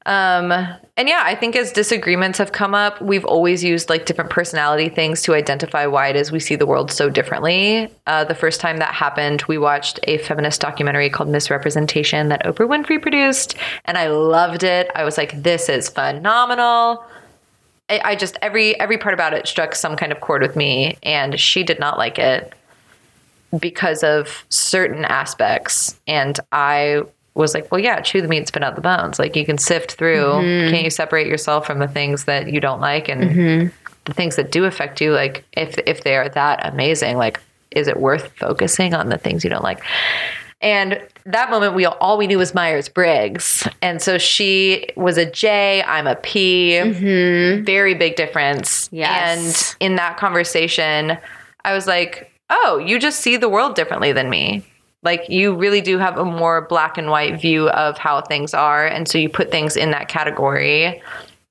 Um, 0.05 0.53
and 1.01 1.09
yeah, 1.09 1.23
I 1.25 1.33
think 1.33 1.55
as 1.55 1.71
disagreements 1.71 2.37
have 2.37 2.51
come 2.51 2.75
up, 2.75 3.01
we've 3.01 3.25
always 3.25 3.63
used 3.63 3.89
like 3.89 4.05
different 4.05 4.29
personality 4.29 4.87
things 4.87 5.23
to 5.23 5.33
identify 5.33 5.87
why 5.87 6.09
it 6.09 6.15
is 6.15 6.31
we 6.31 6.39
see 6.39 6.55
the 6.55 6.67
world 6.67 6.91
so 6.91 7.09
differently. 7.09 7.89
Uh, 8.05 8.23
the 8.23 8.35
first 8.35 8.61
time 8.61 8.77
that 8.77 8.93
happened, 8.93 9.41
we 9.47 9.57
watched 9.57 9.99
a 10.03 10.19
feminist 10.19 10.61
documentary 10.61 11.09
called 11.09 11.27
Miss 11.27 11.49
Representation 11.49 12.29
that 12.29 12.45
Oprah 12.45 12.67
Winfrey 12.67 13.01
produced, 13.01 13.55
and 13.85 13.97
I 13.97 14.09
loved 14.09 14.61
it. 14.61 14.91
I 14.93 15.03
was 15.03 15.17
like, 15.17 15.41
this 15.41 15.69
is 15.69 15.89
phenomenal. 15.89 17.03
I, 17.89 18.01
I 18.05 18.15
just 18.15 18.37
every 18.43 18.79
every 18.79 18.99
part 18.99 19.15
about 19.15 19.33
it 19.33 19.47
struck 19.47 19.73
some 19.73 19.95
kind 19.95 20.11
of 20.11 20.21
chord 20.21 20.43
with 20.43 20.55
me, 20.55 20.99
and 21.01 21.39
she 21.39 21.63
did 21.63 21.79
not 21.79 21.97
like 21.97 22.19
it 22.19 22.53
because 23.59 24.03
of 24.03 24.45
certain 24.49 25.03
aspects. 25.03 25.99
And 26.05 26.39
I 26.51 27.01
was 27.33 27.53
like, 27.53 27.71
well, 27.71 27.79
yeah, 27.79 28.01
chew 28.01 28.21
the 28.21 28.27
meat, 28.27 28.47
spit 28.47 28.63
out 28.63 28.75
the 28.75 28.81
bones. 28.81 29.17
Like 29.17 29.35
you 29.35 29.45
can 29.45 29.57
sift 29.57 29.93
through. 29.93 30.25
Mm-hmm. 30.25 30.71
Can't 30.71 30.83
you 30.83 30.89
separate 30.89 31.27
yourself 31.27 31.65
from 31.65 31.79
the 31.79 31.87
things 31.87 32.25
that 32.25 32.51
you 32.51 32.59
don't 32.59 32.81
like 32.81 33.07
and 33.07 33.21
mm-hmm. 33.23 33.91
the 34.05 34.13
things 34.13 34.35
that 34.35 34.51
do 34.51 34.65
affect 34.65 34.99
you? 34.99 35.13
Like 35.13 35.45
if 35.53 35.77
if 35.85 36.03
they 36.03 36.17
are 36.17 36.29
that 36.29 36.65
amazing, 36.65 37.17
like 37.17 37.39
is 37.71 37.87
it 37.87 37.97
worth 37.97 38.31
focusing 38.37 38.93
on 38.93 39.09
the 39.09 39.17
things 39.17 39.43
you 39.43 39.49
don't 39.49 39.63
like? 39.63 39.81
And 40.61 41.01
that 41.25 41.49
moment, 41.49 41.73
we 41.73 41.85
all 41.85 42.17
we 42.17 42.27
knew 42.27 42.37
was 42.37 42.53
Myers 42.53 42.87
Briggs, 42.87 43.67
and 43.81 44.01
so 44.01 44.17
she 44.19 44.87
was 44.95 45.17
a 45.17 45.25
J. 45.25 45.81
I'm 45.83 46.05
a 46.05 46.15
P. 46.15 46.71
Mm-hmm. 46.73 47.63
Very 47.63 47.95
big 47.95 48.15
difference. 48.15 48.87
Yes. 48.91 49.75
And 49.79 49.91
in 49.91 49.95
that 49.95 50.17
conversation, 50.17 51.17
I 51.65 51.73
was 51.73 51.87
like, 51.87 52.31
"Oh, 52.51 52.77
you 52.77 52.99
just 52.99 53.21
see 53.21 53.37
the 53.37 53.49
world 53.49 53.75
differently 53.75 54.11
than 54.11 54.29
me. 54.29 54.63
Like 55.03 55.29
you 55.29 55.55
really 55.55 55.81
do 55.81 55.97
have 55.97 56.17
a 56.17 56.25
more 56.25 56.61
black 56.61 56.97
and 56.97 57.09
white 57.09 57.39
view 57.39 57.69
of 57.69 57.97
how 57.97 58.21
things 58.21 58.53
are, 58.53 58.85
and 58.85 59.07
so 59.07 59.17
you 59.17 59.29
put 59.29 59.51
things 59.51 59.75
in 59.75 59.91
that 59.91 60.07
category." 60.07 61.01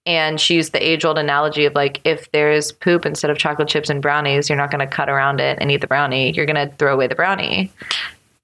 And 0.06 0.40
she 0.40 0.54
used 0.54 0.72
the 0.72 0.82
age 0.82 1.04
old 1.04 1.18
analogy 1.18 1.66
of 1.66 1.74
like, 1.74 2.00
if 2.04 2.30
there's 2.32 2.72
poop 2.72 3.04
instead 3.04 3.30
of 3.30 3.36
chocolate 3.36 3.68
chips 3.68 3.90
and 3.90 4.00
brownies, 4.00 4.48
you're 4.48 4.56
not 4.56 4.70
going 4.70 4.80
to 4.80 4.86
cut 4.86 5.10
around 5.10 5.40
it 5.40 5.58
and 5.60 5.70
eat 5.70 5.82
the 5.82 5.86
brownie. 5.86 6.32
You're 6.32 6.46
going 6.46 6.68
to 6.68 6.74
throw 6.76 6.94
away 6.94 7.06
the 7.06 7.14
brownie. 7.14 7.70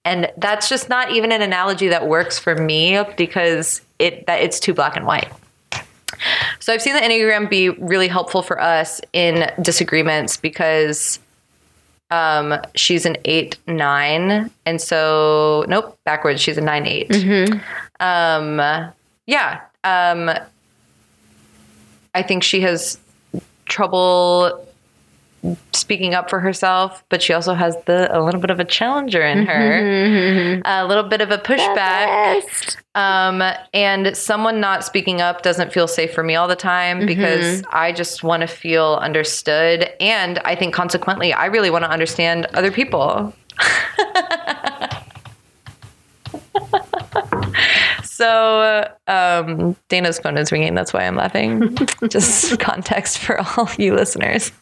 And 0.04 0.30
that's 0.36 0.68
just 0.68 0.88
not 0.88 1.10
even 1.12 1.32
an 1.32 1.42
analogy 1.42 1.88
that 1.88 2.06
works 2.06 2.38
for 2.38 2.54
me 2.54 3.02
because 3.16 3.80
it 3.98 4.26
that 4.26 4.42
it's 4.42 4.60
too 4.60 4.74
black 4.74 4.96
and 4.96 5.06
white. 5.06 5.32
So 6.60 6.72
I've 6.72 6.82
seen 6.82 6.94
the 6.94 7.00
Enneagram 7.00 7.50
be 7.50 7.70
really 7.70 8.08
helpful 8.08 8.42
for 8.42 8.60
us 8.60 9.00
in 9.12 9.50
disagreements 9.60 10.36
because 10.36 11.18
um, 12.10 12.54
she's 12.74 13.04
an 13.06 13.16
eight 13.24 13.58
nine, 13.66 14.50
and 14.64 14.80
so 14.80 15.64
nope, 15.68 15.98
backwards. 16.04 16.40
She's 16.40 16.56
a 16.58 16.60
nine 16.60 16.86
8 16.86 17.10
Um, 18.00 18.58
yeah. 19.26 19.60
Um, 19.84 20.30
I 22.14 22.22
think 22.22 22.42
she 22.42 22.60
has 22.62 22.98
trouble 23.66 24.65
speaking 25.72 26.14
up 26.14 26.28
for 26.30 26.40
herself, 26.40 27.04
but 27.08 27.22
she 27.22 27.32
also 27.32 27.54
has 27.54 27.76
the 27.86 28.08
a 28.16 28.20
little 28.22 28.40
bit 28.40 28.50
of 28.50 28.58
a 28.60 28.64
challenger 28.64 29.22
in 29.22 29.46
her, 29.46 30.60
a 30.64 30.86
little 30.86 31.04
bit 31.04 31.20
of 31.20 31.30
a 31.30 31.38
pushback. 31.38 32.76
Um, 32.94 33.42
and 33.74 34.16
someone 34.16 34.60
not 34.60 34.84
speaking 34.84 35.20
up 35.20 35.42
doesn't 35.42 35.72
feel 35.72 35.86
safe 35.86 36.12
for 36.12 36.22
me 36.22 36.34
all 36.34 36.48
the 36.48 36.56
time 36.56 37.04
because 37.06 37.62
I 37.70 37.92
just 37.92 38.22
want 38.22 38.40
to 38.40 38.46
feel 38.46 38.98
understood, 39.00 39.90
and 40.00 40.38
I 40.40 40.54
think 40.54 40.74
consequently, 40.74 41.32
I 41.32 41.46
really 41.46 41.70
want 41.70 41.84
to 41.84 41.90
understand 41.90 42.46
other 42.54 42.70
people. 42.70 43.34
So 48.16 48.88
um, 49.08 49.76
Dana's 49.90 50.18
phone 50.18 50.38
is 50.38 50.50
ringing. 50.50 50.74
That's 50.74 50.94
why 50.94 51.00
I'm 51.00 51.16
laughing. 51.16 51.76
Just 52.08 52.58
context 52.58 53.18
for 53.18 53.38
all 53.40 53.68
you 53.76 53.94
listeners. 53.94 54.52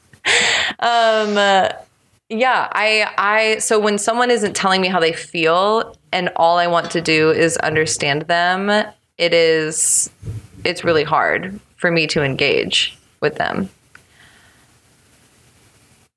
Um, 0.81 1.37
uh, 1.37 1.69
yeah, 2.29 2.69
I, 2.73 3.11
I. 3.19 3.59
So 3.59 3.79
when 3.79 3.99
someone 3.99 4.31
isn't 4.31 4.55
telling 4.55 4.81
me 4.81 4.89
how 4.89 5.01
they 5.01 5.13
feel, 5.13 5.97
and 6.13 6.31
all 6.37 6.59
I 6.59 6.67
want 6.67 6.91
to 6.93 7.01
do 7.01 7.31
is 7.31 7.57
understand 7.59 8.23
them, 8.23 8.71
it 9.19 9.35
is, 9.35 10.11
it's 10.65 10.85
really 10.85 11.05
hard 11.05 11.61
for 11.77 11.91
me 11.91 12.07
to 12.09 12.23
engage 12.23 12.97
with 13.21 13.37
them. 13.37 13.69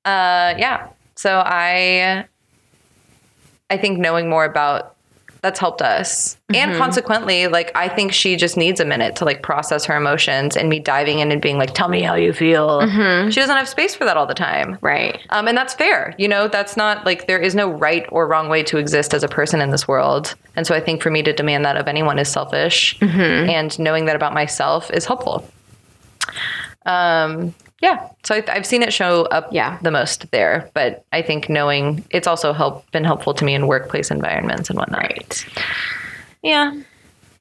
Uh, 0.04 0.54
yeah. 0.56 0.88
So 1.16 1.42
I, 1.44 2.24
I 3.70 3.76
think 3.76 3.98
knowing 3.98 4.28
more 4.28 4.44
about 4.44 4.94
that's 5.40 5.60
helped 5.60 5.82
us. 5.82 6.36
And 6.54 6.76
consequently, 6.76 7.46
like 7.46 7.70
I 7.74 7.88
think 7.88 8.12
she 8.12 8.36
just 8.36 8.56
needs 8.56 8.80
a 8.80 8.84
minute 8.84 9.16
to 9.16 9.24
like 9.24 9.42
process 9.42 9.84
her 9.84 9.96
emotions 9.96 10.56
and 10.56 10.68
me 10.68 10.80
diving 10.80 11.18
in 11.18 11.30
and 11.30 11.40
being 11.42 11.58
like, 11.58 11.74
"Tell 11.74 11.88
me 11.88 12.02
how 12.02 12.14
you 12.14 12.32
feel." 12.32 12.80
She 13.30 13.40
doesn't 13.40 13.56
have 13.56 13.68
space 13.68 13.94
for 13.94 14.04
that 14.04 14.16
all 14.16 14.26
the 14.26 14.34
time. 14.34 14.78
Right. 14.80 15.20
Um, 15.30 15.46
and 15.46 15.56
that's 15.56 15.74
fair. 15.74 16.14
You 16.18 16.28
know, 16.28 16.48
that's 16.48 16.76
not 16.76 17.04
like 17.04 17.26
there 17.26 17.38
is 17.38 17.54
no 17.54 17.70
right 17.70 18.06
or 18.10 18.26
wrong 18.26 18.48
way 18.48 18.62
to 18.64 18.78
exist 18.78 19.14
as 19.14 19.22
a 19.22 19.28
person 19.28 19.60
in 19.60 19.70
this 19.70 19.86
world. 19.86 20.34
And 20.56 20.66
so 20.66 20.74
I 20.74 20.80
think 20.80 21.02
for 21.02 21.10
me 21.10 21.22
to 21.22 21.32
demand 21.32 21.64
that 21.64 21.76
of 21.76 21.86
anyone 21.86 22.18
is 22.18 22.28
selfish. 22.28 22.96
And 23.50 23.78
knowing 23.78 24.06
that 24.06 24.16
about 24.16 24.32
myself 24.34 24.90
is 24.90 25.04
helpful. 25.04 25.48
Um, 26.86 27.54
yeah, 27.80 28.08
so 28.24 28.34
I, 28.36 28.44
I've 28.48 28.66
seen 28.66 28.82
it 28.82 28.92
show 28.92 29.22
up 29.26 29.48
Yeah. 29.52 29.78
the 29.82 29.90
most 29.90 30.30
there, 30.30 30.68
but 30.74 31.04
I 31.12 31.22
think 31.22 31.48
knowing 31.48 32.04
it's 32.10 32.26
also 32.26 32.52
help 32.52 32.90
been 32.90 33.04
helpful 33.04 33.34
to 33.34 33.44
me 33.44 33.54
in 33.54 33.66
workplace 33.66 34.10
environments 34.10 34.68
and 34.70 34.78
whatnot. 34.78 35.02
Right. 35.02 35.46
Yeah. 36.42 36.74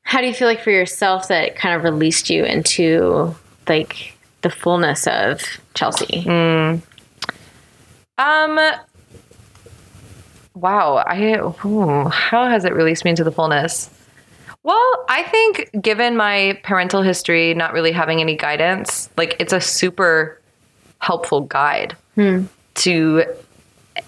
How 0.04 0.22
do 0.22 0.28
you 0.28 0.34
feel 0.34 0.48
like 0.48 0.62
for 0.62 0.72
yourself 0.72 1.28
that 1.28 1.44
it 1.44 1.56
kind 1.56 1.76
of 1.76 1.84
released 1.84 2.30
you 2.30 2.46
into 2.46 3.36
like 3.68 4.16
the 4.42 4.50
fullness 4.50 5.06
of 5.08 5.42
Chelsea? 5.74 6.26
Um. 6.30 6.82
Wow. 10.56 11.04
I. 11.06 11.40
ooh, 11.66 12.08
how 12.10 12.48
has 12.50 12.64
it 12.66 12.74
released 12.74 13.04
me 13.06 13.12
into 13.12 13.24
the 13.24 13.32
fullness? 13.32 13.90
Well, 14.68 15.06
I 15.08 15.24
think 15.24 15.70
given 15.82 16.18
my 16.18 16.60
parental 16.64 17.02
history, 17.02 17.54
not 17.54 17.72
really 17.72 17.94
having 17.94 18.20
any 18.20 18.36
guidance, 18.36 19.10
like 19.16 19.38
it's 19.40 19.54
a 19.54 19.62
super 19.62 20.42
helpful 21.00 21.42
guide 21.42 21.96
to, 22.16 23.24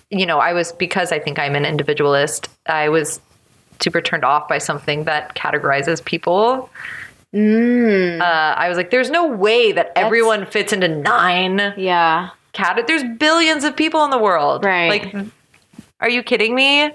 you 0.09 0.25
know, 0.25 0.39
I 0.39 0.51
was 0.51 0.73
because 0.73 1.13
I 1.13 1.19
think 1.19 1.39
I'm 1.39 1.55
an 1.55 1.63
individualist. 1.65 2.49
I 2.65 2.89
was 2.89 3.21
super 3.79 4.01
turned 4.01 4.25
off 4.25 4.49
by 4.49 4.57
something 4.57 5.05
that 5.05 5.33
categorizes 5.33 6.03
people. 6.03 6.69
Uh, 7.33 8.19
I 8.21 8.67
was 8.67 8.75
like, 8.75 8.91
there's 8.91 9.09
no 9.09 9.27
way 9.27 9.71
that 9.71 9.93
everyone 9.95 10.45
fits 10.45 10.73
into 10.73 10.89
nine 10.89 11.73
Yeah. 11.77 12.31
cat 12.51 12.83
there's 12.85 13.03
billions 13.17 13.63
of 13.63 13.77
people 13.77 14.03
in 14.03 14.09
the 14.11 14.17
world 14.17 14.65
Right. 14.65 14.89
like 14.89 15.15
are 16.01 16.09
you 16.09 16.21
kidding 16.23 16.53
me 16.55 16.89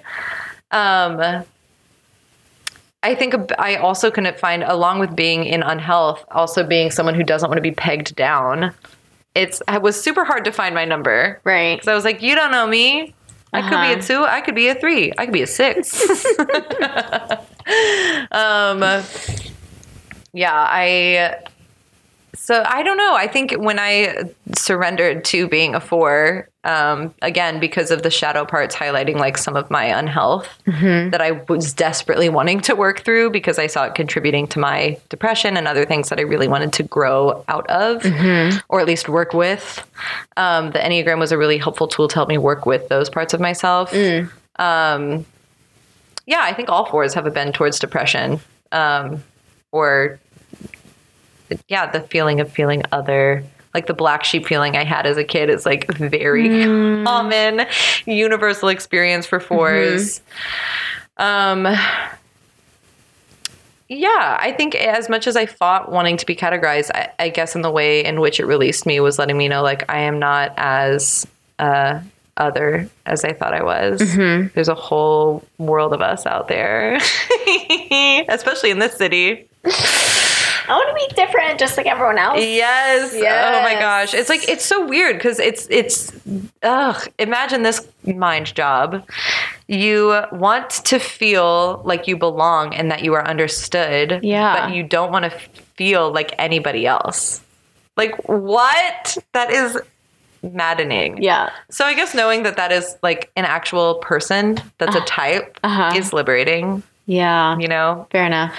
um 0.73 1.45
i 3.05 3.15
think 3.15 3.35
i 3.59 3.77
also 3.77 4.11
couldn't 4.11 4.39
find 4.39 4.63
along 4.65 4.99
with 4.99 5.15
being 5.15 5.45
in 5.45 5.63
unhealth 5.63 6.25
also 6.33 6.65
being 6.67 6.91
someone 6.91 7.15
who 7.15 7.23
doesn't 7.23 7.49
want 7.49 7.59
to 7.59 7.63
be 7.63 7.71
pegged 7.73 8.15
down 8.17 8.73
it's 9.35 9.63
it 9.69 9.83
was 9.83 10.01
super 10.01 10.25
hard 10.25 10.45
to 10.45 10.51
find 10.53 10.75
my 10.75 10.85
number 10.85 11.41
Right. 11.45 11.77
because 11.77 11.89
i 11.89 11.95
was 11.95 12.05
like 12.05 12.23
you 12.23 12.35
don't 12.35 12.51
know 12.51 12.67
me 12.67 13.15
i 13.53 13.61
could 13.63 13.71
be 13.71 13.77
Uh-huh. 13.77 13.99
a 13.99 14.03
two 14.03 14.25
i 14.25 14.41
could 14.41 14.55
be 14.57 14.69
a 14.69 14.75
three 14.75 15.13
i 15.19 15.25
could 15.27 15.33
be 15.35 15.43
a 15.43 15.47
six 15.47 16.05
um 18.33 18.83
yeah 20.33 20.53
i 20.69 21.37
so 22.37 22.63
I 22.67 22.83
don't 22.83 22.97
know. 22.99 23.15
I 23.15 23.27
think 23.29 23.53
when 23.53 23.79
I 23.79 24.25
surrendered 24.57 25.25
to 25.27 25.49
being 25.49 25.75
a 25.77 25.81
four, 25.81 26.49
um, 26.65 27.15
again 27.23 27.61
because 27.61 27.91
of 27.91 28.03
the 28.03 28.11
shadow 28.11 28.45
parts 28.45 28.75
highlighting 28.75 29.17
like 29.17 29.37
some 29.39 29.55
of 29.57 29.71
my 29.71 29.85
unhealth 29.85 30.49
that 31.11 31.21
I 31.21 31.33
was 31.49 31.73
desperately 31.75 32.29
wanting 32.29 32.61
to 32.63 32.75
work 32.75 33.01
through 33.05 33.31
because 33.31 33.59
I 33.59 33.67
saw 33.67 33.85
it 33.85 33.95
contributing 33.95 34.47
to 34.49 34.59
my 34.59 34.99
depression 35.11 35.57
and 35.57 35.69
other 35.69 35.85
things 35.85 36.09
that 36.09 36.19
I 36.19 36.23
really 36.23 36.49
wanted 36.49 36.73
to 36.75 36.83
grow 36.83 37.45
out 37.49 37.67
of 37.69 38.05
or 38.69 38.81
at 38.81 38.87
least 38.87 39.09
work 39.09 39.35
with. 39.35 39.87
Um, 40.37 40.71
the 40.73 40.79
Enneagram 40.79 41.19
was 41.19 41.33
a 41.33 41.39
really 41.39 41.59
helpful 41.59 41.87
tool 41.87 42.09
to 42.09 42.15
help 42.15 42.29
me 42.29 42.39
work 42.39 42.67
with 42.67 42.89
those 42.89 43.11
parts 43.11 43.35
of 43.35 43.41
myself. 43.41 43.93
Um, 44.57 45.27
yeah, 46.27 46.41
I 46.43 46.55
think 46.55 46.71
all 46.71 46.87
fours 46.87 47.13
have 47.15 47.27
a 47.27 47.31
bend 47.31 47.55
towards 47.55 47.79
depression 47.79 48.41
um, 48.73 49.23
or 49.73 50.19
yeah, 51.69 51.91
the 51.91 52.01
feeling 52.01 52.41
of 52.41 52.51
feeling 52.51 52.83
other. 52.91 53.45
Like 53.75 53.87
the 53.87 53.95
black 53.95 54.25
sheep 54.25 54.47
feeling 54.47 54.77
I 54.77 54.85
had 54.85 55.05
as 55.05 55.17
a 55.17 55.25
kid 55.25 55.51
is 55.51 55.67
like 55.67 55.93
very 55.95 56.49
common, 57.05 57.67
universal 58.07 58.69
experience 58.69 59.27
for 59.27 59.41
4s 59.41 60.21
Um, 61.17 61.67
yeah, 63.89 64.39
I 64.41 64.53
think 64.57 64.75
as 64.75 65.09
much 65.09 65.27
as 65.27 65.37
I 65.37 65.45
fought 65.47 65.93
wanting 65.93 66.17
to 66.17 66.27
be 66.27 66.35
categorized, 66.35 66.91
I, 66.95 67.11
I 67.19 67.29
guess 67.29 67.55
in 67.55 67.63
the 67.63 67.71
way 67.71 68.03
in 68.05 68.21
which 68.21 68.41
it 68.41 68.47
released 68.47 68.87
me 68.87 68.99
was 69.01 69.19
letting 69.19 69.37
me 69.37 69.47
know 69.49 69.63
like 69.63 69.85
I 69.91 70.01
am 70.01 70.19
not 70.19 70.55
as 70.57 71.27
uh, 71.59 72.01
other 72.37 72.89
as 73.07 73.25
I 73.25 73.33
thought 73.33 73.53
I 73.55 73.63
was. 73.63 74.01
There's 74.55 74.69
a 74.69 74.75
whole 74.75 75.45
world 75.59 75.93
of 75.93 76.01
us 76.01 76.25
out 76.27 76.49
there, 76.49 76.97
especially 78.29 78.71
in 78.71 78.79
this 78.79 78.97
city. 78.97 79.49
I 80.69 80.73
want 80.73 80.89
to 80.99 81.09
be 81.09 81.15
different, 81.15 81.59
just 81.59 81.77
like 81.77 81.87
everyone 81.87 82.19
else. 82.19 82.41
Yes. 82.41 83.13
Oh 83.15 83.63
my 83.63 83.75
gosh. 83.79 84.15
It's 84.15 84.29
like 84.29 84.49
it's 84.49 84.65
so 84.65 84.87
weird 84.87 85.17
because 85.17 85.39
it's 85.39 85.67
it's 85.71 86.13
ugh. 86.63 87.07
Imagine 87.19 87.63
this 87.63 87.87
mind 88.05 88.55
job. 88.55 89.07
You 89.69 90.23
want 90.33 90.71
to 90.71 90.99
feel 90.99 91.83
like 91.85 92.07
you 92.07 92.17
belong 92.17 92.75
and 92.75 92.91
that 92.91 93.03
you 93.03 93.15
are 93.15 93.27
understood. 93.27 94.21
Yeah. 94.23 94.67
But 94.69 94.75
you 94.75 94.83
don't 94.83 95.11
want 95.13 95.25
to 95.25 95.31
feel 95.77 96.13
like 96.13 96.35
anybody 96.39 96.87
else. 96.87 97.41
Like 97.97 98.15
what? 98.29 99.17
That 99.33 99.51
is 99.51 99.79
maddening. 100.43 101.23
Yeah. 101.23 101.51
So 101.71 101.85
I 101.85 101.95
guess 101.95 102.15
knowing 102.15 102.43
that 102.43 102.57
that 102.57 102.73
is 102.73 102.97
like 103.03 103.31
an 103.37 103.45
actual 103.45 103.97
person 103.97 104.59
that's 104.79 104.95
a 104.97 105.01
type 105.03 105.59
Uh-huh. 105.63 105.93
is 105.97 106.13
liberating. 106.13 106.83
Yeah. 107.07 107.57
You 107.59 107.69
know, 107.69 108.07
Fair 108.11 108.27
enough. 108.27 108.55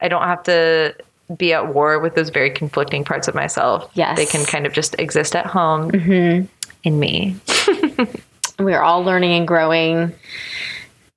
I 0.00 0.08
don't 0.08 0.22
have 0.24 0.42
to 0.44 0.94
be 1.36 1.52
at 1.52 1.74
war 1.74 1.98
with 1.98 2.14
those 2.14 2.30
very 2.30 2.50
conflicting 2.50 3.04
parts 3.04 3.28
of 3.28 3.34
myself. 3.34 3.90
Yes. 3.94 4.16
They 4.16 4.26
can 4.26 4.44
kind 4.44 4.66
of 4.66 4.72
just 4.72 4.94
exist 4.98 5.34
at 5.36 5.46
home 5.46 5.90
mm-hmm. 5.90 6.46
in 6.84 6.98
me. 7.00 7.36
We're 8.58 8.82
all 8.82 9.02
learning 9.02 9.32
and 9.32 9.48
growing. 9.48 10.12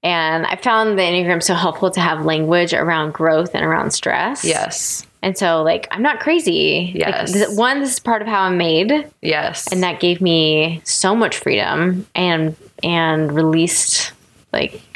And 0.04 0.46
I 0.46 0.56
found 0.56 1.00
the 1.00 1.04
Enneagram 1.04 1.42
so 1.42 1.56
helpful 1.56 1.90
to 1.92 2.00
have 2.00 2.26
language 2.26 2.74
around 2.74 3.14
growth 3.14 3.56
and 3.56 3.66
around 3.66 3.92
stress. 3.92 4.46
Yes. 4.46 5.06
And 5.24 5.36
so, 5.36 5.64
like, 5.64 5.88
I'm 5.90 6.04
not 6.04 6.20
crazy. 6.20 6.92
Like, 6.94 7.08
Yes. 7.08 7.32
th- 7.32 7.50
one, 7.58 7.80
this 7.80 7.94
is 7.94 8.00
part 8.00 8.22
of 8.22 8.28
how 8.28 8.44
I'm 8.44 8.58
made. 8.58 9.10
Yes. 9.24 9.72
and 9.72 9.82
that 9.82 10.00
gave 10.00 10.22
me 10.22 10.82
so 10.84 11.16
much 11.16 11.38
freedom 11.38 12.06
and 12.14 12.56
and 12.84 13.32
released 13.32 14.12
like 14.54 14.95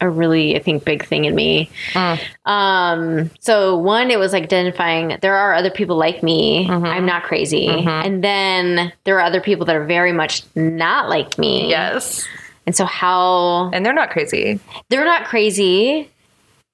a 0.00 0.08
really 0.08 0.56
i 0.56 0.58
think 0.62 0.84
big 0.84 1.04
thing 1.06 1.24
in 1.24 1.34
me. 1.34 1.70
Mm. 1.92 2.20
Um 2.46 3.30
so 3.40 3.76
one 3.76 4.10
it 4.10 4.18
was 4.18 4.32
like 4.32 4.44
identifying 4.44 5.18
there 5.20 5.36
are 5.36 5.54
other 5.54 5.70
people 5.70 5.96
like 5.96 6.22
me. 6.22 6.66
Mm-hmm. 6.66 6.84
I'm 6.84 7.06
not 7.06 7.24
crazy. 7.24 7.66
Mm-hmm. 7.68 7.88
And 7.88 8.24
then 8.24 8.92
there 9.04 9.16
are 9.16 9.22
other 9.22 9.40
people 9.40 9.66
that 9.66 9.76
are 9.76 9.84
very 9.84 10.12
much 10.12 10.42
not 10.54 11.08
like 11.08 11.38
me. 11.38 11.68
Yes. 11.68 12.26
and 12.66 12.76
so 12.76 12.84
how 12.84 13.70
And 13.72 13.84
they're 13.84 13.92
not 13.94 14.10
crazy. 14.10 14.60
they're 14.88 15.04
not 15.04 15.24
crazy. 15.26 16.10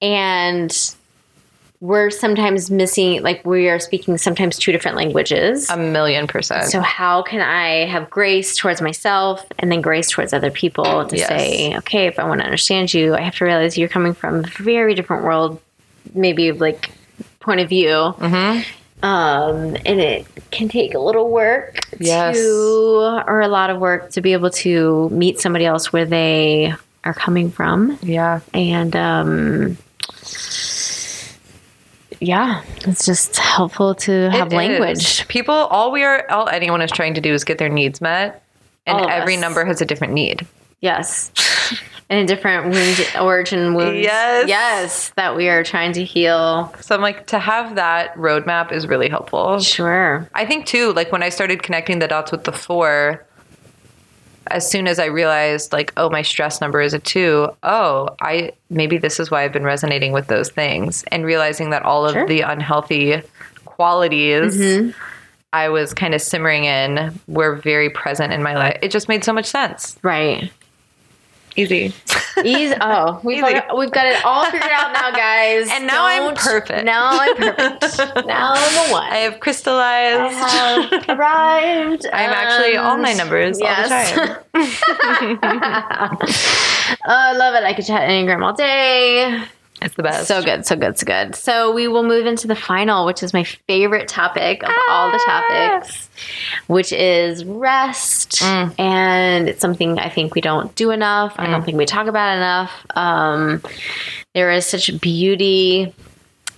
And 0.01 0.94
we're 1.85 2.09
sometimes 2.09 2.71
missing 2.71 3.21
like 3.21 3.45
we 3.45 3.69
are 3.69 3.79
speaking 3.79 4.17
sometimes 4.17 4.57
two 4.57 4.71
different 4.71 4.97
languages 4.97 5.69
A 5.69 5.77
million 5.77 6.25
percent. 6.27 6.65
so 6.65 6.79
how 6.81 7.21
can 7.21 7.41
I 7.41 7.85
have 7.85 8.09
grace 8.09 8.57
towards 8.57 8.81
myself 8.81 9.45
and 9.59 9.71
then 9.71 9.81
grace 9.81 10.09
towards 10.09 10.33
other 10.33 10.49
people 10.51 11.05
to 11.07 11.15
Yes. 11.17 11.27
say, 11.27 11.77
okay, 11.77 12.07
if 12.07 12.17
I 12.17 12.23
want 12.27 12.39
to 12.41 12.45
understand 12.45 12.93
you, 12.93 13.13
I 13.15 13.21
have 13.21 13.35
to 13.35 13.45
realize 13.45 13.77
you're 13.77 13.89
coming 13.89 14.13
from 14.13 14.43
a 14.45 14.47
very 14.57 14.95
different 14.95 15.23
world, 15.23 15.61
maybe 16.13 16.51
like 16.51 16.91
point 17.39 17.59
of 17.61 17.69
view. 17.69 17.89
Mm-hmm. 17.89 19.05
Um, 19.05 19.75
and 19.85 19.99
it 20.01 20.25
can 20.51 20.67
take 20.69 20.95
a 20.95 20.99
little 20.99 21.29
work 21.29 21.79
Yes. 21.99 22.35
to, 22.37 23.23
or 23.27 23.41
a 23.41 23.47
lot 23.47 23.69
of 23.69 23.79
work 23.79 24.11
to 24.13 24.21
be 24.21 24.33
able 24.33 24.49
to 24.51 25.09
meet 25.09 25.39
somebody 25.39 25.65
else 25.65 25.93
where 25.93 26.05
they 26.05 26.73
are 27.03 27.13
coming 27.13 27.51
from. 27.51 27.99
yeah. 28.01 28.39
And, 28.53 28.95
um, 28.95 29.77
yeah, 32.25 32.63
it's 32.87 33.05
just 33.05 33.37
helpful 33.37 33.95
to 33.95 34.29
have 34.31 34.51
It 34.51 34.55
language. 34.55 34.97
is. 34.97 35.23
People, 35.27 35.53
all 35.53 35.91
we 35.91 36.03
are, 36.03 36.29
all 36.29 36.49
anyone 36.49 36.81
is 36.81 36.91
trying 36.91 37.13
to 37.13 37.21
do 37.21 37.33
is 37.33 37.43
get 37.43 37.57
their 37.57 37.69
needs 37.69 38.01
met. 38.01 38.41
And 38.87 38.99
every 39.09 39.35
us. 39.35 39.41
number 39.41 39.65
has 39.65 39.81
a 39.81 39.85
different 39.85 40.13
need. 40.13 40.45
Yes. 40.81 41.31
And 42.07 42.19
a 42.19 42.25
different 42.27 42.71
wound 42.71 43.07
origin 43.19 43.73
wounds. 43.73 44.03
Yes. 44.03 44.47
Yes. 44.47 45.09
That 45.15 45.35
we 45.35 45.49
are 45.49 45.63
trying 45.63 45.93
to 45.93 46.03
heal. 46.03 46.71
So 46.81 46.93
I'm 46.93 47.01
like, 47.01 47.25
to 47.27 47.39
have 47.39 47.75
that 47.75 48.13
roadmap 48.15 48.71
is 48.71 48.85
really 48.85 49.09
helpful. 49.09 49.59
Sure. 49.59 50.29
I 50.35 50.45
think 50.45 50.67
too, 50.67 50.93
like 50.93 51.11
when 51.11 51.23
I 51.23 51.29
started 51.29 51.63
connecting 51.63 51.97
the 51.97 52.07
dots 52.07 52.31
with 52.31 52.43
the 52.43 52.51
four, 52.51 53.25
as 54.47 54.69
soon 54.69 54.87
as 54.87 54.99
I 54.99 55.05
realized 55.05 55.73
like, 55.73 55.93
oh, 55.97 56.09
my 56.09 56.21
stress 56.21 56.61
number 56.61 56.81
is 56.81 56.93
a 56.93 56.99
two, 56.99 57.49
oh, 57.63 58.15
I 58.21 58.53
maybe 58.69 58.97
this 58.97 59.19
is 59.19 59.31
why 59.31 59.43
I've 59.43 59.53
been 59.53 59.63
resonating 59.63 60.11
with 60.11 60.27
those 60.27 60.49
things 60.49 61.03
and 61.11 61.25
realizing 61.25 61.69
that 61.71 61.83
all 61.83 62.05
of 62.05 62.27
the 62.27 62.41
unhealthy 62.41 63.21
qualities 63.65 64.57
mm-hmm. 64.57 64.91
I 65.53 65.69
was 65.69 65.93
kind 65.93 66.13
of 66.13 66.21
simmering 66.21 66.65
in 66.65 67.17
were 67.27 67.55
very 67.55 67.89
present 67.89 68.33
in 68.33 68.43
my 68.43 68.55
life. 68.55 68.77
It 68.81 68.91
just 68.91 69.07
made 69.07 69.23
so 69.23 69.31
much 69.31 69.45
sense. 69.45 69.97
Right. 70.03 70.51
Easy. 71.57 71.93
Easy. 72.43 72.75
Oh, 72.81 73.19
we've, 73.23 73.37
Easy. 73.43 73.53
got, 73.53 73.77
we've 73.77 73.91
got 73.91 74.05
it 74.07 74.23
all 74.25 74.43
figured 74.45 74.63
out 74.71 74.91
now, 74.93 75.11
guys. 75.11 75.69
And 75.71 75.87
now 75.87 76.05
I'm 76.05 76.35
perfect. 76.35 76.83
Now 76.83 77.09
I'm 77.11 77.35
perfect. 77.37 77.97
now 78.27 78.53
I'm 78.55 78.87
the 78.87 78.91
one. 78.91 79.03
I 79.03 79.17
have 79.19 79.39
crystallized. 79.39 80.35
I 80.35 80.87
have 81.07 81.17
arrived. 81.17 82.05
I'm 82.11 82.29
actually 82.31 82.75
all 82.77 82.97
my 82.97 83.09
and- 83.09 83.17
numbers 83.17 83.59
all 83.61 83.67
the 83.67 83.89
time. 83.89 84.37
oh, 86.13 86.17
I 87.07 87.33
love 87.37 87.55
it. 87.55 87.63
I 87.63 87.73
could 87.73 87.85
chat 87.85 88.01
Enneagram 88.09 88.43
all 88.43 88.53
day. 88.53 89.43
It's 89.81 89.95
the 89.95 90.03
best. 90.03 90.27
So 90.27 90.41
good, 90.41 90.65
so 90.65 90.75
good, 90.75 90.97
so 90.97 91.05
good. 91.05 91.35
So 91.35 91.73
we 91.73 91.87
will 91.87 92.03
move 92.03 92.25
into 92.25 92.47
the 92.47 92.55
final, 92.55 93.05
which 93.05 93.21
is 93.21 93.33
my 93.33 93.43
favorite 93.43 94.07
topic 94.07 94.63
of 94.63 94.71
all 94.89 95.11
the 95.11 95.21
topics, 95.25 96.09
which 96.67 96.93
is 96.93 97.43
rest. 97.43 98.41
Mm. 98.41 98.79
And 98.79 99.49
it's 99.49 99.59
something 99.59 99.99
I 99.99 100.09
think 100.09 100.33
we 100.33 100.41
don't 100.41 100.73
do 100.75 100.91
enough. 100.91 101.35
I 101.37 101.47
don't 101.47 101.61
mm. 101.61 101.65
think 101.65 101.77
we 101.77 101.85
talk 101.85 102.07
about 102.07 102.37
enough. 102.37 102.71
Um, 102.95 103.61
there 104.33 104.49
is 104.51 104.65
such 104.65 104.99
beauty 105.01 105.93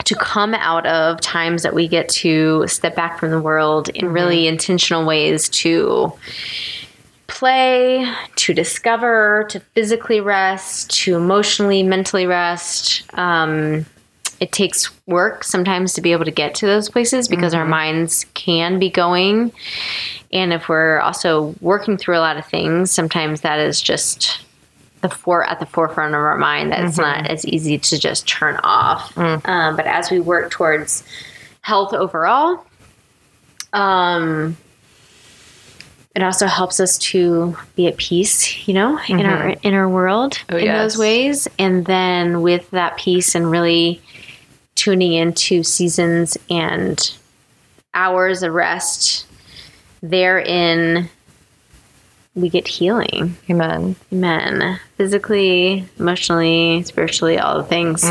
to 0.05 0.15
come 0.15 0.53
out 0.53 0.85
of 0.85 1.19
times 1.19 1.63
that 1.63 1.73
we 1.73 1.87
get 1.87 2.07
to 2.07 2.65
step 2.67 2.95
back 2.95 3.19
from 3.19 3.31
the 3.31 3.41
world 3.41 3.89
in 3.89 4.07
really 4.09 4.43
mm-hmm. 4.43 4.53
intentional 4.53 5.05
ways 5.05 5.49
to 5.49 6.13
play, 7.37 8.11
to 8.35 8.53
discover, 8.53 9.45
to 9.49 9.59
physically 9.59 10.19
rest, 10.19 10.89
to 10.89 11.15
emotionally, 11.15 11.83
mentally 11.83 12.25
rest. 12.25 13.03
Um, 13.13 13.85
it 14.39 14.51
takes 14.51 14.89
work 15.07 15.43
sometimes 15.43 15.93
to 15.93 16.01
be 16.01 16.11
able 16.11 16.25
to 16.25 16.31
get 16.31 16.55
to 16.55 16.65
those 16.65 16.89
places 16.89 17.27
because 17.27 17.53
our 17.53 17.65
minds 17.65 18.25
can 18.33 18.79
be 18.79 18.89
going. 18.89 19.51
And 20.33 20.51
if 20.51 20.67
we're 20.67 20.99
also 20.99 21.55
working 21.61 21.97
through 21.97 22.17
a 22.17 22.21
lot 22.21 22.37
of 22.37 22.45
things, 22.45 22.91
sometimes 22.91 23.41
that 23.41 23.59
is 23.59 23.81
just 23.81 24.41
the 25.01 25.09
for 25.09 25.43
at 25.43 25.59
the 25.59 25.65
forefront 25.67 26.15
of 26.15 26.19
our 26.19 26.37
mind 26.37 26.71
that 26.71 26.83
it's 26.83 26.97
not 26.97 27.27
as 27.27 27.45
easy 27.45 27.77
to 27.77 27.99
just 27.99 28.27
turn 28.27 28.59
off. 28.63 29.15
Um, 29.17 29.75
but 29.75 29.85
as 29.85 30.09
we 30.09 30.19
work 30.19 30.49
towards 30.49 31.03
health 31.61 31.93
overall, 31.93 32.65
um, 33.73 34.57
it 36.17 36.23
also 36.23 36.47
helps 36.47 36.79
us 36.79 36.97
to 36.97 37.55
be 37.75 37.85
at 37.85 37.97
peace, 37.97 38.67
you 38.67 38.73
know, 38.73 38.99
in 39.07 39.23
our 39.23 39.51
mm-hmm. 39.51 39.67
inner 39.67 39.87
world 39.87 40.39
oh, 40.49 40.57
in 40.57 40.65
yes. 40.65 40.81
those 40.81 40.97
ways. 40.97 41.47
And 41.59 41.85
then 41.85 42.41
with 42.41 42.67
that 42.71 42.97
peace 42.97 43.35
and 43.35 43.51
really 43.51 44.01
tuning 44.73 45.13
into 45.13 45.61
seasons 45.61 46.35
and 46.49 47.15
hours 47.93 48.41
of 48.41 48.51
rest, 48.51 49.27
therein 50.01 51.07
we 52.37 52.49
get 52.49 52.67
healing. 52.67 53.35
Amen. 53.49 53.95
Amen. 54.13 54.79
Physically, 54.95 55.83
emotionally, 55.97 56.83
spiritually, 56.83 57.39
all 57.39 57.57
the 57.57 57.63
things. 57.63 58.03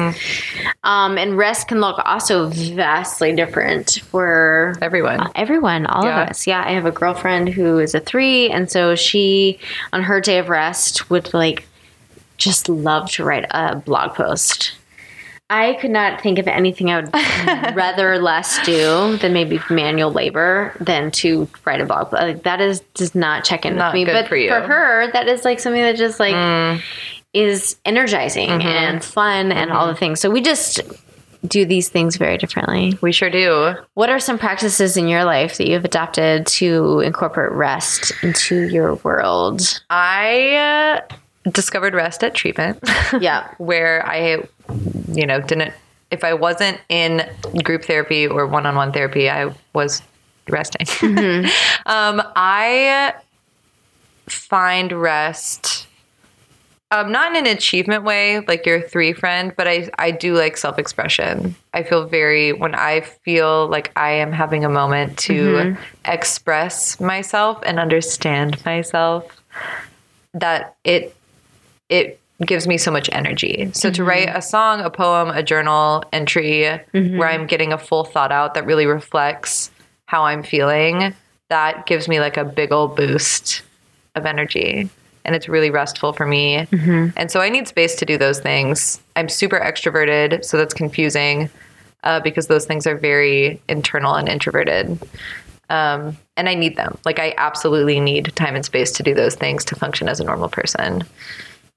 Um, 0.82 1.16
and 1.16 1.38
rest 1.38 1.68
can 1.68 1.80
look 1.80 2.00
also 2.04 2.48
vastly 2.48 3.34
different 3.34 4.00
for 4.10 4.74
Everyone. 4.82 5.30
everyone, 5.36 5.86
all 5.86 6.04
Yeah. 6.04 6.22
of 6.24 6.28
us. 6.30 6.46
Yeah, 6.46 6.62
I 6.66 6.72
have 6.72 6.86
a 6.86 6.90
girlfriend 6.90 7.50
who 7.50 7.78
is 7.78 7.94
a 7.94 8.00
three, 8.00 8.50
and 8.50 8.68
so 8.70 8.96
she, 8.96 9.60
on 9.92 10.02
her 10.02 10.20
day 10.20 10.38
of 10.38 10.48
rest, 10.48 11.08
would 11.08 11.32
like 11.32 11.66
just 12.36 12.68
love 12.68 13.08
to 13.12 13.24
write 13.24 13.46
a 13.52 13.76
blog 13.76 14.14
post. 14.14 14.72
I 15.48 15.74
could 15.74 15.90
not 15.92 16.20
think 16.20 16.38
of 16.40 16.48
anything 16.48 16.90
I 16.90 17.00
would 17.00 17.12
rather 17.76 18.18
less 18.18 18.58
do 18.66 19.16
than 19.18 19.32
maybe 19.32 19.60
manual 19.70 20.10
labor 20.12 20.74
than 20.80 21.10
to 21.12 21.48
write 21.64 21.80
a 21.80 21.86
blog. 21.86 22.12
Like 22.12 22.42
that 22.42 22.60
is 22.60 22.80
does 22.94 23.14
not 23.14 23.44
check 23.44 23.64
in 23.64 23.76
Not 23.76 23.92
with 23.92 24.00
me. 24.00 24.04
good 24.06 24.12
but 24.12 24.28
for 24.28 24.36
you. 24.36 24.50
Mm. 24.50 24.66
her, 24.66 25.12
that 25.12 25.28
is 25.28 25.44
like 25.44 25.60
something 25.60 25.82
that 25.82 25.96
just 25.96 26.18
like 26.18 26.80
is 27.32 27.76
energizing 27.84 28.48
Mm-hmm. 28.48 28.66
and 28.66 29.04
fun 29.04 29.52
and 29.52 29.70
all 29.70 29.86
the 29.86 29.94
things. 29.94 30.20
So 30.20 30.30
we 30.30 30.40
just 30.40 30.80
do 31.46 31.64
these 31.64 31.88
things 31.90 32.16
very 32.16 32.38
differently. 32.38 32.98
We 33.02 33.12
sure 33.12 33.30
do. 33.30 33.74
What 33.94 34.10
are 34.10 34.18
some 34.18 34.38
practices 34.38 34.96
in 34.96 35.06
your 35.06 35.24
life 35.24 35.58
that 35.58 35.68
you've 35.68 35.84
adopted 35.84 36.46
to 36.46 37.00
incorporate 37.00 37.52
rest 37.52 38.10
into 38.22 38.62
your 38.68 38.94
world? 38.96 39.80
I 39.90 40.56
uh, 41.10 41.14
discovered 41.50 41.94
rest 41.94 42.22
at 42.24 42.34
treatment. 42.34 42.78
Yeah. 43.20 43.54
where 43.58 44.04
I, 44.06 44.42
you 45.12 45.26
know, 45.26 45.40
didn't, 45.40 45.72
if 46.10 46.24
I 46.24 46.34
wasn't 46.34 46.80
in 46.88 47.28
group 47.62 47.84
therapy 47.84 48.26
or 48.26 48.46
one 48.46 48.66
on 48.66 48.74
one 48.74 48.92
therapy, 48.92 49.30
I 49.30 49.54
was 49.72 50.02
resting. 50.48 50.86
um, 51.86 52.22
I 52.34 53.14
find 54.26 54.92
rest. 54.92 55.86
Um, 56.90 57.10
not 57.10 57.34
in 57.34 57.46
an 57.46 57.56
achievement 57.56 58.04
way, 58.04 58.40
like 58.40 58.64
your 58.64 58.80
three 58.80 59.12
friend, 59.12 59.52
but 59.56 59.66
I, 59.66 59.88
I 59.98 60.12
do 60.12 60.34
like 60.34 60.56
self 60.56 60.78
expression. 60.78 61.56
I 61.74 61.82
feel 61.82 62.06
very, 62.06 62.52
when 62.52 62.74
I 62.74 63.00
feel 63.00 63.68
like 63.68 63.90
I 63.96 64.12
am 64.12 64.30
having 64.32 64.64
a 64.64 64.68
moment 64.68 65.18
to 65.20 65.76
express 66.04 67.00
myself 67.00 67.58
and 67.66 67.80
understand 67.80 68.64
myself, 68.64 69.24
that 70.34 70.76
it 70.84 71.15
it 71.88 72.20
gives 72.44 72.66
me 72.66 72.76
so 72.76 72.90
much 72.90 73.08
energy. 73.12 73.70
So 73.72 73.90
to 73.90 74.04
write 74.04 74.28
a 74.34 74.42
song, 74.42 74.80
a 74.80 74.90
poem, 74.90 75.30
a 75.30 75.42
journal 75.42 76.04
entry 76.12 76.64
where 77.18 77.28
I'm 77.28 77.46
getting 77.46 77.72
a 77.72 77.78
full 77.78 78.04
thought 78.04 78.30
out 78.32 78.54
that 78.54 78.66
really 78.66 78.86
reflects 78.86 79.70
how 80.06 80.24
I'm 80.24 80.42
feeling, 80.42 81.14
that 81.48 81.86
gives 81.86 82.08
me 82.08 82.20
like 82.20 82.36
a 82.36 82.44
big 82.44 82.72
old 82.72 82.94
boost 82.96 83.62
of 84.14 84.26
energy. 84.26 84.90
And 85.24 85.34
it's 85.34 85.48
really 85.48 85.70
restful 85.70 86.12
for 86.12 86.26
me. 86.26 86.66
And 87.16 87.30
so 87.30 87.40
I 87.40 87.48
need 87.48 87.66
space 87.66 87.96
to 87.96 88.04
do 88.04 88.16
those 88.18 88.38
things. 88.38 89.00
I'm 89.16 89.28
super 89.28 89.58
extroverted, 89.58 90.44
so 90.44 90.56
that's 90.56 90.74
confusing 90.74 91.50
uh, 92.04 92.20
because 92.20 92.46
those 92.46 92.66
things 92.66 92.86
are 92.86 92.96
very 92.96 93.60
internal 93.68 94.14
and 94.14 94.28
introverted. 94.28 95.02
Um, 95.68 96.16
and 96.36 96.48
I 96.48 96.54
need 96.54 96.76
them. 96.76 96.96
Like 97.04 97.18
I 97.18 97.34
absolutely 97.38 97.98
need 97.98 98.36
time 98.36 98.54
and 98.54 98.64
space 98.64 98.92
to 98.92 99.02
do 99.02 99.14
those 99.14 99.34
things 99.34 99.64
to 99.64 99.74
function 99.74 100.08
as 100.08 100.20
a 100.20 100.24
normal 100.24 100.48
person. 100.48 101.02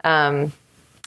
Um, 0.04 0.52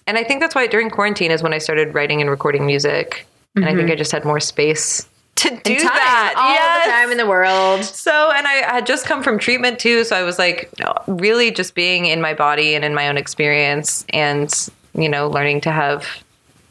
and 0.07 0.19
I 0.19 0.25
think 0.25 0.41
that's 0.41 0.55
why 0.55 0.67
during 0.67 0.91
quarantine 0.91 1.31
is 1.31 1.43
when 1.43 1.53
I 1.53 1.59
started 1.59 1.95
writing 1.95 2.21
and 2.21 2.29
recording 2.31 2.67
music. 2.67 3.27
And 3.55 3.67
I 3.67 3.75
think 3.75 3.91
I 3.91 3.95
just 3.95 4.11
had 4.13 4.25
more 4.25 4.41
space 4.41 5.07
to 5.37 5.49
do 5.51 5.77
Time, 5.77 5.85
that. 5.89 6.35
all 6.37 6.53
Yes. 6.55 6.87
the 6.87 6.91
time 6.91 7.11
in 7.11 7.19
the 7.19 7.27
world. 7.27 7.85
So, 7.85 8.31
and 8.35 8.47
I 8.47 8.53
had 8.73 8.87
just 8.87 9.05
come 9.07 9.23
from 9.23 9.39
treatment 9.39 9.79
too. 9.79 10.05
So 10.05 10.17
I 10.17 10.23
was 10.23 10.39
like, 10.39 10.71
really 11.07 11.51
just 11.51 11.75
being 11.75 12.07
in 12.07 12.21
my 12.21 12.33
body 12.35 12.75
and 12.75 12.85
in 12.85 12.95
my 12.95 13.09
own 13.09 13.17
experience 13.19 14.05
and, 14.11 14.53
you 14.95 15.09
know, 15.09 15.29
learning 15.29 15.61
to 15.63 15.71
have. 15.71 16.07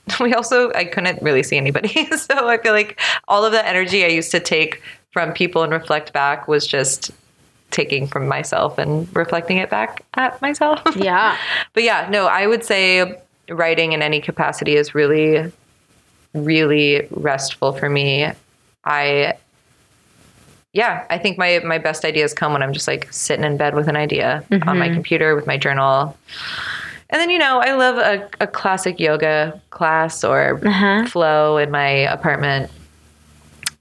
We 0.20 0.34
also, 0.34 0.74
I 0.74 0.84
couldn't 0.86 1.22
really 1.22 1.44
see 1.44 1.56
anybody. 1.58 2.08
So 2.18 2.48
I 2.50 2.58
feel 2.58 2.74
like 2.74 3.00
all 3.28 3.46
of 3.46 3.52
that 3.54 3.66
energy 3.66 4.04
I 4.04 4.08
used 4.10 4.32
to 4.32 4.40
take 4.40 4.82
from 5.12 5.32
people 5.34 5.62
and 5.64 5.72
reflect 5.72 6.12
back 6.12 6.48
was 6.48 6.66
just 6.68 7.12
taking 7.72 8.06
from 8.08 8.28
myself 8.28 8.78
and 8.78 9.14
reflecting 9.16 9.58
it 9.58 9.70
back 9.70 10.04
at 10.14 10.42
myself. 10.42 10.82
Yeah. 10.96 11.38
But 11.74 11.84
yeah, 11.84 12.08
no, 12.12 12.28
I 12.28 12.46
would 12.46 12.64
say 12.64 13.20
writing 13.50 13.94
in 13.94 14.02
any 14.02 14.22
capacity 14.22 14.76
is 14.76 14.94
really, 14.94 15.52
really 16.34 17.08
restful 17.12 17.74
for 17.74 17.90
me. 17.90 18.32
I, 18.86 19.34
yeah, 20.74 21.06
I 21.10 21.18
think 21.18 21.38
my 21.38 21.60
my 21.66 21.78
best 21.78 22.06
ideas 22.06 22.34
come 22.34 22.54
when 22.54 22.62
I'm 22.62 22.74
just 22.74 22.88
like 22.88 23.12
sitting 23.12 23.44
in 23.46 23.58
bed 23.58 23.74
with 23.76 23.88
an 23.88 23.96
idea 23.96 24.44
on 24.68 24.78
my 24.80 24.90
computer 24.90 25.36
with 25.36 25.48
my 25.48 25.58
journal. 25.58 26.16
And 27.10 27.20
then 27.20 27.30
you 27.30 27.38
know, 27.40 27.60
I 27.60 27.74
love 27.74 27.98
a, 27.98 28.30
a 28.44 28.48
classic 28.48 29.00
yoga 29.00 29.60
class 29.70 30.24
or 30.24 30.60
flow 31.08 31.58
in 31.58 31.72
my 31.72 31.88
apartment, 31.88 32.72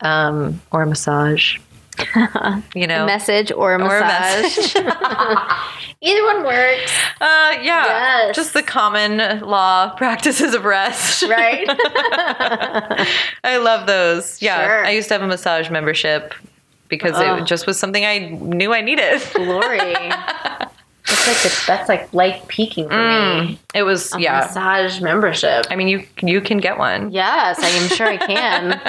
um, 0.00 0.60
or 0.72 0.82
a 0.82 0.86
massage. 0.86 1.58
you 2.74 2.86
know, 2.86 3.06
Message 3.06 3.52
or 3.52 3.74
a 3.74 3.82
or 3.82 3.98
a 3.98 4.01
massage. 4.01 4.74
Either 6.02 6.24
one 6.24 6.44
works. 6.44 6.93
Uh, 7.20 7.59
yeah, 7.60 7.85
Yes. 7.85 8.36
just 8.36 8.55
the 8.55 8.62
common 8.62 9.40
law 9.40 9.90
practices 9.97 10.55
of 10.55 10.64
rest. 10.64 11.22
Right? 11.24 11.66
I 13.44 13.59
love 13.62 13.86
those. 13.86 14.40
Yeah, 14.40 14.64
Sure. 14.66 14.86
I 14.86 14.90
used 14.90 15.09
to 15.09 15.14
have 15.14 15.22
a 15.22 15.27
massage 15.27 15.70
membership 15.70 16.32
because 16.89 17.14
Ugh. 17.16 17.40
it 17.40 17.44
just 17.44 17.66
was 17.66 17.78
something 17.78 18.05
I 18.05 18.18
knew 18.18 18.72
I 18.72 18.81
needed. 18.81 19.20
Glory. 19.35 19.78
That's 21.06 21.27
like 21.27 21.43
the, 21.43 21.64
that's 21.66 21.89
like 21.89 22.12
life 22.14 22.47
peaking 22.48 22.89
for 22.89 23.43
me. 23.43 23.59
It 23.74 23.82
was 23.82 24.12
yeah. 24.18 24.40
Massage 24.47 25.01
membership. 25.01 25.66
I 25.70 25.77
mean, 25.77 25.89
you 25.89 26.06
you 26.22 26.40
can 26.40 26.59
get 26.59 26.78
one. 26.78 27.10
Yes, 27.10 27.59
I 27.59 27.68
am 27.68 27.89
sure 27.89 28.06
I 28.06 28.16
can. 28.16 28.81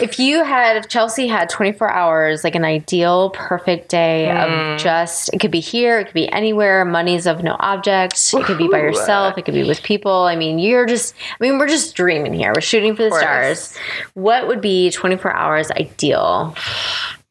If 0.00 0.18
you 0.18 0.44
had, 0.44 0.76
if 0.76 0.88
Chelsea 0.88 1.26
had 1.26 1.48
24 1.48 1.90
hours, 1.90 2.44
like 2.44 2.54
an 2.54 2.64
ideal, 2.64 3.30
perfect 3.30 3.88
day 3.88 4.30
of 4.30 4.48
hmm. 4.48 4.76
just, 4.82 5.30
it 5.32 5.40
could 5.40 5.50
be 5.50 5.60
here, 5.60 5.98
it 6.00 6.06
could 6.06 6.14
be 6.14 6.30
anywhere, 6.30 6.84
money's 6.84 7.26
of 7.26 7.42
no 7.42 7.56
object, 7.60 8.14
it 8.32 8.44
could 8.44 8.58
be 8.58 8.68
by 8.68 8.78
yourself, 8.78 9.36
it 9.38 9.44
could 9.44 9.54
be 9.54 9.64
with 9.64 9.82
people. 9.82 10.24
I 10.24 10.36
mean, 10.36 10.58
you're 10.58 10.86
just, 10.86 11.14
I 11.40 11.44
mean, 11.44 11.58
we're 11.58 11.68
just 11.68 11.94
dreaming 11.94 12.34
here. 12.34 12.52
We're 12.54 12.60
shooting 12.60 12.96
for 12.96 13.04
the 13.04 13.16
stars. 13.16 13.76
What 14.14 14.48
would 14.48 14.60
be 14.60 14.90
24 14.90 15.34
hours 15.34 15.70
ideal? 15.70 16.54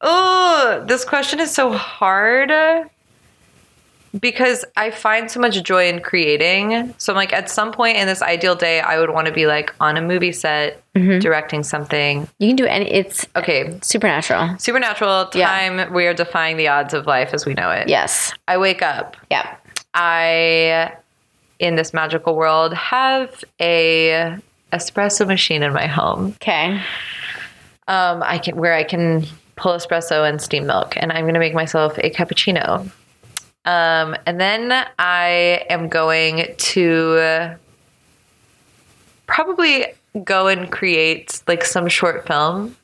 Oh, 0.02 0.84
this 0.88 1.06
question 1.06 1.40
is 1.40 1.52
so 1.52 1.72
hard 1.72 2.52
because 4.20 4.64
I 4.78 4.92
find 4.92 5.30
so 5.30 5.40
much 5.40 5.62
joy 5.64 5.88
in 5.90 6.02
creating. 6.02 6.94
So 6.98 7.14
I'm 7.14 7.18
like, 7.18 7.34
at 7.34 7.50
some 7.50 7.72
point 7.72 7.98
in 7.98 8.08
this 8.08 8.22
ideal 8.22 8.56
day, 8.56 8.80
I 8.80 9.00
would 9.00 9.10
want 9.10 9.28
to 9.28 9.34
be 9.34 9.48
like 9.48 9.74
on 9.80 9.98
a 9.98 10.02
movie 10.02 10.32
set, 10.32 10.82
directing 10.94 11.64
something. 11.64 12.28
You 12.40 12.48
can 12.50 12.56
do 12.56 12.66
any, 12.66 12.90
it's 12.92 13.26
Okay, 13.36 13.78
supernatural. 13.82 14.58
supernatural 14.60 15.30
Yeah. 15.34 15.48
time. 15.48 15.94
We 15.94 16.06
are 16.08 16.14
defying 16.14 16.58
the 16.58 16.68
odds 16.68 16.94
of 16.94 17.06
life 17.08 17.34
as 17.34 17.46
we 17.46 17.54
know 17.54 17.72
it. 17.72 17.88
Yes. 17.90 18.34
I 18.48 18.58
wake 18.58 18.82
up. 18.82 19.18
Yeah. 19.30 19.56
I 19.94 20.92
in 21.60 21.76
this 21.76 21.94
magical 21.94 22.36
world, 22.36 22.74
have 22.74 23.44
a 23.62 24.38
espresso 24.74 25.26
machine 25.26 25.64
in 25.64 25.72
my 25.74 25.88
home. 25.88 26.34
Okay. 26.36 26.82
Um, 27.88 28.22
I 28.24 28.40
can 28.40 28.58
where 28.58 28.74
I 28.74 28.84
can 28.84 29.26
pull 29.56 29.72
espresso 29.74 30.28
and 30.28 30.42
steam 30.42 30.66
milk, 30.68 30.98
and 30.98 31.14
I'm 31.14 31.22
going 31.24 31.34
to 31.34 31.40
make 31.40 31.54
myself 31.54 31.98
a 32.00 32.10
cappuccino. 32.10 32.90
Um, 33.66 34.16
and 34.26 34.40
then 34.40 34.72
I 35.00 35.66
am 35.70 35.90
going 35.90 36.54
to 36.56 37.56
probably 39.28 39.86
go 40.24 40.48
and 40.48 40.72
create 40.72 41.42
like 41.48 41.66
some 41.66 41.88
short 41.88 42.28
film 42.28 42.76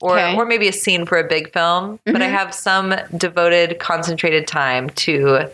or 0.00 0.16
Okay. 0.16 0.36
or 0.36 0.46
maybe 0.46 0.68
a 0.68 0.72
scene 0.72 1.04
for 1.06 1.18
a 1.18 1.24
big 1.24 1.52
film, 1.52 1.98
but 2.04 2.22
I 2.22 2.26
have 2.28 2.54
some 2.54 2.94
devoted 3.16 3.80
concentrated 3.80 4.46
time 4.46 4.90
to 4.90 5.48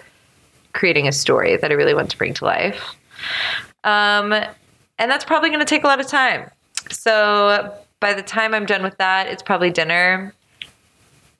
creating 0.75 1.09
a 1.09 1.13
story 1.13 1.57
that 1.57 1.71
I 1.71 1.75
really 1.75 1.95
want 1.95 2.11
to 2.11 2.19
bring 2.19 2.35
to 2.35 2.45
life. 2.45 2.95
Um, 3.85 4.33
and 4.33 5.11
that's 5.11 5.25
probably 5.25 5.49
going 5.49 5.61
to 5.61 5.67
take 5.67 5.83
a 5.85 5.87
lot 5.87 5.99
of 5.99 6.07
time. 6.07 6.51
So 6.91 7.75
by 8.01 8.13
the 8.13 8.23
time 8.23 8.53
I'm 8.53 8.67
done 8.67 8.83
with 8.83 8.99
that, 8.99 9.29
it's 9.29 9.43
probably 9.43 9.71
dinner. 9.71 10.35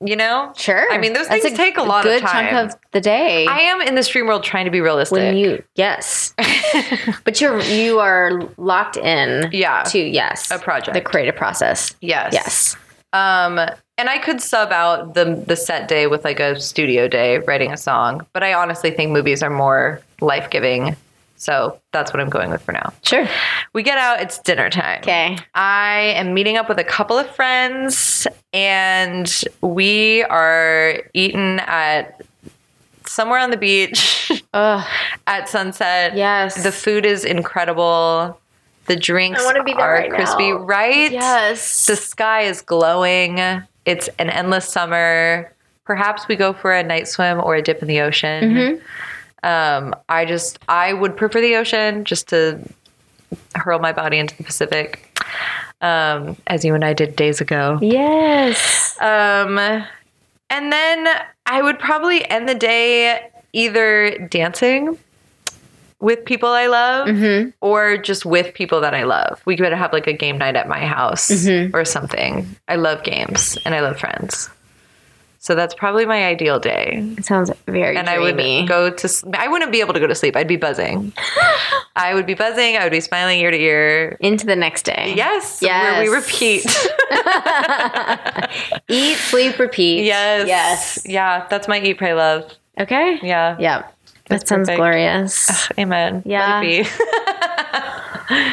You 0.01 0.15
know? 0.15 0.51
Sure. 0.57 0.91
I 0.91 0.97
mean, 0.97 1.13
those 1.13 1.27
That's 1.27 1.43
things 1.43 1.57
take 1.57 1.77
a 1.77 1.83
lot 1.83 2.03
good 2.03 2.23
of 2.23 2.29
time. 2.29 2.53
chunk 2.53 2.73
of 2.73 2.79
the 2.91 3.01
day. 3.01 3.45
I 3.47 3.59
am 3.59 3.81
in 3.81 3.95
this 3.95 4.07
dream 4.09 4.27
world 4.27 4.43
trying 4.43 4.65
to 4.65 4.71
be 4.71 4.81
realistic. 4.81 5.17
when 5.17 5.37
you 5.37 5.63
yes, 5.75 6.33
but 7.23 7.39
you're 7.39 7.61
you 7.61 7.99
are 7.99 8.41
locked 8.57 8.97
in. 8.97 9.49
Yeah. 9.51 9.83
To 9.83 9.99
yes, 9.99 10.51
A 10.51 10.59
project. 10.59 10.93
the 10.93 11.01
creative 11.01 11.35
process. 11.35 11.95
yes. 12.01 12.33
Yes. 12.33 12.75
Um, 13.13 13.59
and 13.97 14.09
I 14.09 14.17
could 14.17 14.41
sub 14.41 14.71
out 14.73 15.13
the 15.13 15.41
the 15.47 15.55
set 15.55 15.87
day 15.87 16.07
with 16.07 16.25
like 16.25 16.39
a 16.41 16.59
studio 16.59 17.07
day 17.07 17.37
writing 17.39 17.71
a 17.71 17.77
song, 17.77 18.25
but 18.33 18.43
I 18.43 18.53
honestly 18.53 18.91
think 18.91 19.11
movies 19.11 19.41
are 19.41 19.49
more 19.49 20.01
life 20.19 20.49
giving. 20.49 20.97
So 21.37 21.79
that's 21.91 22.13
what 22.13 22.21
I'm 22.21 22.29
going 22.29 22.49
with 22.49 22.61
for 22.61 22.71
now. 22.71 22.93
Sure. 23.03 23.27
We 23.73 23.83
get 23.83 23.97
out, 23.97 24.21
it's 24.21 24.39
dinner 24.39 24.69
time. 24.69 24.99
Okay. 25.01 25.37
I 25.53 26.13
am 26.15 26.33
meeting 26.33 26.57
up 26.57 26.69
with 26.69 26.79
a 26.79 26.83
couple 26.83 27.17
of 27.17 27.29
friends 27.35 28.25
and 28.53 29.43
we 29.61 30.23
are 30.23 31.01
eating 31.13 31.59
at 31.59 32.21
somewhere 33.05 33.39
on 33.39 33.51
the 33.51 33.57
beach 33.57 34.31
at 34.53 35.49
sunset. 35.49 36.15
Yes. 36.15 36.63
The 36.63 36.71
food 36.71 37.05
is 37.05 37.25
incredible. 37.25 38.39
The 38.87 38.95
drinks 38.95 39.41
I 39.41 39.45
wanna 39.45 39.63
be 39.63 39.73
there 39.73 39.81
are 39.81 39.93
right 39.93 40.09
crispy, 40.11 40.51
now. 40.51 40.57
right? 40.59 41.11
Yes. 41.11 41.85
The 41.87 41.95
sky 41.95 42.41
is 42.41 42.61
glowing. 42.61 43.39
It's 43.85 44.07
an 44.19 44.29
endless 44.29 44.67
summer. 44.69 45.51
Perhaps 45.85 46.27
we 46.27 46.35
go 46.35 46.53
for 46.53 46.71
a 46.73 46.81
night 46.81 47.07
swim 47.07 47.39
or 47.39 47.55
a 47.55 47.61
dip 47.61 47.81
in 47.81 47.87
the 47.87 48.01
ocean. 48.01 48.43
Mm-hmm. 48.43 48.85
Um, 49.45 49.95
I 50.09 50.25
just, 50.25 50.59
I 50.67 50.91
would 50.93 51.15
prefer 51.15 51.39
the 51.39 51.55
ocean 51.55 52.03
just 52.03 52.27
to 52.29 52.59
hurl 53.55 53.79
my 53.79 53.91
body 53.91 54.17
into 54.17 54.35
the 54.37 54.43
Pacific, 54.43 55.19
um, 55.81 56.35
as 56.47 56.65
you 56.65 56.73
and 56.73 56.83
I 56.83 56.93
did 56.93 57.15
days 57.15 57.41
ago. 57.41 57.77
yes. 57.81 58.97
Um, 58.99 59.57
and 60.49 60.71
then 60.71 61.07
I 61.45 61.61
would 61.61 61.79
probably 61.79 62.27
end 62.29 62.47
the 62.49 62.55
day 62.55 63.29
either 63.53 64.17
dancing 64.29 64.97
with 65.99 66.25
people 66.25 66.49
I 66.49 66.67
love 66.67 67.07
Mm-hmm. 67.07 67.49
or 67.61 67.97
just 67.97 68.25
with 68.25 68.53
people 68.53 68.81
that 68.81 68.93
I 68.93 69.03
love. 69.03 69.41
We 69.45 69.55
could 69.57 69.71
have 69.71 69.93
like 69.93 70.07
a 70.07 70.13
game 70.13 70.37
night 70.37 70.55
at 70.55 70.67
my 70.67 70.79
house 70.85 71.29
Mm-hmm. 71.31 71.75
or 71.75 71.85
something. 71.85 72.45
I 72.67 72.75
love 72.75 73.03
games 73.03 73.57
and 73.65 73.73
I 73.75 73.79
love 73.81 73.97
friends. 73.99 74.49
So 75.45 75.53
that's 75.53 75.75
probably 75.75 76.07
my 76.07 76.25
ideal 76.25 76.59
day. 76.59 77.03
It 77.19 77.23
sounds 77.23 77.51
very 77.67 77.95
And 77.95 78.09
I 78.09 78.15
dreamy. 78.17 78.61
would 78.61 78.67
go 78.67 78.89
to, 78.89 79.07
I 79.37 79.47
wouldn't 79.47 79.71
be 79.71 79.79
able 79.79 79.93
to 79.93 79.99
go 79.99 80.07
to 80.07 80.15
sleep. 80.15 80.35
I'd 80.35 80.47
be 80.47 80.55
buzzing. 80.55 81.13
I 81.95 82.15
would 82.15 82.25
be 82.25 82.33
buzzing. 82.33 82.77
I 82.77 82.83
would 82.83 82.91
be 82.91 82.99
smiling 82.99 83.37
ear 83.39 83.51
to 83.51 83.61
ear. 83.61 84.17
into 84.21 84.47
the 84.47 84.55
next 84.55 84.85
day. 84.85 85.13
Yes. 85.15 85.61
Where 85.61 86.01
we 86.01 86.09
repeat. 86.09 86.65
Eat, 88.89 89.17
sleep, 89.17 89.59
repeat. 89.59 90.05
yes. 90.05 90.47
Yes. 90.47 91.03
Yeah. 91.05 91.45
That's 91.47 91.67
my 91.67 91.79
eat, 91.79 91.99
pray, 91.99 92.15
love. 92.15 92.51
Okay. 92.79 93.19
Yeah. 93.21 93.55
Yep. 93.59 93.95
That 94.29 94.47
sounds 94.47 94.67
perfect. 94.67 94.77
glorious. 94.79 95.69
Amen. 95.77 96.23
Yeah. 96.25 96.85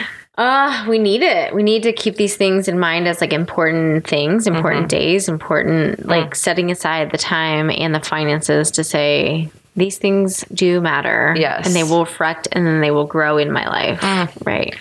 Let 0.36 0.44
it 0.44 0.82
be. 0.82 0.86
Uh, 0.86 0.90
we 0.90 0.98
need 0.98 1.22
it. 1.22 1.54
We 1.54 1.62
need 1.62 1.82
to 1.84 1.92
keep 1.92 2.16
these 2.16 2.36
things 2.36 2.68
in 2.68 2.78
mind 2.78 3.06
as 3.08 3.20
like 3.20 3.32
important 3.32 4.06
things, 4.06 4.46
important 4.46 4.82
Mm-hmm. 4.88 4.98
days, 4.98 5.28
important 5.28 6.00
Mm. 6.00 6.06
like 6.06 6.34
setting 6.34 6.70
aside 6.70 7.10
the 7.10 7.18
time 7.18 7.70
and 7.70 7.94
the 7.94 8.00
finances 8.00 8.70
to 8.72 8.84
say 8.84 9.50
these 9.76 9.98
things 9.98 10.44
do 10.52 10.80
matter. 10.80 11.34
Yes. 11.38 11.66
And 11.66 11.74
they 11.74 11.82
will 11.84 12.00
reflect 12.04 12.48
and 12.52 12.66
then 12.66 12.80
they 12.80 12.90
will 12.90 13.06
grow 13.06 13.38
in 13.38 13.50
my 13.52 13.66
life. 13.66 14.00
Mm. 14.00 14.46
Right. 14.46 14.74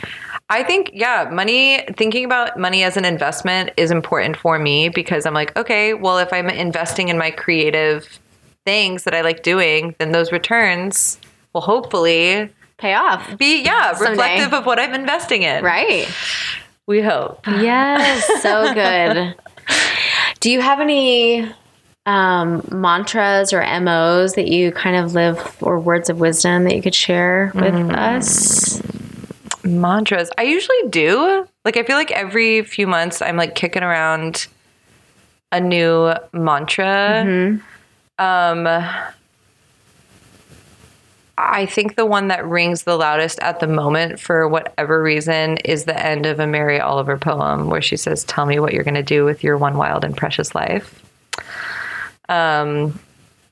I 0.49 0.63
think, 0.63 0.91
yeah, 0.93 1.29
money, 1.31 1.85
thinking 1.95 2.25
about 2.25 2.59
money 2.59 2.83
as 2.83 2.97
an 2.97 3.05
investment 3.05 3.71
is 3.77 3.89
important 3.89 4.35
for 4.35 4.59
me 4.59 4.89
because 4.89 5.25
I'm 5.25 5.33
like, 5.33 5.55
okay, 5.57 5.93
well, 5.93 6.17
if 6.17 6.33
I'm 6.33 6.49
investing 6.49 7.07
in 7.07 7.17
my 7.17 7.31
creative 7.31 8.19
things 8.65 9.05
that 9.05 9.13
I 9.15 9.21
like 9.21 9.43
doing, 9.43 9.95
then 9.97 10.11
those 10.11 10.33
returns 10.33 11.19
will 11.53 11.61
hopefully 11.61 12.49
Pay 12.81 12.93
off. 12.95 13.37
be, 13.37 13.61
yeah, 13.63 13.93
Someday. 13.93 14.09
reflective 14.11 14.53
of 14.53 14.65
what 14.65 14.79
I'm 14.79 14.93
investing 14.93 15.43
in. 15.43 15.63
Right. 15.63 16.07
We 16.87 17.01
hope. 17.01 17.45
Yes. 17.47 18.41
So 18.41 18.73
good. 18.73 19.35
Do 20.39 20.49
you 20.51 20.59
have 20.61 20.79
any 20.79 21.49
um, 22.07 22.67
mantras 22.71 23.53
or 23.53 23.61
MOs 23.79 24.33
that 24.33 24.47
you 24.47 24.71
kind 24.71 24.95
of 24.95 25.13
live 25.13 25.57
or 25.61 25.79
words 25.79 26.09
of 26.09 26.19
wisdom 26.19 26.63
that 26.65 26.75
you 26.75 26.81
could 26.81 26.95
share 26.95 27.51
with 27.53 27.73
Mm. 27.75 27.95
us? 27.95 28.81
Mantras. 29.63 30.31
I 30.39 30.41
usually 30.43 30.89
do. 30.89 31.47
Like, 31.63 31.77
I 31.77 31.83
feel 31.83 31.95
like 31.95 32.11
every 32.11 32.63
few 32.63 32.87
months 32.87 33.21
I'm 33.21 33.37
like 33.37 33.53
kicking 33.53 33.83
around 33.83 34.47
a 35.51 35.59
new 35.61 36.13
mantra. 36.33 37.59
Um, 38.17 38.63
I 41.43 41.65
think 41.65 41.95
the 41.95 42.05
one 42.05 42.27
that 42.27 42.45
rings 42.45 42.83
the 42.83 42.95
loudest 42.95 43.39
at 43.39 43.59
the 43.59 43.67
moment, 43.67 44.19
for 44.19 44.47
whatever 44.47 45.01
reason, 45.01 45.57
is 45.57 45.85
the 45.85 45.99
end 45.99 46.27
of 46.27 46.39
a 46.39 46.45
Mary 46.45 46.79
Oliver 46.79 47.17
poem 47.17 47.69
where 47.69 47.81
she 47.81 47.97
says, 47.97 48.23
Tell 48.25 48.45
me 48.45 48.59
what 48.59 48.73
you're 48.73 48.83
going 48.83 48.93
to 48.93 49.03
do 49.03 49.25
with 49.25 49.43
your 49.43 49.57
one 49.57 49.75
wild 49.75 50.03
and 50.03 50.15
precious 50.15 50.53
life. 50.53 51.03
Um, 52.29 52.99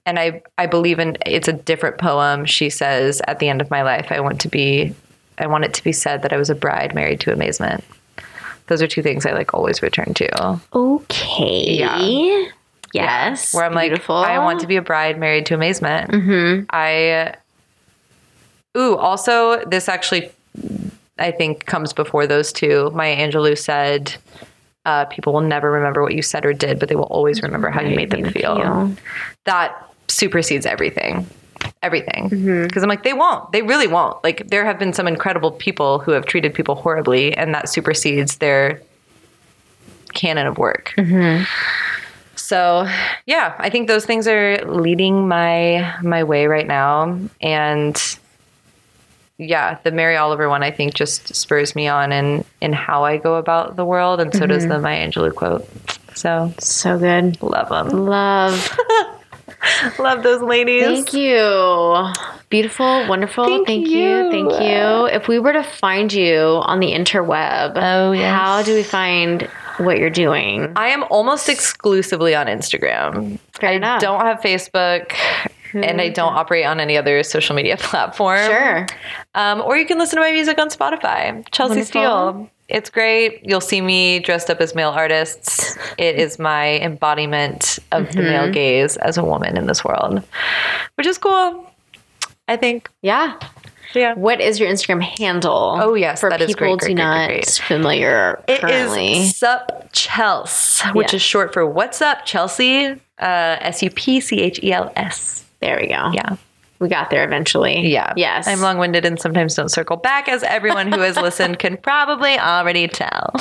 and 0.06 0.20
I, 0.20 0.44
I 0.58 0.68
believe 0.68 1.00
in 1.00 1.18
it's 1.26 1.48
a 1.48 1.54
different 1.54 1.98
poem. 1.98 2.46
She 2.46 2.70
says, 2.70 3.22
At 3.28 3.40
the 3.40 3.50
end 3.50 3.60
of 3.60 3.72
my 3.72 3.82
life, 3.82 4.12
I 4.12 4.20
want 4.20 4.40
to 4.42 4.50
be, 4.50 4.94
I 5.40 5.48
want 5.48 5.66
it 5.66 5.74
to 5.74 5.84
be 5.84 5.92
said 5.92 6.22
that 6.22 6.32
I 6.32 6.38
was 6.38 6.50
a 6.52 6.56
bride 6.56 6.94
married 6.94 7.20
to 7.22 7.34
amazement. 7.34 7.84
Those 8.68 8.84
are 8.84 8.88
two 8.88 9.02
things 9.02 9.26
I 9.26 9.32
like 9.32 9.54
always 9.56 9.82
return 9.82 10.14
to. 10.14 10.60
Okay. 10.74 11.80
Yeah. 11.80 12.46
Yes. 12.94 13.54
where 13.54 13.66
I'm 13.66 13.74
Beautiful. 13.74 14.16
like, 14.16 14.30
I 14.30 14.40
want 14.40 14.60
to 14.62 14.68
be 14.68 14.76
a 14.76 14.82
bride 14.82 15.20
married 15.20 15.48
to 15.48 15.56
amazement. 15.56 16.12
Mm-hmm. 16.12 16.66
I, 16.70 17.36
ooh, 18.78 18.96
also, 18.98 19.64
this 19.66 19.90
actually, 19.90 20.32
I 21.18 21.32
think, 21.32 21.66
comes 21.66 21.94
before 21.94 22.28
those 22.28 22.52
two. 22.54 22.92
Maya 22.92 23.16
Angelou 23.16 23.58
said, 23.58 24.16
uh, 24.86 25.06
people 25.06 25.34
will 25.34 25.42
never 25.42 25.72
remember 25.72 26.02
what 26.02 26.14
you 26.14 26.22
said 26.22 26.46
or 26.46 26.54
did, 26.54 26.80
but 26.80 26.90
they 26.90 26.96
will 26.96 27.04
always 27.04 27.42
remember 27.42 27.70
how 27.70 27.82
you 27.82 27.96
made 27.96 28.10
them 28.10 28.32
feel. 28.32 28.96
That 29.46 29.76
supersedes 30.08 30.66
everything. 30.66 31.28
Everything. 31.84 32.30
Because 32.30 32.84
I'm 32.84 32.90
like, 32.90 33.04
they 33.04 33.14
won't. 33.14 33.52
They 33.52 33.62
really 33.62 33.88
won't. 33.88 34.24
Like, 34.24 34.48
there 34.48 34.66
have 34.66 34.80
been 34.80 34.94
some 34.94 35.08
incredible 35.08 35.52
people 35.52 36.00
who 36.00 36.12
have 36.12 36.26
treated 36.26 36.54
people 36.54 36.76
horribly, 36.76 37.36
and 37.36 37.54
that 37.54 37.70
supersedes 37.70 38.38
their 38.38 38.82
canon 40.14 40.48
of 40.48 40.58
work. 40.58 40.94
So, 42.36 42.88
yeah, 43.26 43.54
I 43.60 43.70
think 43.70 43.88
those 43.88 44.06
things 44.06 44.28
are 44.28 44.58
leading 44.66 45.28
my 45.28 45.94
my 46.02 46.24
way 46.24 46.48
right 46.48 46.66
now 46.66 47.20
and 47.42 48.18
yeah, 49.40 49.78
the 49.84 49.92
Mary 49.92 50.16
Oliver 50.18 50.50
one 50.50 50.62
I 50.62 50.70
think 50.70 50.94
just 50.94 51.34
spurs 51.34 51.76
me 51.76 51.88
on 51.88 52.12
in 52.12 52.46
in 52.62 52.74
how 52.74 53.06
I 53.06 53.18
go 53.18 53.36
about 53.36 53.76
the 53.78 53.86
world 53.86 54.20
and 54.20 54.34
so 54.34 54.46
does 54.46 54.64
mm-hmm. 54.64 54.74
the 54.74 54.80
Maya 54.80 55.08
Angelou 55.10 55.34
quote. 55.34 55.68
So, 56.16 56.54
So 56.60 57.00
good. 57.00 57.42
love 57.42 57.70
them. 57.70 58.06
Love. 58.06 58.78
Love 60.00 60.24
those 60.24 60.42
ladies. 60.42 60.84
Thank 60.86 61.14
you. 61.14 62.14
Beautiful, 62.50 63.08
wonderful. 63.08 63.46
Thank 63.46 63.68
Thank, 63.68 63.88
you. 63.88 64.00
you. 64.00 64.32
Thank 64.32 64.52
you. 64.64 65.06
If 65.16 65.28
we 65.28 65.38
were 65.40 65.54
to 65.54 65.64
find 65.64 66.12
you 66.14 66.40
on 66.64 66.80
the 66.80 66.92
interweb, 66.94 67.74
Oh, 67.76 68.12
yes. 68.14 68.34
how 68.34 68.64
do 68.64 68.74
we 68.74 68.84
find 68.84 69.44
what 69.78 69.98
you're 69.98 70.10
doing? 70.10 70.72
I 70.76 70.88
am 70.90 71.04
almost 71.10 71.50
exclusively 71.50 72.36
on 72.36 72.48
Instagram. 72.48 73.38
Fair 73.54 73.72
I 73.72 73.74
enough. 73.74 74.02
don't 74.02 74.22
have 74.22 74.40
Facebook 74.40 75.14
and 75.74 76.02
I 76.02 76.10
don't 76.10 76.34
operate 76.36 76.66
on 76.66 76.80
any 76.80 76.98
other 76.98 77.22
social 77.24 77.56
media 77.56 77.78
platform. 77.80 78.40
Sure. 78.46 78.88
Um, 79.36 79.62
or 79.62 79.78
you 79.78 79.86
can 79.86 79.98
listen 79.98 80.18
to 80.18 80.22
my 80.22 80.32
music 80.32 80.58
on 80.58 80.70
Spotify. 80.70 81.46
Chelsea 81.52 81.76
Wonderful. 81.76 81.86
Steele. 81.86 82.50
It's 82.68 82.90
great. 82.92 83.42
You'll 83.44 83.62
see 83.62 83.82
me 83.82 84.20
dressed 84.20 84.50
up 84.52 84.62
as 84.62 84.76
male 84.76 84.90
artists. 84.90 85.76
It 85.98 86.16
is 86.18 86.38
my 86.40 86.78
embodiment 86.80 87.80
of 87.92 88.08
the 88.12 88.20
Mm-hmm. 88.20 88.22
male 88.30 88.52
gaze 88.52 88.96
as 88.98 89.18
a 89.18 89.24
woman 89.24 89.58
in 89.58 89.66
this 89.68 89.84
world, 89.84 90.22
which 90.96 91.08
is 91.08 91.18
cool. 91.18 91.66
I 92.48 92.56
think. 92.58 92.90
Yeah. 93.02 93.38
Yeah. 93.96 94.14
What 94.14 94.40
is 94.40 94.60
your 94.60 94.70
Instagram 94.70 95.02
handle? 95.02 95.78
Oh, 95.82 95.96
yes, 95.96 96.20
for 96.20 96.30
that 96.30 96.42
is 96.42 96.48
people 96.48 96.78
great, 96.78 96.80
great, 96.80 96.88
do 96.90 96.96
great, 96.96 97.04
not 97.04 97.28
great. 97.28 97.48
familiar 97.66 98.44
It 98.48 98.62
currently. 98.62 99.14
is 99.24 99.36
Sup 99.38 99.92
Chels, 99.94 100.94
which 100.94 101.12
Yeah. 101.12 101.16
is 101.18 101.22
short 101.24 101.54
for 101.54 101.66
What's 101.66 102.02
Up 102.04 102.24
Chelsea, 102.24 102.86
uh, 102.86 102.96
S 103.20 103.82
U 103.82 103.90
P 103.90 104.20
C 104.22 104.42
H 104.42 104.60
E 104.64 104.72
L 104.72 104.94
S. 104.96 105.44
there 105.62 105.78
we 105.80 105.88
go. 105.88 106.12
Yeah. 106.14 106.38
we 106.80 106.88
got 106.88 107.10
there 107.10 107.24
eventually. 107.26 107.88
Yeah. 107.88 108.14
Yes. 108.16 108.48
I'm 108.48 108.62
long 108.62 108.78
winded 108.78 109.06
and 109.06 109.20
sometimes 109.20 109.56
don't 109.56 109.70
circle 109.70 109.98
back, 109.98 110.28
as 110.30 110.44
everyone 110.44 110.92
who 110.92 111.02
has 111.02 111.18
listened 111.18 111.60
can 111.60 111.78
probably 111.78 112.38
already 112.40 112.88
tell. 112.88 113.32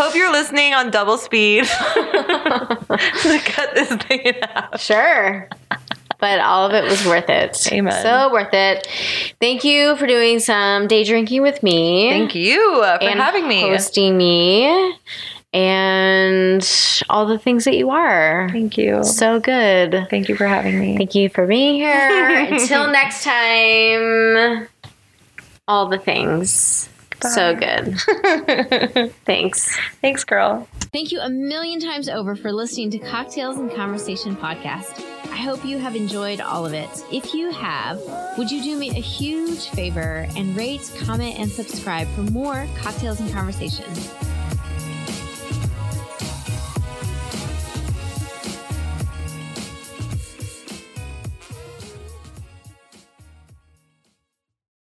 Hope 0.00 0.14
you're 0.14 0.32
listening 0.32 0.74
on 0.74 0.90
double 0.90 1.18
speed 1.18 1.64
to 1.64 3.40
cut 3.44 3.74
this 3.74 3.94
thing 4.04 4.32
out. 4.42 4.80
Sure. 4.80 5.48
But 6.18 6.40
all 6.40 6.66
of 6.66 6.74
it 6.74 6.84
was 6.84 7.04
worth 7.06 7.30
it. 7.30 7.72
Amen. 7.72 8.02
So 8.02 8.30
worth 8.32 8.52
it. 8.52 8.86
Thank 9.40 9.64
you 9.64 9.96
for 9.96 10.06
doing 10.06 10.38
some 10.38 10.86
day 10.86 11.04
drinking 11.04 11.42
with 11.42 11.62
me. 11.62 12.10
Thank 12.10 12.34
you 12.34 12.82
uh, 12.82 12.98
for 12.98 13.08
having 13.08 13.48
me. 13.48 13.62
hosting 13.62 14.16
me, 14.18 14.94
and 15.52 17.02
all 17.08 17.26
the 17.26 17.38
things 17.38 17.64
that 17.64 17.76
you 17.76 17.90
are. 17.90 18.48
Thank 18.50 18.78
you. 18.78 19.02
So 19.02 19.40
good. 19.40 20.06
Thank 20.10 20.28
you 20.28 20.36
for 20.36 20.46
having 20.46 20.78
me. 20.78 20.96
Thank 20.96 21.14
you 21.14 21.28
for 21.28 21.46
being 21.46 21.74
here. 21.74 22.46
Until 22.50 22.90
next 22.90 23.24
time, 23.24 24.68
all 25.66 25.88
the 25.88 25.98
things. 25.98 26.88
So 27.20 27.54
good. 27.54 28.00
Thanks. 29.26 29.76
Thanks, 30.00 30.24
girl. 30.24 30.66
Thank 30.92 31.12
you 31.12 31.20
a 31.20 31.28
million 31.28 31.78
times 31.78 32.08
over 32.08 32.34
for 32.34 32.50
listening 32.50 32.90
to 32.92 32.98
Cocktails 32.98 33.58
and 33.58 33.70
Conversation 33.70 34.34
podcast. 34.34 35.04
I 35.30 35.36
hope 35.36 35.64
you 35.64 35.78
have 35.78 35.94
enjoyed 35.94 36.40
all 36.40 36.66
of 36.66 36.72
it. 36.72 36.88
If 37.12 37.34
you 37.34 37.50
have, 37.52 38.00
would 38.38 38.50
you 38.50 38.62
do 38.62 38.76
me 38.76 38.90
a 38.90 38.94
huge 38.94 39.68
favor 39.68 40.26
and 40.34 40.56
rate, 40.56 40.90
comment, 41.00 41.38
and 41.38 41.50
subscribe 41.50 42.08
for 42.08 42.22
more 42.22 42.66
Cocktails 42.76 43.20
and 43.20 43.30
Conversation? 43.32 43.84